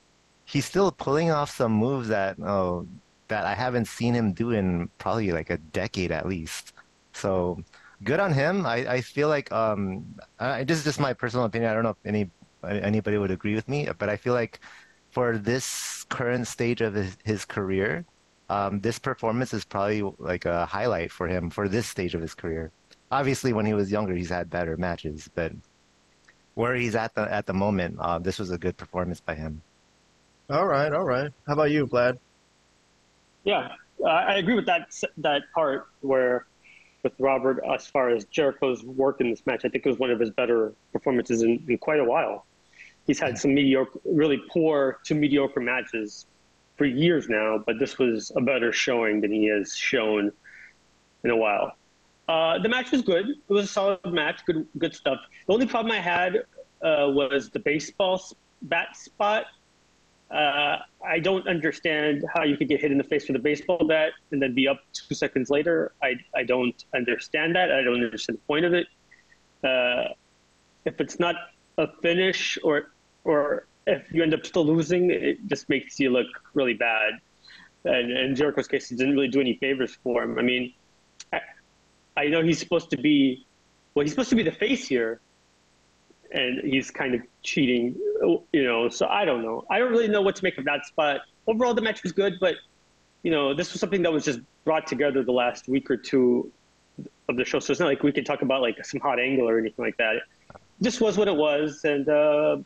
he's 0.46 0.66
still 0.66 0.92
pulling 0.92 1.30
off 1.32 1.52
some 1.52 1.74
moves 1.74 2.08
that 2.08 2.40
oh 2.40 2.88
that 3.28 3.46
I 3.46 3.54
haven't 3.54 3.86
seen 3.88 4.14
him 4.14 4.34
do 4.34 4.52
in 4.52 4.90
probably 4.98 5.32
like 5.32 5.50
a 5.50 5.58
decade 5.58 6.12
at 6.12 6.26
least. 6.26 6.74
So 7.14 7.64
good 8.04 8.20
on 8.20 8.34
him. 8.34 8.66
I, 8.66 8.76
I 8.88 9.02
feel 9.02 9.28
like 9.28 9.52
um 9.52 10.06
I, 10.40 10.64
this 10.64 10.78
is 10.78 10.84
just 10.86 11.00
my 11.00 11.14
personal 11.14 11.46
opinion. 11.46 11.70
I 11.72 11.74
don't 11.74 11.84
know 11.84 11.92
if 11.92 12.06
any 12.06 12.30
anybody 12.64 13.18
would 13.18 13.32
agree 13.32 13.56
with 13.56 13.68
me, 13.68 13.90
but 13.98 14.10
I 14.10 14.18
feel 14.18 14.34
like 14.34 14.60
for 15.12 15.38
this 15.38 16.06
current 16.10 16.48
stage 16.48 16.82
of 16.82 16.94
his, 16.94 17.18
his 17.24 17.46
career, 17.46 18.06
um, 18.50 18.80
this 18.82 19.00
performance 19.00 19.54
is 19.54 19.64
probably 19.64 20.02
like 20.20 20.46
a 20.46 20.66
highlight 20.66 21.12
for 21.12 21.28
him 21.28 21.50
for 21.50 21.68
this 21.68 21.88
stage 21.88 22.16
of 22.16 22.22
his 22.22 22.34
career. 22.34 22.72
Obviously, 23.12 23.54
when 23.54 23.66
he 23.66 23.74
was 23.74 23.92
younger, 23.92 24.16
he's 24.16 24.30
had 24.30 24.50
better 24.50 24.76
matches, 24.78 25.30
but 25.34 25.52
where 26.56 26.76
he's 26.76 26.96
at 26.96 27.14
the 27.16 27.22
at 27.32 27.46
the 27.46 27.54
moment, 27.54 27.98
uh, 28.00 28.20
this 28.20 28.40
was 28.40 28.52
a 28.52 28.58
good 28.58 28.78
performance 28.78 29.22
by 29.22 29.36
him. 29.36 29.62
All 30.50 30.68
right, 30.68 30.92
all 30.92 31.06
right. 31.06 31.32
How 31.48 31.54
about 31.54 31.72
you, 31.72 31.88
Vlad? 31.88 32.18
Yeah, 33.44 33.70
I 34.06 34.10
I 34.10 34.34
agree 34.36 34.56
with 34.56 34.66
that 34.66 34.90
that 35.18 35.44
part 35.54 35.88
where 36.02 36.46
with 37.04 37.14
Robert 37.20 37.60
as 37.70 37.86
far 37.86 38.10
as 38.10 38.26
Jericho's 38.26 38.84
work 38.84 39.22
in 39.22 39.30
this 39.30 39.46
match. 39.46 39.62
I 39.66 39.70
think 39.70 39.86
it 39.86 39.90
was 39.90 40.00
one 40.00 40.10
of 40.10 40.20
his 40.20 40.32
better 40.32 40.74
performances 40.92 41.42
in, 41.42 41.64
in 41.68 41.78
quite 41.78 42.00
a 42.00 42.04
while. 42.04 42.46
He's 43.06 43.20
had 43.20 43.38
some 43.38 43.54
mediocre, 43.54 44.00
really 44.06 44.42
poor 44.50 45.00
to 45.06 45.14
mediocre 45.14 45.60
matches 45.60 46.26
for 46.78 46.86
years 46.86 47.30
now, 47.30 47.62
but 47.66 47.78
this 47.80 47.98
was 47.98 48.32
a 48.36 48.42
better 48.42 48.72
showing 48.72 49.22
than 49.22 49.32
he 49.32 49.48
has 49.48 49.76
shown 49.76 50.32
in 51.24 51.30
a 51.30 51.36
while. 51.36 51.74
Uh, 52.28 52.58
the 52.60 52.70
match 52.70 52.92
was 52.92 53.02
good. 53.02 53.28
It 53.30 53.54
was 53.54 53.66
a 53.66 53.68
solid 53.68 54.00
match. 54.06 54.46
Good, 54.46 54.66
good 54.78 54.96
stuff. 54.96 55.20
The 55.48 55.54
only 55.54 55.68
problem 55.68 55.92
I 55.92 56.00
had 56.00 56.38
uh, 56.82 57.10
was 57.10 57.50
the 57.50 57.60
baseball 57.60 58.22
bat 58.64 58.96
spot. 58.96 59.46
Uh, 60.32 60.80
I 61.06 61.20
don't 61.20 61.48
understand 61.48 62.26
how 62.34 62.44
you 62.44 62.58
could 62.58 62.70
get 62.70 62.82
hit 62.82 62.92
in 62.92 62.98
the 62.98 63.04
face 63.04 63.28
with 63.28 63.36
a 63.36 63.40
baseball 63.40 63.86
bat 63.86 64.14
and 64.32 64.42
then 64.42 64.56
be 64.56 64.68
up 64.68 64.80
two 64.94 65.14
seconds 65.14 65.50
later. 65.50 65.92
I, 66.02 66.16
I 66.34 66.44
don't 66.44 66.84
understand 66.96 67.56
that. 67.56 67.72
I 67.72 67.84
don't 67.84 68.04
understand 68.04 68.40
the 68.40 68.48
point 68.48 68.66
of 68.66 68.74
it. 68.74 68.88
Uh, 69.64 70.14
if 70.86 71.00
it's 71.00 71.20
not 71.20 71.36
a 71.78 71.88
finish 72.02 72.58
or 72.64 72.93
or 73.24 73.68
if 73.88 74.12
you 74.12 74.24
end 74.24 74.34
up 74.34 74.46
still 74.46 74.66
losing, 74.66 75.12
it 75.12 75.46
just 75.48 75.70
makes 75.70 76.00
you 76.00 76.10
look 76.10 76.28
really 76.54 76.74
bad. 76.74 77.20
and 77.86 78.36
Jericho's 78.36 78.68
case, 78.68 78.90
didn't 78.90 79.14
really 79.14 79.28
do 79.28 79.42
any 79.42 79.56
favors 79.56 79.98
for 80.04 80.24
him. 80.24 80.40
I 80.40 80.42
mean, 80.42 80.74
I, 81.34 81.40
I 82.16 82.28
know 82.28 82.42
he's 82.42 82.60
supposed 82.60 82.90
to 82.92 82.98
be, 82.98 83.46
well, 83.94 84.04
he's 84.04 84.12
supposed 84.12 84.30
to 84.30 84.36
be 84.36 84.44
the 84.44 84.52
face 84.52 84.88
here, 84.88 85.20
and 86.32 86.62
he's 86.64 86.90
kind 86.90 87.14
of 87.14 87.22
cheating, 87.44 87.96
you 88.52 88.64
know. 88.64 88.90
So 88.90 89.08
I 89.08 89.26
don't 89.26 89.44
know. 89.44 89.66
I 89.70 89.80
don't 89.80 89.92
really 89.92 90.08
know 90.08 90.22
what 90.22 90.36
to 90.38 90.44
make 90.44 90.58
of 90.58 90.66
that 90.66 90.86
spot. 90.86 91.22
Overall, 91.46 91.74
the 91.74 91.82
match 91.82 92.04
was 92.04 92.12
good, 92.12 92.36
but 92.40 92.56
you 93.22 93.32
know, 93.32 93.54
this 93.54 93.72
was 93.72 93.80
something 93.80 94.02
that 94.04 94.12
was 94.12 94.26
just 94.26 94.40
brought 94.66 94.88
together 94.88 95.24
the 95.24 95.32
last 95.32 95.68
week 95.68 95.92
or 95.92 95.98
two 95.98 96.52
of 97.30 97.38
the 97.38 97.46
show. 97.46 97.60
So 97.60 97.72
it's 97.72 97.80
not 97.80 97.88
like 97.88 98.04
we 98.04 98.12
could 98.12 98.26
talk 98.26 98.42
about 98.42 98.62
like 98.62 98.84
some 98.86 99.00
hot 99.00 99.20
angle 99.20 99.48
or 99.48 99.60
anything 99.60 99.84
like 99.84 99.98
that. 99.98 100.22
This 100.80 101.00
was 101.00 101.18
what 101.18 101.28
it 101.28 101.36
was, 101.36 101.82
and 101.84 102.08
uh, 102.10 102.58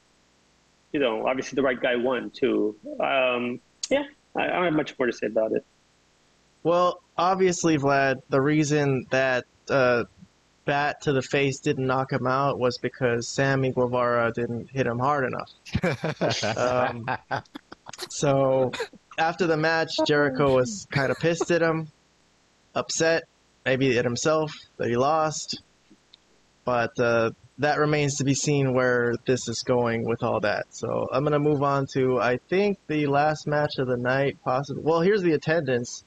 you 0.98 1.04
know, 1.04 1.28
obviously 1.28 1.56
the 1.56 1.62
right 1.62 1.80
guy 1.80 1.96
won 1.96 2.32
too. 2.32 2.76
Um, 3.00 3.60
yeah, 3.88 4.06
I, 4.36 4.46
I 4.46 4.48
don't 4.48 4.64
have 4.64 4.74
much 4.74 4.98
more 4.98 5.06
to 5.06 5.14
say 5.14 5.28
about 5.28 5.52
it. 5.52 5.64
Well, 6.64 7.04
obviously, 7.16 7.78
Vlad, 7.78 8.24
the 8.30 8.42
reason 8.42 9.06
that 9.12 9.46
uh, 9.70 10.06
bat 10.66 11.02
to 11.02 11.14
the 11.14 11.22
face 11.22 11.60
didn't 11.60 11.86
knock 11.86 12.12
him 12.12 12.26
out 12.26 12.58
was 12.58 12.80
because 12.80 13.28
Sammy 13.28 13.72
Guevara 13.72 14.32
didn't 14.34 14.72
hit 14.72 14.88
him 14.88 14.98
hard 14.98 15.32
enough. 15.32 16.58
um, 16.58 17.08
so 18.10 18.72
after 19.20 19.46
the 19.46 19.56
match, 19.56 19.92
Jericho 20.08 20.56
was 20.56 20.88
kind 20.90 21.12
of 21.12 21.20
pissed 21.20 21.52
at 21.52 21.62
him, 21.62 21.90
upset, 22.74 23.26
maybe 23.66 24.00
at 24.00 24.04
himself 24.04 24.52
that 24.78 24.88
he 24.88 24.98
lost. 24.98 25.62
But 26.66 27.00
uh, 27.00 27.30
that 27.60 27.80
remains 27.80 28.16
to 28.16 28.24
be 28.24 28.34
seen 28.34 28.74
where 28.74 29.16
this 29.26 29.48
is 29.48 29.64
going 29.64 30.06
with 30.06 30.22
all 30.24 30.40
that. 30.42 30.68
So 30.70 31.08
I'm 31.12 31.24
going 31.24 31.34
to 31.34 31.40
move 31.40 31.64
on 31.64 31.88
to, 31.94 32.20
I 32.20 32.38
think, 32.50 32.78
the 32.88 33.08
last 33.08 33.48
match 33.48 33.80
of 33.80 33.88
the 33.88 33.98
night, 33.98 34.38
possibly. 34.44 34.84
Well, 34.84 35.02
here's 35.02 35.24
the 35.24 35.34
attendance. 35.34 36.04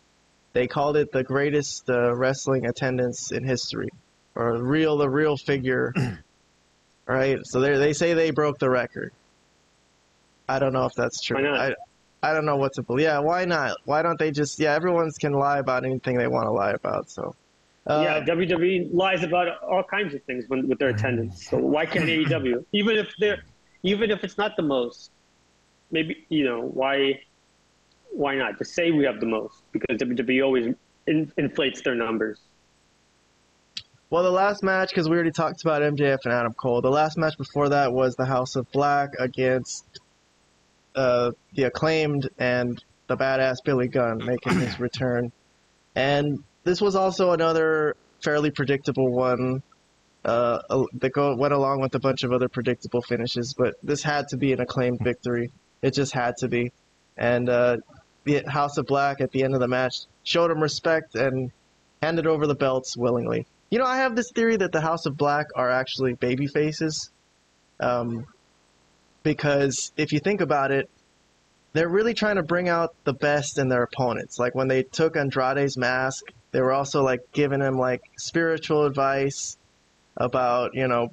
They 0.52 0.66
called 0.66 0.96
it 0.96 1.12
the 1.12 1.24
greatest 1.24 1.88
uh, 1.90 2.14
wrestling 2.14 2.66
attendance 2.66 3.32
in 3.32 3.44
history, 3.44 3.88
or 4.34 4.62
real, 4.62 4.96
the 4.98 5.08
real 5.08 5.36
figure. 5.36 5.92
right? 7.06 7.38
So 7.44 7.60
they 7.60 7.76
they 7.76 7.92
say 7.92 8.14
they 8.14 8.30
broke 8.30 8.58
the 8.58 8.70
record. 8.70 9.12
I 10.48 10.58
don't 10.58 10.72
know 10.72 10.86
if 10.86 10.94
that's 10.94 11.20
true. 11.20 11.36
Why 11.36 11.42
not? 11.42 11.60
I, 11.60 12.30
I 12.30 12.34
don't 12.34 12.44
know 12.44 12.56
what 12.56 12.74
to 12.74 12.82
believe. 12.82 13.04
Yeah, 13.04 13.18
why 13.18 13.44
not? 13.44 13.76
Why 13.84 14.02
don't 14.02 14.18
they 14.18 14.30
just? 14.30 14.58
Yeah, 14.58 14.74
everyone's 14.74 15.18
can 15.18 15.32
lie 15.32 15.58
about 15.58 15.84
anything 15.84 16.16
they 16.16 16.28
want 16.28 16.46
to 16.46 16.52
lie 16.52 16.72
about. 16.72 17.10
So. 17.10 17.34
Uh, 17.86 18.02
yeah, 18.04 18.24
WWE 18.24 18.92
lies 18.92 19.22
about 19.22 19.62
all 19.62 19.82
kinds 19.82 20.14
of 20.14 20.22
things 20.24 20.44
when, 20.48 20.68
with 20.68 20.78
their 20.78 20.90
attendance. 20.90 21.46
So 21.48 21.56
why 21.56 21.86
can't 21.86 22.04
AEW, 22.08 22.64
even 22.72 22.96
if 22.96 23.12
they're, 23.18 23.42
even 23.82 24.10
if 24.10 24.22
it's 24.22 24.36
not 24.36 24.56
the 24.56 24.62
most, 24.62 25.10
maybe 25.90 26.26
you 26.28 26.44
know 26.44 26.60
why, 26.60 27.22
why 28.12 28.36
not 28.36 28.58
just 28.58 28.74
say 28.74 28.90
we 28.90 29.04
have 29.04 29.20
the 29.20 29.26
most 29.26 29.62
because 29.72 29.96
WWE 29.96 30.44
always 30.44 30.74
in, 31.06 31.32
inflates 31.36 31.80
their 31.82 31.94
numbers. 31.94 32.40
Well, 34.10 34.24
the 34.24 34.30
last 34.30 34.64
match, 34.64 34.88
because 34.88 35.08
we 35.08 35.14
already 35.14 35.30
talked 35.30 35.62
about 35.62 35.82
MJF 35.82 36.18
and 36.24 36.34
Adam 36.34 36.52
Cole. 36.52 36.82
The 36.82 36.90
last 36.90 37.16
match 37.16 37.38
before 37.38 37.68
that 37.68 37.92
was 37.92 38.16
the 38.16 38.24
House 38.24 38.56
of 38.56 38.70
Black 38.72 39.10
against 39.20 39.84
uh, 40.96 41.30
the 41.54 41.64
acclaimed 41.64 42.28
and 42.38 42.82
the 43.06 43.16
badass 43.16 43.58
Billy 43.64 43.86
Gunn 43.86 44.18
making 44.24 44.58
his 44.58 44.80
return. 44.80 45.30
And 45.94 46.42
this 46.70 46.80
was 46.80 46.94
also 46.94 47.32
another 47.32 47.96
fairly 48.22 48.52
predictable 48.52 49.10
one 49.10 49.60
uh, 50.24 50.60
that 50.94 51.10
go, 51.12 51.34
went 51.34 51.52
along 51.52 51.80
with 51.80 51.92
a 51.96 51.98
bunch 51.98 52.22
of 52.22 52.32
other 52.32 52.48
predictable 52.48 53.02
finishes, 53.02 53.54
but 53.58 53.74
this 53.82 54.04
had 54.04 54.28
to 54.28 54.36
be 54.36 54.52
an 54.52 54.60
acclaimed 54.60 55.00
victory. 55.02 55.50
It 55.82 55.94
just 55.94 56.12
had 56.12 56.36
to 56.38 56.48
be. 56.48 56.70
And 57.16 57.48
uh, 57.48 57.78
the 58.22 58.44
House 58.46 58.78
of 58.78 58.86
Black 58.86 59.20
at 59.20 59.32
the 59.32 59.42
end 59.42 59.54
of 59.54 59.60
the 59.60 59.66
match 59.66 59.96
showed 60.22 60.52
him 60.52 60.62
respect 60.62 61.16
and 61.16 61.50
handed 62.00 62.28
over 62.28 62.46
the 62.46 62.54
belts 62.54 62.96
willingly. 62.96 63.48
You 63.70 63.80
know, 63.80 63.84
I 63.84 63.96
have 63.96 64.14
this 64.14 64.30
theory 64.30 64.58
that 64.58 64.70
the 64.70 64.80
House 64.80 65.06
of 65.06 65.16
Black 65.16 65.46
are 65.56 65.70
actually 65.70 66.12
baby 66.12 66.46
faces. 66.46 67.10
Um, 67.80 68.26
because 69.24 69.90
if 69.96 70.12
you 70.12 70.20
think 70.20 70.40
about 70.40 70.70
it, 70.70 70.88
they're 71.72 71.88
really 71.88 72.14
trying 72.14 72.36
to 72.36 72.44
bring 72.44 72.68
out 72.68 72.94
the 73.02 73.12
best 73.12 73.58
in 73.58 73.68
their 73.68 73.82
opponents. 73.82 74.38
Like 74.38 74.54
when 74.54 74.68
they 74.68 74.84
took 74.84 75.16
Andrade's 75.16 75.76
mask, 75.76 76.26
they 76.52 76.60
were 76.60 76.72
also 76.72 77.02
like 77.02 77.20
giving 77.32 77.60
him 77.60 77.78
like 77.78 78.02
spiritual 78.18 78.86
advice 78.86 79.56
about, 80.16 80.74
you 80.74 80.88
know, 80.88 81.12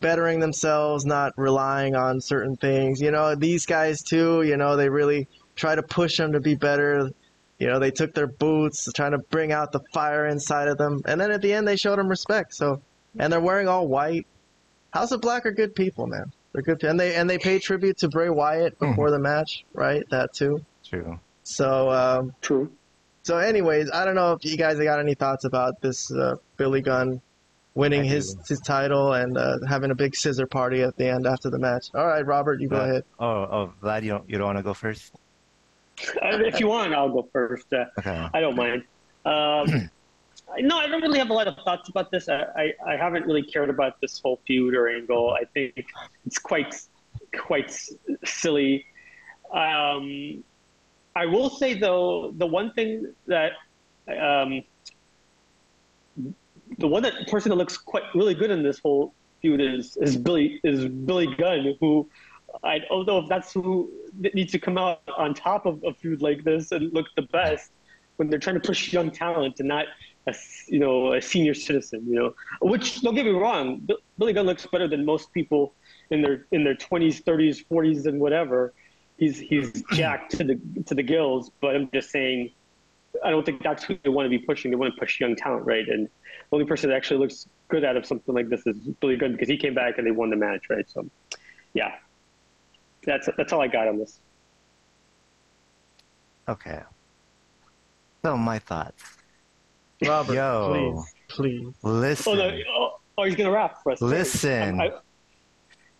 bettering 0.00 0.40
themselves, 0.40 1.04
not 1.04 1.32
relying 1.36 1.94
on 1.94 2.20
certain 2.20 2.56
things. 2.56 3.00
You 3.00 3.10
know, 3.10 3.34
these 3.34 3.66
guys 3.66 4.02
too, 4.02 4.42
you 4.42 4.56
know, 4.56 4.76
they 4.76 4.88
really 4.88 5.28
try 5.56 5.74
to 5.74 5.82
push 5.82 6.16
them 6.16 6.32
to 6.32 6.40
be 6.40 6.54
better. 6.54 7.10
You 7.58 7.66
know, 7.66 7.78
they 7.78 7.90
took 7.90 8.14
their 8.14 8.26
boots, 8.26 8.88
trying 8.94 9.12
to 9.12 9.18
bring 9.18 9.52
out 9.52 9.72
the 9.72 9.80
fire 9.92 10.26
inside 10.26 10.68
of 10.68 10.78
them. 10.78 11.02
And 11.04 11.20
then 11.20 11.30
at 11.30 11.42
the 11.42 11.52
end, 11.52 11.68
they 11.68 11.76
showed 11.76 11.98
them 11.98 12.08
respect. 12.08 12.54
So, 12.54 12.80
and 13.18 13.30
they're 13.30 13.40
wearing 13.40 13.68
all 13.68 13.86
white. 13.86 14.26
House 14.92 15.12
of 15.12 15.20
Black 15.20 15.44
are 15.44 15.52
good 15.52 15.74
people, 15.74 16.06
man. 16.06 16.32
They're 16.52 16.62
good, 16.62 16.82
and 16.82 16.98
they 16.98 17.14
and 17.14 17.30
they 17.30 17.38
pay 17.38 17.60
tribute 17.60 17.98
to 17.98 18.08
Bray 18.08 18.28
Wyatt 18.28 18.76
before 18.80 19.12
the 19.12 19.20
match, 19.20 19.64
right? 19.72 20.02
That 20.10 20.32
too. 20.32 20.64
True. 20.84 21.20
So, 21.44 21.90
um, 21.90 22.34
True. 22.40 22.72
So 23.30 23.38
anyways, 23.38 23.88
I 23.92 24.04
don't 24.04 24.16
know 24.16 24.32
if 24.32 24.44
you 24.44 24.56
guys 24.56 24.76
got 24.78 24.98
any 24.98 25.14
thoughts 25.14 25.44
about 25.44 25.80
this 25.80 26.10
uh, 26.12 26.34
Billy 26.56 26.80
Gunn 26.82 27.20
winning 27.74 28.02
his 28.02 28.36
his 28.48 28.58
title 28.58 29.12
and 29.12 29.38
uh, 29.38 29.58
having 29.68 29.92
a 29.92 29.94
big 29.94 30.16
scissor 30.16 30.48
party 30.48 30.82
at 30.82 30.96
the 30.96 31.06
end 31.08 31.28
after 31.28 31.48
the 31.48 31.58
match. 31.58 31.86
All 31.94 32.08
right, 32.08 32.26
Robert, 32.26 32.60
you 32.60 32.66
go 32.68 32.78
Uh, 32.78 32.84
ahead. 32.84 33.04
Oh, 33.20 33.28
oh, 33.28 33.72
Vlad, 33.80 34.02
you 34.02 34.10
don't, 34.10 34.28
you 34.28 34.36
don't 34.36 34.48
want 34.48 34.58
to 34.58 34.64
go 34.64 34.74
first? 34.74 35.14
Uh, 36.20 36.38
if 36.44 36.58
you 36.58 36.66
want, 36.66 36.92
I'll 36.92 37.08
go 37.08 37.28
first. 37.32 37.72
Uh, 37.72 37.84
Okay. 38.00 38.28
I 38.34 38.40
don't 38.40 38.56
mind. 38.56 38.82
Um, 39.24 39.88
no, 40.58 40.78
I 40.78 40.88
don't 40.88 41.00
really 41.02 41.20
have 41.20 41.30
a 41.30 41.34
lot 41.34 41.46
of 41.46 41.54
thoughts 41.64 41.88
about 41.88 42.10
this. 42.10 42.28
I, 42.28 42.42
I, 42.56 42.72
I 42.94 42.96
haven't 42.96 43.26
really 43.26 43.44
cared 43.44 43.70
about 43.70 44.00
this 44.00 44.18
whole 44.18 44.40
feud 44.44 44.74
or 44.74 44.88
angle. 44.88 45.30
I 45.40 45.44
think 45.54 45.86
it's 46.26 46.38
quite 46.38 46.74
quite 47.38 47.72
silly. 48.24 48.86
Um, 49.52 50.42
I 51.16 51.26
will 51.26 51.50
say 51.50 51.74
though, 51.74 52.32
the 52.36 52.46
one 52.46 52.72
thing 52.72 53.12
that 53.26 53.52
um, 54.08 54.62
the 56.78 56.86
one 56.86 57.02
that 57.02 57.28
person 57.28 57.50
that 57.50 57.56
looks 57.56 57.76
quite 57.76 58.04
really 58.14 58.34
good 58.34 58.50
in 58.50 58.62
this 58.62 58.78
whole 58.78 59.14
feud 59.40 59.60
is 59.60 59.96
is 59.96 60.16
Billy 60.16 60.60
is 60.64 60.86
Billy 60.86 61.34
Gunn, 61.36 61.76
who 61.80 62.08
I 62.62 62.80
don't 62.80 63.06
know 63.06 63.18
if 63.18 63.28
that's 63.28 63.52
who 63.52 63.90
needs 64.34 64.52
to 64.52 64.58
come 64.58 64.78
out 64.78 65.02
on 65.16 65.34
top 65.34 65.66
of 65.66 65.82
a 65.84 65.94
feud 65.94 66.22
like 66.22 66.44
this 66.44 66.72
and 66.72 66.92
look 66.92 67.06
the 67.16 67.22
best 67.22 67.70
when 68.16 68.28
they're 68.28 68.38
trying 68.38 68.60
to 68.60 68.66
push 68.66 68.92
young 68.92 69.10
talent 69.10 69.60
and 69.60 69.68
not 69.68 69.86
a 70.26 70.34
you 70.66 70.78
know 70.78 71.14
a 71.14 71.22
senior 71.22 71.54
citizen. 71.54 72.04
You 72.06 72.14
know, 72.14 72.34
which 72.60 73.00
don't 73.00 73.14
get 73.14 73.24
me 73.24 73.32
wrong, 73.32 73.88
Billy 74.18 74.32
Gunn 74.32 74.46
looks 74.46 74.66
better 74.66 74.88
than 74.88 75.04
most 75.04 75.32
people 75.32 75.74
in 76.10 76.22
their 76.22 76.46
in 76.52 76.64
their 76.64 76.74
twenties, 76.74 77.20
thirties, 77.20 77.60
forties, 77.60 78.06
and 78.06 78.20
whatever. 78.20 78.72
He's 79.20 79.38
he's 79.38 79.84
jacked 79.92 80.32
to 80.38 80.44
the 80.44 80.58
to 80.86 80.94
the 80.94 81.02
gills, 81.02 81.52
but 81.60 81.76
I'm 81.76 81.90
just 81.92 82.10
saying. 82.10 82.50
I 83.24 83.30
don't 83.30 83.44
think 83.44 83.62
that's 83.62 83.84
who 83.84 83.98
they 84.02 84.08
want 84.08 84.24
to 84.24 84.30
be 84.30 84.38
pushing. 84.38 84.70
They 84.70 84.76
want 84.76 84.94
to 84.94 84.98
push 84.98 85.20
young 85.20 85.36
talent, 85.36 85.66
right? 85.66 85.86
And 85.86 86.06
the 86.06 86.10
only 86.52 86.64
person 86.64 86.88
that 86.88 86.96
actually 86.96 87.18
looks 87.18 87.46
good 87.68 87.84
out 87.84 87.96
of 87.96 88.06
something 88.06 88.34
like 88.34 88.48
this 88.48 88.66
is 88.66 88.76
Billy 89.00 89.16
Gunn 89.16 89.32
because 89.32 89.48
he 89.48 89.58
came 89.58 89.74
back 89.74 89.98
and 89.98 90.06
they 90.06 90.10
won 90.10 90.30
the 90.30 90.36
match, 90.36 90.70
right? 90.70 90.88
So, 90.88 91.04
yeah, 91.74 91.96
that's 93.04 93.28
that's 93.36 93.52
all 93.52 93.60
I 93.60 93.66
got 93.66 93.88
on 93.88 93.98
this. 93.98 94.20
Okay. 96.48 96.80
So 98.24 98.38
my 98.38 98.58
thoughts. 98.58 99.02
Robert, 100.02 100.34
Yo. 100.34 101.04
please, 101.28 101.66
please. 101.66 101.74
Listen. 101.82 102.32
Oh 102.32 102.36
no! 102.36 102.58
Oh, 102.74 103.00
oh 103.18 103.24
he's 103.24 103.36
gonna 103.36 103.50
rap 103.50 103.82
for 103.82 103.92
us. 103.92 104.00
Listen. 104.00 104.80
I, 104.80 104.92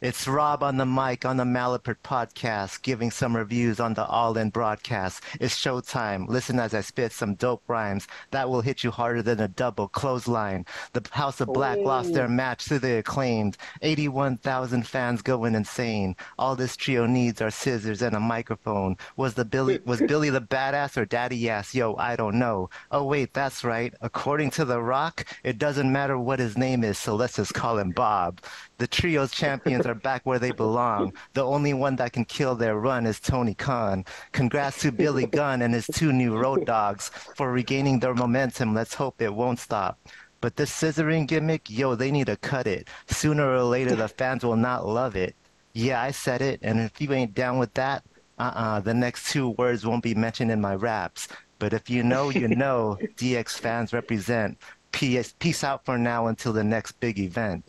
It's 0.02 0.26
Rob 0.26 0.62
on 0.62 0.78
the 0.78 0.86
mic 0.86 1.26
on 1.26 1.36
the 1.36 1.44
Malapert 1.44 1.98
podcast, 2.02 2.80
giving 2.80 3.10
some 3.10 3.36
reviews 3.36 3.78
on 3.78 3.92
the 3.92 4.06
All 4.06 4.38
In 4.38 4.48
broadcast. 4.48 5.22
It's 5.38 5.54
showtime. 5.54 6.26
Listen 6.26 6.58
as 6.58 6.72
I 6.72 6.80
spit 6.80 7.12
some 7.12 7.34
dope 7.34 7.62
rhymes 7.68 8.08
that 8.30 8.48
will 8.48 8.62
hit 8.62 8.82
you 8.82 8.90
harder 8.90 9.20
than 9.20 9.40
a 9.40 9.48
double 9.48 9.88
clothesline. 9.88 10.64
The 10.94 11.06
House 11.10 11.42
of 11.42 11.48
Black 11.48 11.76
lost 11.76 12.14
their 12.14 12.24
oh. 12.24 12.28
match 12.28 12.64
to 12.68 12.78
the 12.78 12.96
acclaimed. 12.96 13.58
81,000 13.82 14.86
fans 14.86 15.20
going 15.20 15.54
insane. 15.54 16.16
All 16.38 16.56
this 16.56 16.78
trio 16.78 17.04
needs 17.04 17.42
are 17.42 17.50
scissors 17.50 18.00
and 18.00 18.16
a 18.16 18.20
microphone. 18.20 18.96
Was 19.18 19.34
the 19.34 19.44
Billy 19.44 19.80
was 19.84 20.00
Billy 20.00 20.30
the 20.30 20.40
badass 20.40 20.96
or 20.96 21.04
Daddy 21.04 21.50
ass? 21.50 21.74
Yo, 21.74 21.94
I 21.96 22.16
don't 22.16 22.38
know. 22.38 22.70
Oh 22.90 23.04
wait, 23.04 23.34
that's 23.34 23.64
right. 23.64 23.92
According 24.00 24.52
to 24.52 24.64
The 24.64 24.80
Rock, 24.80 25.26
it 25.44 25.58
doesn't 25.58 25.92
matter 25.92 26.18
what 26.18 26.38
his 26.38 26.56
name 26.56 26.84
is, 26.84 26.96
so 26.96 27.14
let's 27.16 27.36
just 27.36 27.52
call 27.52 27.76
him 27.76 27.90
Bob. 27.90 28.40
The 28.78 28.88
trio's 28.88 29.30
champions 29.40 29.89
are 29.90 29.94
back 29.94 30.24
where 30.24 30.38
they 30.38 30.52
belong. 30.52 31.12
The 31.34 31.44
only 31.44 31.74
one 31.74 31.96
that 31.96 32.12
can 32.12 32.24
kill 32.24 32.54
their 32.54 32.78
run 32.78 33.04
is 33.04 33.20
Tony 33.20 33.54
Khan. 33.54 34.04
Congrats 34.32 34.80
to 34.80 34.92
Billy 34.92 35.26
Gunn 35.26 35.62
and 35.62 35.74
his 35.74 35.86
two 35.92 36.12
new 36.12 36.38
road 36.38 36.64
dogs 36.64 37.10
for 37.36 37.52
regaining 37.52 38.00
their 38.00 38.14
momentum. 38.14 38.74
Let's 38.74 38.94
hope 38.94 39.20
it 39.20 39.34
won't 39.34 39.58
stop. 39.58 39.98
But 40.40 40.56
this 40.56 40.70
scissoring 40.70 41.26
gimmick, 41.26 41.68
yo, 41.68 41.94
they 41.94 42.10
need 42.10 42.26
to 42.28 42.36
cut 42.36 42.66
it. 42.66 42.88
Sooner 43.08 43.52
or 43.52 43.62
later, 43.62 43.94
the 43.94 44.08
fans 44.08 44.44
will 44.44 44.56
not 44.56 44.86
love 44.86 45.16
it. 45.16 45.36
Yeah, 45.74 46.00
I 46.00 46.10
said 46.10 46.40
it, 46.40 46.60
and 46.62 46.80
if 46.80 47.00
you 47.00 47.12
ain't 47.12 47.34
down 47.34 47.58
with 47.58 47.74
that, 47.74 48.02
uh-uh, 48.38 48.80
the 48.80 48.94
next 48.94 49.30
two 49.30 49.50
words 49.50 49.84
won't 49.84 50.02
be 50.02 50.14
mentioned 50.14 50.50
in 50.50 50.60
my 50.60 50.74
raps. 50.74 51.28
But 51.58 51.74
if 51.74 51.90
you 51.90 52.02
know, 52.02 52.30
you 52.30 52.48
know, 52.48 52.96
DX 53.16 53.58
fans 53.58 53.92
represent. 53.92 54.58
Peace, 54.92 55.34
peace 55.38 55.62
out 55.62 55.84
for 55.84 55.98
now 55.98 56.26
until 56.26 56.52
the 56.52 56.64
next 56.64 56.92
big 57.00 57.18
event. 57.18 57.64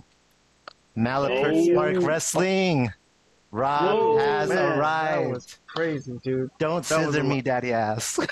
Malapert 0.97 1.53
Oh. 1.53 1.67
Smark 1.67 2.05
Wrestling. 2.05 2.91
Rob 3.51 3.81
Whoa, 3.83 4.17
has 4.17 4.49
Man, 4.49 4.57
that 4.57 4.77
arrived. 4.79 5.33
was 5.33 5.59
crazy, 5.67 6.17
dude. 6.23 6.49
Don't 6.57 6.85
that 6.85 7.05
scissor 7.05 7.23
me, 7.23 7.41
daddy 7.41 7.73
ass. 7.73 8.19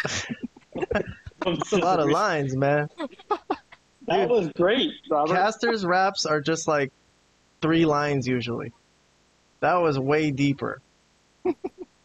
It's 1.46 1.72
a 1.72 1.78
lot 1.78 2.00
of 2.02 2.10
lines, 2.10 2.54
man. 2.56 2.90
That 4.08 4.28
Dude. 4.28 4.30
was 4.30 4.48
great, 4.50 4.92
Robert. 5.10 5.34
Casters 5.36 5.86
raps 5.86 6.26
are 6.26 6.42
just 6.42 6.68
like 6.68 6.92
three 7.62 7.86
lines 7.86 8.28
usually. 8.28 8.74
That 9.62 9.76
was 9.76 9.98
way 9.98 10.32
deeper. 10.32 10.82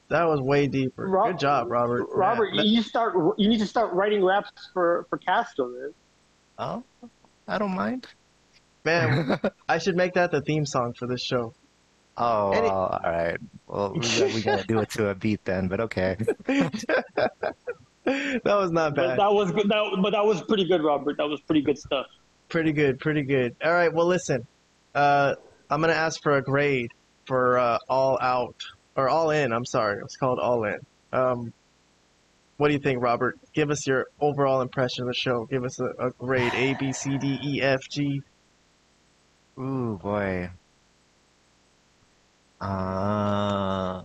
That 0.08 0.24
was 0.24 0.40
way 0.40 0.68
deeper. 0.68 1.08
Rob- 1.08 1.32
Good 1.32 1.40
job, 1.40 1.68
Robert. 1.70 2.06
Robert, 2.14 2.54
Man, 2.54 2.64
you 2.66 2.80
start. 2.82 3.16
You 3.38 3.48
need 3.48 3.58
to 3.58 3.66
start 3.66 3.92
writing 3.92 4.22
raps 4.24 4.50
for 4.72 5.04
for 5.10 5.18
Castro, 5.18 5.66
man. 5.68 5.94
oh, 6.60 6.84
I 7.48 7.58
don't 7.58 7.74
mind. 7.74 8.06
Man, 8.84 9.40
I 9.68 9.78
should 9.78 9.96
make 9.96 10.14
that 10.14 10.30
the 10.30 10.40
theme 10.40 10.66
song 10.66 10.94
for 10.94 11.06
this 11.06 11.22
show. 11.22 11.54
Oh, 12.16 12.50
Any- 12.52 12.62
well, 12.68 13.00
all 13.04 13.10
right. 13.12 13.38
Well, 13.66 13.92
we 13.94 14.00
got, 14.00 14.34
we 14.34 14.42
got 14.42 14.60
to 14.60 14.66
do 14.66 14.78
it 14.80 14.90
to 14.90 15.08
a 15.08 15.14
beat 15.14 15.44
then, 15.44 15.68
but 15.68 15.80
okay. 15.80 16.16
That 18.06 18.42
was 18.44 18.70
not 18.70 18.94
But 18.94 19.08
bad. 19.08 19.18
that 19.18 19.32
was 19.32 19.50
good. 19.50 19.68
That, 19.70 19.98
but 20.02 20.10
that 20.10 20.24
was 20.26 20.42
pretty 20.42 20.66
good, 20.66 20.82
Robert. 20.84 21.16
That 21.16 21.26
was 21.28 21.40
pretty 21.40 21.62
good 21.62 21.78
stuff. 21.78 22.06
Pretty 22.50 22.72
good, 22.72 23.00
pretty 23.00 23.22
good. 23.22 23.56
All 23.64 23.72
right, 23.72 23.92
well, 23.92 24.06
listen. 24.06 24.46
Uh, 24.94 25.34
I'm 25.70 25.80
gonna 25.80 25.94
ask 25.94 26.22
for 26.22 26.32
a 26.36 26.42
grade 26.42 26.92
for 27.24 27.58
uh, 27.58 27.78
All 27.88 28.18
Out 28.20 28.56
or 28.94 29.08
All 29.08 29.30
In. 29.30 29.52
I'm 29.54 29.64
sorry, 29.64 30.02
it's 30.04 30.16
called 30.16 30.38
All 30.38 30.64
In. 30.64 30.78
Um, 31.12 31.52
what 32.58 32.68
do 32.68 32.74
you 32.74 32.80
think, 32.80 33.02
Robert? 33.02 33.38
Give 33.54 33.70
us 33.70 33.86
your 33.86 34.06
overall 34.20 34.60
impression 34.60 35.04
of 35.04 35.08
the 35.08 35.14
show. 35.14 35.46
Give 35.46 35.64
us 35.64 35.80
a, 35.80 35.86
a 35.98 36.10
grade: 36.10 36.52
A, 36.54 36.74
B, 36.74 36.92
C, 36.92 37.16
D, 37.16 37.38
E, 37.42 37.62
F, 37.62 37.80
G. 37.88 38.22
Ooh, 39.58 39.98
boy. 40.02 40.50
Uh, 42.60 44.02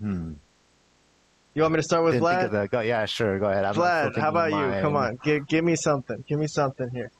hmm. 0.00 0.32
You 1.54 1.62
want 1.62 1.74
me 1.74 1.78
to 1.78 1.82
start 1.82 2.04
with 2.04 2.14
Didn't 2.14 2.28
think 2.28 2.42
of 2.42 2.50
Vlad? 2.50 2.62
the, 2.62 2.68
go, 2.68 2.80
yeah, 2.80 3.04
sure. 3.06 3.38
Go 3.38 3.46
ahead. 3.46 3.64
I'm 3.64 3.74
Vlad, 3.74 4.18
how 4.18 4.30
about 4.30 4.52
of 4.52 4.74
you? 4.74 4.80
Come 4.80 4.96
on, 4.96 5.18
give 5.22 5.46
give 5.46 5.64
me 5.64 5.76
something. 5.76 6.24
Give 6.26 6.38
me 6.38 6.48
something 6.48 6.90
here. 6.90 7.12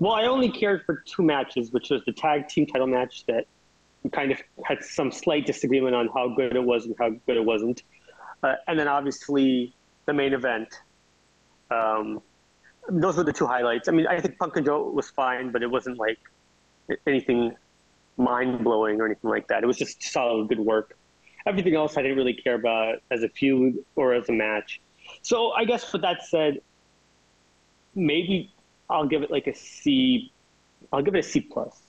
Well, 0.00 0.12
I 0.12 0.24
only 0.24 0.50
cared 0.50 0.82
for 0.84 1.02
two 1.06 1.22
matches, 1.22 1.70
which 1.70 1.90
was 1.90 2.02
the 2.04 2.12
tag 2.12 2.48
team 2.48 2.66
title 2.66 2.88
match 2.88 3.24
that 3.26 3.46
kind 4.12 4.32
of 4.32 4.42
had 4.64 4.82
some 4.82 5.12
slight 5.12 5.46
disagreement 5.46 5.94
on 5.94 6.08
how 6.08 6.34
good 6.34 6.56
it 6.56 6.64
was 6.64 6.86
and 6.86 6.96
how 6.98 7.10
good 7.10 7.36
it 7.36 7.44
wasn't, 7.44 7.84
uh, 8.42 8.54
and 8.66 8.78
then 8.78 8.88
obviously 8.88 9.72
the 10.06 10.12
main 10.12 10.32
event. 10.32 10.68
Um, 11.70 12.20
those 12.88 13.16
were 13.16 13.24
the 13.24 13.32
two 13.32 13.46
highlights. 13.46 13.88
I 13.88 13.92
mean, 13.92 14.06
I 14.06 14.20
think 14.20 14.38
Punk 14.38 14.56
and 14.56 14.66
Joe 14.66 14.90
was 14.90 15.10
fine, 15.10 15.50
but 15.50 15.62
it 15.62 15.70
wasn't 15.70 15.98
like 15.98 16.18
anything 17.06 17.56
mind 18.16 18.62
blowing 18.62 19.00
or 19.00 19.06
anything 19.06 19.30
like 19.30 19.48
that. 19.48 19.62
It 19.62 19.66
was 19.66 19.78
just 19.78 20.02
solid, 20.02 20.48
good 20.48 20.60
work. 20.60 20.96
Everything 21.46 21.74
else 21.74 21.96
I 21.96 22.02
didn't 22.02 22.16
really 22.16 22.34
care 22.34 22.54
about 22.54 23.02
as 23.10 23.22
a 23.22 23.28
feud 23.28 23.78
or 23.96 24.14
as 24.14 24.28
a 24.28 24.32
match. 24.32 24.80
So 25.22 25.52
I 25.52 25.64
guess 25.64 25.92
with 25.92 26.02
that 26.02 26.24
said, 26.24 26.60
maybe 27.94 28.52
I'll 28.88 29.06
give 29.06 29.22
it 29.22 29.30
like 29.30 29.46
a 29.46 29.54
C. 29.54 30.32
I'll 30.92 31.02
give 31.02 31.14
it 31.14 31.18
a 31.18 31.22
C 31.22 31.40
plus, 31.40 31.80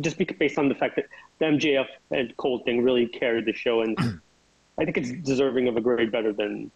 just 0.00 0.18
based 0.38 0.58
on 0.58 0.68
the 0.68 0.74
fact 0.74 0.96
that 0.96 1.06
the 1.38 1.46
MJF 1.46 1.86
and 2.10 2.36
Cole 2.36 2.60
thing 2.60 2.82
really 2.82 3.06
carried 3.06 3.46
the 3.46 3.52
show, 3.52 3.82
and 3.82 3.96
I 4.78 4.84
think 4.84 4.96
it's 4.96 5.12
deserving 5.26 5.68
of 5.68 5.76
a 5.76 5.80
grade 5.80 6.10
better 6.10 6.32
than 6.32 6.70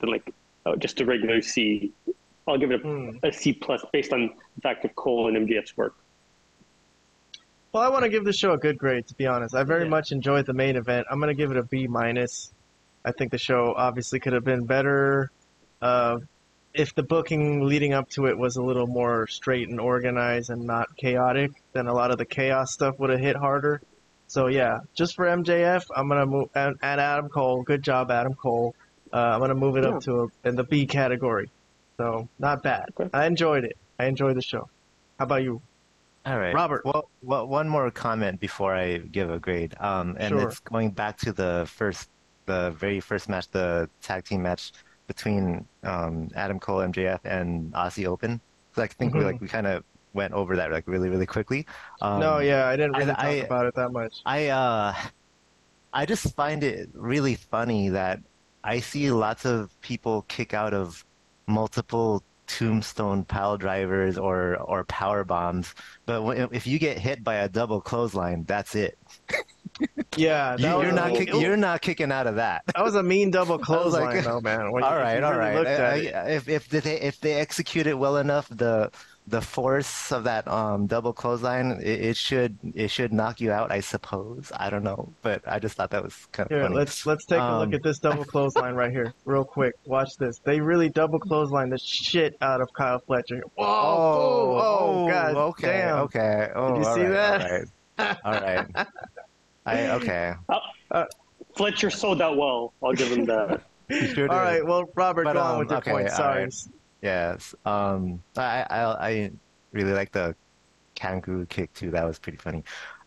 than 0.00 0.10
like 0.10 0.32
uh, 0.64 0.76
just 0.76 1.00
a 1.00 1.04
regular 1.04 1.42
C. 1.42 1.92
I'll 2.48 2.58
give 2.58 2.70
it 2.70 2.80
a, 2.80 2.88
Hmm. 2.88 3.10
a 3.22 3.32
C 3.32 3.52
plus 3.52 3.84
based 3.92 4.12
on 4.12 4.30
the 4.54 4.60
fact 4.60 4.84
of 4.84 4.94
Cole 4.94 5.28
and 5.28 5.36
MJF's 5.48 5.76
work. 5.76 5.94
Well, 7.72 7.82
I 7.82 7.88
want 7.88 8.04
to 8.04 8.08
give 8.08 8.24
the 8.24 8.32
show 8.32 8.52
a 8.52 8.58
good 8.58 8.78
grade. 8.78 9.06
To 9.08 9.14
be 9.14 9.26
honest, 9.26 9.54
I 9.54 9.62
very 9.64 9.82
Yeah. 9.84 9.88
much 9.90 10.12
enjoyed 10.12 10.46
the 10.46 10.54
main 10.54 10.76
event. 10.76 11.06
I'm 11.10 11.20
gonna 11.20 11.34
give 11.34 11.50
it 11.50 11.56
a 11.56 11.62
B 11.62 11.86
minus. 11.86 12.52
I 13.04 13.12
think 13.12 13.30
the 13.30 13.38
show 13.38 13.74
obviously 13.76 14.18
could 14.20 14.32
have 14.32 14.44
been 14.44 14.64
better. 14.64 15.30
Uh, 15.82 16.20
if 16.72 16.94
the 16.94 17.02
booking 17.02 17.64
leading 17.64 17.92
up 17.92 18.08
to 18.10 18.26
it 18.26 18.36
was 18.38 18.56
a 18.56 18.62
little 18.62 18.86
more 18.86 19.26
straight 19.26 19.68
and 19.68 19.80
organized 19.80 20.50
and 20.50 20.64
not 20.64 20.94
chaotic, 20.96 21.50
then 21.72 21.86
a 21.86 21.94
lot 21.94 22.10
of 22.10 22.18
the 22.18 22.24
chaos 22.24 22.72
stuff 22.72 22.98
would 22.98 23.10
have 23.10 23.20
hit 23.20 23.36
harder. 23.36 23.80
So 24.28 24.46
yeah, 24.46 24.80
just 24.94 25.14
for 25.14 25.26
MJF, 25.26 25.86
I'm 25.94 26.08
gonna 26.08 26.26
move 26.26 26.48
and, 26.54 26.76
and 26.82 27.00
Adam 27.00 27.28
Cole. 27.28 27.62
Good 27.62 27.82
job, 27.82 28.10
Adam 28.10 28.34
Cole. 28.34 28.74
Uh, 29.12 29.16
I'm 29.16 29.40
gonna 29.40 29.54
move 29.54 29.76
it 29.76 29.84
Yeah. 29.84 29.90
up 29.96 30.02
to 30.04 30.22
a, 30.44 30.48
in 30.48 30.56
the 30.56 30.64
B 30.64 30.86
category. 30.86 31.50
So 31.98 32.28
not 32.38 32.62
bad. 32.62 32.90
Okay. 32.98 33.10
I 33.12 33.26
enjoyed 33.26 33.64
it. 33.64 33.76
I 33.98 34.06
enjoyed 34.06 34.36
the 34.36 34.42
show. 34.42 34.68
How 35.18 35.24
about 35.24 35.42
you? 35.42 35.60
All 36.26 36.38
right, 36.38 36.52
Robert. 36.54 36.84
Well, 36.84 37.08
well, 37.22 37.46
one 37.46 37.68
more 37.68 37.90
comment 37.90 38.40
before 38.40 38.74
I 38.74 38.98
give 38.98 39.30
a 39.30 39.38
grade. 39.38 39.74
Um, 39.80 40.16
and 40.18 40.30
Sure. 40.30 40.48
it's 40.48 40.58
going 40.60 40.90
back 40.90 41.16
to 41.18 41.32
the 41.32 41.68
first, 41.72 42.10
the 42.46 42.72
very 42.72 43.00
first 43.00 43.28
match, 43.28 43.48
the 43.50 43.88
tag 44.02 44.24
team 44.24 44.42
match 44.42 44.72
between 45.06 45.64
um, 45.84 46.28
Adam 46.34 46.58
Cole, 46.58 46.78
MJF, 46.80 47.20
and 47.24 47.72
Aussie 47.74 48.06
Open. 48.06 48.40
'Cause 48.74 48.82
I 48.84 48.88
think 48.88 49.14
we 49.14 49.20
Mhm. 49.20 49.24
like 49.24 49.40
we 49.40 49.46
kind 49.48 49.66
of 49.68 49.84
went 50.14 50.34
over 50.34 50.56
that 50.56 50.72
like 50.72 50.86
really, 50.88 51.08
really 51.08 51.26
quickly. 51.26 51.64
Um, 52.02 52.18
no, 52.20 52.38
yeah, 52.40 52.66
I 52.66 52.76
didn't 52.76 52.96
really 52.96 53.12
I- 53.12 53.24
really 53.28 53.40
talk 53.40 53.44
I- 53.44 53.54
about 53.54 53.66
it 53.66 53.74
that 53.76 53.92
much. 53.92 54.20
I 54.26 54.48
uh, 54.48 54.94
I 55.92 56.04
just 56.06 56.34
find 56.34 56.62
it 56.64 56.90
really 56.92 57.36
funny 57.36 57.88
that 57.90 58.20
I 58.64 58.80
see 58.80 59.10
lots 59.12 59.46
of 59.46 59.70
people 59.80 60.22
kick 60.28 60.52
out 60.54 60.74
of 60.74 61.04
multiple 61.46 62.22
tombstone 62.46 63.24
pile 63.24 63.56
drivers 63.58 64.16
or 64.18 64.56
or 64.56 64.84
power 64.84 65.24
bombs, 65.24 65.74
but 66.06 66.22
when, 66.22 66.48
if 66.52 66.66
you 66.66 66.78
get 66.78 66.98
hit 66.98 67.24
by 67.24 67.36
a 67.36 67.48
double 67.48 67.80
clothesline, 67.80 68.44
that's 68.44 68.74
it. 68.74 68.98
Yeah, 70.16 70.56
you, 70.56 70.66
you're 70.66 70.92
not 70.92 71.12
kick, 71.12 71.28
you're 71.28 71.56
not 71.58 71.82
kicking 71.82 72.10
out 72.10 72.26
of 72.26 72.36
that. 72.36 72.62
That 72.74 72.82
was 72.82 72.94
a 72.94 73.02
mean 73.02 73.30
double 73.30 73.58
was 73.58 73.68
like- 73.68 74.22
clothesline, 74.22 74.22
though, 74.24 74.40
man. 74.40 74.72
When 74.72 74.82
you- 74.82 74.88
all 74.88 74.94
if 74.96 75.02
right, 75.02 75.18
you 75.18 75.24
all 75.26 75.32
really 75.36 75.64
right. 75.66 76.14
I- 76.14 76.18
I- 76.18 76.28
if 76.30 76.48
if 76.48 76.68
they 76.70 76.98
if 76.98 77.20
they 77.20 77.34
execute 77.34 77.86
it 77.86 77.98
well 77.98 78.16
enough, 78.16 78.48
the 78.48 78.90
the 79.28 79.40
force 79.40 80.12
of 80.12 80.24
that 80.24 80.46
um 80.48 80.86
double 80.86 81.12
clothesline, 81.12 81.80
it, 81.82 82.00
it 82.00 82.16
should 82.16 82.56
it 82.74 82.88
should 82.90 83.12
knock 83.12 83.40
you 83.40 83.52
out. 83.52 83.72
I 83.72 83.80
suppose. 83.80 84.52
I 84.56 84.70
don't 84.70 84.84
know, 84.84 85.12
but 85.22 85.42
I 85.46 85.58
just 85.58 85.76
thought 85.76 85.90
that 85.90 86.02
was 86.04 86.26
kind 86.32 86.46
of 86.46 86.54
Here, 86.56 86.62
funny. 86.64 86.76
let's 86.76 87.04
let's 87.06 87.24
take 87.24 87.38
a 87.38 87.42
Um, 87.42 87.58
look 87.60 87.74
at 87.74 87.82
this 87.82 87.98
double 87.98 88.24
clothesline 88.32 88.74
right 88.74 88.90
here, 88.90 89.14
real 89.24 89.44
quick. 89.44 89.74
Watch 89.84 90.16
this. 90.18 90.38
They 90.38 90.60
really 90.60 90.88
double 90.88 91.18
clothesline 91.18 91.70
the 91.70 91.78
shit 91.78 92.36
out 92.40 92.60
of 92.60 92.72
Kyle 92.72 93.00
Fletcher. 93.00 93.42
Whoa! 93.56 93.66
Oh, 93.66 94.58
oh, 94.58 95.08
god 95.08 95.36
okay, 95.36 95.66
damn! 95.66 95.98
okay. 96.00 96.50
Oh, 96.54 96.78
you 96.78 96.84
see 96.84 97.06
right, 97.06 97.66
that? 97.98 98.18
All 98.24 98.32
right, 98.32 98.58
all 98.76 98.84
right. 98.84 98.86
I 99.66 99.90
okay. 99.90 100.34
Fletcher 101.56 101.90
sold 101.90 102.22
out 102.22 102.36
well. 102.36 102.72
I'll 102.82 102.92
give 102.92 103.10
him 103.10 103.24
that. 103.26 103.62
You 103.88 104.08
sure 104.08 104.28
All 104.28 104.38
did. 104.38 104.42
right, 104.42 104.66
well, 104.66 104.84
Robert, 104.96 105.22
But, 105.22 105.34
go 105.34 105.40
on 105.40 105.52
um, 105.52 105.58
with 105.60 105.70
your 105.70 105.78
okay, 105.78 105.92
point. 105.92 106.10
Sorry. 106.10 106.42
right. 106.42 106.54
Yes. 107.02 107.54
Um. 107.64 108.22
I 108.36 108.66
I 108.68 109.08
I 109.08 109.32
really 109.72 109.92
like 109.92 110.12
the 110.12 110.34
kangaroo 110.94 111.46
kick 111.46 111.72
too. 111.74 111.90
That 111.90 112.04
was 112.04 112.18
pretty 112.18 112.38
funny. 112.38 112.64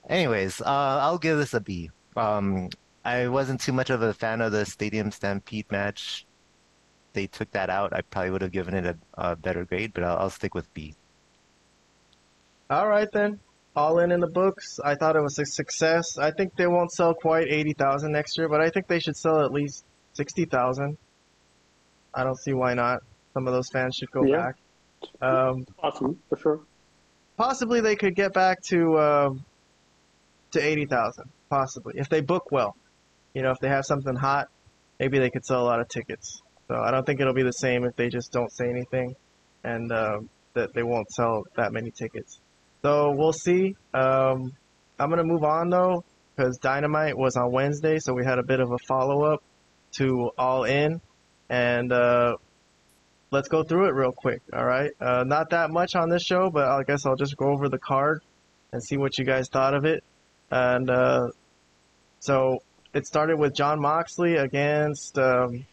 Anyways, 0.07 0.61
uh, 0.61 0.65
I'll 1.01 1.17
give 1.17 1.37
this 1.37 1.53
a 1.53 1.59
B. 1.59 1.91
Um, 2.15 2.69
I 3.05 3.27
wasn't 3.27 3.61
too 3.61 3.73
much 3.73 3.89
of 3.89 4.01
a 4.01 4.13
fan 4.13 4.41
of 4.41 4.51
the 4.51 4.65
Stadium 4.65 5.11
Stampede 5.11 5.71
match. 5.71 6.25
They 7.13 7.27
took 7.27 7.51
that 7.51 7.69
out. 7.69 7.93
I 7.93 8.01
probably 8.01 8.31
would 8.31 8.41
have 8.41 8.51
given 8.51 8.73
it 8.73 8.85
a, 8.85 8.97
a 9.13 9.35
better 9.35 9.65
grade, 9.65 9.93
but 9.93 10.03
I'll, 10.03 10.17
I'll 10.17 10.29
stick 10.29 10.53
with 10.53 10.71
B. 10.73 10.95
All 12.69 12.87
right 12.87 13.09
then. 13.11 13.39
All 13.75 13.99
in 13.99 14.11
in 14.11 14.19
the 14.19 14.27
books. 14.27 14.79
I 14.83 14.95
thought 14.95 15.15
it 15.15 15.21
was 15.21 15.39
a 15.39 15.45
success. 15.45 16.17
I 16.17 16.31
think 16.31 16.55
they 16.55 16.67
won't 16.67 16.91
sell 16.91 17.13
quite 17.13 17.47
eighty 17.47 17.73
thousand 17.73 18.11
next 18.11 18.37
year, 18.37 18.49
but 18.49 18.61
I 18.61 18.69
think 18.69 18.87
they 18.87 18.99
should 18.99 19.15
sell 19.15 19.43
at 19.43 19.51
least 19.51 19.85
sixty 20.13 20.45
thousand. 20.45 20.97
I 22.13 22.23
don't 22.23 22.37
see 22.37 22.53
why 22.53 22.73
not. 22.73 23.01
Some 23.39 23.47
of 23.47 23.53
those 23.53 23.69
fans 23.69 23.95
should 23.95 24.11
go 24.11 24.25
Yeah. 24.25 24.37
back. 24.51 24.55
Um, 25.21 25.65
Awesome, 25.81 26.19
for 26.27 26.35
sure. 26.37 26.59
possibly 27.37 27.79
they 27.79 27.95
could 27.95 28.13
get 28.15 28.33
back 28.33 28.61
to 28.63 28.99
um, 28.99 29.45
to 30.51 30.59
eighty 30.59 30.85
thousand. 30.85 31.29
Possibly 31.49 31.93
if 31.97 32.09
they 32.09 32.19
book 32.19 32.51
well. 32.51 32.75
You 33.33 33.41
know, 33.43 33.51
if 33.51 33.59
they 33.61 33.69
have 33.69 33.85
something 33.85 34.13
hot, 34.17 34.49
maybe 34.99 35.19
they 35.19 35.29
could 35.29 35.45
sell 35.45 35.61
a 35.61 35.67
lot 35.71 35.79
of 35.79 35.87
tickets. 35.87 36.41
So 36.67 36.75
I 36.75 36.91
don't 36.91 37.05
think 37.05 37.21
it'll 37.21 37.33
be 37.33 37.43
the 37.43 37.53
same 37.53 37.85
if 37.85 37.95
they 37.95 38.09
just 38.09 38.33
don't 38.33 38.51
say 38.51 38.69
anything, 38.69 39.15
and 39.63 39.89
um, 39.93 40.29
that 40.53 40.73
they 40.73 40.83
won't 40.83 41.09
sell 41.11 41.43
that 41.55 41.71
many 41.71 41.91
tickets. 41.91 42.41
So 42.81 43.11
we'll 43.15 43.31
see. 43.31 43.73
Um, 43.93 44.51
I'm 44.99 45.09
gonna 45.09 45.23
move 45.23 45.45
on 45.45 45.69
though, 45.69 46.03
because 46.35 46.57
Dynamite 46.57 47.17
was 47.17 47.37
on 47.37 47.53
Wednesday, 47.53 47.99
so 47.99 48.13
we 48.13 48.25
had 48.25 48.37
a 48.37 48.43
bit 48.43 48.59
of 48.59 48.69
a 48.73 48.77
follow 48.85 49.23
up 49.23 49.41
to 49.93 50.29
All 50.37 50.65
In, 50.65 50.99
and 51.49 51.91
uh, 51.93 52.35
let's 53.31 53.47
go 53.47 53.63
through 53.63 53.87
it 53.87 53.91
real 53.93 54.11
quick. 54.11 54.41
All 54.53 54.65
right, 54.65 54.91
uh, 54.99 55.23
not 55.25 55.49
that 55.51 55.69
much 55.71 55.95
on 55.95 56.09
this 56.09 56.23
show, 56.23 56.49
but 56.49 56.67
I 56.67 56.83
guess 56.83 57.05
I'll 57.05 57.15
just 57.15 57.37
go 57.37 57.47
over 57.49 57.69
the 57.69 57.77
card 57.79 58.21
and 58.71 58.83
see 58.83 58.97
what 58.97 59.17
you 59.17 59.25
guys 59.25 59.47
thought 59.49 59.73
of 59.73 59.85
it. 59.85 60.03
And 60.51 60.89
uh, 60.89 61.29
so 62.19 62.61
it 62.93 63.05
started 63.07 63.37
with 63.37 63.53
Jon 63.53 63.79
Moxley 63.79 64.35
against 64.37 65.17
um, 65.17 65.65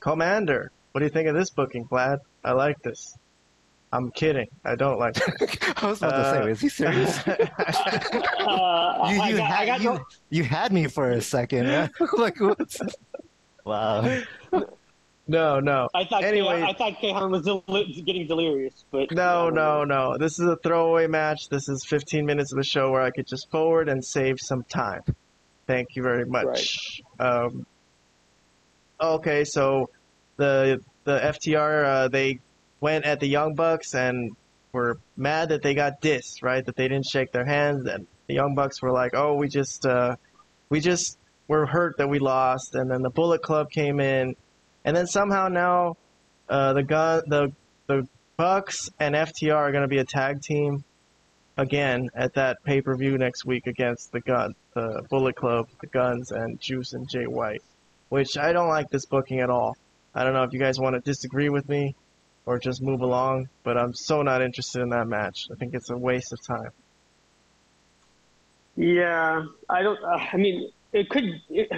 Komander. 0.00 0.68
What 0.92 0.98
do 1.00 1.04
you 1.04 1.10
think 1.10 1.28
of 1.28 1.34
this 1.34 1.50
booking, 1.50 1.86
Vlad? 1.86 2.18
I 2.44 2.52
like 2.52 2.80
this. 2.82 3.16
I'm 3.92 4.10
kidding. 4.12 4.46
I 4.64 4.76
don't 4.76 4.98
like 5.00 5.16
it. 5.16 5.58
I 5.82 5.86
was 5.86 5.98
about 5.98 6.10
to 6.10 6.16
Uh, 6.16 6.44
say, 6.44 6.50
is 6.52 6.60
he 6.60 6.68
serious? 6.68 7.18
Uh, 8.40 9.08
you, 9.12 9.22
you, 9.32 9.36
got, 9.36 9.50
had, 9.50 9.82
you, 9.82 9.90
no- 9.90 10.04
you 10.30 10.42
had 10.44 10.72
me 10.72 10.86
for 10.86 11.10
a 11.10 11.20
second. 11.20 11.68
like, 12.16 12.40
what? 12.40 12.76
Wow. 13.64 14.22
No, 15.30 15.60
no. 15.60 15.88
I 15.94 16.04
thought 16.06 16.24
Anyway. 16.24 16.60
I 16.60 16.72
thought 16.72 16.94
Kayhan 16.94 17.30
was 17.30 17.44
del- 17.44 17.62
getting 18.04 18.26
delirious, 18.26 18.84
but 18.90 19.12
No, 19.12 19.48
no, 19.48 19.84
no. 19.84 20.18
This 20.18 20.40
is 20.40 20.46
a 20.46 20.56
throwaway 20.56 21.06
match. 21.06 21.48
This 21.48 21.68
is 21.68 21.84
15 21.84 22.26
minutes 22.26 22.52
of 22.52 22.56
the 22.56 22.64
show 22.64 22.90
where 22.90 23.02
I 23.02 23.12
could 23.12 23.28
just 23.28 23.48
forward 23.48 23.88
and 23.88 24.04
save 24.04 24.40
some 24.40 24.64
time. 24.64 25.02
Thank 25.68 25.94
you 25.94 26.02
very 26.02 26.26
much. 26.26 27.00
Um, 27.20 27.64
okay, 29.00 29.44
so 29.44 29.90
the 30.36 30.82
the 31.04 31.20
FTR 31.20 31.84
uh, 31.84 32.08
they 32.08 32.40
went 32.80 33.04
at 33.04 33.20
the 33.20 33.28
Young 33.28 33.54
Bucks 33.54 33.94
and 33.94 34.32
were 34.72 34.98
mad 35.16 35.50
that 35.50 35.62
they 35.62 35.74
got 35.74 36.00
dissed, 36.00 36.42
right? 36.42 36.66
That 36.66 36.74
they 36.74 36.88
didn't 36.88 37.06
shake 37.06 37.30
their 37.30 37.44
hands, 37.44 37.86
and 37.86 38.08
the 38.26 38.34
Young 38.34 38.56
Bucks 38.56 38.82
were 38.82 38.90
like, 38.90 39.14
"Oh, 39.14 39.34
we 39.34 39.46
just 39.46 39.86
uh, 39.86 40.16
we 40.70 40.80
just 40.80 41.18
were 41.46 41.66
hurt 41.66 41.98
that 41.98 42.08
we 42.08 42.18
lost." 42.18 42.74
And 42.74 42.90
then 42.90 43.02
the 43.02 43.10
Bullet 43.10 43.42
Club 43.42 43.70
came 43.70 44.00
in, 44.00 44.34
and 44.84 44.96
then 44.96 45.06
somehow 45.06 45.48
now 45.48 45.96
uh, 46.48 46.72
the 46.72 46.82
gun 46.82 47.22
the 47.26 47.52
the 47.86 48.08
Bucks 48.36 48.88
and 48.98 49.14
FTR 49.14 49.54
are 49.54 49.70
going 49.72 49.82
to 49.82 49.88
be 49.88 49.98
a 49.98 50.04
tag 50.04 50.40
team 50.40 50.82
again 51.58 52.08
at 52.14 52.34
that 52.34 52.62
pay 52.64 52.80
per 52.80 52.96
view 52.96 53.18
next 53.18 53.44
week 53.44 53.66
against 53.66 54.12
the 54.12 54.20
gun, 54.20 54.54
the 54.74 55.02
Bullet 55.10 55.36
Club, 55.36 55.68
the 55.80 55.86
Gunns, 55.86 56.30
and 56.30 56.58
Juice 56.60 56.94
and 56.94 57.08
Jay 57.08 57.26
White. 57.26 57.62
Which 58.08 58.38
I 58.38 58.52
don't 58.52 58.68
like 58.68 58.88
this 58.90 59.06
booking 59.06 59.40
at 59.40 59.50
all. 59.50 59.76
I 60.14 60.24
don't 60.24 60.32
know 60.32 60.42
if 60.42 60.52
you 60.52 60.58
guys 60.58 60.80
want 60.80 60.94
to 60.94 61.00
disagree 61.00 61.50
with 61.50 61.68
me 61.68 61.94
or 62.46 62.58
just 62.58 62.82
move 62.82 63.02
along, 63.02 63.48
but 63.62 63.76
I'm 63.76 63.94
so 63.94 64.22
not 64.22 64.42
interested 64.42 64.82
in 64.82 64.88
that 64.88 65.06
match. 65.06 65.46
I 65.52 65.54
think 65.54 65.74
it's 65.74 65.90
a 65.90 65.96
waste 65.96 66.32
of 66.32 66.38
time. 66.44 66.70
Yeah, 68.76 69.44
I 69.68 69.82
don't. 69.82 70.02
Uh, 70.02 70.26
I 70.32 70.36
mean, 70.36 70.70
it 70.92 71.08
could. 71.10 71.24
It, 71.50 71.70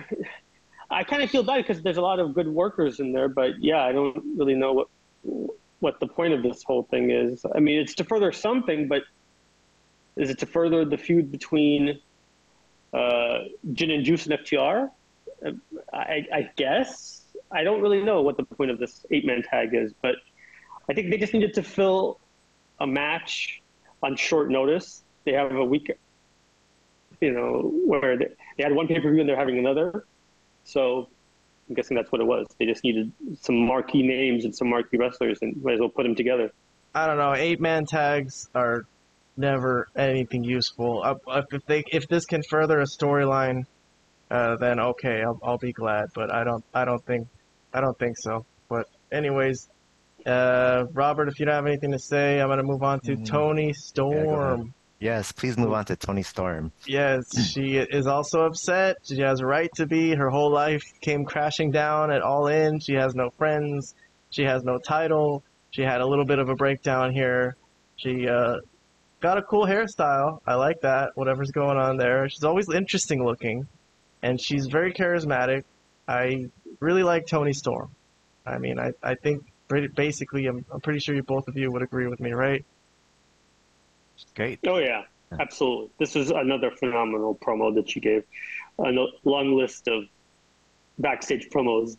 I 0.93 1.05
kind 1.05 1.23
of 1.23 1.31
feel 1.31 1.43
bad 1.43 1.59
because 1.59 1.82
there's 1.82 1.97
a 1.97 2.02
lot 2.02 2.20
of 2.20 2.35
good 2.35 2.48
workers 2.48 3.01
in 3.01 3.12
there, 3.12 3.28
but 3.28 3.62
yeah, 3.62 3.82
I 3.82 3.93
don't 3.93 4.36
really 4.36 4.55
know 4.55 4.73
what 4.73 4.89
what 5.81 5.98
the 5.98 6.06
point 6.06 6.32
of 6.32 6.43
this 6.43 6.62
whole 6.62 6.85
thing 6.85 7.10
is. 7.10 7.44
I 7.55 7.59
mean, 7.59 7.81
it's 7.81 7.94
to 7.97 8.05
further 8.05 8.31
something, 8.31 8.86
but 8.86 9.02
is 10.14 10.31
it 10.31 10.39
to 10.39 10.47
further 10.47 10.85
the 10.85 10.97
feud 10.97 11.32
between 11.32 11.98
uh, 12.93 13.39
Jin 13.73 13.90
and 13.90 14.05
Juice 14.05 14.27
and 14.27 14.39
FTR? 14.39 14.90
I, 15.93 16.27
I 16.32 16.51
guess 16.55 17.23
I 17.51 17.64
don't 17.64 17.81
really 17.81 18.01
know 18.01 18.23
what 18.23 18.36
the 18.36 18.44
point 18.44 18.70
of 18.70 18.78
this 18.78 19.05
eight 19.10 19.27
man 19.27 19.43
tag 19.43 19.74
is, 19.74 19.93
but 20.02 20.16
I 20.89 20.94
think 20.94 21.10
they 21.10 21.16
just 21.16 21.35
needed 21.35 21.55
to 21.55 21.64
fill 21.64 22.20
a 22.78 22.86
match 22.86 23.60
on 24.05 24.14
short 24.14 24.51
notice. 24.51 25.02
They 25.24 25.32
have 25.32 25.52
a 25.52 25.64
week 25.64 25.90
you 27.23 27.32
know, 27.32 27.73
where 27.86 28.19
they, 28.19 28.28
they 28.56 28.64
had 28.64 28.74
one 28.74 28.89
pay 28.89 29.01
per 29.01 29.10
view 29.10 29.20
and 29.20 29.28
they're 29.28 29.36
having 29.36 29.59
another. 29.59 30.05
So 30.64 31.09
I'm 31.68 31.74
guessing 31.74 31.97
that's 31.97 32.10
what 32.12 32.20
it 32.20 32.26
was. 32.26 32.47
They 32.59 32.66
just 32.66 32.84
needed 32.84 33.12
some 33.40 33.66
marquee 33.66 34.02
names 34.02 34.44
and 34.44 34.55
some 34.55 34.68
marquee 34.70 34.97
wrestlers, 34.98 35.39
and 35.43 35.62
might 35.62 35.74
as 35.74 35.80
well 35.80 35.89
put 35.89 36.05
them 36.05 36.14
together. 36.14 36.51
I 36.94 37.06
don't 37.06 37.16
know. 37.18 37.34
Eight 37.34 37.60
man 37.60 37.86
tags 37.86 38.47
are 38.55 38.82
never 39.36 39.86
anything 39.97 40.44
useful. 40.44 41.02
Uh, 41.02 41.43
If 41.51 41.62
they 41.66 41.82
if 41.90 42.06
this 42.09 42.26
can 42.26 42.43
further 42.51 42.80
a 42.80 42.84
storyline, 42.86 43.62
uh, 44.30 44.56
then 44.56 44.78
okay, 44.80 45.22
I'll, 45.22 45.39
I'll 45.43 45.59
be 45.59 45.72
glad. 45.72 46.06
But 46.14 46.32
I 46.32 46.44
don't 46.44 46.64
I 46.74 46.84
don't 46.84 47.05
think 47.06 47.26
I 47.72 47.80
don't 47.80 47.98
think 47.98 48.16
so. 48.18 48.44
But 48.68 48.86
anyways, 49.10 49.68
uh, 50.26 50.84
Robert, 50.93 51.28
if 51.28 51.39
you 51.40 51.47
don't 51.47 51.55
have 51.55 51.66
anything 51.66 51.93
to 51.93 51.98
say, 51.98 52.40
I'm 52.40 52.48
gonna 52.48 52.62
move 52.62 52.82
on 52.82 53.01
to 53.05 53.16
Mm. 53.16 53.26
Toni 53.26 53.72
Storm. 53.72 54.60
ahead. 54.60 54.72
Yes, 55.02 55.32
please 55.32 55.58
move 55.58 55.72
on 55.72 55.84
to 55.86 55.96
Toni 55.96 56.22
Storm. 56.22 56.70
Yes, 56.86 57.24
she 57.50 57.76
is 57.76 58.06
also 58.06 58.42
upset. 58.42 58.98
She 59.02 59.18
has 59.18 59.40
a 59.40 59.46
right 59.46 59.68
to 59.74 59.84
be. 59.84 60.14
Her 60.14 60.30
whole 60.30 60.52
life 60.52 60.84
came 61.00 61.24
crashing 61.24 61.72
down 61.72 62.12
at 62.12 62.22
All 62.22 62.46
In. 62.46 62.78
She 62.78 62.94
has 62.94 63.12
no 63.12 63.30
friends. 63.30 63.96
She 64.30 64.44
has 64.44 64.62
no 64.62 64.78
title. 64.78 65.42
She 65.72 65.82
had 65.82 66.02
a 66.02 66.06
little 66.06 66.24
bit 66.24 66.38
of 66.38 66.50
a 66.50 66.54
breakdown 66.54 67.12
here. 67.12 67.56
She 67.96 68.28
uh, 68.28 68.58
got 69.18 69.38
a 69.38 69.42
cool 69.42 69.66
hairstyle. 69.66 70.38
I 70.46 70.54
like 70.54 70.82
that. 70.82 71.16
Whatever's 71.16 71.50
going 71.50 71.78
on 71.78 71.96
there. 71.96 72.28
She's 72.28 72.44
always 72.44 72.70
interesting 72.70 73.24
looking, 73.24 73.66
and 74.22 74.40
she's 74.40 74.66
very 74.66 74.92
charismatic. 74.92 75.64
I 76.06 76.46
really 76.78 77.02
like 77.02 77.26
Toni 77.26 77.54
Storm. 77.54 77.90
I 78.46 78.58
mean, 78.58 78.78
I, 78.78 78.92
I 79.02 79.16
think 79.16 79.42
pretty, 79.66 79.88
basically, 79.88 80.46
I'm, 80.46 80.64
I'm 80.70 80.80
pretty 80.80 81.00
sure 81.00 81.12
you 81.12 81.24
both 81.24 81.48
of 81.48 81.56
you 81.56 81.72
would 81.72 81.82
agree 81.82 82.06
with 82.06 82.20
me, 82.20 82.30
right? 82.30 82.64
Great. 84.35 84.61
Oh 84.66 84.78
yeah, 84.78 85.03
absolutely. 85.39 85.90
This 85.99 86.16
is 86.16 86.31
another 86.31 86.70
phenomenal 86.70 87.35
promo 87.35 87.74
that 87.74 87.89
she 87.89 88.01
gave. 88.01 88.24
A 88.78 88.90
long 89.24 89.57
list 89.57 89.89
of 89.89 90.05
backstage 90.99 91.49
promos. 91.51 91.97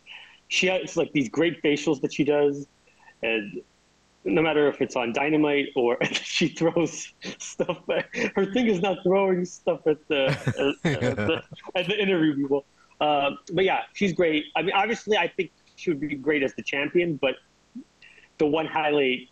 She 0.48 0.66
has 0.66 0.96
like 0.96 1.12
these 1.12 1.28
great 1.28 1.62
facials 1.62 2.00
that 2.02 2.12
she 2.12 2.24
does, 2.24 2.66
and 3.22 3.62
no 4.24 4.40
matter 4.42 4.68
if 4.68 4.80
it's 4.80 4.96
on 4.96 5.12
Dynamite 5.12 5.68
or 5.76 5.98
she 6.12 6.48
throws 6.48 7.12
stuff. 7.38 7.78
Her 8.34 8.52
thing 8.52 8.66
is 8.66 8.80
not 8.80 8.98
throwing 9.02 9.44
stuff 9.44 9.86
at 9.86 10.06
the 10.08 10.26
at, 10.84 10.92
at 10.92 11.16
the, 11.16 11.42
at 11.74 11.86
the 11.86 12.00
interview 12.00 12.34
people. 12.36 12.64
Uh, 13.00 13.32
but 13.52 13.64
yeah, 13.64 13.82
she's 13.92 14.12
great. 14.12 14.46
I 14.56 14.62
mean, 14.62 14.72
obviously, 14.74 15.16
I 15.16 15.28
think 15.28 15.52
she 15.76 15.90
would 15.90 16.00
be 16.00 16.14
great 16.14 16.42
as 16.42 16.54
the 16.54 16.62
champion. 16.62 17.16
But 17.16 17.36
the 18.38 18.46
one 18.46 18.66
highlight 18.66 19.28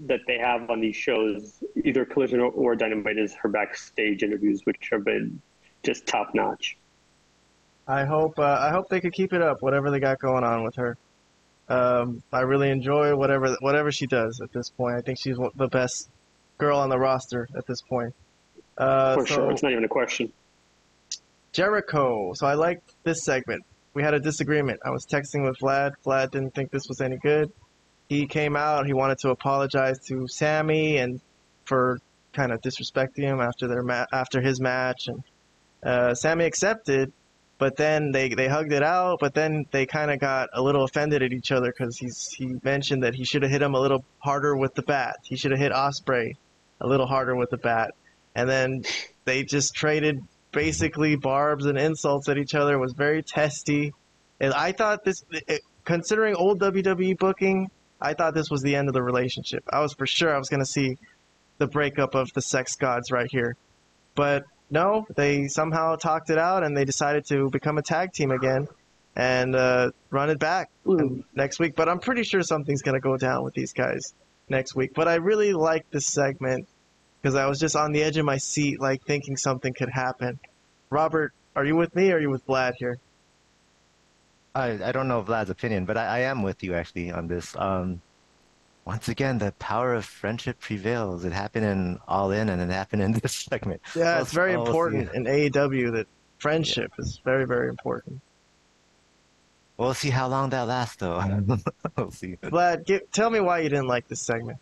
that 0.00 0.20
they 0.26 0.38
have 0.38 0.70
on 0.70 0.80
these 0.80 0.96
shows, 0.96 1.62
either 1.84 2.04
Collision 2.04 2.40
or, 2.40 2.50
or 2.50 2.76
Dynamite, 2.76 3.18
is 3.18 3.34
her 3.34 3.48
backstage 3.48 4.22
interviews, 4.22 4.62
which 4.64 4.88
have 4.90 5.04
been 5.04 5.40
just 5.82 6.06
top 6.06 6.34
notch. 6.34 6.76
I 7.86 8.04
hope 8.04 8.38
uh, 8.38 8.58
I 8.60 8.70
hope 8.70 8.88
they 8.88 9.00
could 9.00 9.12
keep 9.12 9.32
it 9.32 9.42
up, 9.42 9.62
whatever 9.62 9.90
they 9.90 10.00
got 10.00 10.18
going 10.18 10.42
on 10.42 10.64
with 10.64 10.76
her. 10.76 10.96
Um, 11.68 12.22
I 12.32 12.40
really 12.40 12.70
enjoy 12.70 13.14
whatever 13.16 13.56
whatever 13.60 13.92
she 13.92 14.06
does 14.06 14.40
at 14.40 14.52
this 14.52 14.70
point. 14.70 14.96
I 14.96 15.00
think 15.00 15.18
she's 15.18 15.36
the 15.54 15.68
best 15.68 16.08
girl 16.58 16.78
on 16.78 16.88
the 16.88 16.98
roster 16.98 17.48
at 17.56 17.66
this 17.66 17.82
point. 17.82 18.14
Uh, 18.76 19.14
For 19.14 19.26
so 19.26 19.34
sure, 19.34 19.50
it's 19.50 19.62
not 19.62 19.72
even 19.72 19.84
a 19.84 19.88
question. 19.88 20.32
Jericho. 21.52 22.32
So 22.34 22.46
I 22.46 22.54
liked 22.54 22.94
this 23.04 23.24
segment. 23.24 23.64
We 23.92 24.02
had 24.02 24.12
a 24.14 24.20
disagreement. 24.20 24.80
I 24.84 24.90
was 24.90 25.06
texting 25.06 25.44
with 25.44 25.58
Vlad. 25.58 25.92
Vlad 26.04 26.32
didn't 26.32 26.54
think 26.54 26.70
this 26.70 26.88
was 26.88 27.00
any 27.00 27.16
good. 27.16 27.52
He 28.08 28.26
came 28.26 28.56
out. 28.56 28.86
He 28.86 28.92
wanted 28.92 29.18
to 29.18 29.30
apologize 29.30 29.98
to 30.06 30.28
Sammy 30.28 30.98
and 30.98 31.20
for 31.64 31.98
kind 32.32 32.52
of 32.52 32.60
disrespecting 32.60 33.22
him 33.22 33.40
after 33.40 33.66
their 33.66 33.82
ma- 33.82 34.06
after 34.12 34.40
his 34.40 34.60
match, 34.60 35.08
and 35.08 35.22
uh, 35.82 36.14
Sammy 36.14 36.44
accepted. 36.44 37.12
But 37.56 37.76
then 37.76 38.10
they, 38.10 38.28
they 38.30 38.48
hugged 38.48 38.72
it 38.72 38.82
out. 38.82 39.18
But 39.20 39.32
then 39.32 39.64
they 39.70 39.86
kind 39.86 40.10
of 40.10 40.18
got 40.18 40.50
a 40.52 40.60
little 40.60 40.82
offended 40.82 41.22
at 41.22 41.32
each 41.32 41.52
other 41.52 41.70
because 41.70 41.96
he's 41.96 42.28
he 42.32 42.56
mentioned 42.62 43.04
that 43.04 43.14
he 43.14 43.24
should 43.24 43.42
have 43.42 43.50
hit 43.50 43.62
him 43.62 43.74
a 43.74 43.80
little 43.80 44.04
harder 44.18 44.56
with 44.56 44.74
the 44.74 44.82
bat. 44.82 45.16
He 45.22 45.36
should 45.36 45.52
have 45.52 45.60
hit 45.60 45.72
Ospreay 45.72 46.34
a 46.80 46.86
little 46.86 47.06
harder 47.06 47.34
with 47.34 47.50
the 47.50 47.56
bat. 47.56 47.94
And 48.34 48.48
then 48.48 48.84
they 49.24 49.44
just 49.44 49.74
traded 49.74 50.20
basically 50.52 51.16
barbs 51.16 51.66
and 51.66 51.78
insults 51.78 52.28
at 52.28 52.38
each 52.38 52.54
other. 52.54 52.74
It 52.74 52.78
was 52.78 52.92
very 52.92 53.22
testy. 53.22 53.92
And 54.40 54.52
I 54.52 54.72
thought 54.72 55.04
this, 55.04 55.24
it, 55.30 55.62
considering 55.84 56.34
old 56.34 56.60
WWE 56.60 57.18
booking, 57.18 57.70
I 58.04 58.12
thought 58.12 58.34
this 58.34 58.50
was 58.50 58.60
the 58.60 58.76
end 58.76 58.88
of 58.88 58.94
the 58.94 59.02
relationship. 59.02 59.64
I 59.72 59.80
was 59.80 59.94
for 59.94 60.06
sure 60.06 60.34
I 60.34 60.38
was 60.38 60.50
going 60.50 60.60
to 60.60 60.66
see 60.66 60.98
the 61.56 61.66
breakup 61.66 62.14
of 62.14 62.32
the 62.34 62.42
sex 62.42 62.76
gods 62.76 63.10
right 63.10 63.28
here. 63.30 63.56
But 64.14 64.44
no, 64.70 65.06
they 65.16 65.48
somehow 65.48 65.96
talked 65.96 66.28
it 66.28 66.38
out 66.38 66.64
and 66.64 66.76
they 66.76 66.84
decided 66.84 67.24
to 67.28 67.48
become 67.48 67.78
a 67.78 67.82
tag 67.82 68.12
team 68.12 68.30
again 68.30 68.68
and 69.16 69.56
uh, 69.56 69.90
run 70.10 70.28
it 70.28 70.38
back 70.38 70.70
next 71.34 71.58
week. 71.58 71.74
But 71.76 71.88
I'm 71.88 71.98
pretty 71.98 72.24
sure 72.24 72.42
something's 72.42 72.82
going 72.82 72.94
to 72.94 73.00
go 73.00 73.16
down 73.16 73.42
with 73.42 73.54
these 73.54 73.72
guys 73.72 74.12
next 74.50 74.74
week. 74.74 74.92
But 74.94 75.08
I 75.08 75.14
really 75.14 75.54
like 75.54 75.90
this 75.90 76.06
segment 76.06 76.68
because 77.22 77.36
I 77.36 77.46
was 77.46 77.58
just 77.58 77.74
on 77.74 77.92
the 77.92 78.02
edge 78.02 78.18
of 78.18 78.26
my 78.26 78.36
seat, 78.36 78.80
like 78.80 79.02
thinking 79.04 79.38
something 79.38 79.72
could 79.72 79.88
happen. 79.88 80.38
Robert, 80.90 81.32
are 81.56 81.64
you 81.64 81.74
with 81.74 81.94
me 81.96 82.12
or 82.12 82.16
are 82.16 82.20
you 82.20 82.28
with 82.28 82.46
Vlad 82.46 82.74
here? 82.78 82.98
I, 84.54 84.88
I 84.88 84.92
don't 84.92 85.08
know 85.08 85.22
Vlad's 85.22 85.50
opinion, 85.50 85.84
but 85.84 85.96
I, 85.96 86.06
I 86.06 86.18
am 86.20 86.42
with 86.42 86.62
you 86.62 86.74
actually 86.74 87.10
on 87.10 87.26
this. 87.26 87.56
Um, 87.56 88.00
once 88.84 89.08
again, 89.08 89.38
the 89.38 89.52
power 89.52 89.94
of 89.94 90.04
friendship 90.04 90.60
prevails. 90.60 91.24
It 91.24 91.32
happened 91.32 91.64
in 91.64 91.98
All 92.06 92.30
In, 92.30 92.48
and 92.48 92.60
it 92.60 92.70
happened 92.70 93.02
in 93.02 93.12
this 93.22 93.34
segment. 93.34 93.80
Yeah, 93.96 94.20
it's 94.20 94.32
very 94.32 94.52
important 94.52 95.12
in 95.14 95.24
AEW 95.24 95.92
that 95.92 96.06
friendship 96.38 96.92
is 96.98 97.20
very, 97.24 97.46
very 97.46 97.68
important. 97.68 98.20
We'll 99.76 99.94
see 99.94 100.10
how 100.10 100.28
long 100.28 100.50
that 100.50 100.68
lasts, 100.68 100.96
though. 100.96 101.20
we'll 101.96 102.12
see. 102.12 102.36
Vlad, 102.42 102.86
give, 102.86 103.10
tell 103.10 103.28
me 103.30 103.40
why 103.40 103.60
you 103.60 103.68
didn't 103.68 103.88
like 103.88 104.06
this 104.06 104.20
segment. 104.20 104.58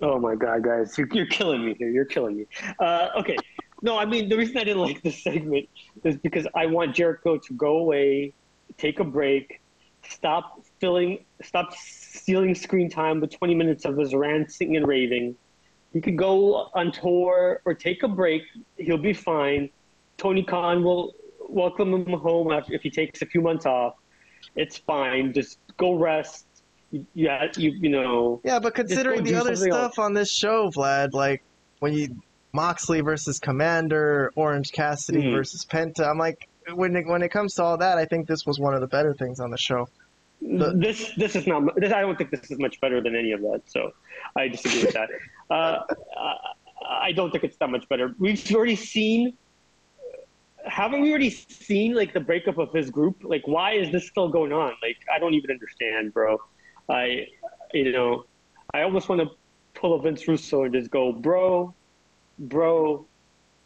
Oh 0.00 0.18
my 0.18 0.34
god, 0.34 0.64
guys, 0.64 0.98
you're, 0.98 1.08
you're 1.12 1.26
killing 1.26 1.64
me 1.64 1.74
here. 1.78 1.88
You're 1.88 2.04
killing 2.04 2.38
me. 2.38 2.46
Uh, 2.80 3.10
okay, 3.18 3.36
no, 3.84 3.98
I 3.98 4.06
mean 4.06 4.30
the 4.30 4.36
reason 4.36 4.56
I 4.56 4.64
didn't 4.64 4.82
like 4.82 5.02
this 5.08 5.22
segment 5.22 5.68
is 6.02 6.16
because 6.16 6.46
I 6.54 6.66
want 6.66 6.96
Jericho 6.96 7.36
to 7.36 7.54
go 7.54 7.76
away, 7.76 8.32
take 8.78 8.98
a 8.98 9.04
break, 9.04 9.60
stop 10.08 10.62
filling, 10.80 11.24
stop 11.42 11.74
stealing 11.76 12.54
screen 12.54 12.88
time 12.88 13.20
with 13.20 13.30
20 13.30 13.54
minutes 13.54 13.84
of 13.84 13.98
his 13.98 14.14
ranting 14.14 14.76
and 14.76 14.88
raving. 14.88 15.36
He 15.92 16.00
could 16.00 16.16
go 16.16 16.70
on 16.74 16.92
tour 16.92 17.60
or 17.64 17.74
take 17.74 18.02
a 18.02 18.08
break. 18.08 18.42
He'll 18.78 18.96
be 18.96 19.12
fine. 19.12 19.68
Tony 20.16 20.42
Khan 20.42 20.82
will 20.82 21.14
welcome 21.48 21.92
him 21.92 22.18
home 22.18 22.50
after, 22.52 22.72
if 22.72 22.82
he 22.82 22.90
takes 22.90 23.20
a 23.20 23.26
few 23.26 23.42
months 23.42 23.66
off. 23.66 23.94
It's 24.56 24.78
fine. 24.78 25.34
Just 25.34 25.58
go 25.76 25.92
rest. 25.92 26.46
Yeah, 27.12 27.48
you 27.56 27.70
you 27.70 27.90
know. 27.90 28.40
Yeah, 28.44 28.60
but 28.60 28.74
considering 28.74 29.24
the 29.24 29.34
other 29.34 29.56
stuff 29.56 29.72
else. 29.72 29.98
on 29.98 30.14
this 30.14 30.30
show, 30.30 30.70
Vlad, 30.70 31.12
like 31.12 31.42
when 31.80 31.92
you 31.92 32.16
Moxley 32.54 33.00
versus 33.00 33.40
Komander, 33.40 34.28
Orange 34.36 34.70
Cassidy 34.72 35.22
Mhm. 35.22 35.32
versus 35.32 35.64
Penta, 35.66 36.08
I'm 36.08 36.18
like, 36.18 36.48
when 36.72 36.94
it, 36.96 37.06
when 37.06 37.20
it 37.22 37.30
comes 37.30 37.54
to 37.54 37.62
all 37.64 37.76
that, 37.78 37.98
I 37.98 38.04
think 38.06 38.28
this 38.28 38.46
was 38.46 38.58
one 38.60 38.74
of 38.74 38.80
the 38.80 38.86
better 38.86 39.12
things 39.12 39.40
on 39.40 39.50
the 39.50 39.58
show. 39.58 39.88
The- 40.40 40.72
this 40.74 41.12
this 41.16 41.36
is 41.36 41.46
not. 41.46 41.74
This, 41.76 41.92
I 41.92 42.00
don't 42.02 42.16
think 42.16 42.30
this 42.30 42.50
is 42.50 42.58
much 42.58 42.80
better 42.80 43.00
than 43.00 43.14
any 43.16 43.32
of 43.32 43.40
that. 43.42 43.62
So 43.66 43.92
I 44.36 44.48
disagree 44.48 44.84
with 44.84 44.94
that. 44.94 45.08
Uh, 45.50 45.80
I 46.88 47.12
don't 47.12 47.30
think 47.30 47.44
it's 47.44 47.56
that 47.58 47.68
much 47.70 47.86
better. 47.90 48.14
We've 48.18 48.42
already 48.54 48.76
seen. 48.76 49.36
Haven't 50.66 51.00
we 51.02 51.10
already 51.10 51.28
seen 51.30 51.92
like 51.94 52.14
the 52.14 52.20
breakup 52.20 52.56
of 52.58 52.72
his 52.72 52.88
group? 52.90 53.16
Like, 53.22 53.46
why 53.46 53.72
is 53.72 53.90
this 53.92 54.06
still 54.08 54.28
going 54.28 54.52
on? 54.52 54.72
Like, 54.82 54.96
I 55.14 55.18
don't 55.18 55.34
even 55.34 55.50
understand, 55.50 56.14
bro. 56.14 56.38
I, 56.88 57.26
you 57.74 57.92
know, 57.92 58.24
I 58.72 58.82
almost 58.82 59.08
want 59.10 59.20
to 59.20 59.30
pull 59.74 59.94
a 59.94 60.00
Vince 60.00 60.26
Russo 60.26 60.64
and 60.64 60.72
just 60.72 60.90
go, 60.90 61.12
bro, 61.12 61.74
bro, 62.38 63.06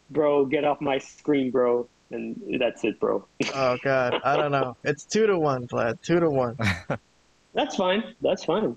bro, 0.09 0.45
get 0.45 0.63
off 0.63 0.81
my 0.81 0.97
screen, 0.97 1.51
bro, 1.51 1.87
and 2.11 2.59
that's 2.59 2.83
it, 2.83 2.99
bro. 2.99 3.25
Oh 3.53 3.77
God, 3.83 4.21
I 4.23 4.35
don't 4.37 4.51
know. 4.51 4.75
It's 4.83 5.05
two 5.05 5.27
to 5.27 5.37
one, 5.37 5.67
Vlad. 5.67 6.01
Two 6.01 6.19
to 6.19 6.29
one. 6.29 6.57
That's 7.53 7.75
fine. 7.75 8.03
That's 8.21 8.45
fine. 8.45 8.75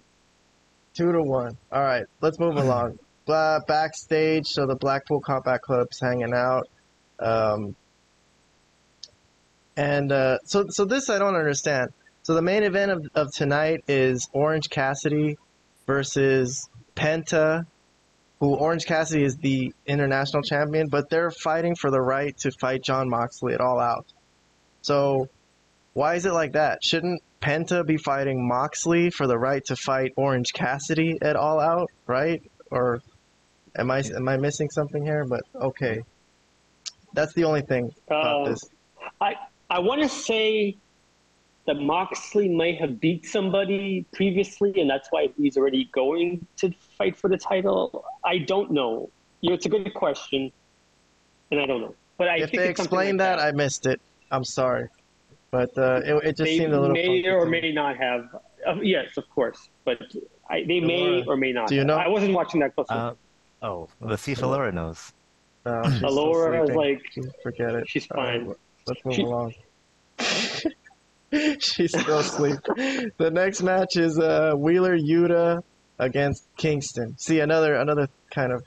Two 0.94 1.12
to 1.12 1.22
one. 1.22 1.56
All 1.70 1.82
right, 1.82 2.06
let's 2.20 2.38
move 2.38 2.56
along. 2.64 2.98
Blah, 3.26 3.60
backstage, 3.68 4.46
so 4.46 4.66
the 4.66 4.74
Blackpool 4.74 5.20
Combat 5.20 5.60
Club's 5.60 6.00
hanging 6.00 6.34
out. 6.34 6.68
Um, 7.20 7.76
and 9.76 10.10
uh, 10.10 10.38
so, 10.44 10.66
so 10.68 10.84
this 10.84 11.08
I 11.08 11.18
don't 11.18 11.36
understand. 11.36 11.92
So 12.24 12.34
the 12.34 12.42
main 12.42 12.62
event 12.62 12.90
of, 12.90 13.06
of 13.14 13.32
tonight 13.32 13.84
is 13.88 14.28
Orange 14.32 14.70
Cassidy 14.70 15.38
versus 15.86 16.68
Penta, 16.94 17.66
who 18.42 18.56
Orange 18.56 18.86
Cassidy 18.86 19.22
is 19.22 19.36
the 19.36 19.72
international 19.86 20.42
champion, 20.42 20.88
but 20.88 21.08
they're 21.08 21.30
fighting 21.30 21.76
for 21.76 21.92
the 21.92 22.00
right 22.00 22.36
to 22.38 22.50
fight 22.50 22.82
Jon 22.82 23.08
Moxley 23.08 23.54
at 23.54 23.60
All 23.60 23.78
Out. 23.78 24.04
So 24.80 25.28
why 25.92 26.16
is 26.16 26.26
it 26.26 26.32
like 26.32 26.54
that? 26.54 26.82
Shouldn't 26.82 27.22
Penta 27.40 27.86
be 27.86 27.98
fighting 27.98 28.44
Moxley 28.48 29.10
for 29.10 29.28
the 29.28 29.38
right 29.38 29.64
to 29.66 29.76
fight 29.76 30.14
Orange 30.16 30.52
Cassidy 30.52 31.18
at 31.22 31.36
All 31.36 31.60
Out, 31.60 31.92
right? 32.08 32.42
Or 32.68 33.00
am 33.76 33.92
I 33.92 34.00
am 34.00 34.28
I 34.28 34.36
missing 34.38 34.70
something 34.70 35.04
here? 35.04 35.24
But 35.24 35.42
okay, 35.54 36.02
that's 37.12 37.34
the 37.34 37.44
only 37.44 37.62
thing 37.62 37.94
about 38.08 38.42
Uh, 38.42 38.50
this. 38.50 38.64
I 39.20 39.36
I 39.70 39.78
want 39.78 40.02
to 40.02 40.08
say 40.08 40.76
that 41.66 41.74
Moxley 41.74 42.48
may 42.48 42.74
have 42.74 43.00
beat 43.00 43.24
somebody 43.26 44.04
previously, 44.12 44.72
and 44.80 44.90
that's 44.90 45.08
why 45.10 45.28
he's 45.36 45.56
already 45.56 45.88
going 45.92 46.44
to 46.56 46.72
fight 46.98 47.16
for 47.16 47.28
the 47.28 47.38
title. 47.38 48.04
I 48.24 48.38
don't 48.38 48.70
know. 48.72 49.10
You 49.40 49.50
know, 49.50 49.54
it's 49.54 49.66
a 49.66 49.68
good 49.68 49.92
question, 49.94 50.50
and 51.50 51.60
I 51.60 51.66
don't 51.66 51.80
know. 51.80 51.94
But 52.18 52.28
I 52.28 52.36
If 52.38 52.50
think 52.50 52.62
they 52.62 52.68
it's 52.70 52.78
something 52.78 52.84
explained 52.84 53.18
like 53.18 53.38
that, 53.38 53.38
I 53.40 53.52
missed 53.52 53.86
it. 53.86 54.00
I'm 54.30 54.44
sorry, 54.44 54.88
but 55.50 55.76
uh, 55.78 56.00
it, 56.04 56.14
it 56.14 56.22
just 56.36 56.38
they 56.38 56.58
seemed 56.58 56.72
a 56.72 56.80
little. 56.80 56.94
may 56.94 57.26
or 57.28 57.46
may 57.46 57.72
not 57.72 57.96
have. 57.96 58.28
Uh, 58.66 58.76
yes, 58.80 59.16
of 59.16 59.28
course, 59.30 59.68
but 59.84 59.98
I, 60.50 60.64
they 60.64 60.80
may 60.80 61.24
or 61.24 61.36
may 61.36 61.52
not. 61.52 61.68
do 61.68 61.74
you 61.74 61.80
have. 61.80 61.86
know? 61.88 61.96
I 61.96 62.08
wasn't 62.08 62.32
watching 62.34 62.60
that 62.60 62.74
closely. 62.74 62.96
Uh, 62.96 63.14
oh, 63.62 63.88
let's 64.00 64.22
see 64.22 64.32
if 64.32 64.38
Elora 64.40 64.72
knows. 64.72 65.12
No, 65.66 65.82
she's 65.84 66.00
Elora 66.02 66.62
is 66.64 66.72
sleeping. 66.72 66.76
like 67.24 67.42
forget 67.42 67.74
it. 67.74 67.88
she's 67.88 68.08
All 68.10 68.22
right, 68.22 68.40
fine. 68.44 68.54
let's 68.86 69.04
move 69.04 69.14
She- 69.14 69.22
along. 69.22 69.54
She's 71.60 71.98
still 71.98 72.18
asleep. 72.18 72.58
the 72.66 73.30
next 73.32 73.62
match 73.62 73.96
is 73.96 74.18
uh, 74.18 74.52
Wheeler 74.54 74.96
Yuta 74.96 75.62
against 75.98 76.44
Kingston. 76.56 77.16
See 77.16 77.40
another 77.40 77.74
another 77.74 78.08
kind 78.30 78.52
of 78.52 78.64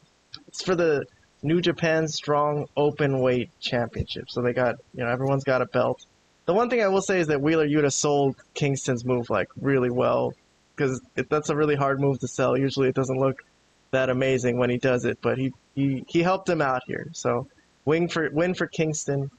it's 0.48 0.64
for 0.64 0.76
the 0.76 1.06
New 1.44 1.62
Japan 1.62 2.08
Strong 2.08 2.68
Open 2.76 3.20
Weight 3.20 3.50
Championship. 3.60 4.30
So 4.30 4.42
they 4.42 4.54
got 4.54 4.76
you 4.96 5.04
know 5.04 5.10
everyone's 5.10 5.44
got 5.44 5.62
a 5.62 5.68
belt. 5.68 6.06
The 6.46 6.54
one 6.54 6.70
thing 6.70 6.82
I 6.82 6.88
will 6.88 7.02
say 7.02 7.20
is 7.20 7.28
that 7.28 7.42
Wheeler 7.42 7.68
Yuta 7.68 7.92
sold 7.92 8.36
Kingston's 8.56 9.06
move 9.06 9.30
like 9.30 9.50
really 9.60 9.92
well 9.92 10.34
because 10.76 11.02
that's 11.30 11.50
a 11.50 11.56
really 11.56 11.76
hard 11.76 12.00
move 12.00 12.20
to 12.20 12.28
sell. 12.28 12.58
Usually 12.58 12.90
it 12.90 12.96
doesn't 12.96 13.20
look 13.20 13.44
that 13.92 14.10
amazing 14.10 14.58
when 14.58 14.72
he 14.72 14.78
does 14.78 15.06
it, 15.06 15.20
but 15.22 15.38
he 15.38 15.54
he, 15.76 16.04
he 16.08 16.24
helped 16.24 16.50
him 16.50 16.62
out 16.62 16.82
here. 16.88 17.10
So 17.14 17.48
win 17.86 18.08
for 18.08 18.28
win 18.32 18.56
for 18.56 18.66
Kingston. 18.66 19.30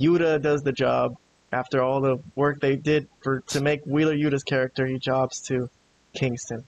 Yuta 0.00 0.40
does 0.40 0.62
the 0.62 0.72
job 0.72 1.16
after 1.52 1.82
all 1.82 2.00
the 2.00 2.18
work 2.34 2.60
they 2.60 2.76
did 2.76 3.08
for 3.22 3.40
to 3.48 3.60
make 3.60 3.84
Wheeler 3.84 4.14
Yuta's 4.14 4.42
character. 4.42 4.86
He 4.86 4.98
jobs 4.98 5.40
to 5.42 5.68
Kingston. 6.14 6.64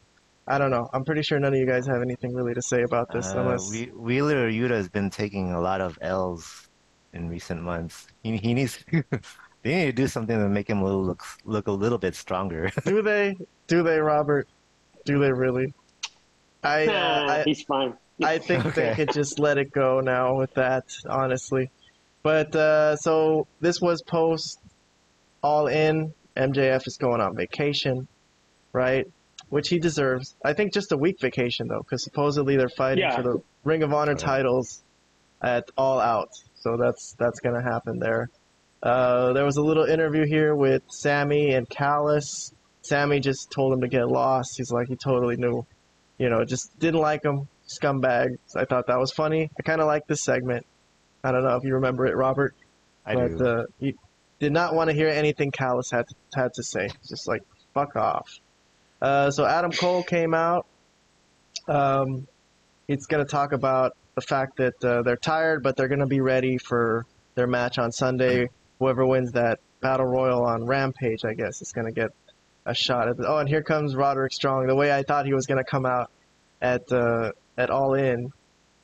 I 0.46 0.58
don't 0.58 0.70
know. 0.70 0.90
I'm 0.92 1.04
pretty 1.04 1.22
sure 1.22 1.38
none 1.38 1.54
of 1.54 1.58
you 1.58 1.66
guys 1.66 1.86
have 1.86 2.02
anything 2.02 2.34
really 2.34 2.52
to 2.54 2.60
say 2.60 2.82
about 2.82 3.10
this, 3.10 3.32
Uh, 3.34 3.40
unless 3.40 3.70
Wheeler 3.94 4.50
Yuta 4.50 4.70
has 4.72 4.90
been 4.90 5.08
taking 5.08 5.52
a 5.52 5.60
lot 5.60 5.80
of 5.80 5.98
L's 6.02 6.68
in 7.14 7.30
recent 7.30 7.62
months. 7.62 8.06
He, 8.22 8.36
he 8.36 8.52
needs 8.52 8.84
they 9.62 9.74
need 9.74 9.86
to 9.86 9.92
do 9.92 10.06
something 10.06 10.38
to 10.38 10.48
make 10.48 10.68
him 10.68 10.84
look 10.84 11.22
look 11.44 11.66
a 11.66 11.72
little 11.72 11.98
bit 11.98 12.14
stronger. 12.14 12.70
do 12.84 13.00
they? 13.00 13.36
Do 13.66 13.82
they, 13.82 13.98
Robert? 13.98 14.46
Do 15.06 15.18
they 15.18 15.32
really? 15.32 15.72
I 16.62 16.86
uh, 16.86 16.92
Nah, 16.92 17.32
I, 17.32 17.42
he's 17.44 17.62
fine. 17.62 17.94
I 18.22 18.38
think 18.38 18.74
they 18.74 18.94
could 18.94 19.12
just 19.12 19.38
let 19.38 19.58
it 19.58 19.72
go 19.72 20.00
now 20.00 20.36
with 20.36 20.54
that, 20.54 20.84
honestly. 21.08 21.70
But 22.22 22.54
uh, 22.54 22.96
so 22.96 23.46
this 23.60 23.80
was 23.80 24.02
post 24.02 24.58
all 25.44 25.68
in. 25.68 26.12
MJF 26.36 26.88
is 26.88 26.96
going 26.96 27.20
on 27.20 27.36
vacation, 27.36 28.08
right? 28.72 29.06
Which 29.50 29.68
he 29.68 29.78
deserves. 29.78 30.34
I 30.44 30.52
think 30.54 30.72
just 30.72 30.90
a 30.90 30.96
week 30.96 31.20
vacation 31.20 31.68
though, 31.68 31.78
because 31.82 32.02
supposedly 32.02 32.56
they're 32.56 32.68
fighting 32.68 33.04
Yeah. 33.04 33.14
for 33.14 33.22
the 33.22 33.42
Ring 33.62 33.84
of 33.84 33.92
Honor 33.92 34.16
titles 34.16 34.82
at 35.40 35.70
All 35.76 36.00
Out. 36.00 36.30
So 36.56 36.76
that's 36.76 37.14
that's 37.18 37.38
gonna 37.40 37.62
happen 37.62 38.00
there. 38.00 38.30
Uh, 38.82 39.32
there 39.32 39.44
was 39.44 39.56
a 39.56 39.62
little 39.62 39.84
interview 39.84 40.26
here 40.26 40.54
with 40.56 40.82
Sammy 40.90 41.52
and 41.54 41.68
Callis. 41.68 42.52
Sammy 42.82 43.20
just 43.20 43.50
told 43.50 43.72
him 43.72 43.80
to 43.82 43.88
get 43.88 44.08
lost. 44.08 44.56
He's 44.56 44.70
like 44.72 44.88
he 44.88 44.96
totally 44.96 45.36
knew, 45.36 45.64
you 46.18 46.28
know, 46.30 46.44
just 46.44 46.76
didn't 46.80 47.00
like 47.00 47.22
him, 47.24 47.46
scumbag. 47.80 48.36
So 48.46 48.60
I 48.60 48.64
thought 48.64 48.88
that 48.88 48.98
was 48.98 49.12
funny. 49.12 49.50
I 49.58 49.62
kind 49.62 49.80
of 49.80 49.86
like 49.86 50.06
this 50.06 50.24
segment. 50.24 50.66
I 51.22 51.30
don't 51.32 51.44
know 51.44 51.56
if 51.56 51.64
you 51.64 51.74
remember 51.74 52.06
it, 52.06 52.16
Robert, 52.16 52.54
I 53.06 53.14
but 53.14 53.38
do. 53.38 53.46
uh, 53.46 53.64
he 53.78 53.94
did 54.38 54.52
not 54.52 54.74
want 54.74 54.90
to 54.90 54.94
hear 54.94 55.08
anything 55.08 55.50
Callis 55.50 55.90
had 55.90 56.06
to, 56.08 56.14
had 56.34 56.54
to 56.54 56.62
say. 56.62 56.88
Just 57.08 57.28
like 57.28 57.42
fuck 57.72 57.96
off. 57.96 58.40
Uh, 59.00 59.30
so 59.30 59.44
Adam 59.44 59.72
Cole 59.72 60.02
came 60.02 60.34
out. 60.34 60.66
Um, 61.68 62.26
he's 62.86 63.06
going 63.06 63.24
to 63.24 63.30
talk 63.30 63.52
about 63.52 63.96
the 64.14 64.20
fact 64.20 64.56
that 64.56 64.84
uh, 64.84 65.02
they're 65.02 65.16
tired, 65.16 65.62
but 65.62 65.76
they're 65.76 65.88
going 65.88 66.00
to 66.00 66.06
be 66.06 66.20
ready 66.20 66.58
for 66.58 67.04
their 67.34 67.46
match 67.46 67.78
on 67.78 67.92
Sunday. 67.92 68.48
Whoever 68.78 69.04
wins 69.06 69.32
that 69.32 69.60
battle 69.80 70.06
royal 70.06 70.44
on 70.44 70.66
Rampage, 70.66 71.24
I 71.24 71.34
guess, 71.34 71.62
is 71.62 71.72
going 71.72 71.86
to 71.86 71.92
get 71.92 72.10
a 72.64 72.74
shot 72.74 73.08
at. 73.08 73.16
The, 73.16 73.28
oh, 73.28 73.38
and 73.38 73.48
here 73.48 73.62
comes 73.62 73.94
Roderick 73.94 74.32
Strong. 74.32 74.66
The 74.66 74.74
way 74.74 74.92
I 74.92 75.02
thought 75.02 75.26
he 75.26 75.34
was 75.34 75.46
going 75.46 75.58
to 75.62 75.68
come 75.68 75.86
out 75.86 76.10
at 76.62 76.90
uh, 76.92 77.32
at 77.58 77.70
All 77.70 77.94
In, 77.94 78.32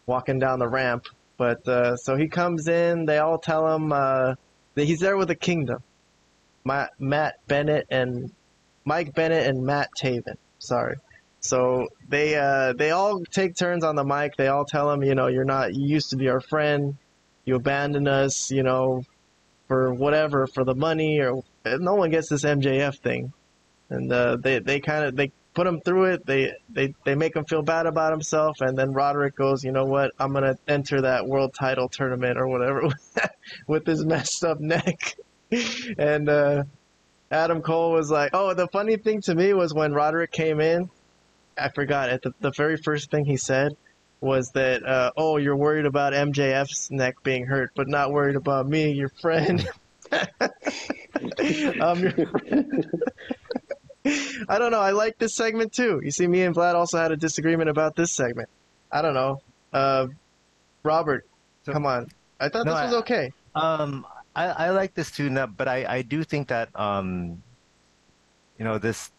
walking 0.07 0.39
down 0.39 0.59
the 0.59 0.69
ramp. 0.69 1.07
But 1.37 1.67
uh, 1.67 1.97
so 1.97 2.17
he 2.17 2.29
comes 2.29 2.69
in. 2.69 3.07
They 3.07 3.19
all 3.19 3.39
tell 3.39 3.75
him 3.75 3.93
uh, 3.93 4.35
he's 4.85 5.01
there 5.01 5.17
with 5.17 5.29
the 5.29 5.35
Kingdom. 5.35 5.83
Matt, 6.65 6.91
Matt 6.99 7.37
Bennett 7.47 7.87
and 7.91 8.33
Mike 8.85 9.15
Bennett 9.15 9.47
and 9.47 9.65
Matt 9.65 9.91
Taven. 9.99 10.37
Sorry. 10.59 10.97
So 11.41 11.89
they 12.09 12.37
uh, 12.37 12.75
they 12.75 12.91
all 12.91 13.25
take 13.25 13.57
turns 13.57 13.83
on 13.83 13.97
the 13.97 14.05
mic. 14.05 14.37
They 14.37 14.49
all 14.49 14.67
tell 14.67 14.91
him, 14.91 15.03
you 15.03 15.15
know, 15.15 15.29
you're 15.29 15.45
not. 15.45 15.75
You 15.75 15.87
used 15.87 16.11
to 16.11 16.17
be 16.17 16.29
our 16.29 16.41
friend. 16.41 16.97
You 17.47 17.57
abandoned 17.57 18.09
us, 18.09 18.51
you 18.51 18.63
know, 18.63 19.05
for 19.67 19.95
whatever, 19.95 20.47
for 20.47 20.65
the 20.65 20.75
money, 20.75 21.21
or 21.21 21.43
no 21.65 21.95
one 21.95 22.11
gets 22.11 22.29
this 22.29 22.45
MJF 22.45 22.99
thing. 22.99 23.33
And 23.89 24.13
uh, 24.13 24.37
they 24.37 24.59
they 24.59 24.81
kind 24.81 25.07
of 25.07 25.17
they 25.17 25.33
put 25.61 25.67
him 25.67 25.81
through 25.83 26.05
it. 26.05 26.25
They 26.25 26.55
they 26.71 26.95
they 27.05 27.15
make 27.15 27.37
him 27.37 27.45
feel 27.45 27.61
bad 27.61 27.85
about 27.85 28.13
himself. 28.13 28.63
And 28.63 28.79
then 28.79 28.95
Roderick 28.95 29.37
goes, 29.37 29.63
you 29.63 29.73
know 29.73 29.85
what? 29.85 30.13
I'm 30.19 30.33
gonna 30.33 30.57
enter 30.67 31.03
that 31.03 31.27
world 31.27 31.53
title 31.53 31.87
tournament 31.87 32.39
or 32.39 32.49
whatever 32.49 32.89
with 33.67 33.87
his 33.87 34.03
messed 34.03 34.43
up 34.43 34.59
neck. 34.59 35.17
and 35.99 36.31
uh, 36.31 36.65
Adam 37.31 37.61
Cole 37.61 37.93
was 37.93 38.11
like, 38.11 38.31
oh, 38.33 38.55
the 38.55 38.69
funny 38.69 38.97
thing 38.97 39.21
to 39.23 39.35
me 39.35 39.53
was 39.53 39.75
when 39.75 39.93
Roderick 39.93 40.33
came 40.33 40.63
in. 40.63 40.89
I 41.59 41.69
forgot 41.69 42.09
it. 42.09 42.23
The, 42.23 42.33
the 42.41 42.53
very 42.53 42.79
first 42.79 43.11
thing 43.11 43.27
he 43.27 43.37
said 43.37 43.77
was 44.23 44.53
that 44.53 44.83
uh, 44.83 45.11
oh 45.15 45.37
you're 45.37 45.57
worried 45.57 45.85
about 45.85 46.15
MJF's 46.15 46.91
neck 46.91 47.17
being 47.23 47.45
hurt, 47.45 47.73
but 47.75 47.87
not 47.87 48.13
worried 48.13 48.37
about 48.37 48.67
me, 48.67 48.93
your 48.93 49.11
friend. 49.11 49.69
I'm 50.11 52.01
your 52.03 52.27
friend. 52.29 52.87
I 54.05 54.59
don't 54.59 54.71
know. 54.71 54.81
I 54.81 54.91
like 54.93 55.19
this 55.19 55.35
segment 55.37 55.73
too. 55.73 56.01
You 56.03 56.11
see, 56.11 56.27
me 56.27 56.43
and 56.43 56.55
Vlad 56.55 56.75
also 56.75 56.99
had 56.99 57.13
a 57.13 57.17
disagreement 57.17 57.69
about 57.69 57.97
this 57.97 58.13
segment. 58.13 58.49
I 58.91 59.03
don't 59.03 59.15
know. 59.15 59.41
Uh, 59.73 60.07
Robert, 60.83 61.27
So- 61.65 61.73
come 61.73 61.87
on. 61.87 62.09
I 62.41 62.49
thought 62.49 62.65
No, 62.65 62.73
this 62.73 62.81
I- 62.81 62.85
was 62.87 62.95
okay. 62.95 63.33
Um, 63.55 64.07
I, 64.35 64.47
I 64.47 64.71
like 64.71 64.95
this 64.95 65.11
too, 65.11 65.29
no, 65.29 65.47
but 65.47 65.69
I, 65.69 65.85
I 65.99 66.03
do 66.03 66.23
think 66.25 66.49
that 66.49 66.69
um, 66.79 67.43
you 68.59 68.65
know 68.65 68.79
this 68.79 69.11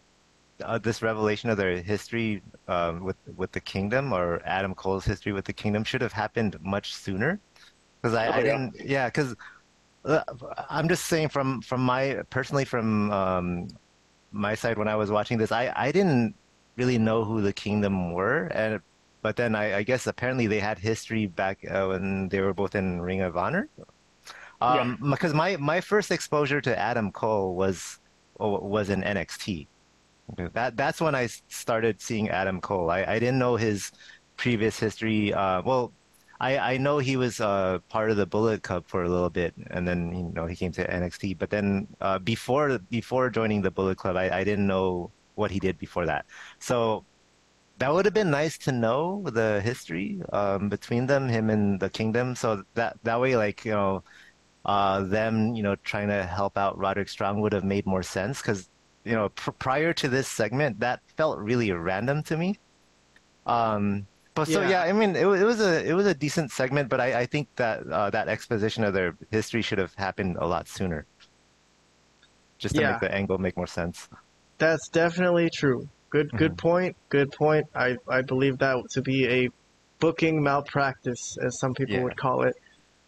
uh, 0.64 0.78
this 0.78 1.02
revelation 1.02 1.50
of 1.50 1.56
their 1.58 1.76
history 1.82 2.42
um, 2.66 3.04
with 3.04 3.16
with 3.36 3.52
the 3.52 3.60
kingdom 3.60 4.12
or 4.12 4.40
Adam 4.44 4.74
Cole's 4.74 5.04
history 5.04 5.32
with 5.32 5.44
the 5.44 5.52
kingdom 5.52 5.84
should 5.84 6.00
have 6.00 6.12
happened 6.12 6.56
much 6.62 6.94
sooner. 6.94 7.38
Because 8.00 8.16
I, 8.16 8.26
Oh, 8.26 8.30
I 8.30 8.36
yeah. 8.38 8.42
didn't, 8.42 8.80
yeah, 8.84 9.06
because 9.08 9.36
uh, 10.06 10.22
I'm 10.70 10.88
just 10.88 11.06
saying 11.06 11.28
from 11.28 11.60
from 11.60 11.82
my 11.82 12.22
personally 12.30 12.64
from 12.64 13.12
um, 13.12 13.68
my 14.32 14.54
side 14.54 14.78
when 14.78 14.88
I 14.88 14.96
was 14.96 15.10
watching 15.10 15.38
this, 15.38 15.52
I 15.52 15.72
I 15.74 15.92
didn't 15.92 16.34
really 16.76 16.98
know 16.98 17.24
who 17.24 17.40
the 17.42 17.52
kingdom 17.52 18.12
were, 18.12 18.46
and 18.46 18.80
but 19.22 19.36
then 19.36 19.54
I, 19.54 19.78
I 19.78 19.82
guess 19.82 20.06
apparently 20.06 20.46
they 20.46 20.60
had 20.60 20.78
history 20.78 21.26
back 21.26 21.58
uh, 21.70 21.86
when 21.86 22.28
they 22.28 22.40
were 22.40 22.52
both 22.52 22.74
in 22.74 23.00
Ring 23.00 23.20
of 23.20 23.36
Honor. 23.36 23.68
Um, 24.60 24.98
because 25.10 25.34
my 25.34 25.56
my 25.56 25.80
first 25.80 26.10
exposure 26.10 26.60
to 26.60 26.78
Adam 26.78 27.10
Cole 27.12 27.54
was 27.54 27.98
was 28.38 28.90
in 28.90 29.02
NXT. 29.02 29.66
That 30.52 30.76
that's 30.76 31.00
when 31.00 31.14
I 31.14 31.26
started 31.48 32.00
seeing 32.00 32.30
Adam 32.30 32.60
Cole. 32.60 32.90
I, 32.90 33.04
I 33.04 33.18
didn't 33.18 33.38
know 33.38 33.56
his 33.56 33.92
previous 34.36 34.78
history. 34.78 35.34
Uh, 35.34 35.62
well, 35.62 35.92
I 36.42 36.74
I 36.74 36.76
know 36.78 36.98
he 36.98 37.16
was 37.16 37.40
uh, 37.40 37.78
part 37.88 38.10
of 38.10 38.16
the 38.18 38.26
Bullet 38.26 38.62
Club 38.62 38.84
for 38.88 39.04
a 39.04 39.08
little 39.08 39.30
bit, 39.30 39.54
and 39.70 39.86
then 39.86 40.12
you 40.14 40.32
know 40.34 40.46
he 40.46 40.56
came 40.56 40.72
to 40.72 40.90
NXT. 40.92 41.34
But 41.34 41.50
then 41.50 41.88
uh, 42.00 42.18
before 42.18 42.78
before 42.90 43.30
joining 43.30 43.62
the 43.62 43.70
Bullet 43.70 43.96
Club, 43.98 44.16
I, 44.16 44.30
I 44.40 44.44
didn't 44.44 44.66
know 44.66 45.12
what 45.36 45.50
he 45.52 45.60
did 45.60 45.78
before 45.78 46.06
that. 46.06 46.26
So 46.58 47.06
that 47.78 47.92
would 47.94 48.04
have 48.06 48.14
been 48.14 48.30
nice 48.30 48.58
to 48.58 48.72
know 48.72 49.24
the 49.30 49.60
history 49.62 50.22
um, 50.32 50.68
between 50.70 51.06
them, 51.06 51.28
him 51.28 51.50
and 51.50 51.80
the 51.80 51.90
Kingdom. 51.90 52.36
So 52.36 52.64
that 52.74 52.96
that 53.04 53.20
way, 53.20 53.36
like 53.36 53.64
you 53.64 53.72
know, 53.72 54.04
uh, 54.66 55.02
them 55.04 55.54
you 55.54 55.62
know 55.62 55.76
trying 55.84 56.08
to 56.08 56.24
help 56.26 56.58
out 56.58 56.78
Roderick 56.78 57.08
Strong 57.10 57.40
would 57.42 57.52
have 57.54 57.64
made 57.64 57.86
more 57.86 58.02
sense 58.04 58.42
because 58.42 58.70
you 59.04 59.14
know 59.14 59.30
pr- 59.30 59.52
prior 59.52 59.92
to 59.94 60.08
this 60.08 60.28
segment, 60.28 60.80
that 60.80 61.00
felt 61.16 61.38
really 61.38 61.72
random 61.72 62.22
to 62.24 62.36
me. 62.36 62.58
Um, 63.46 64.08
but 64.34 64.46
so 64.48 64.60
Yeah. 64.62 64.68
yeah, 64.70 64.82
I 64.82 64.92
mean, 64.92 65.14
it, 65.16 65.26
it 65.26 65.44
was 65.44 65.60
a 65.60 65.84
it 65.86 65.92
was 65.94 66.06
a 66.06 66.14
decent 66.14 66.50
segment, 66.50 66.88
but 66.88 67.00
I, 67.00 67.20
I 67.20 67.26
think 67.26 67.48
that 67.56 67.86
uh, 67.86 68.10
that 68.10 68.28
exposition 68.28 68.84
of 68.84 68.94
their 68.94 69.14
history 69.30 69.62
should 69.62 69.78
have 69.78 69.94
happened 69.96 70.36
a 70.40 70.46
lot 70.46 70.68
sooner, 70.68 71.06
just 72.58 72.74
to 72.76 72.80
Yeah. 72.80 72.92
make 72.92 73.00
the 73.00 73.12
angle 73.14 73.38
make 73.38 73.56
more 73.56 73.66
sense. 73.66 74.08
That's 74.58 74.88
definitely 74.88 75.50
true. 75.50 75.88
Good, 76.10 76.30
good 76.36 76.52
Mhm. 76.52 76.58
point. 76.58 76.96
Good 77.08 77.32
point. 77.32 77.66
I, 77.74 77.96
I 78.08 78.22
believe 78.22 78.58
that 78.58 78.76
to 78.92 79.02
be 79.02 79.26
a 79.28 79.48
booking 79.98 80.42
malpractice, 80.42 81.36
as 81.42 81.58
some 81.58 81.74
people 81.74 81.94
Yeah. 81.96 82.02
would 82.04 82.16
call 82.16 82.42
it. 82.42 82.54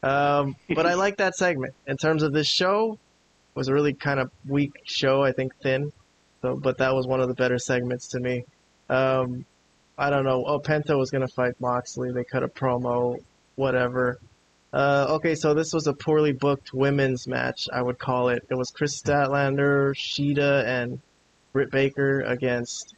Um, 0.03 0.55
but 0.75 0.87
I 0.87 0.95
like 1.05 1.17
that 1.19 1.35
segment. 1.35 1.75
In 1.87 1.97
terms 1.97 2.23
of 2.23 2.33
this 2.33 2.47
show, 2.47 2.93
it 2.93 3.59
was 3.59 3.69
a 3.69 3.75
really 3.75 3.95
kind 3.95 4.21
of 4.21 4.31
weak 4.49 4.73
show. 4.85 5.23
I 5.23 5.33
think 5.33 5.53
thin. 5.63 5.93
So, 6.43 6.57
but 6.57 6.77
that 6.79 6.95
was 6.95 7.07
one 7.07 7.21
of 7.21 7.29
the 7.29 7.35
better 7.35 7.59
segments 7.59 8.09
to 8.09 8.21
me. 8.21 8.45
Um, 8.91 9.47
I 9.97 10.11
don't 10.11 10.25
know. 10.25 10.45
Oh, 10.47 10.59
Penta 10.59 10.99
was 10.99 11.11
gonna 11.11 11.29
fight 11.29 11.61
Moxley. 11.61 12.13
They 12.13 12.25
cut 12.25 12.43
a 12.43 12.49
promo. 12.49 13.19
Whatever. 13.57 14.19
Uh, 14.73 15.07
okay, 15.11 15.37
so 15.37 15.55
this 15.55 15.73
was 15.73 15.87
a 15.87 15.93
poorly 15.93 16.33
booked 16.33 16.75
women's 16.75 17.29
match. 17.29 17.69
I 17.73 17.81
would 17.81 17.99
call 17.99 18.29
it. 18.31 18.45
It 18.51 18.57
was 18.57 18.71
Kris 18.71 19.01
Statlander, 19.01 19.95
Shida, 19.95 20.65
and 20.65 21.01
Britt 21.53 21.71
Baker 21.71 22.23
against 22.23 22.97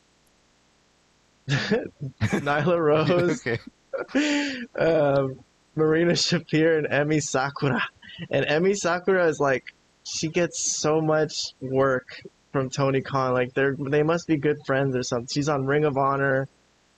Nyla 1.48 2.78
Rose, 3.39 3.47
okay. 3.47 4.56
um, 4.78 5.39
Marina 5.74 6.12
Shafir, 6.12 6.78
and 6.78 6.89
Emi 6.89 7.23
Sakura. 7.23 7.82
And 8.31 8.47
Emi 8.47 8.74
Sakura 8.74 9.28
is 9.28 9.39
like, 9.39 9.74
she 10.02 10.28
gets 10.28 10.81
so 10.81 11.02
much 11.02 11.52
work 11.60 12.23
from 12.52 12.70
Tony 12.70 13.02
Khan. 13.02 13.35
Like 13.35 13.52
they're 13.52 13.77
they 13.78 14.02
must 14.02 14.27
be 14.27 14.39
good 14.39 14.56
friends 14.64 14.97
or 14.97 15.02
something. 15.02 15.28
She's 15.31 15.51
on 15.51 15.66
Ring 15.66 15.85
of 15.85 15.98
Honor. 15.98 16.48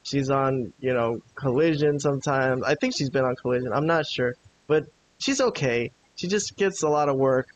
She's 0.02 0.30
on 0.30 0.72
you 0.80 0.94
know 0.94 1.20
Collision 1.34 2.00
sometimes. 2.00 2.62
I 2.62 2.74
think 2.74 2.94
she's 2.96 3.10
been 3.10 3.24
on 3.24 3.36
Collision. 3.36 3.72
I'm 3.72 3.86
not 3.86 4.06
sure, 4.06 4.34
but 4.66 4.86
she's 5.18 5.40
okay. 5.40 5.92
She 6.16 6.26
just 6.28 6.56
gets 6.56 6.82
a 6.82 6.88
lot 6.88 7.08
of 7.08 7.16
work, 7.16 7.48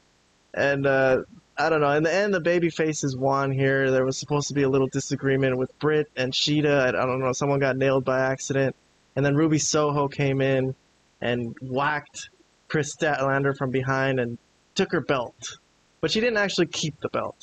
and 0.55 0.87
uh, 0.87 1.23
I 1.57 1.71
don't 1.71 1.81
know. 1.81 1.91
In 1.93 2.03
the 2.03 2.13
end, 2.13 2.35
the 2.35 2.41
baby 2.41 2.71
faces 2.71 3.17
won 3.17 3.51
here. 3.51 3.91
There 3.91 4.05
was 4.05 4.19
supposed 4.19 4.49
to 4.49 4.55
be 4.55 4.63
a 4.63 4.69
little 4.69 4.89
disagreement 4.89 5.57
with 5.57 5.77
Britt 5.79 6.11
and 6.17 6.33
Shida. 6.33 6.81
I, 6.81 6.89
I 6.89 7.07
don't 7.07 7.21
know. 7.21 7.33
Someone 7.33 7.59
got 7.59 7.77
nailed 7.77 8.05
by 8.05 8.21
accident, 8.21 8.77
and 9.17 9.25
then 9.25 9.35
Ruby 9.35 9.59
Soho 9.59 10.09
came 10.09 10.41
in 10.41 10.75
and 11.21 11.57
whacked 11.63 12.31
Kris 12.69 12.95
Statlander 12.95 13.57
from 13.57 13.71
behind 13.71 14.19
and 14.19 14.39
took 14.75 14.93
her 14.93 15.01
belt, 15.01 15.59
but 16.01 16.11
she 16.11 16.21
didn't 16.21 16.39
actually 16.39 16.67
keep 16.67 16.99
the 17.01 17.09
belt. 17.09 17.37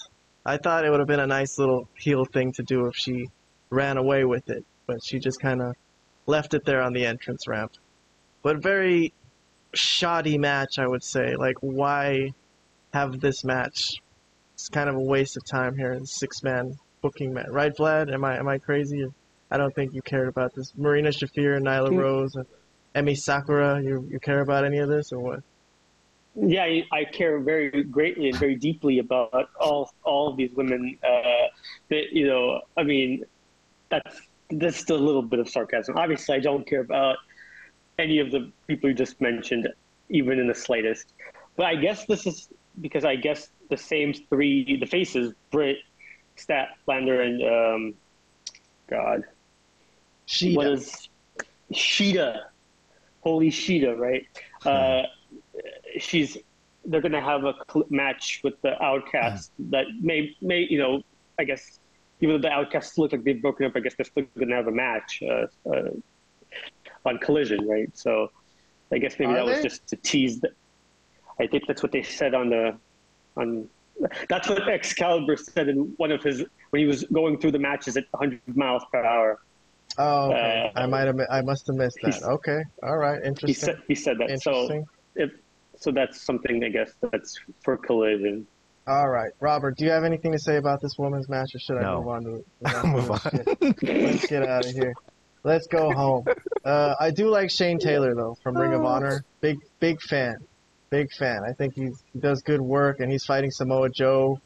I 0.45 0.57
thought 0.57 0.85
it 0.85 0.89
would 0.89 0.99
have 0.99 1.07
been 1.07 1.19
a 1.19 1.27
nice 1.27 1.59
little 1.59 1.87
heel 1.95 2.25
thing 2.25 2.51
to 2.53 2.63
do 2.63 2.87
if 2.87 2.95
she 2.95 3.29
ran 3.69 3.97
away 3.97 4.25
with 4.25 4.49
it, 4.49 4.65
but 4.89 5.03
she 5.03 5.19
just 5.19 5.39
kind 5.39 5.61
of 5.61 5.75
left 6.25 6.55
it 6.55 6.65
there 6.65 6.81
on 6.81 6.93
the 6.93 7.05
entrance 7.05 7.47
ramp. 7.47 7.71
But 8.41 8.57
very 8.57 9.13
shoddy 9.75 10.35
match, 10.39 10.79
I 10.79 10.87
would 10.87 11.03
say. 11.03 11.35
Like, 11.35 11.57
why 11.61 12.31
have 12.91 13.19
this 13.19 13.43
match? 13.43 14.01
It's 14.55 14.67
kind 14.67 14.89
of 14.89 14.95
a 14.95 14.99
waste 14.99 15.37
of 15.37 15.45
time 15.45 15.77
here 15.77 15.93
in 15.93 16.07
six 16.07 16.41
man 16.41 16.75
booking 17.03 17.33
match, 17.35 17.49
right, 17.51 17.71
Vlad? 17.77 18.11
Am 18.11 18.25
I 18.25 18.37
am 18.37 18.47
I 18.47 18.57
crazy? 18.57 19.05
I 19.51 19.57
don't 19.57 19.73
think 19.75 19.93
you 19.93 20.01
cared 20.01 20.27
about 20.27 20.55
this. 20.55 20.73
Marina 20.75 21.09
Shafir 21.09 21.55
and 21.57 21.65
Nyla 21.67 21.91
Mm. 21.91 21.99
Rose 21.99 22.35
and 22.35 22.47
Emi 22.95 23.15
Sakura. 23.15 23.81
You 23.83 24.07
you 24.09 24.19
care 24.19 24.41
about 24.41 24.65
any 24.65 24.79
of 24.79 24.89
this 24.89 25.11
or 25.11 25.19
what? 25.19 25.39
Yeah, 26.35 26.63
I, 26.63 26.83
I 26.91 27.03
care 27.05 27.39
very 27.39 27.83
greatly 27.83 28.29
and 28.29 28.39
very 28.39 28.55
deeply 28.55 28.97
about 28.99 29.49
all 29.59 29.91
all 30.03 30.29
of 30.29 30.37
these 30.37 30.51
women. 30.55 30.97
Uh, 31.03 31.47
that 31.89 32.11
you 32.11 32.27
know, 32.27 32.61
I 32.75 32.83
mean, 32.83 33.23
that's 33.89 34.19
that's 34.51 34.77
still 34.77 34.97
a 34.97 35.05
little 35.05 35.21
bit 35.21 35.39
of 35.39 35.49
sarcasm. 35.49 35.97
Obviously, 35.97 36.35
I 36.35 36.39
don't 36.39 36.67
care 36.67 36.81
about 36.81 37.17
any 37.97 38.19
of 38.19 38.31
the 38.31 38.51
people 38.67 38.89
you 38.89 38.95
just 38.95 39.19
mentioned, 39.21 39.67
even 40.09 40.39
in 40.39 40.47
the 40.47 40.55
slightest. 40.55 41.13
But 41.55 41.67
I 41.67 41.75
guess 41.75 42.05
this 42.05 42.25
is 42.25 42.49
because 42.81 43.05
I 43.05 43.15
guess 43.15 43.49
the 43.69 43.77
same 43.77 44.13
three, 44.13 44.77
the 44.77 44.85
faces, 44.85 45.33
Britt, 45.51 45.77
Statlander, 46.37 47.25
and 47.25 47.43
um, 47.43 47.93
God, 48.87 49.23
Shida. 50.27 50.55
what 50.55 50.67
is 50.67 51.09
Shida? 51.73 52.43
Holy 53.21 53.51
Shida, 53.51 53.97
right? 53.97 54.25
Uh, 54.65 55.03
she's 55.99 56.37
they're 56.85 57.01
gonna 57.01 57.21
have 57.21 57.43
a 57.43 57.53
match 57.89 58.41
with 58.43 58.59
the 58.61 58.81
Outcasts 58.81 59.51
that 59.59 59.85
may 60.01 60.35
may 60.41 60.61
you 60.61 60.77
know 60.77 61.03
I 61.37 61.43
guess 61.43 61.79
even 62.21 62.35
though 62.35 62.47
the 62.47 62.51
Outcasts 62.53 62.97
look 62.97 63.11
like 63.11 63.23
they've 63.23 63.41
broken 63.41 63.65
up, 63.65 63.73
I 63.75 63.79
guess 63.79 63.95
they're 63.95 64.05
still 64.05 64.25
gonna 64.37 64.55
have 64.55 64.67
a 64.67 64.71
match 64.71 65.21
uh, 65.23 65.47
uh, 65.69 65.89
on 67.05 67.17
Collision, 67.19 67.67
right? 67.67 67.89
So 67.97 68.29
I 68.91 68.97
guess 68.97 69.17
maybe 69.19 69.31
Are 69.31 69.35
that 69.35 69.45
was 69.45 69.61
just 69.61 69.87
to 69.87 69.95
tease. 69.97 70.39
The, 70.39 70.49
I 71.39 71.47
think 71.47 71.63
that's 71.67 71.83
what 71.83 71.91
they 71.91 72.03
said 72.03 72.33
on 72.33 72.49
the 72.49 72.77
on. 73.37 73.67
That's 74.29 74.47
what 74.47 74.67
Excalibur 74.67 75.35
said 75.35 75.67
in 75.67 75.93
one 75.97 76.11
of 76.11 76.23
his 76.23 76.43
when 76.69 76.79
he 76.79 76.85
was 76.85 77.03
going 77.05 77.37
through 77.37 77.51
the 77.51 77.59
matches 77.59 77.97
at 77.97 78.05
100 78.11 78.55
miles 78.55 78.83
per 78.91 79.03
hour. 79.03 79.39
Oh, 79.97 80.31
okay. 80.31 80.71
Uh, 80.73 80.79
I 80.79 80.85
might 80.85 81.07
have. 81.07 81.19
I 81.29 81.41
must 81.41 81.67
have 81.67 81.75
missed 81.75 81.97
that. 82.03 82.23
Okay. 82.23 82.61
All 82.83 82.97
right. 82.97 83.21
He 83.21 83.27
Interesting. 83.27 83.65
said 83.65 83.81
he 83.87 83.95
said 83.95 84.17
that. 84.19 84.41
So 84.41 84.85
if 85.15 85.31
so, 85.77 85.91
that's 85.91 86.21
something 86.21 86.63
I 86.63 86.69
guess 86.69 86.91
that's 87.11 87.39
for 87.63 87.77
Collision. 87.77 88.45
All 88.89 89.07
right, 89.07 89.31
Robert. 89.39 89.77
Do 89.77 89.85
you 89.85 89.91
have 89.91 90.03
anything 90.03 90.31
to 90.31 90.39
say 90.39 90.55
about 90.57 90.81
this 90.81 90.97
women's 90.97 91.29
match, 91.29 91.49
or 91.53 91.59
should 91.59 91.77
I 91.77 91.83
No. 91.83 91.99
move 91.99 92.07
on 92.07 92.23
to? 92.23 92.35
it? 92.37 92.45
Move 92.85 93.11
on. 93.11 93.19
Shit. 93.19 93.83
Let's 93.83 94.27
get 94.27 94.41
out 94.47 94.65
of 94.65 94.71
here. 94.71 94.95
Let's 95.43 95.67
go 95.67 95.93
home. 95.93 96.25
Uh, 96.65 96.95
I 96.99 97.11
do 97.11 97.29
like 97.29 97.51
Shane 97.51 97.77
Taylor 97.77 98.15
though 98.15 98.35
from 98.41 98.57
Ring 98.57 98.73
of 98.73 98.83
Honor. 98.83 99.23
Big 99.41 99.57
big 99.79 100.01
fan, 100.01 100.37
big 100.89 101.11
fan. 101.11 101.43
I 101.47 101.53
think 101.53 101.75
he's, 101.75 102.03
he 102.13 102.19
does 102.19 102.41
good 102.41 102.61
work, 102.61 102.99
and 102.99 103.11
he's 103.11 103.25
fighting 103.25 103.51
Samoa 103.51 103.89
Joe 103.89 104.39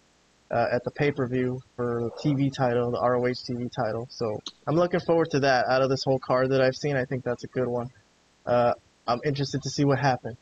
uh, 0.52 0.68
at 0.74 0.84
the 0.84 0.92
pay 0.92 1.12
per 1.12 1.26
view 1.26 1.62
for 1.78 2.02
the 2.04 2.12
TV 2.30 2.52
title, 2.54 2.92
the 2.92 3.00
ROH 3.00 3.40
TV 3.50 3.72
title. 3.74 4.08
So 4.12 4.42
I'm 4.68 4.76
looking 4.76 5.00
forward 5.00 5.30
to 5.32 5.40
that. 5.40 5.68
Out 5.70 5.82
of 5.82 5.90
this 5.90 6.04
whole 6.04 6.20
card 6.20 6.50
that 6.52 6.62
I've 6.62 6.76
seen, 6.76 6.98
I 6.98 7.06
think 7.06 7.24
that's 7.24 7.46
a 7.46 7.48
good 7.48 7.68
one. 7.70 7.88
Uh, 8.46 8.74
I'm 9.08 9.22
interested 9.26 9.62
to 9.64 9.70
see 9.70 9.86
what 9.86 10.00
happened. 10.00 10.36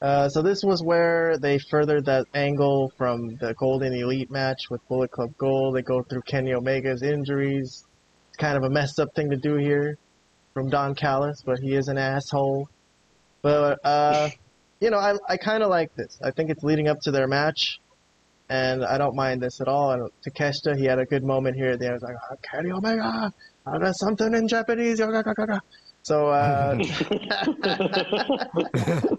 Uh, 0.00 0.28
so 0.28 0.42
this 0.42 0.62
was 0.62 0.82
where 0.82 1.38
they 1.38 1.58
furthered 1.58 2.04
that 2.04 2.26
angle 2.32 2.92
from 2.96 3.34
the 3.36 3.52
Golden 3.54 3.92
Elite 3.92 4.30
match 4.30 4.70
with 4.70 4.86
Bullet 4.88 5.10
Club 5.10 5.36
Gold. 5.36 5.74
They 5.74 5.82
go 5.82 6.02
through 6.02 6.22
Kenny 6.22 6.52
Omega's 6.52 7.02
injuries. 7.02 7.84
It's 8.28 8.36
kind 8.36 8.56
of 8.56 8.62
a 8.62 8.70
messed 8.70 9.00
up 9.00 9.12
thing 9.16 9.30
to 9.30 9.36
do 9.36 9.56
here 9.56 9.98
from 10.54 10.70
Don 10.70 10.94
Callis, 10.94 11.42
but 11.44 11.58
he 11.58 11.74
is 11.74 11.88
an 11.88 11.98
asshole. 11.98 12.68
But 13.42 13.80
uh, 13.84 14.30
you 14.80 14.90
know, 14.90 14.98
I 14.98 15.16
I 15.28 15.36
kind 15.36 15.64
of 15.64 15.70
like 15.70 15.94
this. 15.96 16.18
I 16.22 16.30
think 16.30 16.50
it's 16.50 16.62
leading 16.62 16.86
up 16.86 17.00
to 17.02 17.10
their 17.10 17.26
match, 17.26 17.80
and 18.48 18.84
I 18.84 18.98
don't 18.98 19.16
mind 19.16 19.42
this 19.42 19.60
at 19.60 19.66
all. 19.66 19.90
And 19.90 20.10
Takeshita, 20.24 20.78
he 20.78 20.84
had 20.84 21.00
a 21.00 21.06
good 21.06 21.24
moment 21.24 21.56
here 21.56 21.70
at 21.70 21.80
the 21.80 21.86
end. 21.86 21.94
He 21.94 21.94
was 21.94 22.02
like, 22.02 22.16
oh, 22.30 22.36
Kenny 22.42 22.70
Omega, 22.70 23.32
I 23.66 23.78
got 23.78 23.96
something 23.96 24.32
in 24.32 24.46
Japanese. 24.46 25.00
Yaga, 26.10 26.84
yaga, 26.84 27.08
yaga." 27.10 27.58
So 27.58 27.68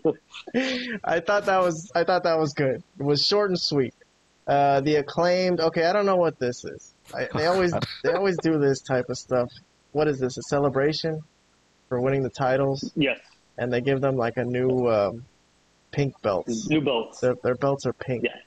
uh, 0.04 0.14
I 1.04 1.20
thought 1.20 1.46
that 1.46 1.62
was 1.62 1.92
I 1.96 2.04
thought 2.04 2.24
that 2.24 2.38
was 2.38 2.54
good. 2.54 2.84
It 3.00 3.04
was 3.04 3.26
short 3.26 3.50
and 3.52 3.60
sweet. 3.60 3.94
Uh, 4.48 4.82
the 4.82 4.96
acclaimed. 4.96 5.60
Okay, 5.60 5.86
I 5.86 5.94
don't 5.94 6.08
know 6.08 6.16
what 6.16 6.40
this 6.40 6.66
is. 6.66 6.96
I, 7.14 7.28
they 7.36 7.46
always 7.46 7.74
they 8.04 8.14
always 8.14 8.38
do 8.38 8.58
this 8.58 8.82
type 8.82 9.06
of 9.10 9.18
stuff. 9.18 9.50
What 9.92 10.08
is 10.08 10.20
this? 10.20 10.38
A 10.38 10.42
celebration 10.44 11.20
for 11.88 12.02
winning 12.02 12.24
the 12.24 12.30
titles, 12.30 12.92
yes, 12.96 13.20
and 13.58 13.72
they 13.72 13.82
give 13.82 14.02
them 14.02 14.16
like 14.16 14.38
a 14.38 14.46
new 14.46 14.88
um, 14.88 15.26
pink 15.92 16.20
belts. 16.24 16.68
new 16.68 16.82
belts. 16.82 17.20
Their, 17.20 17.36
their 17.44 17.56
belts 17.56 17.86
are 17.86 17.94
pink. 17.94 18.24
Yeah. 18.24 18.38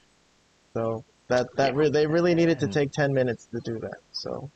So 0.73 1.05
that 1.29 1.47
that 1.55 1.75
re- 1.75 1.89
they 1.89 2.05
really 2.07 2.35
needed 2.35 2.59
to 2.59 2.67
take 2.67 2.91
ten 2.91 3.13
minutes 3.13 3.45
to 3.53 3.61
do 3.61 3.79
that. 3.79 3.99
So 4.11 4.49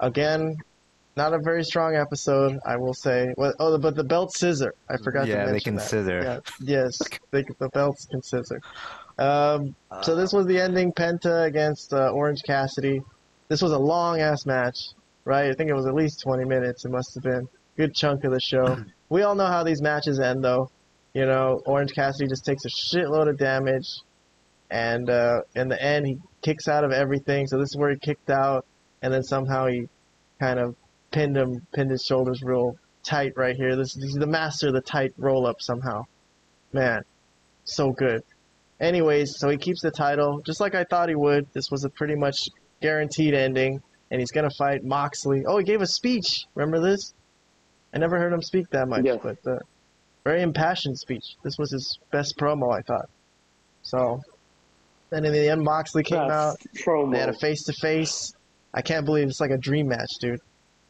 again, 0.00 0.56
not 1.16 1.32
a 1.32 1.38
very 1.38 1.62
strong 1.64 1.94
episode, 1.94 2.58
I 2.66 2.76
will 2.76 2.94
say. 2.94 3.32
Well, 3.36 3.52
oh, 3.60 3.78
but 3.78 3.94
the 3.94 4.04
belt 4.04 4.32
scissor. 4.32 4.74
I 4.88 4.96
forgot 4.96 5.26
Yeah, 5.26 5.46
to 5.46 5.52
they 5.52 5.60
can 5.60 5.76
that. 5.76 5.82
scissor. 5.82 6.20
Yeah, 6.22 6.38
yes, 6.60 6.98
they, 7.30 7.44
the 7.58 7.68
belts 7.70 8.06
can 8.06 8.22
scissor. 8.22 8.60
Um, 9.18 9.74
so 10.02 10.16
this 10.16 10.32
was 10.32 10.46
the 10.46 10.60
ending. 10.60 10.92
Penta 10.92 11.46
against 11.46 11.92
uh, 11.92 12.10
Orange 12.10 12.42
Cassidy. 12.44 13.00
This 13.48 13.62
was 13.62 13.72
a 13.72 13.78
long 13.78 14.20
ass 14.20 14.44
match, 14.44 14.76
right? 15.24 15.50
I 15.50 15.54
think 15.54 15.70
it 15.70 15.74
was 15.74 15.86
at 15.86 15.94
least 15.94 16.20
twenty 16.20 16.44
minutes. 16.44 16.84
It 16.84 16.90
must 16.90 17.14
have 17.14 17.22
been 17.22 17.44
a 17.44 17.76
good 17.76 17.94
chunk 17.94 18.24
of 18.24 18.32
the 18.32 18.40
show. 18.40 18.76
we 19.08 19.22
all 19.22 19.34
know 19.36 19.46
how 19.46 19.62
these 19.62 19.80
matches 19.80 20.18
end, 20.18 20.42
though. 20.42 20.70
You 21.12 21.26
know, 21.26 21.62
Orange 21.64 21.92
Cassidy 21.94 22.28
just 22.28 22.44
takes 22.44 22.64
a 22.64 22.68
shitload 22.68 23.28
of 23.28 23.38
damage, 23.38 23.86
and 24.70 25.08
uh, 25.08 25.42
in 25.54 25.68
the 25.68 25.80
end, 25.80 26.06
he 26.08 26.18
kicks 26.42 26.66
out 26.66 26.82
of 26.82 26.90
everything. 26.90 27.46
So 27.46 27.56
this 27.58 27.68
is 27.70 27.76
where 27.76 27.90
he 27.90 27.98
kicked 27.98 28.30
out, 28.30 28.66
and 29.00 29.14
then 29.14 29.22
somehow 29.22 29.66
he 29.66 29.88
kind 30.40 30.58
of 30.58 30.74
pinned 31.14 31.36
him, 31.36 31.66
pinned 31.72 31.90
his 31.90 32.04
shoulders 32.04 32.42
real 32.42 32.76
tight 33.04 33.32
right 33.36 33.56
here. 33.56 33.76
This 33.76 33.94
he's 33.94 34.14
the 34.14 34.26
master 34.26 34.68
of 34.68 34.74
the 34.74 34.80
tight 34.80 35.14
roll 35.16 35.46
up 35.46 35.62
somehow. 35.62 36.04
Man, 36.72 37.02
so 37.64 37.92
good. 37.92 38.22
Anyways, 38.80 39.38
so 39.38 39.48
he 39.48 39.56
keeps 39.56 39.80
the 39.80 39.90
title 39.92 40.40
just 40.44 40.60
like 40.60 40.74
I 40.74 40.84
thought 40.84 41.08
he 41.08 41.14
would. 41.14 41.46
This 41.52 41.70
was 41.70 41.84
a 41.84 41.88
pretty 41.88 42.16
much 42.16 42.48
guaranteed 42.82 43.32
ending, 43.32 43.80
and 44.10 44.20
he's 44.20 44.32
gonna 44.32 44.50
fight 44.50 44.84
Moxley. 44.84 45.44
Oh, 45.46 45.56
he 45.58 45.64
gave 45.64 45.80
a 45.80 45.86
speech. 45.86 46.46
Remember 46.54 46.80
this? 46.80 47.14
I 47.94 47.98
never 47.98 48.18
heard 48.18 48.32
him 48.32 48.42
speak 48.42 48.68
that 48.70 48.88
much, 48.88 49.04
Yeah. 49.04 49.16
but 49.22 49.38
uh, 49.46 49.58
very 50.24 50.42
impassioned 50.42 50.98
speech. 50.98 51.36
This 51.44 51.56
was 51.58 51.70
his 51.70 51.98
best 52.10 52.36
promo, 52.36 52.76
I 52.76 52.82
thought. 52.82 53.08
So, 53.82 54.20
then 55.10 55.24
in 55.24 55.32
the 55.32 55.48
end, 55.48 55.62
Moxley 55.62 56.02
came 56.02 56.18
out. 56.18 56.56
Best 56.58 56.84
promo. 56.84 57.12
They 57.12 57.20
had 57.20 57.28
a 57.28 57.38
face 57.38 57.62
to 57.64 57.72
face. 57.72 58.34
I 58.72 58.82
can't 58.82 59.06
believe 59.06 59.28
it's 59.28 59.40
like 59.40 59.52
a 59.52 59.58
dream 59.58 59.86
match, 59.86 60.10
dude. 60.20 60.40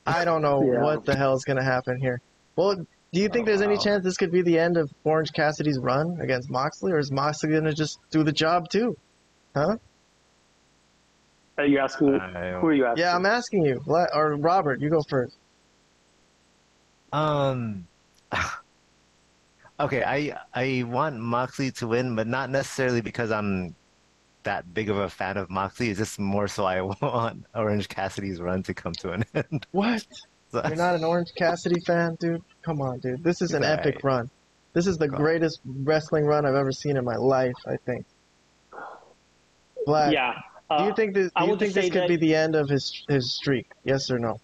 I 0.06 0.24
don't 0.24 0.42
know 0.42 0.62
Yeah. 0.72 0.82
what 0.82 1.04
the 1.04 1.16
hell 1.16 1.34
is 1.34 1.44
gonna 1.44 1.62
happen 1.64 1.98
here. 2.00 2.20
Well, 2.56 2.76
do 2.76 3.20
you 3.20 3.28
think 3.28 3.44
Oh, 3.44 3.46
there's 3.46 3.60
any 3.62 3.78
chance 3.78 4.04
this 4.04 4.16
could 4.16 4.32
be 4.32 4.42
the 4.42 4.58
end 4.58 4.76
of 4.76 4.90
Orange 5.04 5.32
Cassidy's 5.32 5.78
run 5.78 6.18
against 6.20 6.50
Moxley, 6.50 6.92
or 6.92 6.98
is 6.98 7.10
Moxley 7.12 7.50
gonna 7.50 7.72
just 7.72 7.98
do 8.10 8.22
the 8.24 8.32
job 8.32 8.68
too? 8.70 8.94
Huh? 9.54 9.76
Are 11.56 11.66
you 11.66 11.78
asking? 11.78 12.08
Who 12.08 12.66
are 12.66 12.72
you 12.72 12.84
asking? 12.86 13.02
Yeah, 13.04 13.14
I'm 13.14 13.26
asking 13.26 13.64
you, 13.64 13.80
or 13.86 14.36
Robert, 14.36 14.80
you 14.80 14.90
go 14.90 15.02
first. 15.08 15.36
Um. 17.12 17.86
Okay, 19.80 20.04
I 20.04 20.38
I 20.54 20.84
want 20.86 21.18
Moxley 21.18 21.72
to 21.72 21.88
win, 21.88 22.14
but 22.14 22.28
not 22.28 22.48
necessarily 22.48 23.00
because 23.00 23.32
I'm 23.32 23.74
that 24.44 24.72
big 24.72 24.88
of 24.90 24.96
a 24.98 25.08
fan 25.10 25.36
of 25.36 25.50
Moxley. 25.50 25.90
It's 25.90 25.98
just 25.98 26.18
more 26.18 26.48
so 26.48 26.64
I 26.64 26.80
want 27.02 27.44
Orange 27.54 27.88
Cassidy's 27.88 28.40
run 28.40 28.62
to 28.64 28.74
come 28.74 28.92
to 28.94 29.12
an 29.12 29.24
end. 29.34 29.66
What? 29.72 30.06
So- 30.52 30.62
You're 30.66 30.76
not 30.76 30.94
an 30.94 31.04
Orange 31.04 31.32
Cassidy 31.36 31.80
fan, 31.80 32.16
dude? 32.20 32.42
Come 32.62 32.80
on, 32.80 33.00
dude. 33.00 33.24
This 33.24 33.42
is 33.42 33.52
an 33.52 33.62
Right. 33.62 33.78
epic 33.78 34.04
run. 34.04 34.30
This 34.72 34.86
is 34.86 34.98
the 34.98 35.08
Come 35.08 35.16
greatest 35.18 35.60
wrestling 35.64 36.24
run 36.26 36.46
I've 36.46 36.54
ever 36.54 36.72
seen 36.72 36.96
in 36.96 37.04
my 37.04 37.16
life. 37.16 37.54
I 37.66 37.76
think. 37.84 38.06
Vlad, 39.86 40.12
Yeah. 40.12 40.32
do 40.70 40.76
Uh, 40.76 40.86
you 40.88 40.94
think 40.94 41.14
this? 41.14 41.30
I 41.36 41.44
Do 41.44 41.52
you 41.52 41.56
think 41.58 41.74
this 41.74 41.84
could 41.90 42.02
that- 42.02 42.08
be 42.08 42.16
the 42.16 42.34
end 42.34 42.54
of 42.56 42.68
his 42.68 43.04
his 43.08 43.34
streak? 43.34 43.70
Yes 43.84 44.10
or 44.10 44.18
no? 44.18 44.40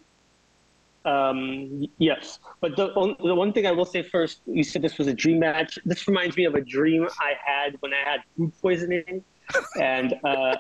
Um, 1.07 1.87
yes, 1.97 2.41
but 2.61 2.77
the 2.77 2.93
on- 2.93 3.17
the 3.25 3.35
one 3.35 3.53
thing 3.55 3.67
I 3.67 3.73
will 3.73 3.87
say 3.87 4.03
first, 4.03 4.43
you 4.47 4.63
said 4.63 4.83
this 4.83 4.99
was 4.99 5.07
a 5.07 5.15
dream 5.15 5.39
match. 5.39 5.79
This 5.87 6.07
reminds 6.07 6.37
me 6.37 6.45
of 6.45 6.55
a 6.55 6.61
dream 6.61 7.09
I 7.19 7.33
had 7.43 7.77
when 7.81 7.93
I 7.95 8.03
had 8.09 8.21
food 8.37 8.53
poisoning, 8.61 9.25
and 9.81 10.15
uh, 10.25 10.57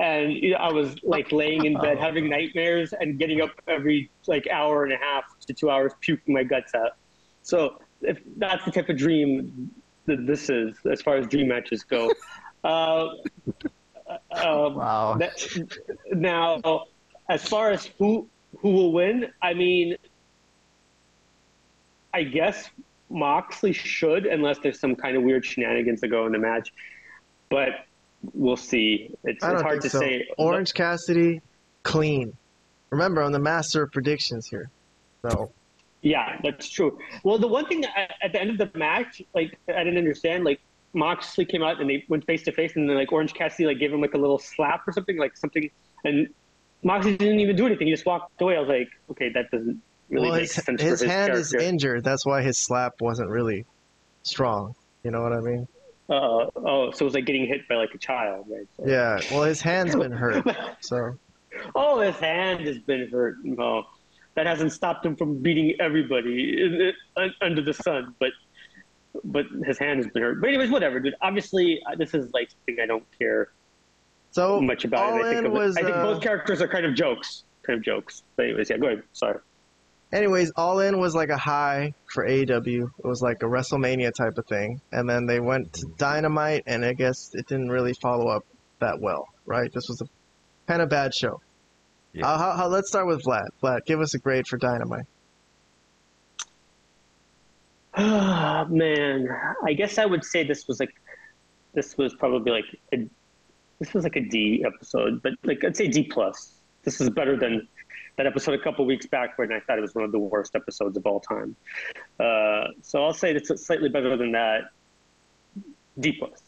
and 0.00 0.32
you 0.32 0.50
know, 0.50 0.56
I 0.58 0.72
was 0.72 0.96
like 1.02 1.32
laying 1.32 1.64
in 1.64 1.74
bed 1.78 1.98
having 1.98 2.28
nightmares 2.28 2.92
and 2.98 3.18
getting 3.18 3.40
up 3.40 3.50
every 3.68 4.10
like 4.26 4.46
hour 4.48 4.84
and 4.84 4.92
a 4.92 4.96
half 4.96 5.24
to 5.46 5.52
two 5.54 5.70
hours, 5.70 5.92
puking 6.00 6.34
my 6.34 6.42
guts 6.44 6.74
out. 6.74 6.92
So 7.42 7.80
if 8.02 8.18
that's 8.36 8.64
the 8.64 8.70
type 8.72 8.88
of 8.88 8.96
dream 8.96 9.70
that 10.06 10.26
this 10.26 10.48
is, 10.50 10.76
as 10.90 11.02
far 11.02 11.16
as 11.16 11.26
dream 11.26 11.48
matches 11.48 11.82
go. 11.84 12.12
Uh, 12.64 13.08
um, 14.32 14.74
Wow. 14.76 15.16
that- 15.18 15.46
now, 16.12 16.84
as 17.28 17.48
far 17.48 17.70
as 17.70 17.86
who 17.98 18.28
who 18.58 18.70
will 18.70 18.92
win, 18.92 19.26
I 19.42 19.54
mean, 19.54 19.96
I 22.14 22.22
guess 22.22 22.70
Moxley 23.10 23.72
should, 23.72 24.26
unless 24.26 24.58
there's 24.58 24.80
some 24.80 24.96
kind 24.96 25.16
of 25.16 25.22
weird 25.22 25.44
shenanigans 25.44 26.00
that 26.00 26.08
go 26.08 26.26
in 26.26 26.32
the 26.32 26.38
match. 26.38 26.72
But 27.50 27.70
we'll 28.32 28.56
see. 28.56 29.14
It's, 29.24 29.44
it's 29.44 29.62
hard 29.62 29.82
to 29.82 29.90
so. 29.90 30.00
say. 30.00 30.26
Orange 30.38 30.74
Cassidy, 30.74 31.40
clean. 31.82 32.36
Remember, 32.90 33.22
I'm 33.22 33.32
the 33.32 33.38
master 33.38 33.82
of 33.82 33.92
predictions 33.92 34.46
here. 34.46 34.70
So 35.22 35.50
Yeah, 36.02 36.38
that's 36.42 36.68
true. 36.68 36.98
Well, 37.24 37.38
the 37.38 37.48
one 37.48 37.66
thing 37.66 37.84
at, 37.84 38.14
at 38.22 38.32
the 38.32 38.40
end 38.40 38.50
of 38.50 38.58
the 38.58 38.78
match, 38.78 39.22
like 39.34 39.58
I 39.68 39.82
didn't 39.82 39.98
understand, 39.98 40.44
like 40.44 40.60
Moxley 40.92 41.44
came 41.44 41.62
out 41.62 41.80
and 41.80 41.90
they 41.90 42.04
went 42.08 42.24
face 42.24 42.42
to 42.44 42.52
face, 42.52 42.76
and 42.76 42.88
then 42.88 42.96
like 42.96 43.12
Orange 43.12 43.34
Cassidy 43.34 43.66
like 43.66 43.78
gave 43.78 43.92
him 43.92 44.00
like 44.00 44.14
a 44.14 44.18
little 44.18 44.38
slap 44.38 44.86
or 44.86 44.92
something, 44.92 45.18
like 45.18 45.36
something, 45.36 45.68
and 46.04 46.28
Moxley 46.82 47.16
didn't 47.16 47.40
even 47.40 47.56
do 47.56 47.66
anything. 47.66 47.88
He 47.88 47.92
just 47.92 48.06
walked 48.06 48.40
away. 48.40 48.56
I 48.56 48.60
was 48.60 48.68
like, 48.68 48.88
okay, 49.10 49.30
that 49.30 49.50
doesn't 49.50 49.82
really 50.08 50.28
well, 50.28 50.38
make 50.38 50.42
his, 50.42 50.52
sense 50.52 50.80
his 50.80 51.00
his 51.00 51.10
hand 51.10 51.32
is 51.32 51.52
injured. 51.52 52.04
That's 52.04 52.24
why 52.24 52.42
his 52.42 52.56
slap 52.56 53.00
wasn't 53.00 53.30
really 53.30 53.64
strong. 54.22 54.74
You 55.02 55.10
know 55.10 55.22
what 55.22 55.32
I 55.32 55.40
mean? 55.40 55.66
Uh, 56.08 56.46
oh, 56.56 56.90
so 56.92 57.04
it 57.04 57.06
was 57.06 57.14
like 57.14 57.24
getting 57.26 57.46
hit 57.46 57.66
by 57.68 57.74
like 57.74 57.92
a 57.94 57.98
child, 57.98 58.46
right? 58.48 58.66
So- 58.76 58.86
Yeah. 58.86 59.20
Well, 59.30 59.42
his 59.42 59.60
hand's 59.60 59.94
been 59.96 60.12
hurt. 60.12 60.44
So 60.80 61.18
Oh, 61.74 62.00
his 62.00 62.16
hand 62.16 62.60
has 62.66 62.78
been 62.78 63.08
hurt. 63.10 63.36
No, 63.42 63.84
that 64.34 64.46
hasn't 64.46 64.72
stopped 64.72 65.04
him 65.06 65.16
from 65.16 65.38
beating 65.42 65.74
everybody 65.80 66.92
under 67.40 67.62
the 67.62 67.72
sun. 67.74 68.14
But 68.20 68.32
but 69.24 69.46
his 69.64 69.78
hand 69.78 69.98
has 70.02 70.12
been 70.12 70.22
hurt. 70.22 70.40
But 70.40 70.48
anyways, 70.48 70.70
whatever, 70.70 71.00
dude. 71.00 71.14
Obviously, 71.22 71.82
this 71.96 72.12
is 72.14 72.32
like 72.34 72.50
something 72.50 72.78
I 72.82 72.86
don't 72.86 73.04
care 73.18 73.48
so 74.30 74.60
much 74.60 74.84
about. 74.84 75.12
all 75.14 75.18
it. 75.20 75.24
I 75.26 75.32
think, 75.34 75.46
in 75.46 75.52
was. 75.52 75.76
I 75.78 75.82
think 75.82 75.96
uh, 75.96 76.02
both 76.04 76.22
characters 76.22 76.60
are 76.60 76.68
kind 76.68 76.84
of 76.84 76.94
jokes. 76.94 77.44
Kind 77.62 77.78
of 77.78 77.84
jokes. 77.84 78.22
But 78.36 78.44
anyways, 78.46 78.68
yeah. 78.70 78.76
Go 78.76 78.86
ahead. 78.88 79.02
Sorry. 79.12 79.38
Anyways, 80.12 80.52
All 80.56 80.80
In 80.80 80.98
was 80.98 81.14
like 81.14 81.30
a 81.30 81.36
high 81.36 81.92
for 82.06 82.26
AEW. 82.26 82.90
It 82.98 83.06
was 83.06 83.22
like 83.22 83.42
a 83.42 83.46
WrestleMania 83.46 84.14
type 84.14 84.38
of 84.38 84.46
thing. 84.46 84.80
And 84.92 85.08
then 85.08 85.26
they 85.26 85.40
went 85.40 85.72
to 85.74 85.86
Dynamite, 85.98 86.62
and 86.66 86.84
I 86.84 86.92
guess 86.92 87.34
it 87.34 87.46
didn't 87.48 87.70
really 87.70 87.92
follow 87.94 88.28
up 88.28 88.44
that 88.78 89.00
well, 89.00 89.26
right? 89.46 89.72
This 89.72 89.88
was 89.88 90.00
a 90.00 90.08
kind 90.66 90.80
of 90.80 90.88
bad 90.88 91.14
show. 91.14 91.40
Yeah. 92.12 92.26
Uh, 92.26 92.38
how, 92.38 92.56
how, 92.56 92.68
let's 92.68 92.88
start 92.88 93.06
with 93.06 93.22
Vlad. 93.24 93.48
Vlad, 93.62 93.84
give 93.84 94.00
us 94.00 94.14
a 94.14 94.18
grade 94.18 94.46
for 94.46 94.56
Dynamite. 94.56 95.06
Ah, 97.94 98.64
man. 98.70 99.28
I 99.64 99.72
guess 99.72 99.98
I 99.98 100.06
would 100.06 100.24
say 100.24 100.44
this 100.44 100.68
was 100.68 100.78
like 100.78 100.94
this 101.74 101.96
was 101.98 102.14
probably 102.14 102.52
like 102.52 102.64
a 102.94 103.08
this 103.78 103.92
was 103.92 104.04
like 104.04 104.16
a 104.16 104.20
D 104.20 104.64
episode, 104.64 105.22
but 105.22 105.32
like 105.44 105.62
I'd 105.64 105.76
say 105.76 105.88
D 105.88 106.04
plus. 106.04 106.52
This 106.84 107.00
is 107.00 107.10
better 107.10 107.36
than 107.36 107.66
that 108.16 108.26
episode 108.26 108.54
a 108.54 108.62
couple 108.62 108.84
weeks 108.86 109.06
back 109.06 109.38
when 109.38 109.52
I 109.52 109.60
thought 109.60 109.78
it 109.78 109.82
was 109.82 109.94
one 109.94 110.04
of 110.04 110.12
the 110.12 110.18
worst 110.18 110.54
episodes 110.56 110.96
of 110.96 111.04
all 111.06 111.20
time. 111.20 111.54
Uh, 112.18 112.68
so 112.82 113.04
I'll 113.04 113.12
say 113.12 113.34
it's 113.34 113.50
slightly 113.66 113.88
better 113.88 114.16
than 114.16 114.32
that. 114.32 114.70
D 115.98 116.12
plus. 116.12 116.40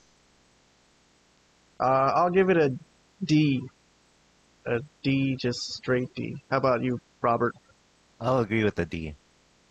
Uh, 1.80 2.12
I'll 2.16 2.30
give 2.30 2.50
it 2.50 2.56
a 2.56 2.74
D. 3.24 3.62
A 4.66 4.80
D, 5.02 5.36
just 5.36 5.58
straight 5.74 6.14
D. 6.14 6.36
How 6.50 6.58
about 6.58 6.82
you, 6.82 7.00
Robert? 7.22 7.54
I'll 8.20 8.40
agree 8.40 8.64
with 8.64 8.74
the 8.74 8.84
D. 8.84 9.14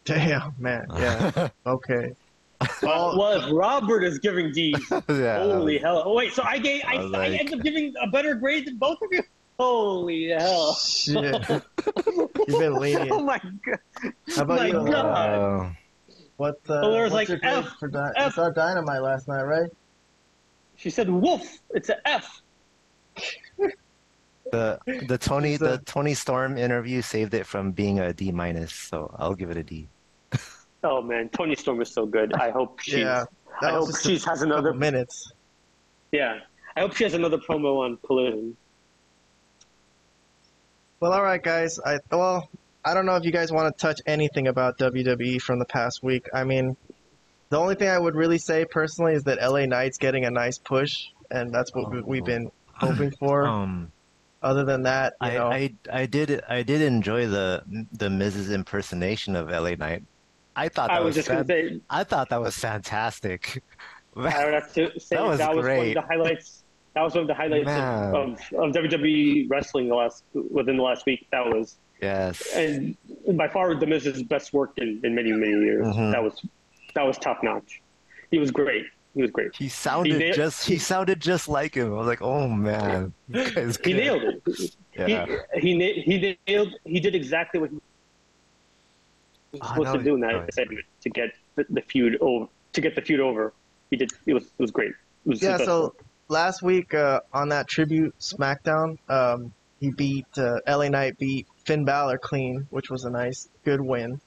Damn, 0.05 0.53
man. 0.57 0.87
Yeah. 0.97 1.49
Okay. 1.65 2.13
Well, 2.81 3.15
well, 3.19 3.31
if 3.43 3.51
Robert 3.53 4.03
is 4.03 4.17
giving 4.17 4.51
D, 4.51 4.73
yeah. 5.09 5.37
holy 5.43 5.77
hell! 5.77 6.01
Oh 6.03 6.15
wait, 6.15 6.33
so 6.33 6.41
I 6.43 6.57
gave 6.57 6.81
I, 6.87 6.95
I 6.95 7.03
was 7.03 7.13
I 7.13 7.17
like- 7.27 7.39
end 7.39 7.53
up 7.53 7.61
giving 7.61 7.93
a 8.01 8.07
better 8.07 8.33
grade 8.33 8.65
than 8.65 8.77
both 8.77 8.97
of 9.01 9.09
you. 9.11 9.21
Holy 9.59 10.29
hell! 10.29 10.75
Shit. 10.75 11.15
You've 12.47 12.59
been 12.59 13.09
oh 13.11 13.23
my 13.23 13.39
god! 13.65 14.11
How 14.35 14.41
about 14.43 14.59
my 14.59 14.67
you? 14.67 14.73
God. 14.73 14.85
Uh, 15.65 15.69
What, 16.37 16.55
uh, 16.69 16.79
Well, 16.81 16.91
there 16.91 17.03
was 17.03 17.11
like 17.13 17.27
your 17.29 17.39
F, 17.41 17.67
for 17.79 17.87
Dy- 17.87 18.11
F. 18.15 18.25
you 18.25 18.31
saw 18.33 18.49
Dynamite 18.51 19.01
last 19.01 19.27
night, 19.27 19.43
right? 19.43 19.69
She 20.75 20.91
said 20.91 21.09
wolf. 21.09 21.57
It's 21.71 21.89
a 21.89 22.07
F. 22.07 22.41
the 24.51 24.79
the 25.07 25.17
Tony 25.17 25.53
She's 25.53 25.59
the 25.59 25.79
Toni 25.85 26.13
Storm 26.13 26.57
interview 26.57 27.01
saved 27.01 27.33
it 27.33 27.45
from 27.47 27.71
being 27.71 27.99
a 27.99 28.13
D 28.13 28.31
minus, 28.31 28.71
so 28.73 29.13
I'll 29.17 29.33
give 29.35 29.49
it 29.49 29.57
a 29.57 29.63
D. 29.63 29.89
Oh 30.83 31.01
man, 31.01 31.29
Toni 31.29 31.55
Storm 31.55 31.81
is 31.81 31.89
so 31.91 32.05
good. 32.05 32.33
I 32.33 32.51
hope 32.51 32.79
she's. 32.81 32.99
Yeah. 32.99 33.25
I 33.61 33.71
hope 33.71 33.89
she 33.97 34.19
has 34.19 34.43
another. 34.43 34.71
minutes. 34.71 35.31
Yeah, 36.11 36.39
I 36.75 36.81
hope 36.81 36.95
she 36.95 37.03
has 37.05 37.15
another 37.15 37.39
promo 37.39 37.83
on 37.83 37.97
Collision. 38.05 38.55
Well, 40.99 41.13
all 41.13 41.21
right, 41.23 41.41
guys. 41.41 41.79
I 41.79 41.99
well, 42.11 42.49
I 42.83 42.93
don't 42.93 43.05
know 43.05 43.15
if 43.15 43.23
you 43.23 43.31
guys 43.31 43.51
want 43.51 43.75
to 43.75 43.81
touch 43.81 44.01
anything 44.05 44.47
about 44.47 44.77
WWE 44.77 45.41
from 45.41 45.59
the 45.59 45.65
past 45.65 46.01
week. 46.03 46.27
I 46.33 46.43
mean, 46.43 46.75
the 47.49 47.57
only 47.59 47.75
thing 47.75 47.89
I 47.89 47.99
would 47.99 48.15
really 48.15 48.37
say 48.39 48.65
personally 48.65 49.13
is 49.13 49.23
that 49.25 49.39
LA 49.41 49.65
Knight's 49.65 49.97
getting 49.97 50.25
a 50.25 50.31
nice 50.31 50.57
push, 50.57 51.05
and 51.29 51.53
that's 51.53 51.73
what 51.73 51.91
we- 51.91 52.01
we've 52.01 52.25
been 52.25 52.51
hoping 52.73 53.11
for. 53.19 53.45
Um, 53.47 53.91
Other 54.41 54.63
than 54.65 54.83
that, 54.83 55.13
you 55.21 55.27
I, 55.29 55.33
know, 55.33 55.47
I 55.51 55.73
I 55.91 56.05
did 56.05 56.41
I 56.47 56.63
did 56.63 56.81
enjoy 56.81 57.27
the 57.27 57.63
the 57.91 58.09
Miz's 58.09 58.51
impersonation 58.51 59.35
of 59.35 59.49
LA 59.49 59.75
Knight. 59.75 60.03
I 60.55 60.69
thought 60.69 60.87
that 60.89 60.97
I 60.97 60.99
was 61.01 61.15
was, 61.15 61.15
just 61.17 61.27
fan- 61.27 61.37
gonna 61.45 61.47
say. 61.47 61.79
I 61.89 62.03
thought 62.03 62.29
that 62.29 62.41
was 62.41 62.55
fantastic. 62.57 63.61
I 64.15 64.45
would 64.45 64.53
have 64.55 64.73
to 64.73 64.99
say 64.99 65.15
That 65.15 65.21
that 65.21 65.27
was 65.27 65.39
was, 65.39 65.55
one 65.57 65.61
great. 65.61 65.97
of 65.97 66.03
the 66.03 66.07
highlights. 66.07 66.56
That 66.97 67.03
was 67.03 67.13
one 67.13 67.21
of 67.21 67.27
the 67.27 67.35
highlights 67.35 67.69
of, 67.69 68.15
of, 68.15 68.29
of 68.59 68.73
WWE 68.73 69.47
wrestling 69.51 69.87
the 69.87 69.93
last 69.93 70.23
within 70.33 70.77
the 70.77 70.81
last 70.83 71.05
week. 71.05 71.27
That 71.31 71.45
was 71.45 71.77
yes. 72.01 72.41
and 72.55 72.97
by 73.37 73.47
far 73.47 73.75
the 73.75 73.85
Miz's 73.85 74.23
best 74.23 74.51
work 74.51 74.71
in, 74.77 74.99
in 75.03 75.13
many 75.13 75.31
many 75.31 75.51
years. 75.51 75.85
Mhm. 75.85 76.11
That 76.11 76.23
was 76.23 76.43
that 76.95 77.05
was 77.05 77.19
top 77.19 77.43
notch. 77.43 77.83
He 78.31 78.39
was 78.39 78.49
great. 78.49 78.85
He 79.13 79.21
was 79.21 79.29
great. 79.29 79.55
He 79.55 79.69
sounded 79.69 80.17
nailed- 80.17 80.35
just 80.35 80.67
he 80.67 80.79
sounded 80.79 81.19
just 81.21 81.47
like 81.47 81.75
him. 81.75 81.93
I 81.93 81.97
was 81.97 82.07
like, 82.07 82.23
oh 82.23 82.47
man, 82.47 83.13
He 83.31 83.43
good. 83.51 83.85
nailed 83.85 84.23
it. 84.23 84.75
Yeah. 84.97 85.25
He 85.53 85.75
he 85.75 86.01
he 86.01 86.37
nailed. 86.47 86.73
He 86.83 86.99
did 86.99 87.13
exactly 87.13 87.59
what 87.59 87.69
he 87.69 87.75
was 87.75 87.83
Oh, 89.61 89.67
supposed 89.67 89.85
no, 89.93 89.97
to 89.99 90.03
do 90.03 90.15
in 90.15 90.21
that 90.21 90.33
no. 90.33 90.45
segment 90.51 90.85
to 91.01 91.09
get 91.11 91.29
the, 91.55 91.63
the 91.69 91.81
feud 91.81 92.17
over. 92.21 92.47
To 92.73 92.81
get 92.81 92.95
the 92.95 93.01
feud 93.03 93.19
over, 93.19 93.53
he 93.91 93.97
did. 93.97 94.09
It 94.25 94.33
was 94.33 94.45
it 94.45 94.61
was 94.67 94.71
great. 94.71 94.89
It 95.25 95.29
was 95.29 95.43
yeah. 95.43 95.57
So. 95.57 95.93
Last 96.29 96.61
week 96.61 96.93
uh, 96.93 97.21
on 97.33 97.49
that 97.49 97.67
tribute 97.67 98.15
SmackDown, 98.19 98.97
um, 99.09 99.53
he 99.79 99.91
beat 99.91 100.25
uh, 100.37 100.59
LA 100.67 100.89
Knight 100.89 101.17
beat 101.17 101.47
Finn 101.65 101.85
Balor 101.85 102.17
clean, 102.17 102.67
which 102.69 102.89
was 102.89 103.05
a 103.05 103.09
nice, 103.09 103.47
good 103.63 103.81
win. 103.81 104.19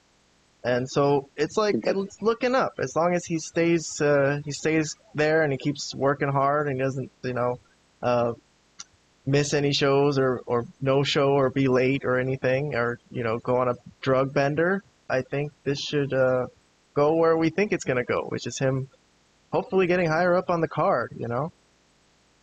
And 0.63 0.89
so 0.89 1.29
it's 1.35 1.57
like 1.57 1.75
it's 1.83 2.21
looking 2.21 2.53
up 2.53 2.73
as 2.79 2.95
long 2.95 3.15
as 3.15 3.25
he 3.25 3.39
stays 3.39 3.99
uh, 3.99 4.41
he 4.45 4.51
stays 4.51 4.95
there 5.15 5.41
and 5.41 5.51
he 5.51 5.57
keeps 5.57 5.95
working 5.95 6.29
hard 6.29 6.67
and 6.67 6.77
he 6.77 6.83
doesn't 6.83 7.11
you 7.23 7.33
know 7.33 7.59
uh, 8.03 8.33
miss 9.25 9.55
any 9.55 9.73
shows 9.73 10.19
or, 10.19 10.41
or 10.45 10.65
no 10.79 11.01
show 11.01 11.31
or 11.31 11.49
be 11.49 11.67
late 11.67 12.05
or 12.05 12.19
anything 12.19 12.75
or 12.75 12.99
you 13.09 13.23
know 13.23 13.39
go 13.39 13.57
on 13.57 13.69
a 13.69 13.75
drug 14.01 14.33
bender. 14.33 14.83
I 15.09 15.23
think 15.23 15.51
this 15.63 15.79
should 15.79 16.13
uh, 16.13 16.45
go 16.93 17.15
where 17.15 17.35
we 17.35 17.49
think 17.49 17.71
it's 17.71 17.83
gonna 17.83 18.03
go, 18.03 18.25
which 18.29 18.45
is 18.45 18.59
him 18.59 18.87
hopefully 19.51 19.87
getting 19.87 20.07
higher 20.07 20.35
up 20.35 20.51
on 20.51 20.61
the 20.61 20.67
card. 20.67 21.11
You 21.17 21.27
know, 21.27 21.51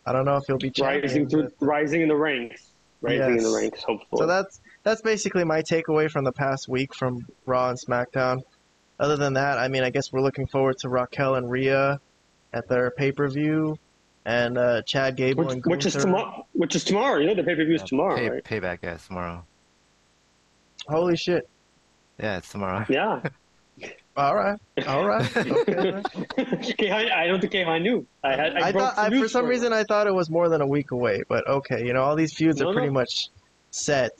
I 0.05 0.13
don't 0.13 0.25
know 0.25 0.37
if 0.37 0.43
he'll 0.47 0.57
be 0.57 0.71
champion, 0.71 1.01
rising 1.01 1.29
through, 1.29 1.51
but- 1.59 1.65
rising 1.65 2.01
in 2.01 2.07
the 2.07 2.15
ranks, 2.15 2.71
rising 3.01 3.37
in 3.37 3.43
the 3.43 3.55
ranks. 3.55 3.83
Hopefully, 3.83 4.19
so 4.19 4.25
that's 4.25 4.61
that's 4.83 5.01
basically 5.01 5.43
my 5.43 5.61
takeaway 5.61 6.09
from 6.09 6.23
the 6.23 6.31
past 6.31 6.67
week 6.67 6.95
from 6.95 7.25
Raw 7.45 7.69
and 7.69 7.77
SmackDown. 7.79 8.41
Other 8.99 9.15
than 9.15 9.33
that, 9.33 9.57
I 9.57 9.67
mean, 9.67 9.83
I 9.83 9.89
guess 9.91 10.11
we're 10.11 10.21
looking 10.21 10.47
forward 10.47 10.77
to 10.79 10.89
Raquel 10.89 11.35
and 11.35 11.49
Rhea 11.49 11.99
at 12.53 12.67
their 12.67 12.91
pay 12.91 13.11
per 13.11 13.27
view, 13.27 13.77
and 14.25 14.57
uh, 14.57 14.81
Chad 14.81 15.15
Gable 15.15 15.45
which, 15.45 15.53
and 15.53 15.65
which 15.65 15.85
is 15.85 15.93
tomorrow. 15.93 16.45
Which 16.53 16.75
is 16.75 16.83
tomorrow. 16.83 17.19
You 17.19 17.27
know 17.27 17.35
the 17.35 17.43
pay 17.43 17.55
per 17.55 17.65
view 17.65 17.75
is 17.75 17.83
tomorrow, 17.83 18.15
Pay, 18.15 18.29
right? 18.29 18.43
Payback, 18.43 18.79
yeah, 18.83 18.95
it's 18.95 19.07
tomorrow. 19.07 19.45
Holy 20.87 21.15
shit! 21.15 21.47
Yeah, 22.19 22.37
it's 22.37 22.49
tomorrow. 22.49 22.85
Yeah. 22.89 23.21
All 24.17 24.35
right, 24.35 24.59
all 24.87 25.05
right. 25.05 25.29
Okay. 25.37 26.73
K-Hi- 26.77 27.23
I 27.23 27.27
don't 27.27 27.39
think 27.39 27.53
K-Hi 27.53 27.79
knew. 27.79 28.05
I 28.23 28.35
had. 28.35 28.55
I, 28.57 28.67
I 28.67 28.71
thought 28.71 28.97
I, 28.97 29.09
for 29.09 29.29
some 29.29 29.45
him. 29.45 29.49
reason 29.49 29.71
I 29.73 29.83
thought 29.83 30.07
it 30.07 30.13
was 30.13 30.29
more 30.29 30.49
than 30.49 30.61
a 30.61 30.67
week 30.67 30.91
away, 30.91 31.23
but 31.29 31.47
okay, 31.47 31.85
you 31.85 31.93
know 31.93 32.01
all 32.01 32.15
these 32.15 32.33
feuds 32.33 32.59
No, 32.59 32.69
are 32.69 32.73
pretty 32.73 32.87
no. 32.87 32.93
much 32.93 33.29
set. 33.71 34.11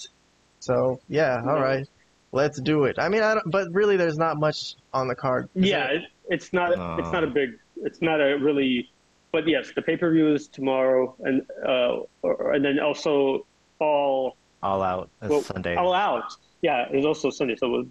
So 0.59 0.99
yeah, 1.09 1.37
all 1.39 1.55
No. 1.55 1.61
right, 1.61 1.87
let's 2.31 2.61
do 2.61 2.85
it. 2.85 2.97
I 2.99 3.09
mean, 3.09 3.23
I 3.23 3.33
don't, 3.35 3.51
but 3.51 3.67
really, 3.73 3.97
there's 3.97 4.17
not 4.17 4.37
much 4.39 4.75
on 4.93 5.07
the 5.07 5.15
card. 5.15 5.49
Yeah, 5.55 5.85
it, 5.87 6.03
it's 6.29 6.53
not. 6.53 6.77
No. 6.77 6.95
It's 6.99 7.11
not 7.11 7.23
a 7.23 7.27
big. 7.27 7.57
It's 7.77 8.01
not 8.01 8.21
a 8.21 8.37
really. 8.37 8.89
But 9.31 9.47
yes, 9.47 9.71
the 9.75 9.81
pay 9.81 9.97
per 9.97 10.11
view 10.11 10.33
is 10.33 10.47
tomorrow, 10.47 11.13
and 11.19 11.41
uh, 11.67 11.99
or, 12.21 12.53
and 12.53 12.63
then 12.63 12.79
also 12.79 13.45
all 13.79 14.37
All 14.63 14.81
out. 14.81 15.09
It's 15.21 15.29
well, 15.29 15.41
Sunday. 15.41 15.75
all 15.75 15.93
out. 15.93 16.31
Yeah, 16.61 16.87
it's 16.89 17.05
also 17.05 17.29
Sunday, 17.29 17.55
so 17.55 17.85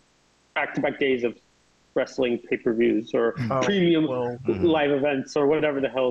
back 0.54 0.74
to 0.74 0.80
back 0.80 0.98
days 0.98 1.22
of 1.24 1.36
wrestling 1.98 2.38
pay 2.48 2.56
per 2.64 2.72
views 2.82 3.06
or 3.18 3.24
Oh, 3.50 3.60
premium 3.68 4.04
well, 4.12 4.28
Mhm. 4.46 4.62
live 4.78 4.92
events 5.00 5.30
or 5.38 5.44
whatever 5.52 5.78
the 5.86 5.88
hell 5.96 6.10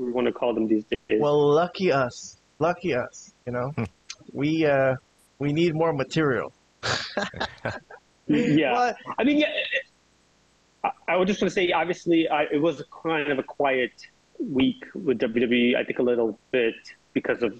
we 0.00 0.08
want 0.16 0.26
to 0.30 0.32
call 0.40 0.52
them 0.56 0.66
these 0.74 0.84
days. 1.08 1.20
well, 1.24 1.38
lucky 1.62 1.88
us, 2.04 2.16
lucky 2.58 2.90
us. 3.04 3.16
You 3.46 3.52
know, 3.56 3.68
we 4.40 4.48
uh 4.66 4.92
we 5.42 5.48
need 5.60 5.72
more 5.82 5.92
material. 6.04 6.48
yeah, 8.26 8.72
But 8.74 8.96
I 9.18 9.24
mean. 9.24 9.44
I, 10.84 10.90
I 11.12 11.16
was 11.16 11.26
just 11.28 11.38
going 11.40 11.48
to 11.48 11.54
say, 11.54 11.70
obviously, 11.70 12.28
I, 12.28 12.42
it 12.56 12.60
was 12.68 12.82
kind 13.04 13.30
of 13.30 13.38
a 13.38 13.42
quiet 13.44 13.92
week 14.60 14.80
with 14.94 15.18
WWE. 15.20 15.76
I 15.76 15.84
think 15.84 15.98
a 16.00 16.02
little 16.02 16.36
bit 16.50 16.74
because 17.12 17.40
of 17.42 17.52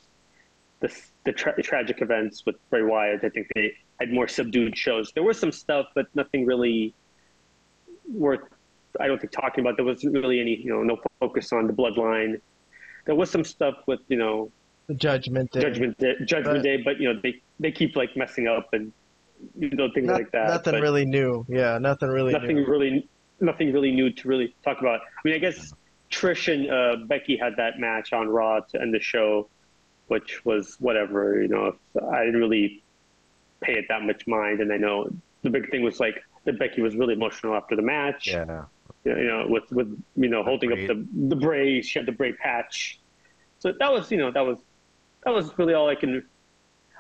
the 0.81 0.89
the 1.25 1.33
tra- 1.33 1.63
tragic 1.63 2.03
events 2.03 2.45
with 2.47 2.57
Bray 2.71 2.83
Wyatt. 2.83 3.21
I 3.23 3.29
think 3.29 3.47
they 3.55 3.67
had 4.01 4.11
more 4.13 4.27
subdued 4.27 4.77
shows. 4.77 5.13
There 5.15 5.23
was 5.23 5.39
some 5.39 5.53
stuff, 5.53 5.87
but 5.95 6.07
nothing 6.21 6.45
really 6.53 6.95
worth. 8.13 8.41
I 9.01 9.07
don't 9.07 9.19
think 9.21 9.33
talking 9.33 9.65
about. 9.65 9.77
There 9.77 9.85
wasn't 9.87 10.15
really 10.15 10.41
any, 10.41 10.57
you 10.57 10.71
know, 10.71 10.83
no 10.83 11.01
focus 11.21 11.53
on 11.53 11.67
the 11.67 11.73
bloodline. 11.73 12.41
There 13.07 13.15
was 13.15 13.31
some 13.31 13.45
stuff 13.45 13.75
with, 13.87 14.01
you 14.09 14.17
know, 14.19 14.51
the 14.87 14.95
Judgment 14.95 15.51
Day. 15.53 15.61
Judgment 15.63 15.97
Day, 15.99 16.15
Judgment 16.25 16.59
But- 16.59 16.63
Day, 16.63 16.83
but 16.85 17.01
you 17.01 17.13
know, 17.13 17.21
they 17.23 17.41
they 17.61 17.73
keep 17.73 17.97
like 17.97 18.17
messing 18.17 18.49
up 18.49 18.73
and 18.75 18.93
you 19.59 19.71
know 19.71 19.89
things 19.95 20.07
Not- 20.09 20.15
like 20.15 20.31
that. 20.33 20.49
Nothing 20.49 20.75
but- 20.75 20.83
really 20.83 21.05
new. 21.05 21.47
Yeah, 21.49 21.79
nothing 21.79 22.09
really 22.11 22.33
nothing 22.33 22.57
new. 22.57 22.67
really 22.67 23.09
nothing 23.41 23.73
really 23.73 23.93
new 23.93 24.11
to 24.13 24.29
really 24.29 24.55
talk 24.65 24.81
about. 24.81 25.01
I 25.01 25.21
mean, 25.25 25.35
I 25.35 25.39
guess 25.39 25.73
Trish 26.11 26.53
and 26.53 26.71
uh, 26.71 27.07
Becky 27.07 27.37
had 27.37 27.57
that 27.57 27.79
match 27.79 28.13
on 28.13 28.29
Raw 28.29 28.61
to 28.61 28.81
end 28.81 28.93
the 28.93 29.01
show, 29.01 29.49
which 30.09 30.45
was 30.45 30.77
whatever. 30.81 31.41
You 31.41 31.49
know, 31.49 31.77
I 32.13 32.25
didn't 32.25 32.41
really 32.41 32.83
pay 33.63 33.75
it 33.75 33.87
that 33.89 34.03
much 34.03 34.27
mind, 34.27 34.61
and 34.61 34.73
I 34.73 34.77
know 34.77 35.09
the 35.43 35.51
big 35.51 35.71
thing 35.71 35.83
was 35.83 35.99
like 36.01 36.23
that 36.45 36.59
Becky 36.59 36.81
was 36.83 36.97
really 36.97 37.15
emotional 37.15 37.55
after 37.55 37.77
the 37.77 37.83
match. 37.83 38.29
Yeah. 38.29 38.65
You 39.05 39.25
know, 39.25 39.47
with 39.49 39.65
with 39.73 40.01
you 40.17 40.29
know 40.29 40.43
holding 40.45 40.71
up 40.73 40.79
the 40.79 41.07
the 41.29 41.37
Bray, 41.37 41.83
she 41.83 41.99
had 41.99 42.07
the 42.07 42.13
Bray 42.13 42.33
patch. 42.35 43.01
So 43.59 43.73
that 43.79 43.93
was 43.93 44.11
you 44.11 44.19
know 44.19 44.31
that 44.31 44.45
was 44.47 44.59
that 45.25 45.33
was 45.33 45.57
really 45.59 45.75
all 45.75 45.89
I 45.89 45.95
can. 45.95 46.25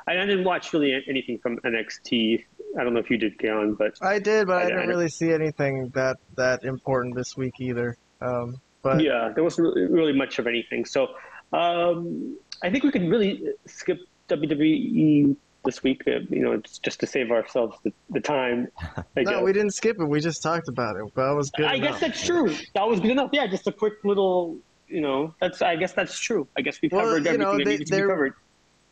I 0.06 0.14
didn't 0.14 0.42
watch 0.44 0.72
really 0.72 1.00
anything 1.08 1.38
from 1.38 1.58
NXT. 1.58 2.44
I 2.78 2.82
don't 2.82 2.92
know 2.94 2.98
if 3.00 3.08
you 3.08 3.18
did, 3.18 3.38
Keon, 3.38 3.74
but 3.74 3.94
I 4.02 4.18
did, 4.18 4.48
but 4.48 4.56
I, 4.56 4.62
I- 4.62 4.66
didn't 4.66 4.80
I- 4.80 4.86
really 4.86 5.08
see 5.08 5.32
anything 5.32 5.90
that 5.94 6.16
that 6.36 6.64
important 6.64 7.14
this 7.14 7.36
week 7.36 7.54
either. 7.60 7.96
Um, 8.20 8.60
but 8.82 9.00
yeah, 9.00 9.30
there 9.32 9.44
wasn't 9.44 9.68
really, 9.74 9.86
really 9.86 10.12
much 10.12 10.40
of 10.40 10.48
anything. 10.48 10.84
So 10.84 11.08
um, 11.52 12.36
I 12.64 12.70
think 12.70 12.82
we 12.82 12.90
could 12.90 13.08
really 13.08 13.44
skip 13.66 13.98
WWE 14.28 15.36
this 15.64 15.82
week. 15.82 16.02
Uh, 16.06 16.20
you 16.30 16.40
know, 16.42 16.56
just, 16.58 16.82
just 16.82 17.00
to 17.00 17.06
save 17.06 17.30
ourselves 17.30 17.76
the, 17.84 17.92
the 18.10 18.20
time. 18.20 18.68
I 19.16 19.22
no, 19.22 19.30
guess. 19.32 19.42
we 19.42 19.52
didn't 19.52 19.70
skip 19.72 19.96
it. 20.00 20.04
We 20.04 20.20
just 20.20 20.42
talked 20.42 20.68
about 20.68 20.96
it. 20.96 21.14
That 21.14 21.30
was 21.32 21.50
good. 21.50 21.66
I 21.66 21.74
enough. 21.74 21.92
guess 21.92 22.00
that's 22.00 22.26
true. 22.26 22.54
That 22.74 22.88
was 22.88 23.00
good 23.00 23.10
enough. 23.12 23.30
Yeah, 23.32 23.46
just 23.46 23.66
a 23.66 23.72
quick 23.72 23.94
little. 24.04 24.56
You 24.88 25.00
know, 25.00 25.34
that's. 25.40 25.62
I 25.62 25.76
guess 25.76 25.92
that's 25.92 26.18
true. 26.18 26.46
I 26.56 26.60
guess 26.60 26.80
we 26.82 26.88
Well, 26.92 27.02
covered 27.02 27.24
you 27.24 27.30
everything 27.30 27.40
know, 27.40 27.52
that 27.58 27.64
they- 27.64 27.70
needed 27.72 27.86
to 27.86 27.90
be 27.92 27.96
they're- 27.96 28.08
covered. 28.08 28.32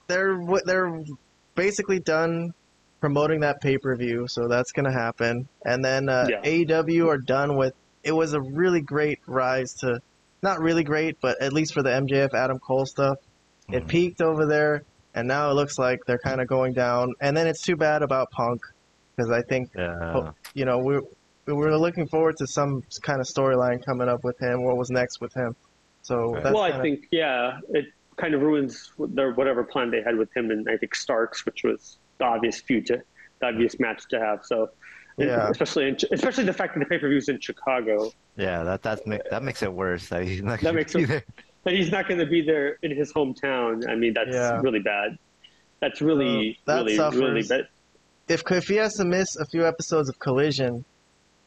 they're 0.06 0.40
they're 0.64 1.04
basically 1.54 1.98
done 2.00 2.54
promoting 3.00 3.40
that 3.40 3.60
pay 3.60 3.78
per 3.78 3.94
view, 3.96 4.26
so 4.28 4.48
that's 4.48 4.72
gonna 4.72 4.92
happen. 4.92 5.48
And 5.64 5.84
then 5.84 6.08
uh, 6.08 6.26
Yeah. 6.28 6.42
AEW 6.42 7.08
are 7.08 7.18
done 7.18 7.56
with. 7.56 7.74
It 8.02 8.12
was 8.12 8.32
a 8.32 8.40
really 8.40 8.80
great 8.80 9.18
rise 9.26 9.74
to, 9.80 10.00
not 10.42 10.60
really 10.60 10.84
great, 10.84 11.18
but 11.20 11.40
at 11.42 11.52
least 11.52 11.74
for 11.74 11.82
the 11.82 11.90
MJF 11.90 12.32
Adam 12.32 12.58
Cole 12.58 12.86
stuff, 12.86 13.18
it 13.70 13.84
Mhm. 13.84 13.88
peaked 13.88 14.22
over 14.22 14.46
there, 14.46 14.84
and 15.14 15.26
now 15.26 15.50
it 15.50 15.54
looks 15.54 15.78
like 15.78 16.00
they're 16.06 16.18
kind 16.18 16.40
of 16.40 16.46
going 16.46 16.72
down. 16.72 17.12
And 17.20 17.36
then 17.36 17.46
it's 17.46 17.62
too 17.62 17.76
bad 17.76 18.02
about 18.02 18.30
Punk, 18.30 18.60
because 19.16 19.30
I 19.30 19.42
think 19.42 19.70
Yeah. 19.76 20.12
Oh, 20.14 20.34
you 20.54 20.64
know 20.64 20.78
we 20.78 21.00
we 21.46 21.54
were 21.54 21.76
looking 21.76 22.06
forward 22.06 22.36
to 22.38 22.46
some 22.46 22.82
kind 23.02 23.20
of 23.20 23.26
storyline 23.26 23.84
coming 23.84 24.08
up 24.08 24.22
with 24.22 24.38
him. 24.38 24.62
What 24.62 24.76
was 24.76 24.90
next 24.90 25.20
with 25.20 25.34
him? 25.34 25.56
So 26.02 26.32
Right. 26.34 26.42
that's 26.44 26.54
well, 26.54 26.62
I 26.62 26.70
kinda- 26.70 26.82
think 26.82 27.06
yeah, 27.10 27.58
it 27.70 27.86
kind 28.16 28.34
of 28.34 28.42
ruins 28.42 28.92
their 28.98 29.32
whatever 29.32 29.64
plan 29.64 29.90
they 29.90 30.02
had 30.02 30.16
with 30.16 30.34
him 30.36 30.50
and 30.50 30.68
I 30.68 30.76
think 30.76 30.94
Starks, 30.94 31.44
which 31.46 31.62
was 31.64 31.98
the 32.18 32.24
obvious 32.24 32.60
future, 32.60 33.04
the 33.40 33.46
obvious 33.46 33.80
match 33.80 34.02
to 34.10 34.20
have. 34.20 34.44
So, 34.44 34.70
Yeah. 35.16 35.48
especially 35.50 35.88
in, 35.88 35.96
especially 36.12 36.44
the 36.44 36.52
fact 36.52 36.74
that 36.74 36.80
the 36.80 36.86
pay 36.86 36.98
per 36.98 37.08
view 37.08 37.18
is 37.18 37.28
in 37.28 37.40
Chicago, 37.40 38.10
Yeah, 38.36 38.62
that 38.62 38.82
that 38.82 39.06
ma- 39.06 39.18
that 39.30 39.42
makes 39.42 39.62
it 39.62 39.72
worse. 39.72 40.08
That 40.08 40.22
he's 40.24 40.42
not 40.42 40.60
That 40.60 40.74
makes 40.74 40.94
it- 40.94 41.06
there. 41.08 41.24
That 41.64 41.74
he's 41.74 41.90
not 41.90 42.08
going 42.08 42.20
to 42.20 42.26
be 42.26 42.42
there 42.42 42.78
in 42.82 42.94
his 42.96 43.12
hometown. 43.12 43.88
I 43.88 43.94
mean, 43.94 44.14
that's 44.14 44.30
Yeah. 44.32 44.60
really 44.60 44.78
bad. 44.80 45.18
That's 45.80 46.00
really, 46.00 46.58
Uh, 46.66 46.72
that 46.72 46.78
really, 46.84 46.96
suffers. 46.96 47.20
really 47.20 47.42
bad. 47.42 47.68
If 48.28 48.42
if 48.50 48.68
he 48.68 48.76
has 48.76 48.94
to 48.94 49.04
miss 49.04 49.36
a 49.36 49.44
few 49.46 49.66
episodes 49.66 50.08
of 50.08 50.18
Collision, 50.18 50.84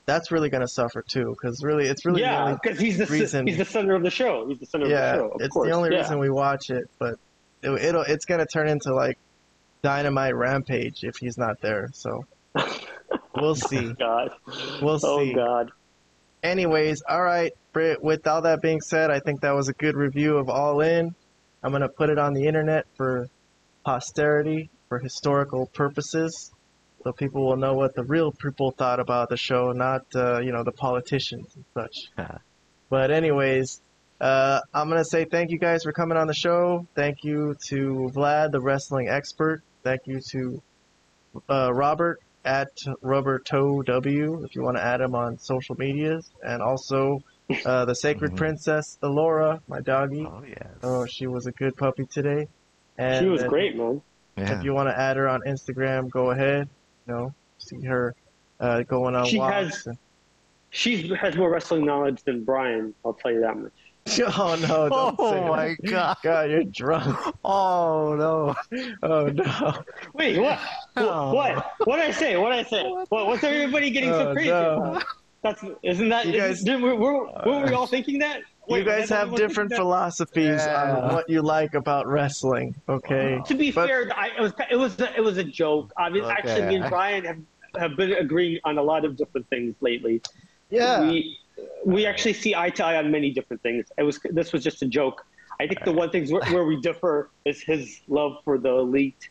that's 0.06 0.32
really 0.32 0.50
gonna 0.50 0.68
suffer 0.68 1.02
too. 1.02 1.30
Because 1.40 1.64
really, 1.64 1.88
it's 1.88 2.06
really 2.06 2.22
yeah, 2.22 2.58
because 2.62 2.78
he's 2.80 2.98
the 2.98 3.06
reason- 3.06 3.48
he's 3.48 3.58
the 3.58 3.64
center 3.66 3.96
of 3.96 4.04
the 4.04 4.10
show. 4.10 4.46
He's 4.48 4.60
the 4.60 4.66
center 4.66 4.88
yeah, 4.88 5.14
of 5.14 5.16
the 5.16 5.22
show. 5.24 5.30
Of 5.36 5.42
it's 5.42 5.54
course. 5.54 5.70
the 5.70 5.74
only 5.76 5.92
yeah. 5.92 6.00
reason 6.00 6.20
we 6.20 6.30
watch 6.30 6.70
it. 6.70 6.90
But 7.00 7.16
it, 7.62 7.72
it'll 7.72 8.02
it's 8.02 8.26
gonna 8.26 8.46
turn 8.46 8.68
into 8.68 8.94
like 8.94 9.18
Dynamite 9.82 10.36
Rampage 10.36 11.04
if 11.04 11.16
he's 11.18 11.38
not 11.38 11.62
there. 11.62 11.90
So 11.94 12.26
we'll 13.36 13.56
see. 13.56 13.94
God. 13.94 14.32
We'll 14.82 15.00
see. 15.00 15.08
Oh. 15.08 15.34
God. 15.36 15.72
Anyways, 16.44 17.02
all 17.08 17.24
right, 17.24 17.54
Britt. 17.72 18.04
With 18.04 18.28
all 18.28 18.42
that 18.42 18.62
being 18.62 18.82
said, 18.82 19.10
I 19.10 19.20
think 19.20 19.42
that 19.42 19.56
was 19.56 19.70
a 19.70 19.74
good 19.74 19.96
review 19.96 20.38
of 20.38 20.50
All 20.50 20.82
In. 20.82 21.16
I'm 21.64 21.72
gonna 21.72 21.88
put 21.88 22.10
it 22.10 22.20
on 22.20 22.34
the 22.34 22.46
internet 22.46 22.86
for 22.98 23.30
posterity, 23.86 24.70
for 24.90 25.00
historical 25.00 25.68
purposes, 25.68 26.52
so 27.02 27.14
people 27.14 27.46
will 27.46 27.56
know 27.56 27.74
what 27.74 27.96
the 27.96 28.04
real 28.04 28.34
people 28.34 28.72
thought 28.72 29.00
about 29.00 29.30
the 29.30 29.38
show, 29.38 29.72
not 29.72 30.06
uh, 30.14 30.40
you 30.40 30.52
know 30.52 30.64
the 30.64 30.74
politicians 30.74 31.48
and 31.56 31.66
such. 31.74 32.12
But 32.90 33.10
anyways, 33.10 33.82
uh, 34.22 34.60
I'm 34.72 34.88
gonna 34.88 35.04
say 35.04 35.26
thank 35.26 35.50
you 35.50 35.58
guys 35.58 35.82
for 35.82 35.92
coming 35.92 36.16
on 36.16 36.28
the 36.28 36.34
show. 36.36 36.86
Thank 36.94 37.24
you 37.24 37.56
to 37.70 38.12
Vlad, 38.14 38.52
the 38.52 38.62
wrestling 38.62 39.08
expert. 39.10 39.64
Thank 39.82 40.02
you 40.06 40.20
to 40.30 40.62
uh, 41.50 41.74
Robert 41.74 42.22
at 42.46 42.70
Roberto 43.02 43.82
W. 43.82 44.44
If 44.44 44.56
you 44.56 44.62
want 44.64 44.78
to 44.78 44.84
add 44.84 45.02
him 45.02 45.16
on 45.16 45.38
social 45.40 45.76
medias, 45.78 46.30
and 46.44 46.62
also 46.62 47.24
uh, 47.66 47.86
the 47.86 47.94
Sacred 47.96 48.32
Mhm. 48.32 48.38
Princess 48.38 48.98
Elora, 49.04 49.62
my 49.68 49.80
doggy. 49.82 50.26
Oh 50.26 50.44
yes. 50.48 50.68
Oh, 50.82 51.06
she 51.06 51.28
was 51.28 51.46
a 51.46 51.52
good 51.52 51.76
puppy 51.78 52.06
today. 52.06 52.48
And 52.98 53.24
She 53.24 53.30
was 53.30 53.44
great, 53.44 53.76
man. 53.76 54.02
yeah. 54.38 54.58
If 54.58 54.64
you 54.64 54.74
want 54.74 54.90
to 54.90 54.98
add 54.98 55.18
her 55.18 55.28
on 55.28 55.42
Instagram, 55.42 56.10
go 56.10 56.32
ahead. 56.32 56.68
You 57.08 57.14
know, 57.14 57.34
see 57.58 57.82
her 57.82 58.16
uh, 58.60 58.84
going 58.84 59.16
on 59.16 59.26
She 59.26 59.40
walks. 59.40 59.54
has- 59.54 59.88
and- 59.88 59.98
She 60.70 61.08
has 61.16 61.36
more 61.36 61.50
wrestling 61.52 61.86
knowledge 61.86 62.24
than 62.24 62.44
Brian. 62.44 62.94
I'll 63.06 63.14
tell 63.14 63.32
you 63.32 63.42
that 63.42 63.58
much. 63.58 63.72
Oh 64.20 64.58
no! 64.62 64.90
Don't 64.90 65.16
oh 65.18 65.32
say 65.32 65.38
Oh 65.40 65.44
that. 65.44 65.50
my 65.50 65.76
god. 65.90 66.18
God, 66.24 66.50
you're 66.52 66.64
drunk. 66.66 67.18
Oh 67.46 68.16
no. 68.16 68.56
Oh 69.02 69.28
no! 69.28 69.84
Wait, 70.14 70.38
what? 70.40 70.60
Oh. 70.98 71.34
What? 71.34 71.72
What 71.86 71.98
did 71.98 72.06
I 72.06 72.12
say? 72.12 72.36
What 72.38 72.50
did 72.52 72.66
I 72.66 72.70
say? 72.70 72.84
What, 72.84 73.10
what's 73.28 73.44
everybody 73.44 73.90
getting 73.92 74.10
so 74.12 74.30
Oh, 74.30 74.34
crazy 74.34 74.50
no. 74.50 74.76
about? 74.84 75.04
That's 75.42 75.64
isn't 75.84 76.10
that? 76.10 76.26
You 76.28 76.34
guys- 76.34 76.60
isn't- 76.62 76.82
were, 76.82 76.96
were, 76.96 77.26
were 77.46 77.66
we 77.66 77.74
all 77.74 77.88
thinking 77.88 78.20
that? 78.20 78.42
you 78.70 78.84
guys 78.86 79.02
was 79.02 79.12
I 79.12 79.26
the 79.26 79.30
have 79.32 79.36
different 79.36 79.70
thinking 79.72 79.84
philosophies 79.84 80.62
Yeah. 80.66 80.98
on 81.04 81.14
what 81.16 81.30
you 81.30 81.42
like 81.42 81.74
about 81.74 82.08
wrestling. 82.08 82.76
Okay. 82.88 83.36
that? 83.38 83.46
To 83.48 83.56
be 83.56 83.72
But- 83.72 83.88
fair, 83.90 84.10
I, 84.16 84.30
it 84.38 84.42
was 84.42 84.54
it 84.72 84.76
was 84.78 85.00
a, 85.00 85.16
it 85.18 85.22
was 85.24 85.38
a 85.38 85.44
joke. 85.44 85.92
Obviously, 85.98 86.32
Okay. 86.32 86.40
actually, 86.52 86.68
me 86.68 86.76
and 86.76 86.90
Brian 86.90 87.24
have 87.26 87.40
have 87.78 87.96
been 87.98 88.12
agreeing 88.14 88.60
on 88.66 88.78
a 88.78 88.84
lot 88.84 89.04
of 89.06 89.16
different 89.18 89.50
things 89.50 89.76
lately. 89.82 90.22
Yeah. 90.70 91.02
we 91.02 91.38
we 91.86 92.06
actually 92.06 92.34
see 92.34 92.56
eye 92.56 92.70
to 92.72 92.86
eye 92.86 92.98
on 92.98 93.12
many 93.12 93.32
different 93.32 93.62
things. 93.62 93.86
It 93.98 94.04
was 94.04 94.20
this 94.32 94.54
was 94.54 94.64
just 94.64 94.82
a 94.82 94.88
joke. 94.88 95.26
I 95.60 95.68
think 95.68 95.84
the 95.84 95.92
one 95.92 96.10
things 96.10 96.32
where, 96.32 96.44
where 96.52 96.64
we 96.66 96.80
differ 96.82 97.30
is 97.46 97.62
his 97.62 98.02
love 98.08 98.38
for 98.44 98.58
the 98.58 98.70
elite 98.70 99.30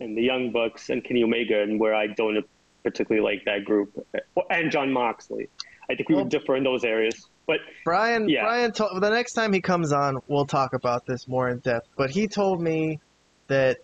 and 0.00 0.16
the 0.16 0.22
Young 0.22 0.50
Bucks 0.52 0.88
and 0.88 1.04
Kenny 1.04 1.22
Omega, 1.22 1.62
and 1.62 1.78
where 1.78 1.94
I 1.94 2.06
don't 2.08 2.44
particularly 2.82 3.22
like 3.22 3.44
that 3.44 3.64
group 3.66 4.06
and 4.48 4.70
Jon 4.70 4.90
Moxley. 4.92 5.48
I 5.90 5.94
think 5.94 6.08
we 6.08 6.14
Well- 6.14 6.24
would 6.24 6.30
differ 6.30 6.56
in 6.56 6.64
those 6.64 6.84
areas. 6.84 7.28
But 7.46 7.60
Brian, 7.84 8.28
Yeah. 8.28 8.44
Brian, 8.44 8.70
told, 8.70 9.02
the 9.02 9.10
next 9.10 9.32
time 9.32 9.52
he 9.52 9.60
comes 9.60 9.92
on, 9.92 10.18
we'll 10.28 10.46
talk 10.46 10.72
about 10.72 11.04
this 11.04 11.26
more 11.26 11.48
in 11.50 11.58
depth. 11.58 11.88
But 11.96 12.10
he 12.10 12.28
told 12.28 12.62
me 12.62 13.00
that 13.48 13.78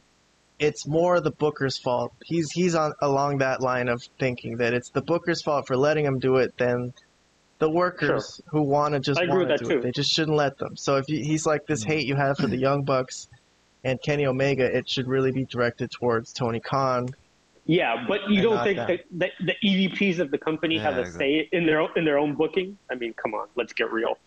it's 0.60 0.86
more 0.86 1.20
the 1.20 1.32
Booker's 1.32 1.76
fault. 1.76 2.12
He's 2.24 2.48
he's 2.52 2.74
on 2.76 2.94
along 3.02 3.38
that 3.38 3.60
line 3.60 3.88
of 3.88 4.00
thinking 4.18 4.56
that 4.58 4.72
it's 4.72 4.90
the 4.90 5.02
Booker's 5.02 5.42
fault 5.42 5.66
for 5.66 5.76
letting 5.76 6.04
him 6.04 6.18
do 6.20 6.36
it 6.36 6.56
than 6.56 6.94
the 7.58 7.70
workers 7.70 8.40
who 8.50 8.62
want 8.62 8.94
to 8.94 9.00
just 9.00 9.20
I 9.20 9.26
want 9.26 9.42
to 9.42 9.46
that 9.46 9.58
do 9.60 9.78
it. 9.78 9.82
They 9.82 9.92
just 9.92 10.10
shouldn't 10.12 10.36
let 10.36 10.58
them. 10.58 10.76
So 10.76 10.96
if 10.96 11.08
you, 11.08 11.22
he's 11.24 11.46
like 11.46 11.66
this 11.66 11.84
mm. 11.84 11.88
hate 11.88 12.06
you 12.06 12.14
have 12.16 12.36
for 12.36 12.46
the 12.46 12.56
Young 12.56 12.82
Bucks 12.82 13.28
and 13.84 14.00
Kenny 14.02 14.26
Omega, 14.26 14.64
it 14.64 14.88
should 14.88 15.06
really 15.06 15.32
be 15.32 15.44
directed 15.44 15.90
towards 15.90 16.32
Tony 16.32 16.60
Khan. 16.60 17.08
yeah, 17.64 18.04
but 18.06 18.28
you 18.28 18.42
don't 18.42 18.62
think 18.62 18.76
that. 18.78 18.88
that, 19.12 19.30
that 19.40 19.56
the 19.62 19.68
EVPs 19.68 20.18
of 20.18 20.30
the 20.30 20.38
company 20.38 20.78
have 20.78 20.96
Yeah, 20.96 21.02
a 21.02 21.06
say 21.10 21.48
in 21.52 21.66
their 21.66 21.80
own, 21.80 21.90
in 21.96 22.04
their 22.04 22.18
own 22.18 22.34
booking? 22.34 22.76
I 22.90 22.94
mean, 22.94 23.14
come 23.14 23.34
on, 23.34 23.48
let's 23.54 23.72
get 23.72 23.92
real. 23.92 24.18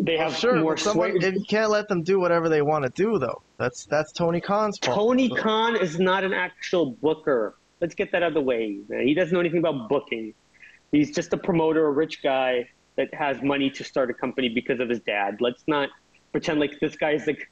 They 0.00 0.16
have 0.16 0.36
sure, 0.36 0.54
more 0.54 0.74
but 0.74 0.80
someone, 0.80 1.18
sway. 1.18 1.28
if 1.28 1.34
you 1.34 1.44
can't 1.44 1.70
let 1.70 1.88
them 1.88 2.02
do 2.02 2.20
whatever 2.20 2.48
they 2.48 2.62
want 2.62 2.84
to 2.84 2.90
do, 2.90 3.18
though, 3.18 3.42
that's 3.58 3.84
that's 3.86 4.12
Tony 4.12 4.40
Khan's 4.40 4.78
fault. 4.78 4.96
Tony 4.96 5.28
Khan 5.28 5.76
is 5.76 5.98
not 5.98 6.22
an 6.22 6.32
actual 6.32 6.92
booker. 6.92 7.56
Let's 7.80 7.94
get 7.94 8.12
that 8.12 8.22
out 8.22 8.28
of 8.28 8.34
the 8.34 8.40
way. 8.40 8.78
Man. 8.88 9.06
He 9.06 9.14
doesn't 9.14 9.32
know 9.32 9.40
anything 9.40 9.58
about 9.58 9.88
booking. 9.88 10.34
He's 10.92 11.10
just 11.10 11.32
a 11.32 11.36
promoter, 11.36 11.86
a 11.86 11.90
rich 11.90 12.22
guy 12.22 12.68
that 12.96 13.12
has 13.14 13.42
money 13.42 13.70
to 13.70 13.84
start 13.84 14.10
a 14.10 14.14
company 14.14 14.48
because 14.48 14.80
of 14.80 14.88
his 14.88 15.00
dad. 15.00 15.40
Let's 15.40 15.62
not 15.66 15.88
pretend 16.32 16.60
like 16.60 16.78
this 16.80 16.96
guy 16.96 17.12
is 17.12 17.26
like 17.26 17.50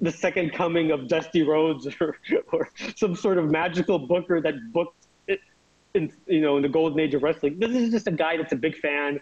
the 0.00 0.10
second 0.10 0.52
coming 0.52 0.90
of 0.90 1.08
Dusty 1.08 1.42
Rhodes 1.42 1.86
or, 2.00 2.16
or 2.52 2.68
some 2.96 3.14
sort 3.14 3.38
of 3.38 3.50
magical 3.50 3.98
booker 3.98 4.40
that 4.40 4.54
booked 4.72 5.06
it 5.28 5.40
in 5.94 6.12
you 6.26 6.40
know 6.40 6.56
in 6.56 6.62
the 6.62 6.68
golden 6.68 6.98
age 7.00 7.14
of 7.14 7.22
wrestling. 7.22 7.58
This 7.58 7.70
is 7.70 7.90
just 7.90 8.06
a 8.06 8.12
guy 8.12 8.36
that's 8.36 8.52
a 8.52 8.56
big 8.56 8.76
fan 8.78 9.20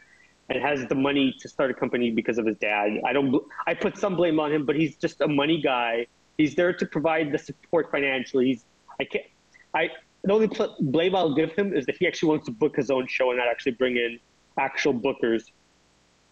and 0.49 0.62
has 0.62 0.87
the 0.87 0.95
money 0.95 1.35
to 1.41 1.49
start 1.49 1.70
a 1.70 1.74
company 1.74 2.11
because 2.11 2.39
of 2.39 2.47
his 2.47 2.57
dad. 2.59 3.01
I 3.07 3.12
don't. 3.12 3.43
I 3.66 3.74
put 3.74 3.97
some 3.97 4.16
blame 4.16 4.41
on 4.41 4.53
him, 4.53 4.66
but 4.66 4.77
he's 4.77 4.97
just 4.97 5.20
a 5.20 5.29
money 5.29 5.61
guy. 5.62 6.07
He's 6.39 6.55
there 6.55 6.73
to 6.73 6.87
provide 6.87 7.33
the 7.33 7.39
support 7.39 7.91
financially. 7.91 8.47
He's. 8.47 8.65
I 9.01 9.05
can't. 9.05 9.24
I. 9.74 9.91
The 10.24 10.32
only 10.32 10.49
pl- 10.49 10.77
blame 10.81 11.16
I'll 11.16 11.35
give 11.35 11.53
him 11.53 11.74
is 11.74 11.86
that 11.86 11.97
he 11.97 12.07
actually 12.07 12.31
wants 12.31 12.47
to 12.47 12.53
book 12.53 12.77
his 12.77 12.90
own 12.90 13.07
show 13.07 13.31
and 13.31 13.39
not 13.39 13.49
actually 13.49 13.73
bring 13.73 13.97
in 13.97 14.20
actual 14.59 14.94
bookers 14.94 15.44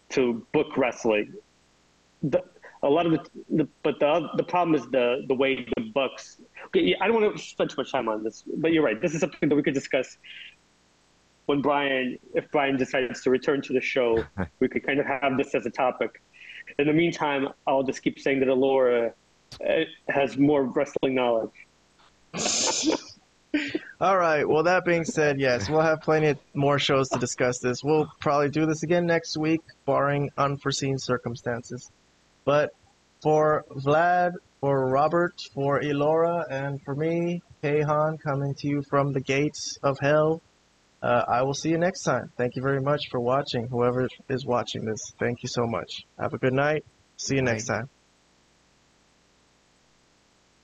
to 0.09 0.45
book 0.53 0.77
wrestling. 0.77 1.33
The, 2.23 2.43
a 2.83 2.89
lot 2.89 3.05
of 3.05 3.11
the, 3.11 3.29
the 3.49 3.67
but 3.83 3.99
the 3.99 4.29
the 4.37 4.43
problem 4.43 4.75
is 4.75 4.89
the 4.89 5.23
the 5.27 5.35
way 5.35 5.67
the 5.75 5.83
Bucks. 5.93 6.39
Okay, 6.67 6.95
I 6.99 7.07
don't 7.07 7.21
want 7.21 7.37
to 7.37 7.43
spend 7.43 7.69
too 7.69 7.75
much 7.77 7.91
time 7.91 8.07
on 8.07 8.23
this, 8.23 8.43
but 8.57 8.71
you're 8.71 8.83
right. 8.83 8.99
This 8.99 9.13
is 9.13 9.19
something 9.19 9.49
that 9.49 9.55
we 9.55 9.63
could 9.63 9.73
discuss 9.73 10.17
when 11.45 11.61
Brian, 11.61 12.17
if 12.33 12.49
Brian 12.51 12.77
decides 12.77 13.21
to 13.23 13.29
return 13.29 13.61
to 13.63 13.73
the 13.73 13.81
show, 13.81 14.23
we 14.59 14.67
could 14.67 14.85
kind 14.85 14.99
of 14.99 15.05
have 15.05 15.37
this 15.37 15.53
as 15.53 15.65
a 15.65 15.69
topic. 15.69 16.21
In 16.79 16.87
the 16.87 16.93
meantime, 16.93 17.49
I'll 17.67 17.83
just 17.83 18.01
keep 18.01 18.19
saying 18.19 18.39
that 18.39 18.47
Elora 18.47 19.11
uh, 19.67 19.73
has 20.07 20.37
more 20.37 20.63
wrestling 20.63 21.13
knowledge. 21.15 21.51
All 24.01 24.17
right. 24.17 24.49
Well, 24.49 24.63
that 24.63 24.83
being 24.83 25.05
said, 25.05 25.39
yes, 25.39 25.69
we'll 25.69 25.81
have 25.81 26.01
plenty 26.01 26.29
of 26.29 26.39
more 26.55 26.79
shows 26.79 27.07
to 27.09 27.19
discuss 27.19 27.59
this. 27.59 27.83
We'll 27.83 28.11
probably 28.19 28.49
do 28.49 28.65
this 28.65 28.81
again 28.81 29.05
next 29.05 29.37
week, 29.37 29.61
barring 29.85 30.31
unforeseen 30.39 30.97
circumstances. 30.97 31.91
But 32.43 32.71
for 33.21 33.63
Vlad, 33.69 34.31
for 34.59 34.89
Robert, 34.89 35.35
for 35.53 35.79
Elora, 35.79 36.45
and 36.49 36.81
for 36.81 36.95
me, 36.95 37.43
Kayhan, 37.63 38.19
coming 38.19 38.55
to 38.55 38.67
you 38.67 38.81
from 38.89 39.13
the 39.13 39.21
gates 39.21 39.77
of 39.83 39.99
hell, 39.99 40.41
uh, 41.03 41.23
I 41.27 41.43
will 41.43 41.53
see 41.53 41.69
you 41.69 41.77
next 41.77 42.01
time. 42.01 42.31
Thank 42.37 42.55
you 42.55 42.63
very 42.63 42.81
much 42.81 43.09
for 43.11 43.19
watching, 43.19 43.67
whoever 43.67 44.07
is 44.29 44.47
watching 44.47 44.83
this. 44.83 45.13
Thank 45.19 45.43
you 45.43 45.49
so 45.49 45.67
much. 45.67 46.05
Have 46.19 46.33
a 46.33 46.39
good 46.39 46.53
night. 46.53 46.85
See 47.17 47.35
you 47.35 47.43
next 47.43 47.65
time. 47.65 47.87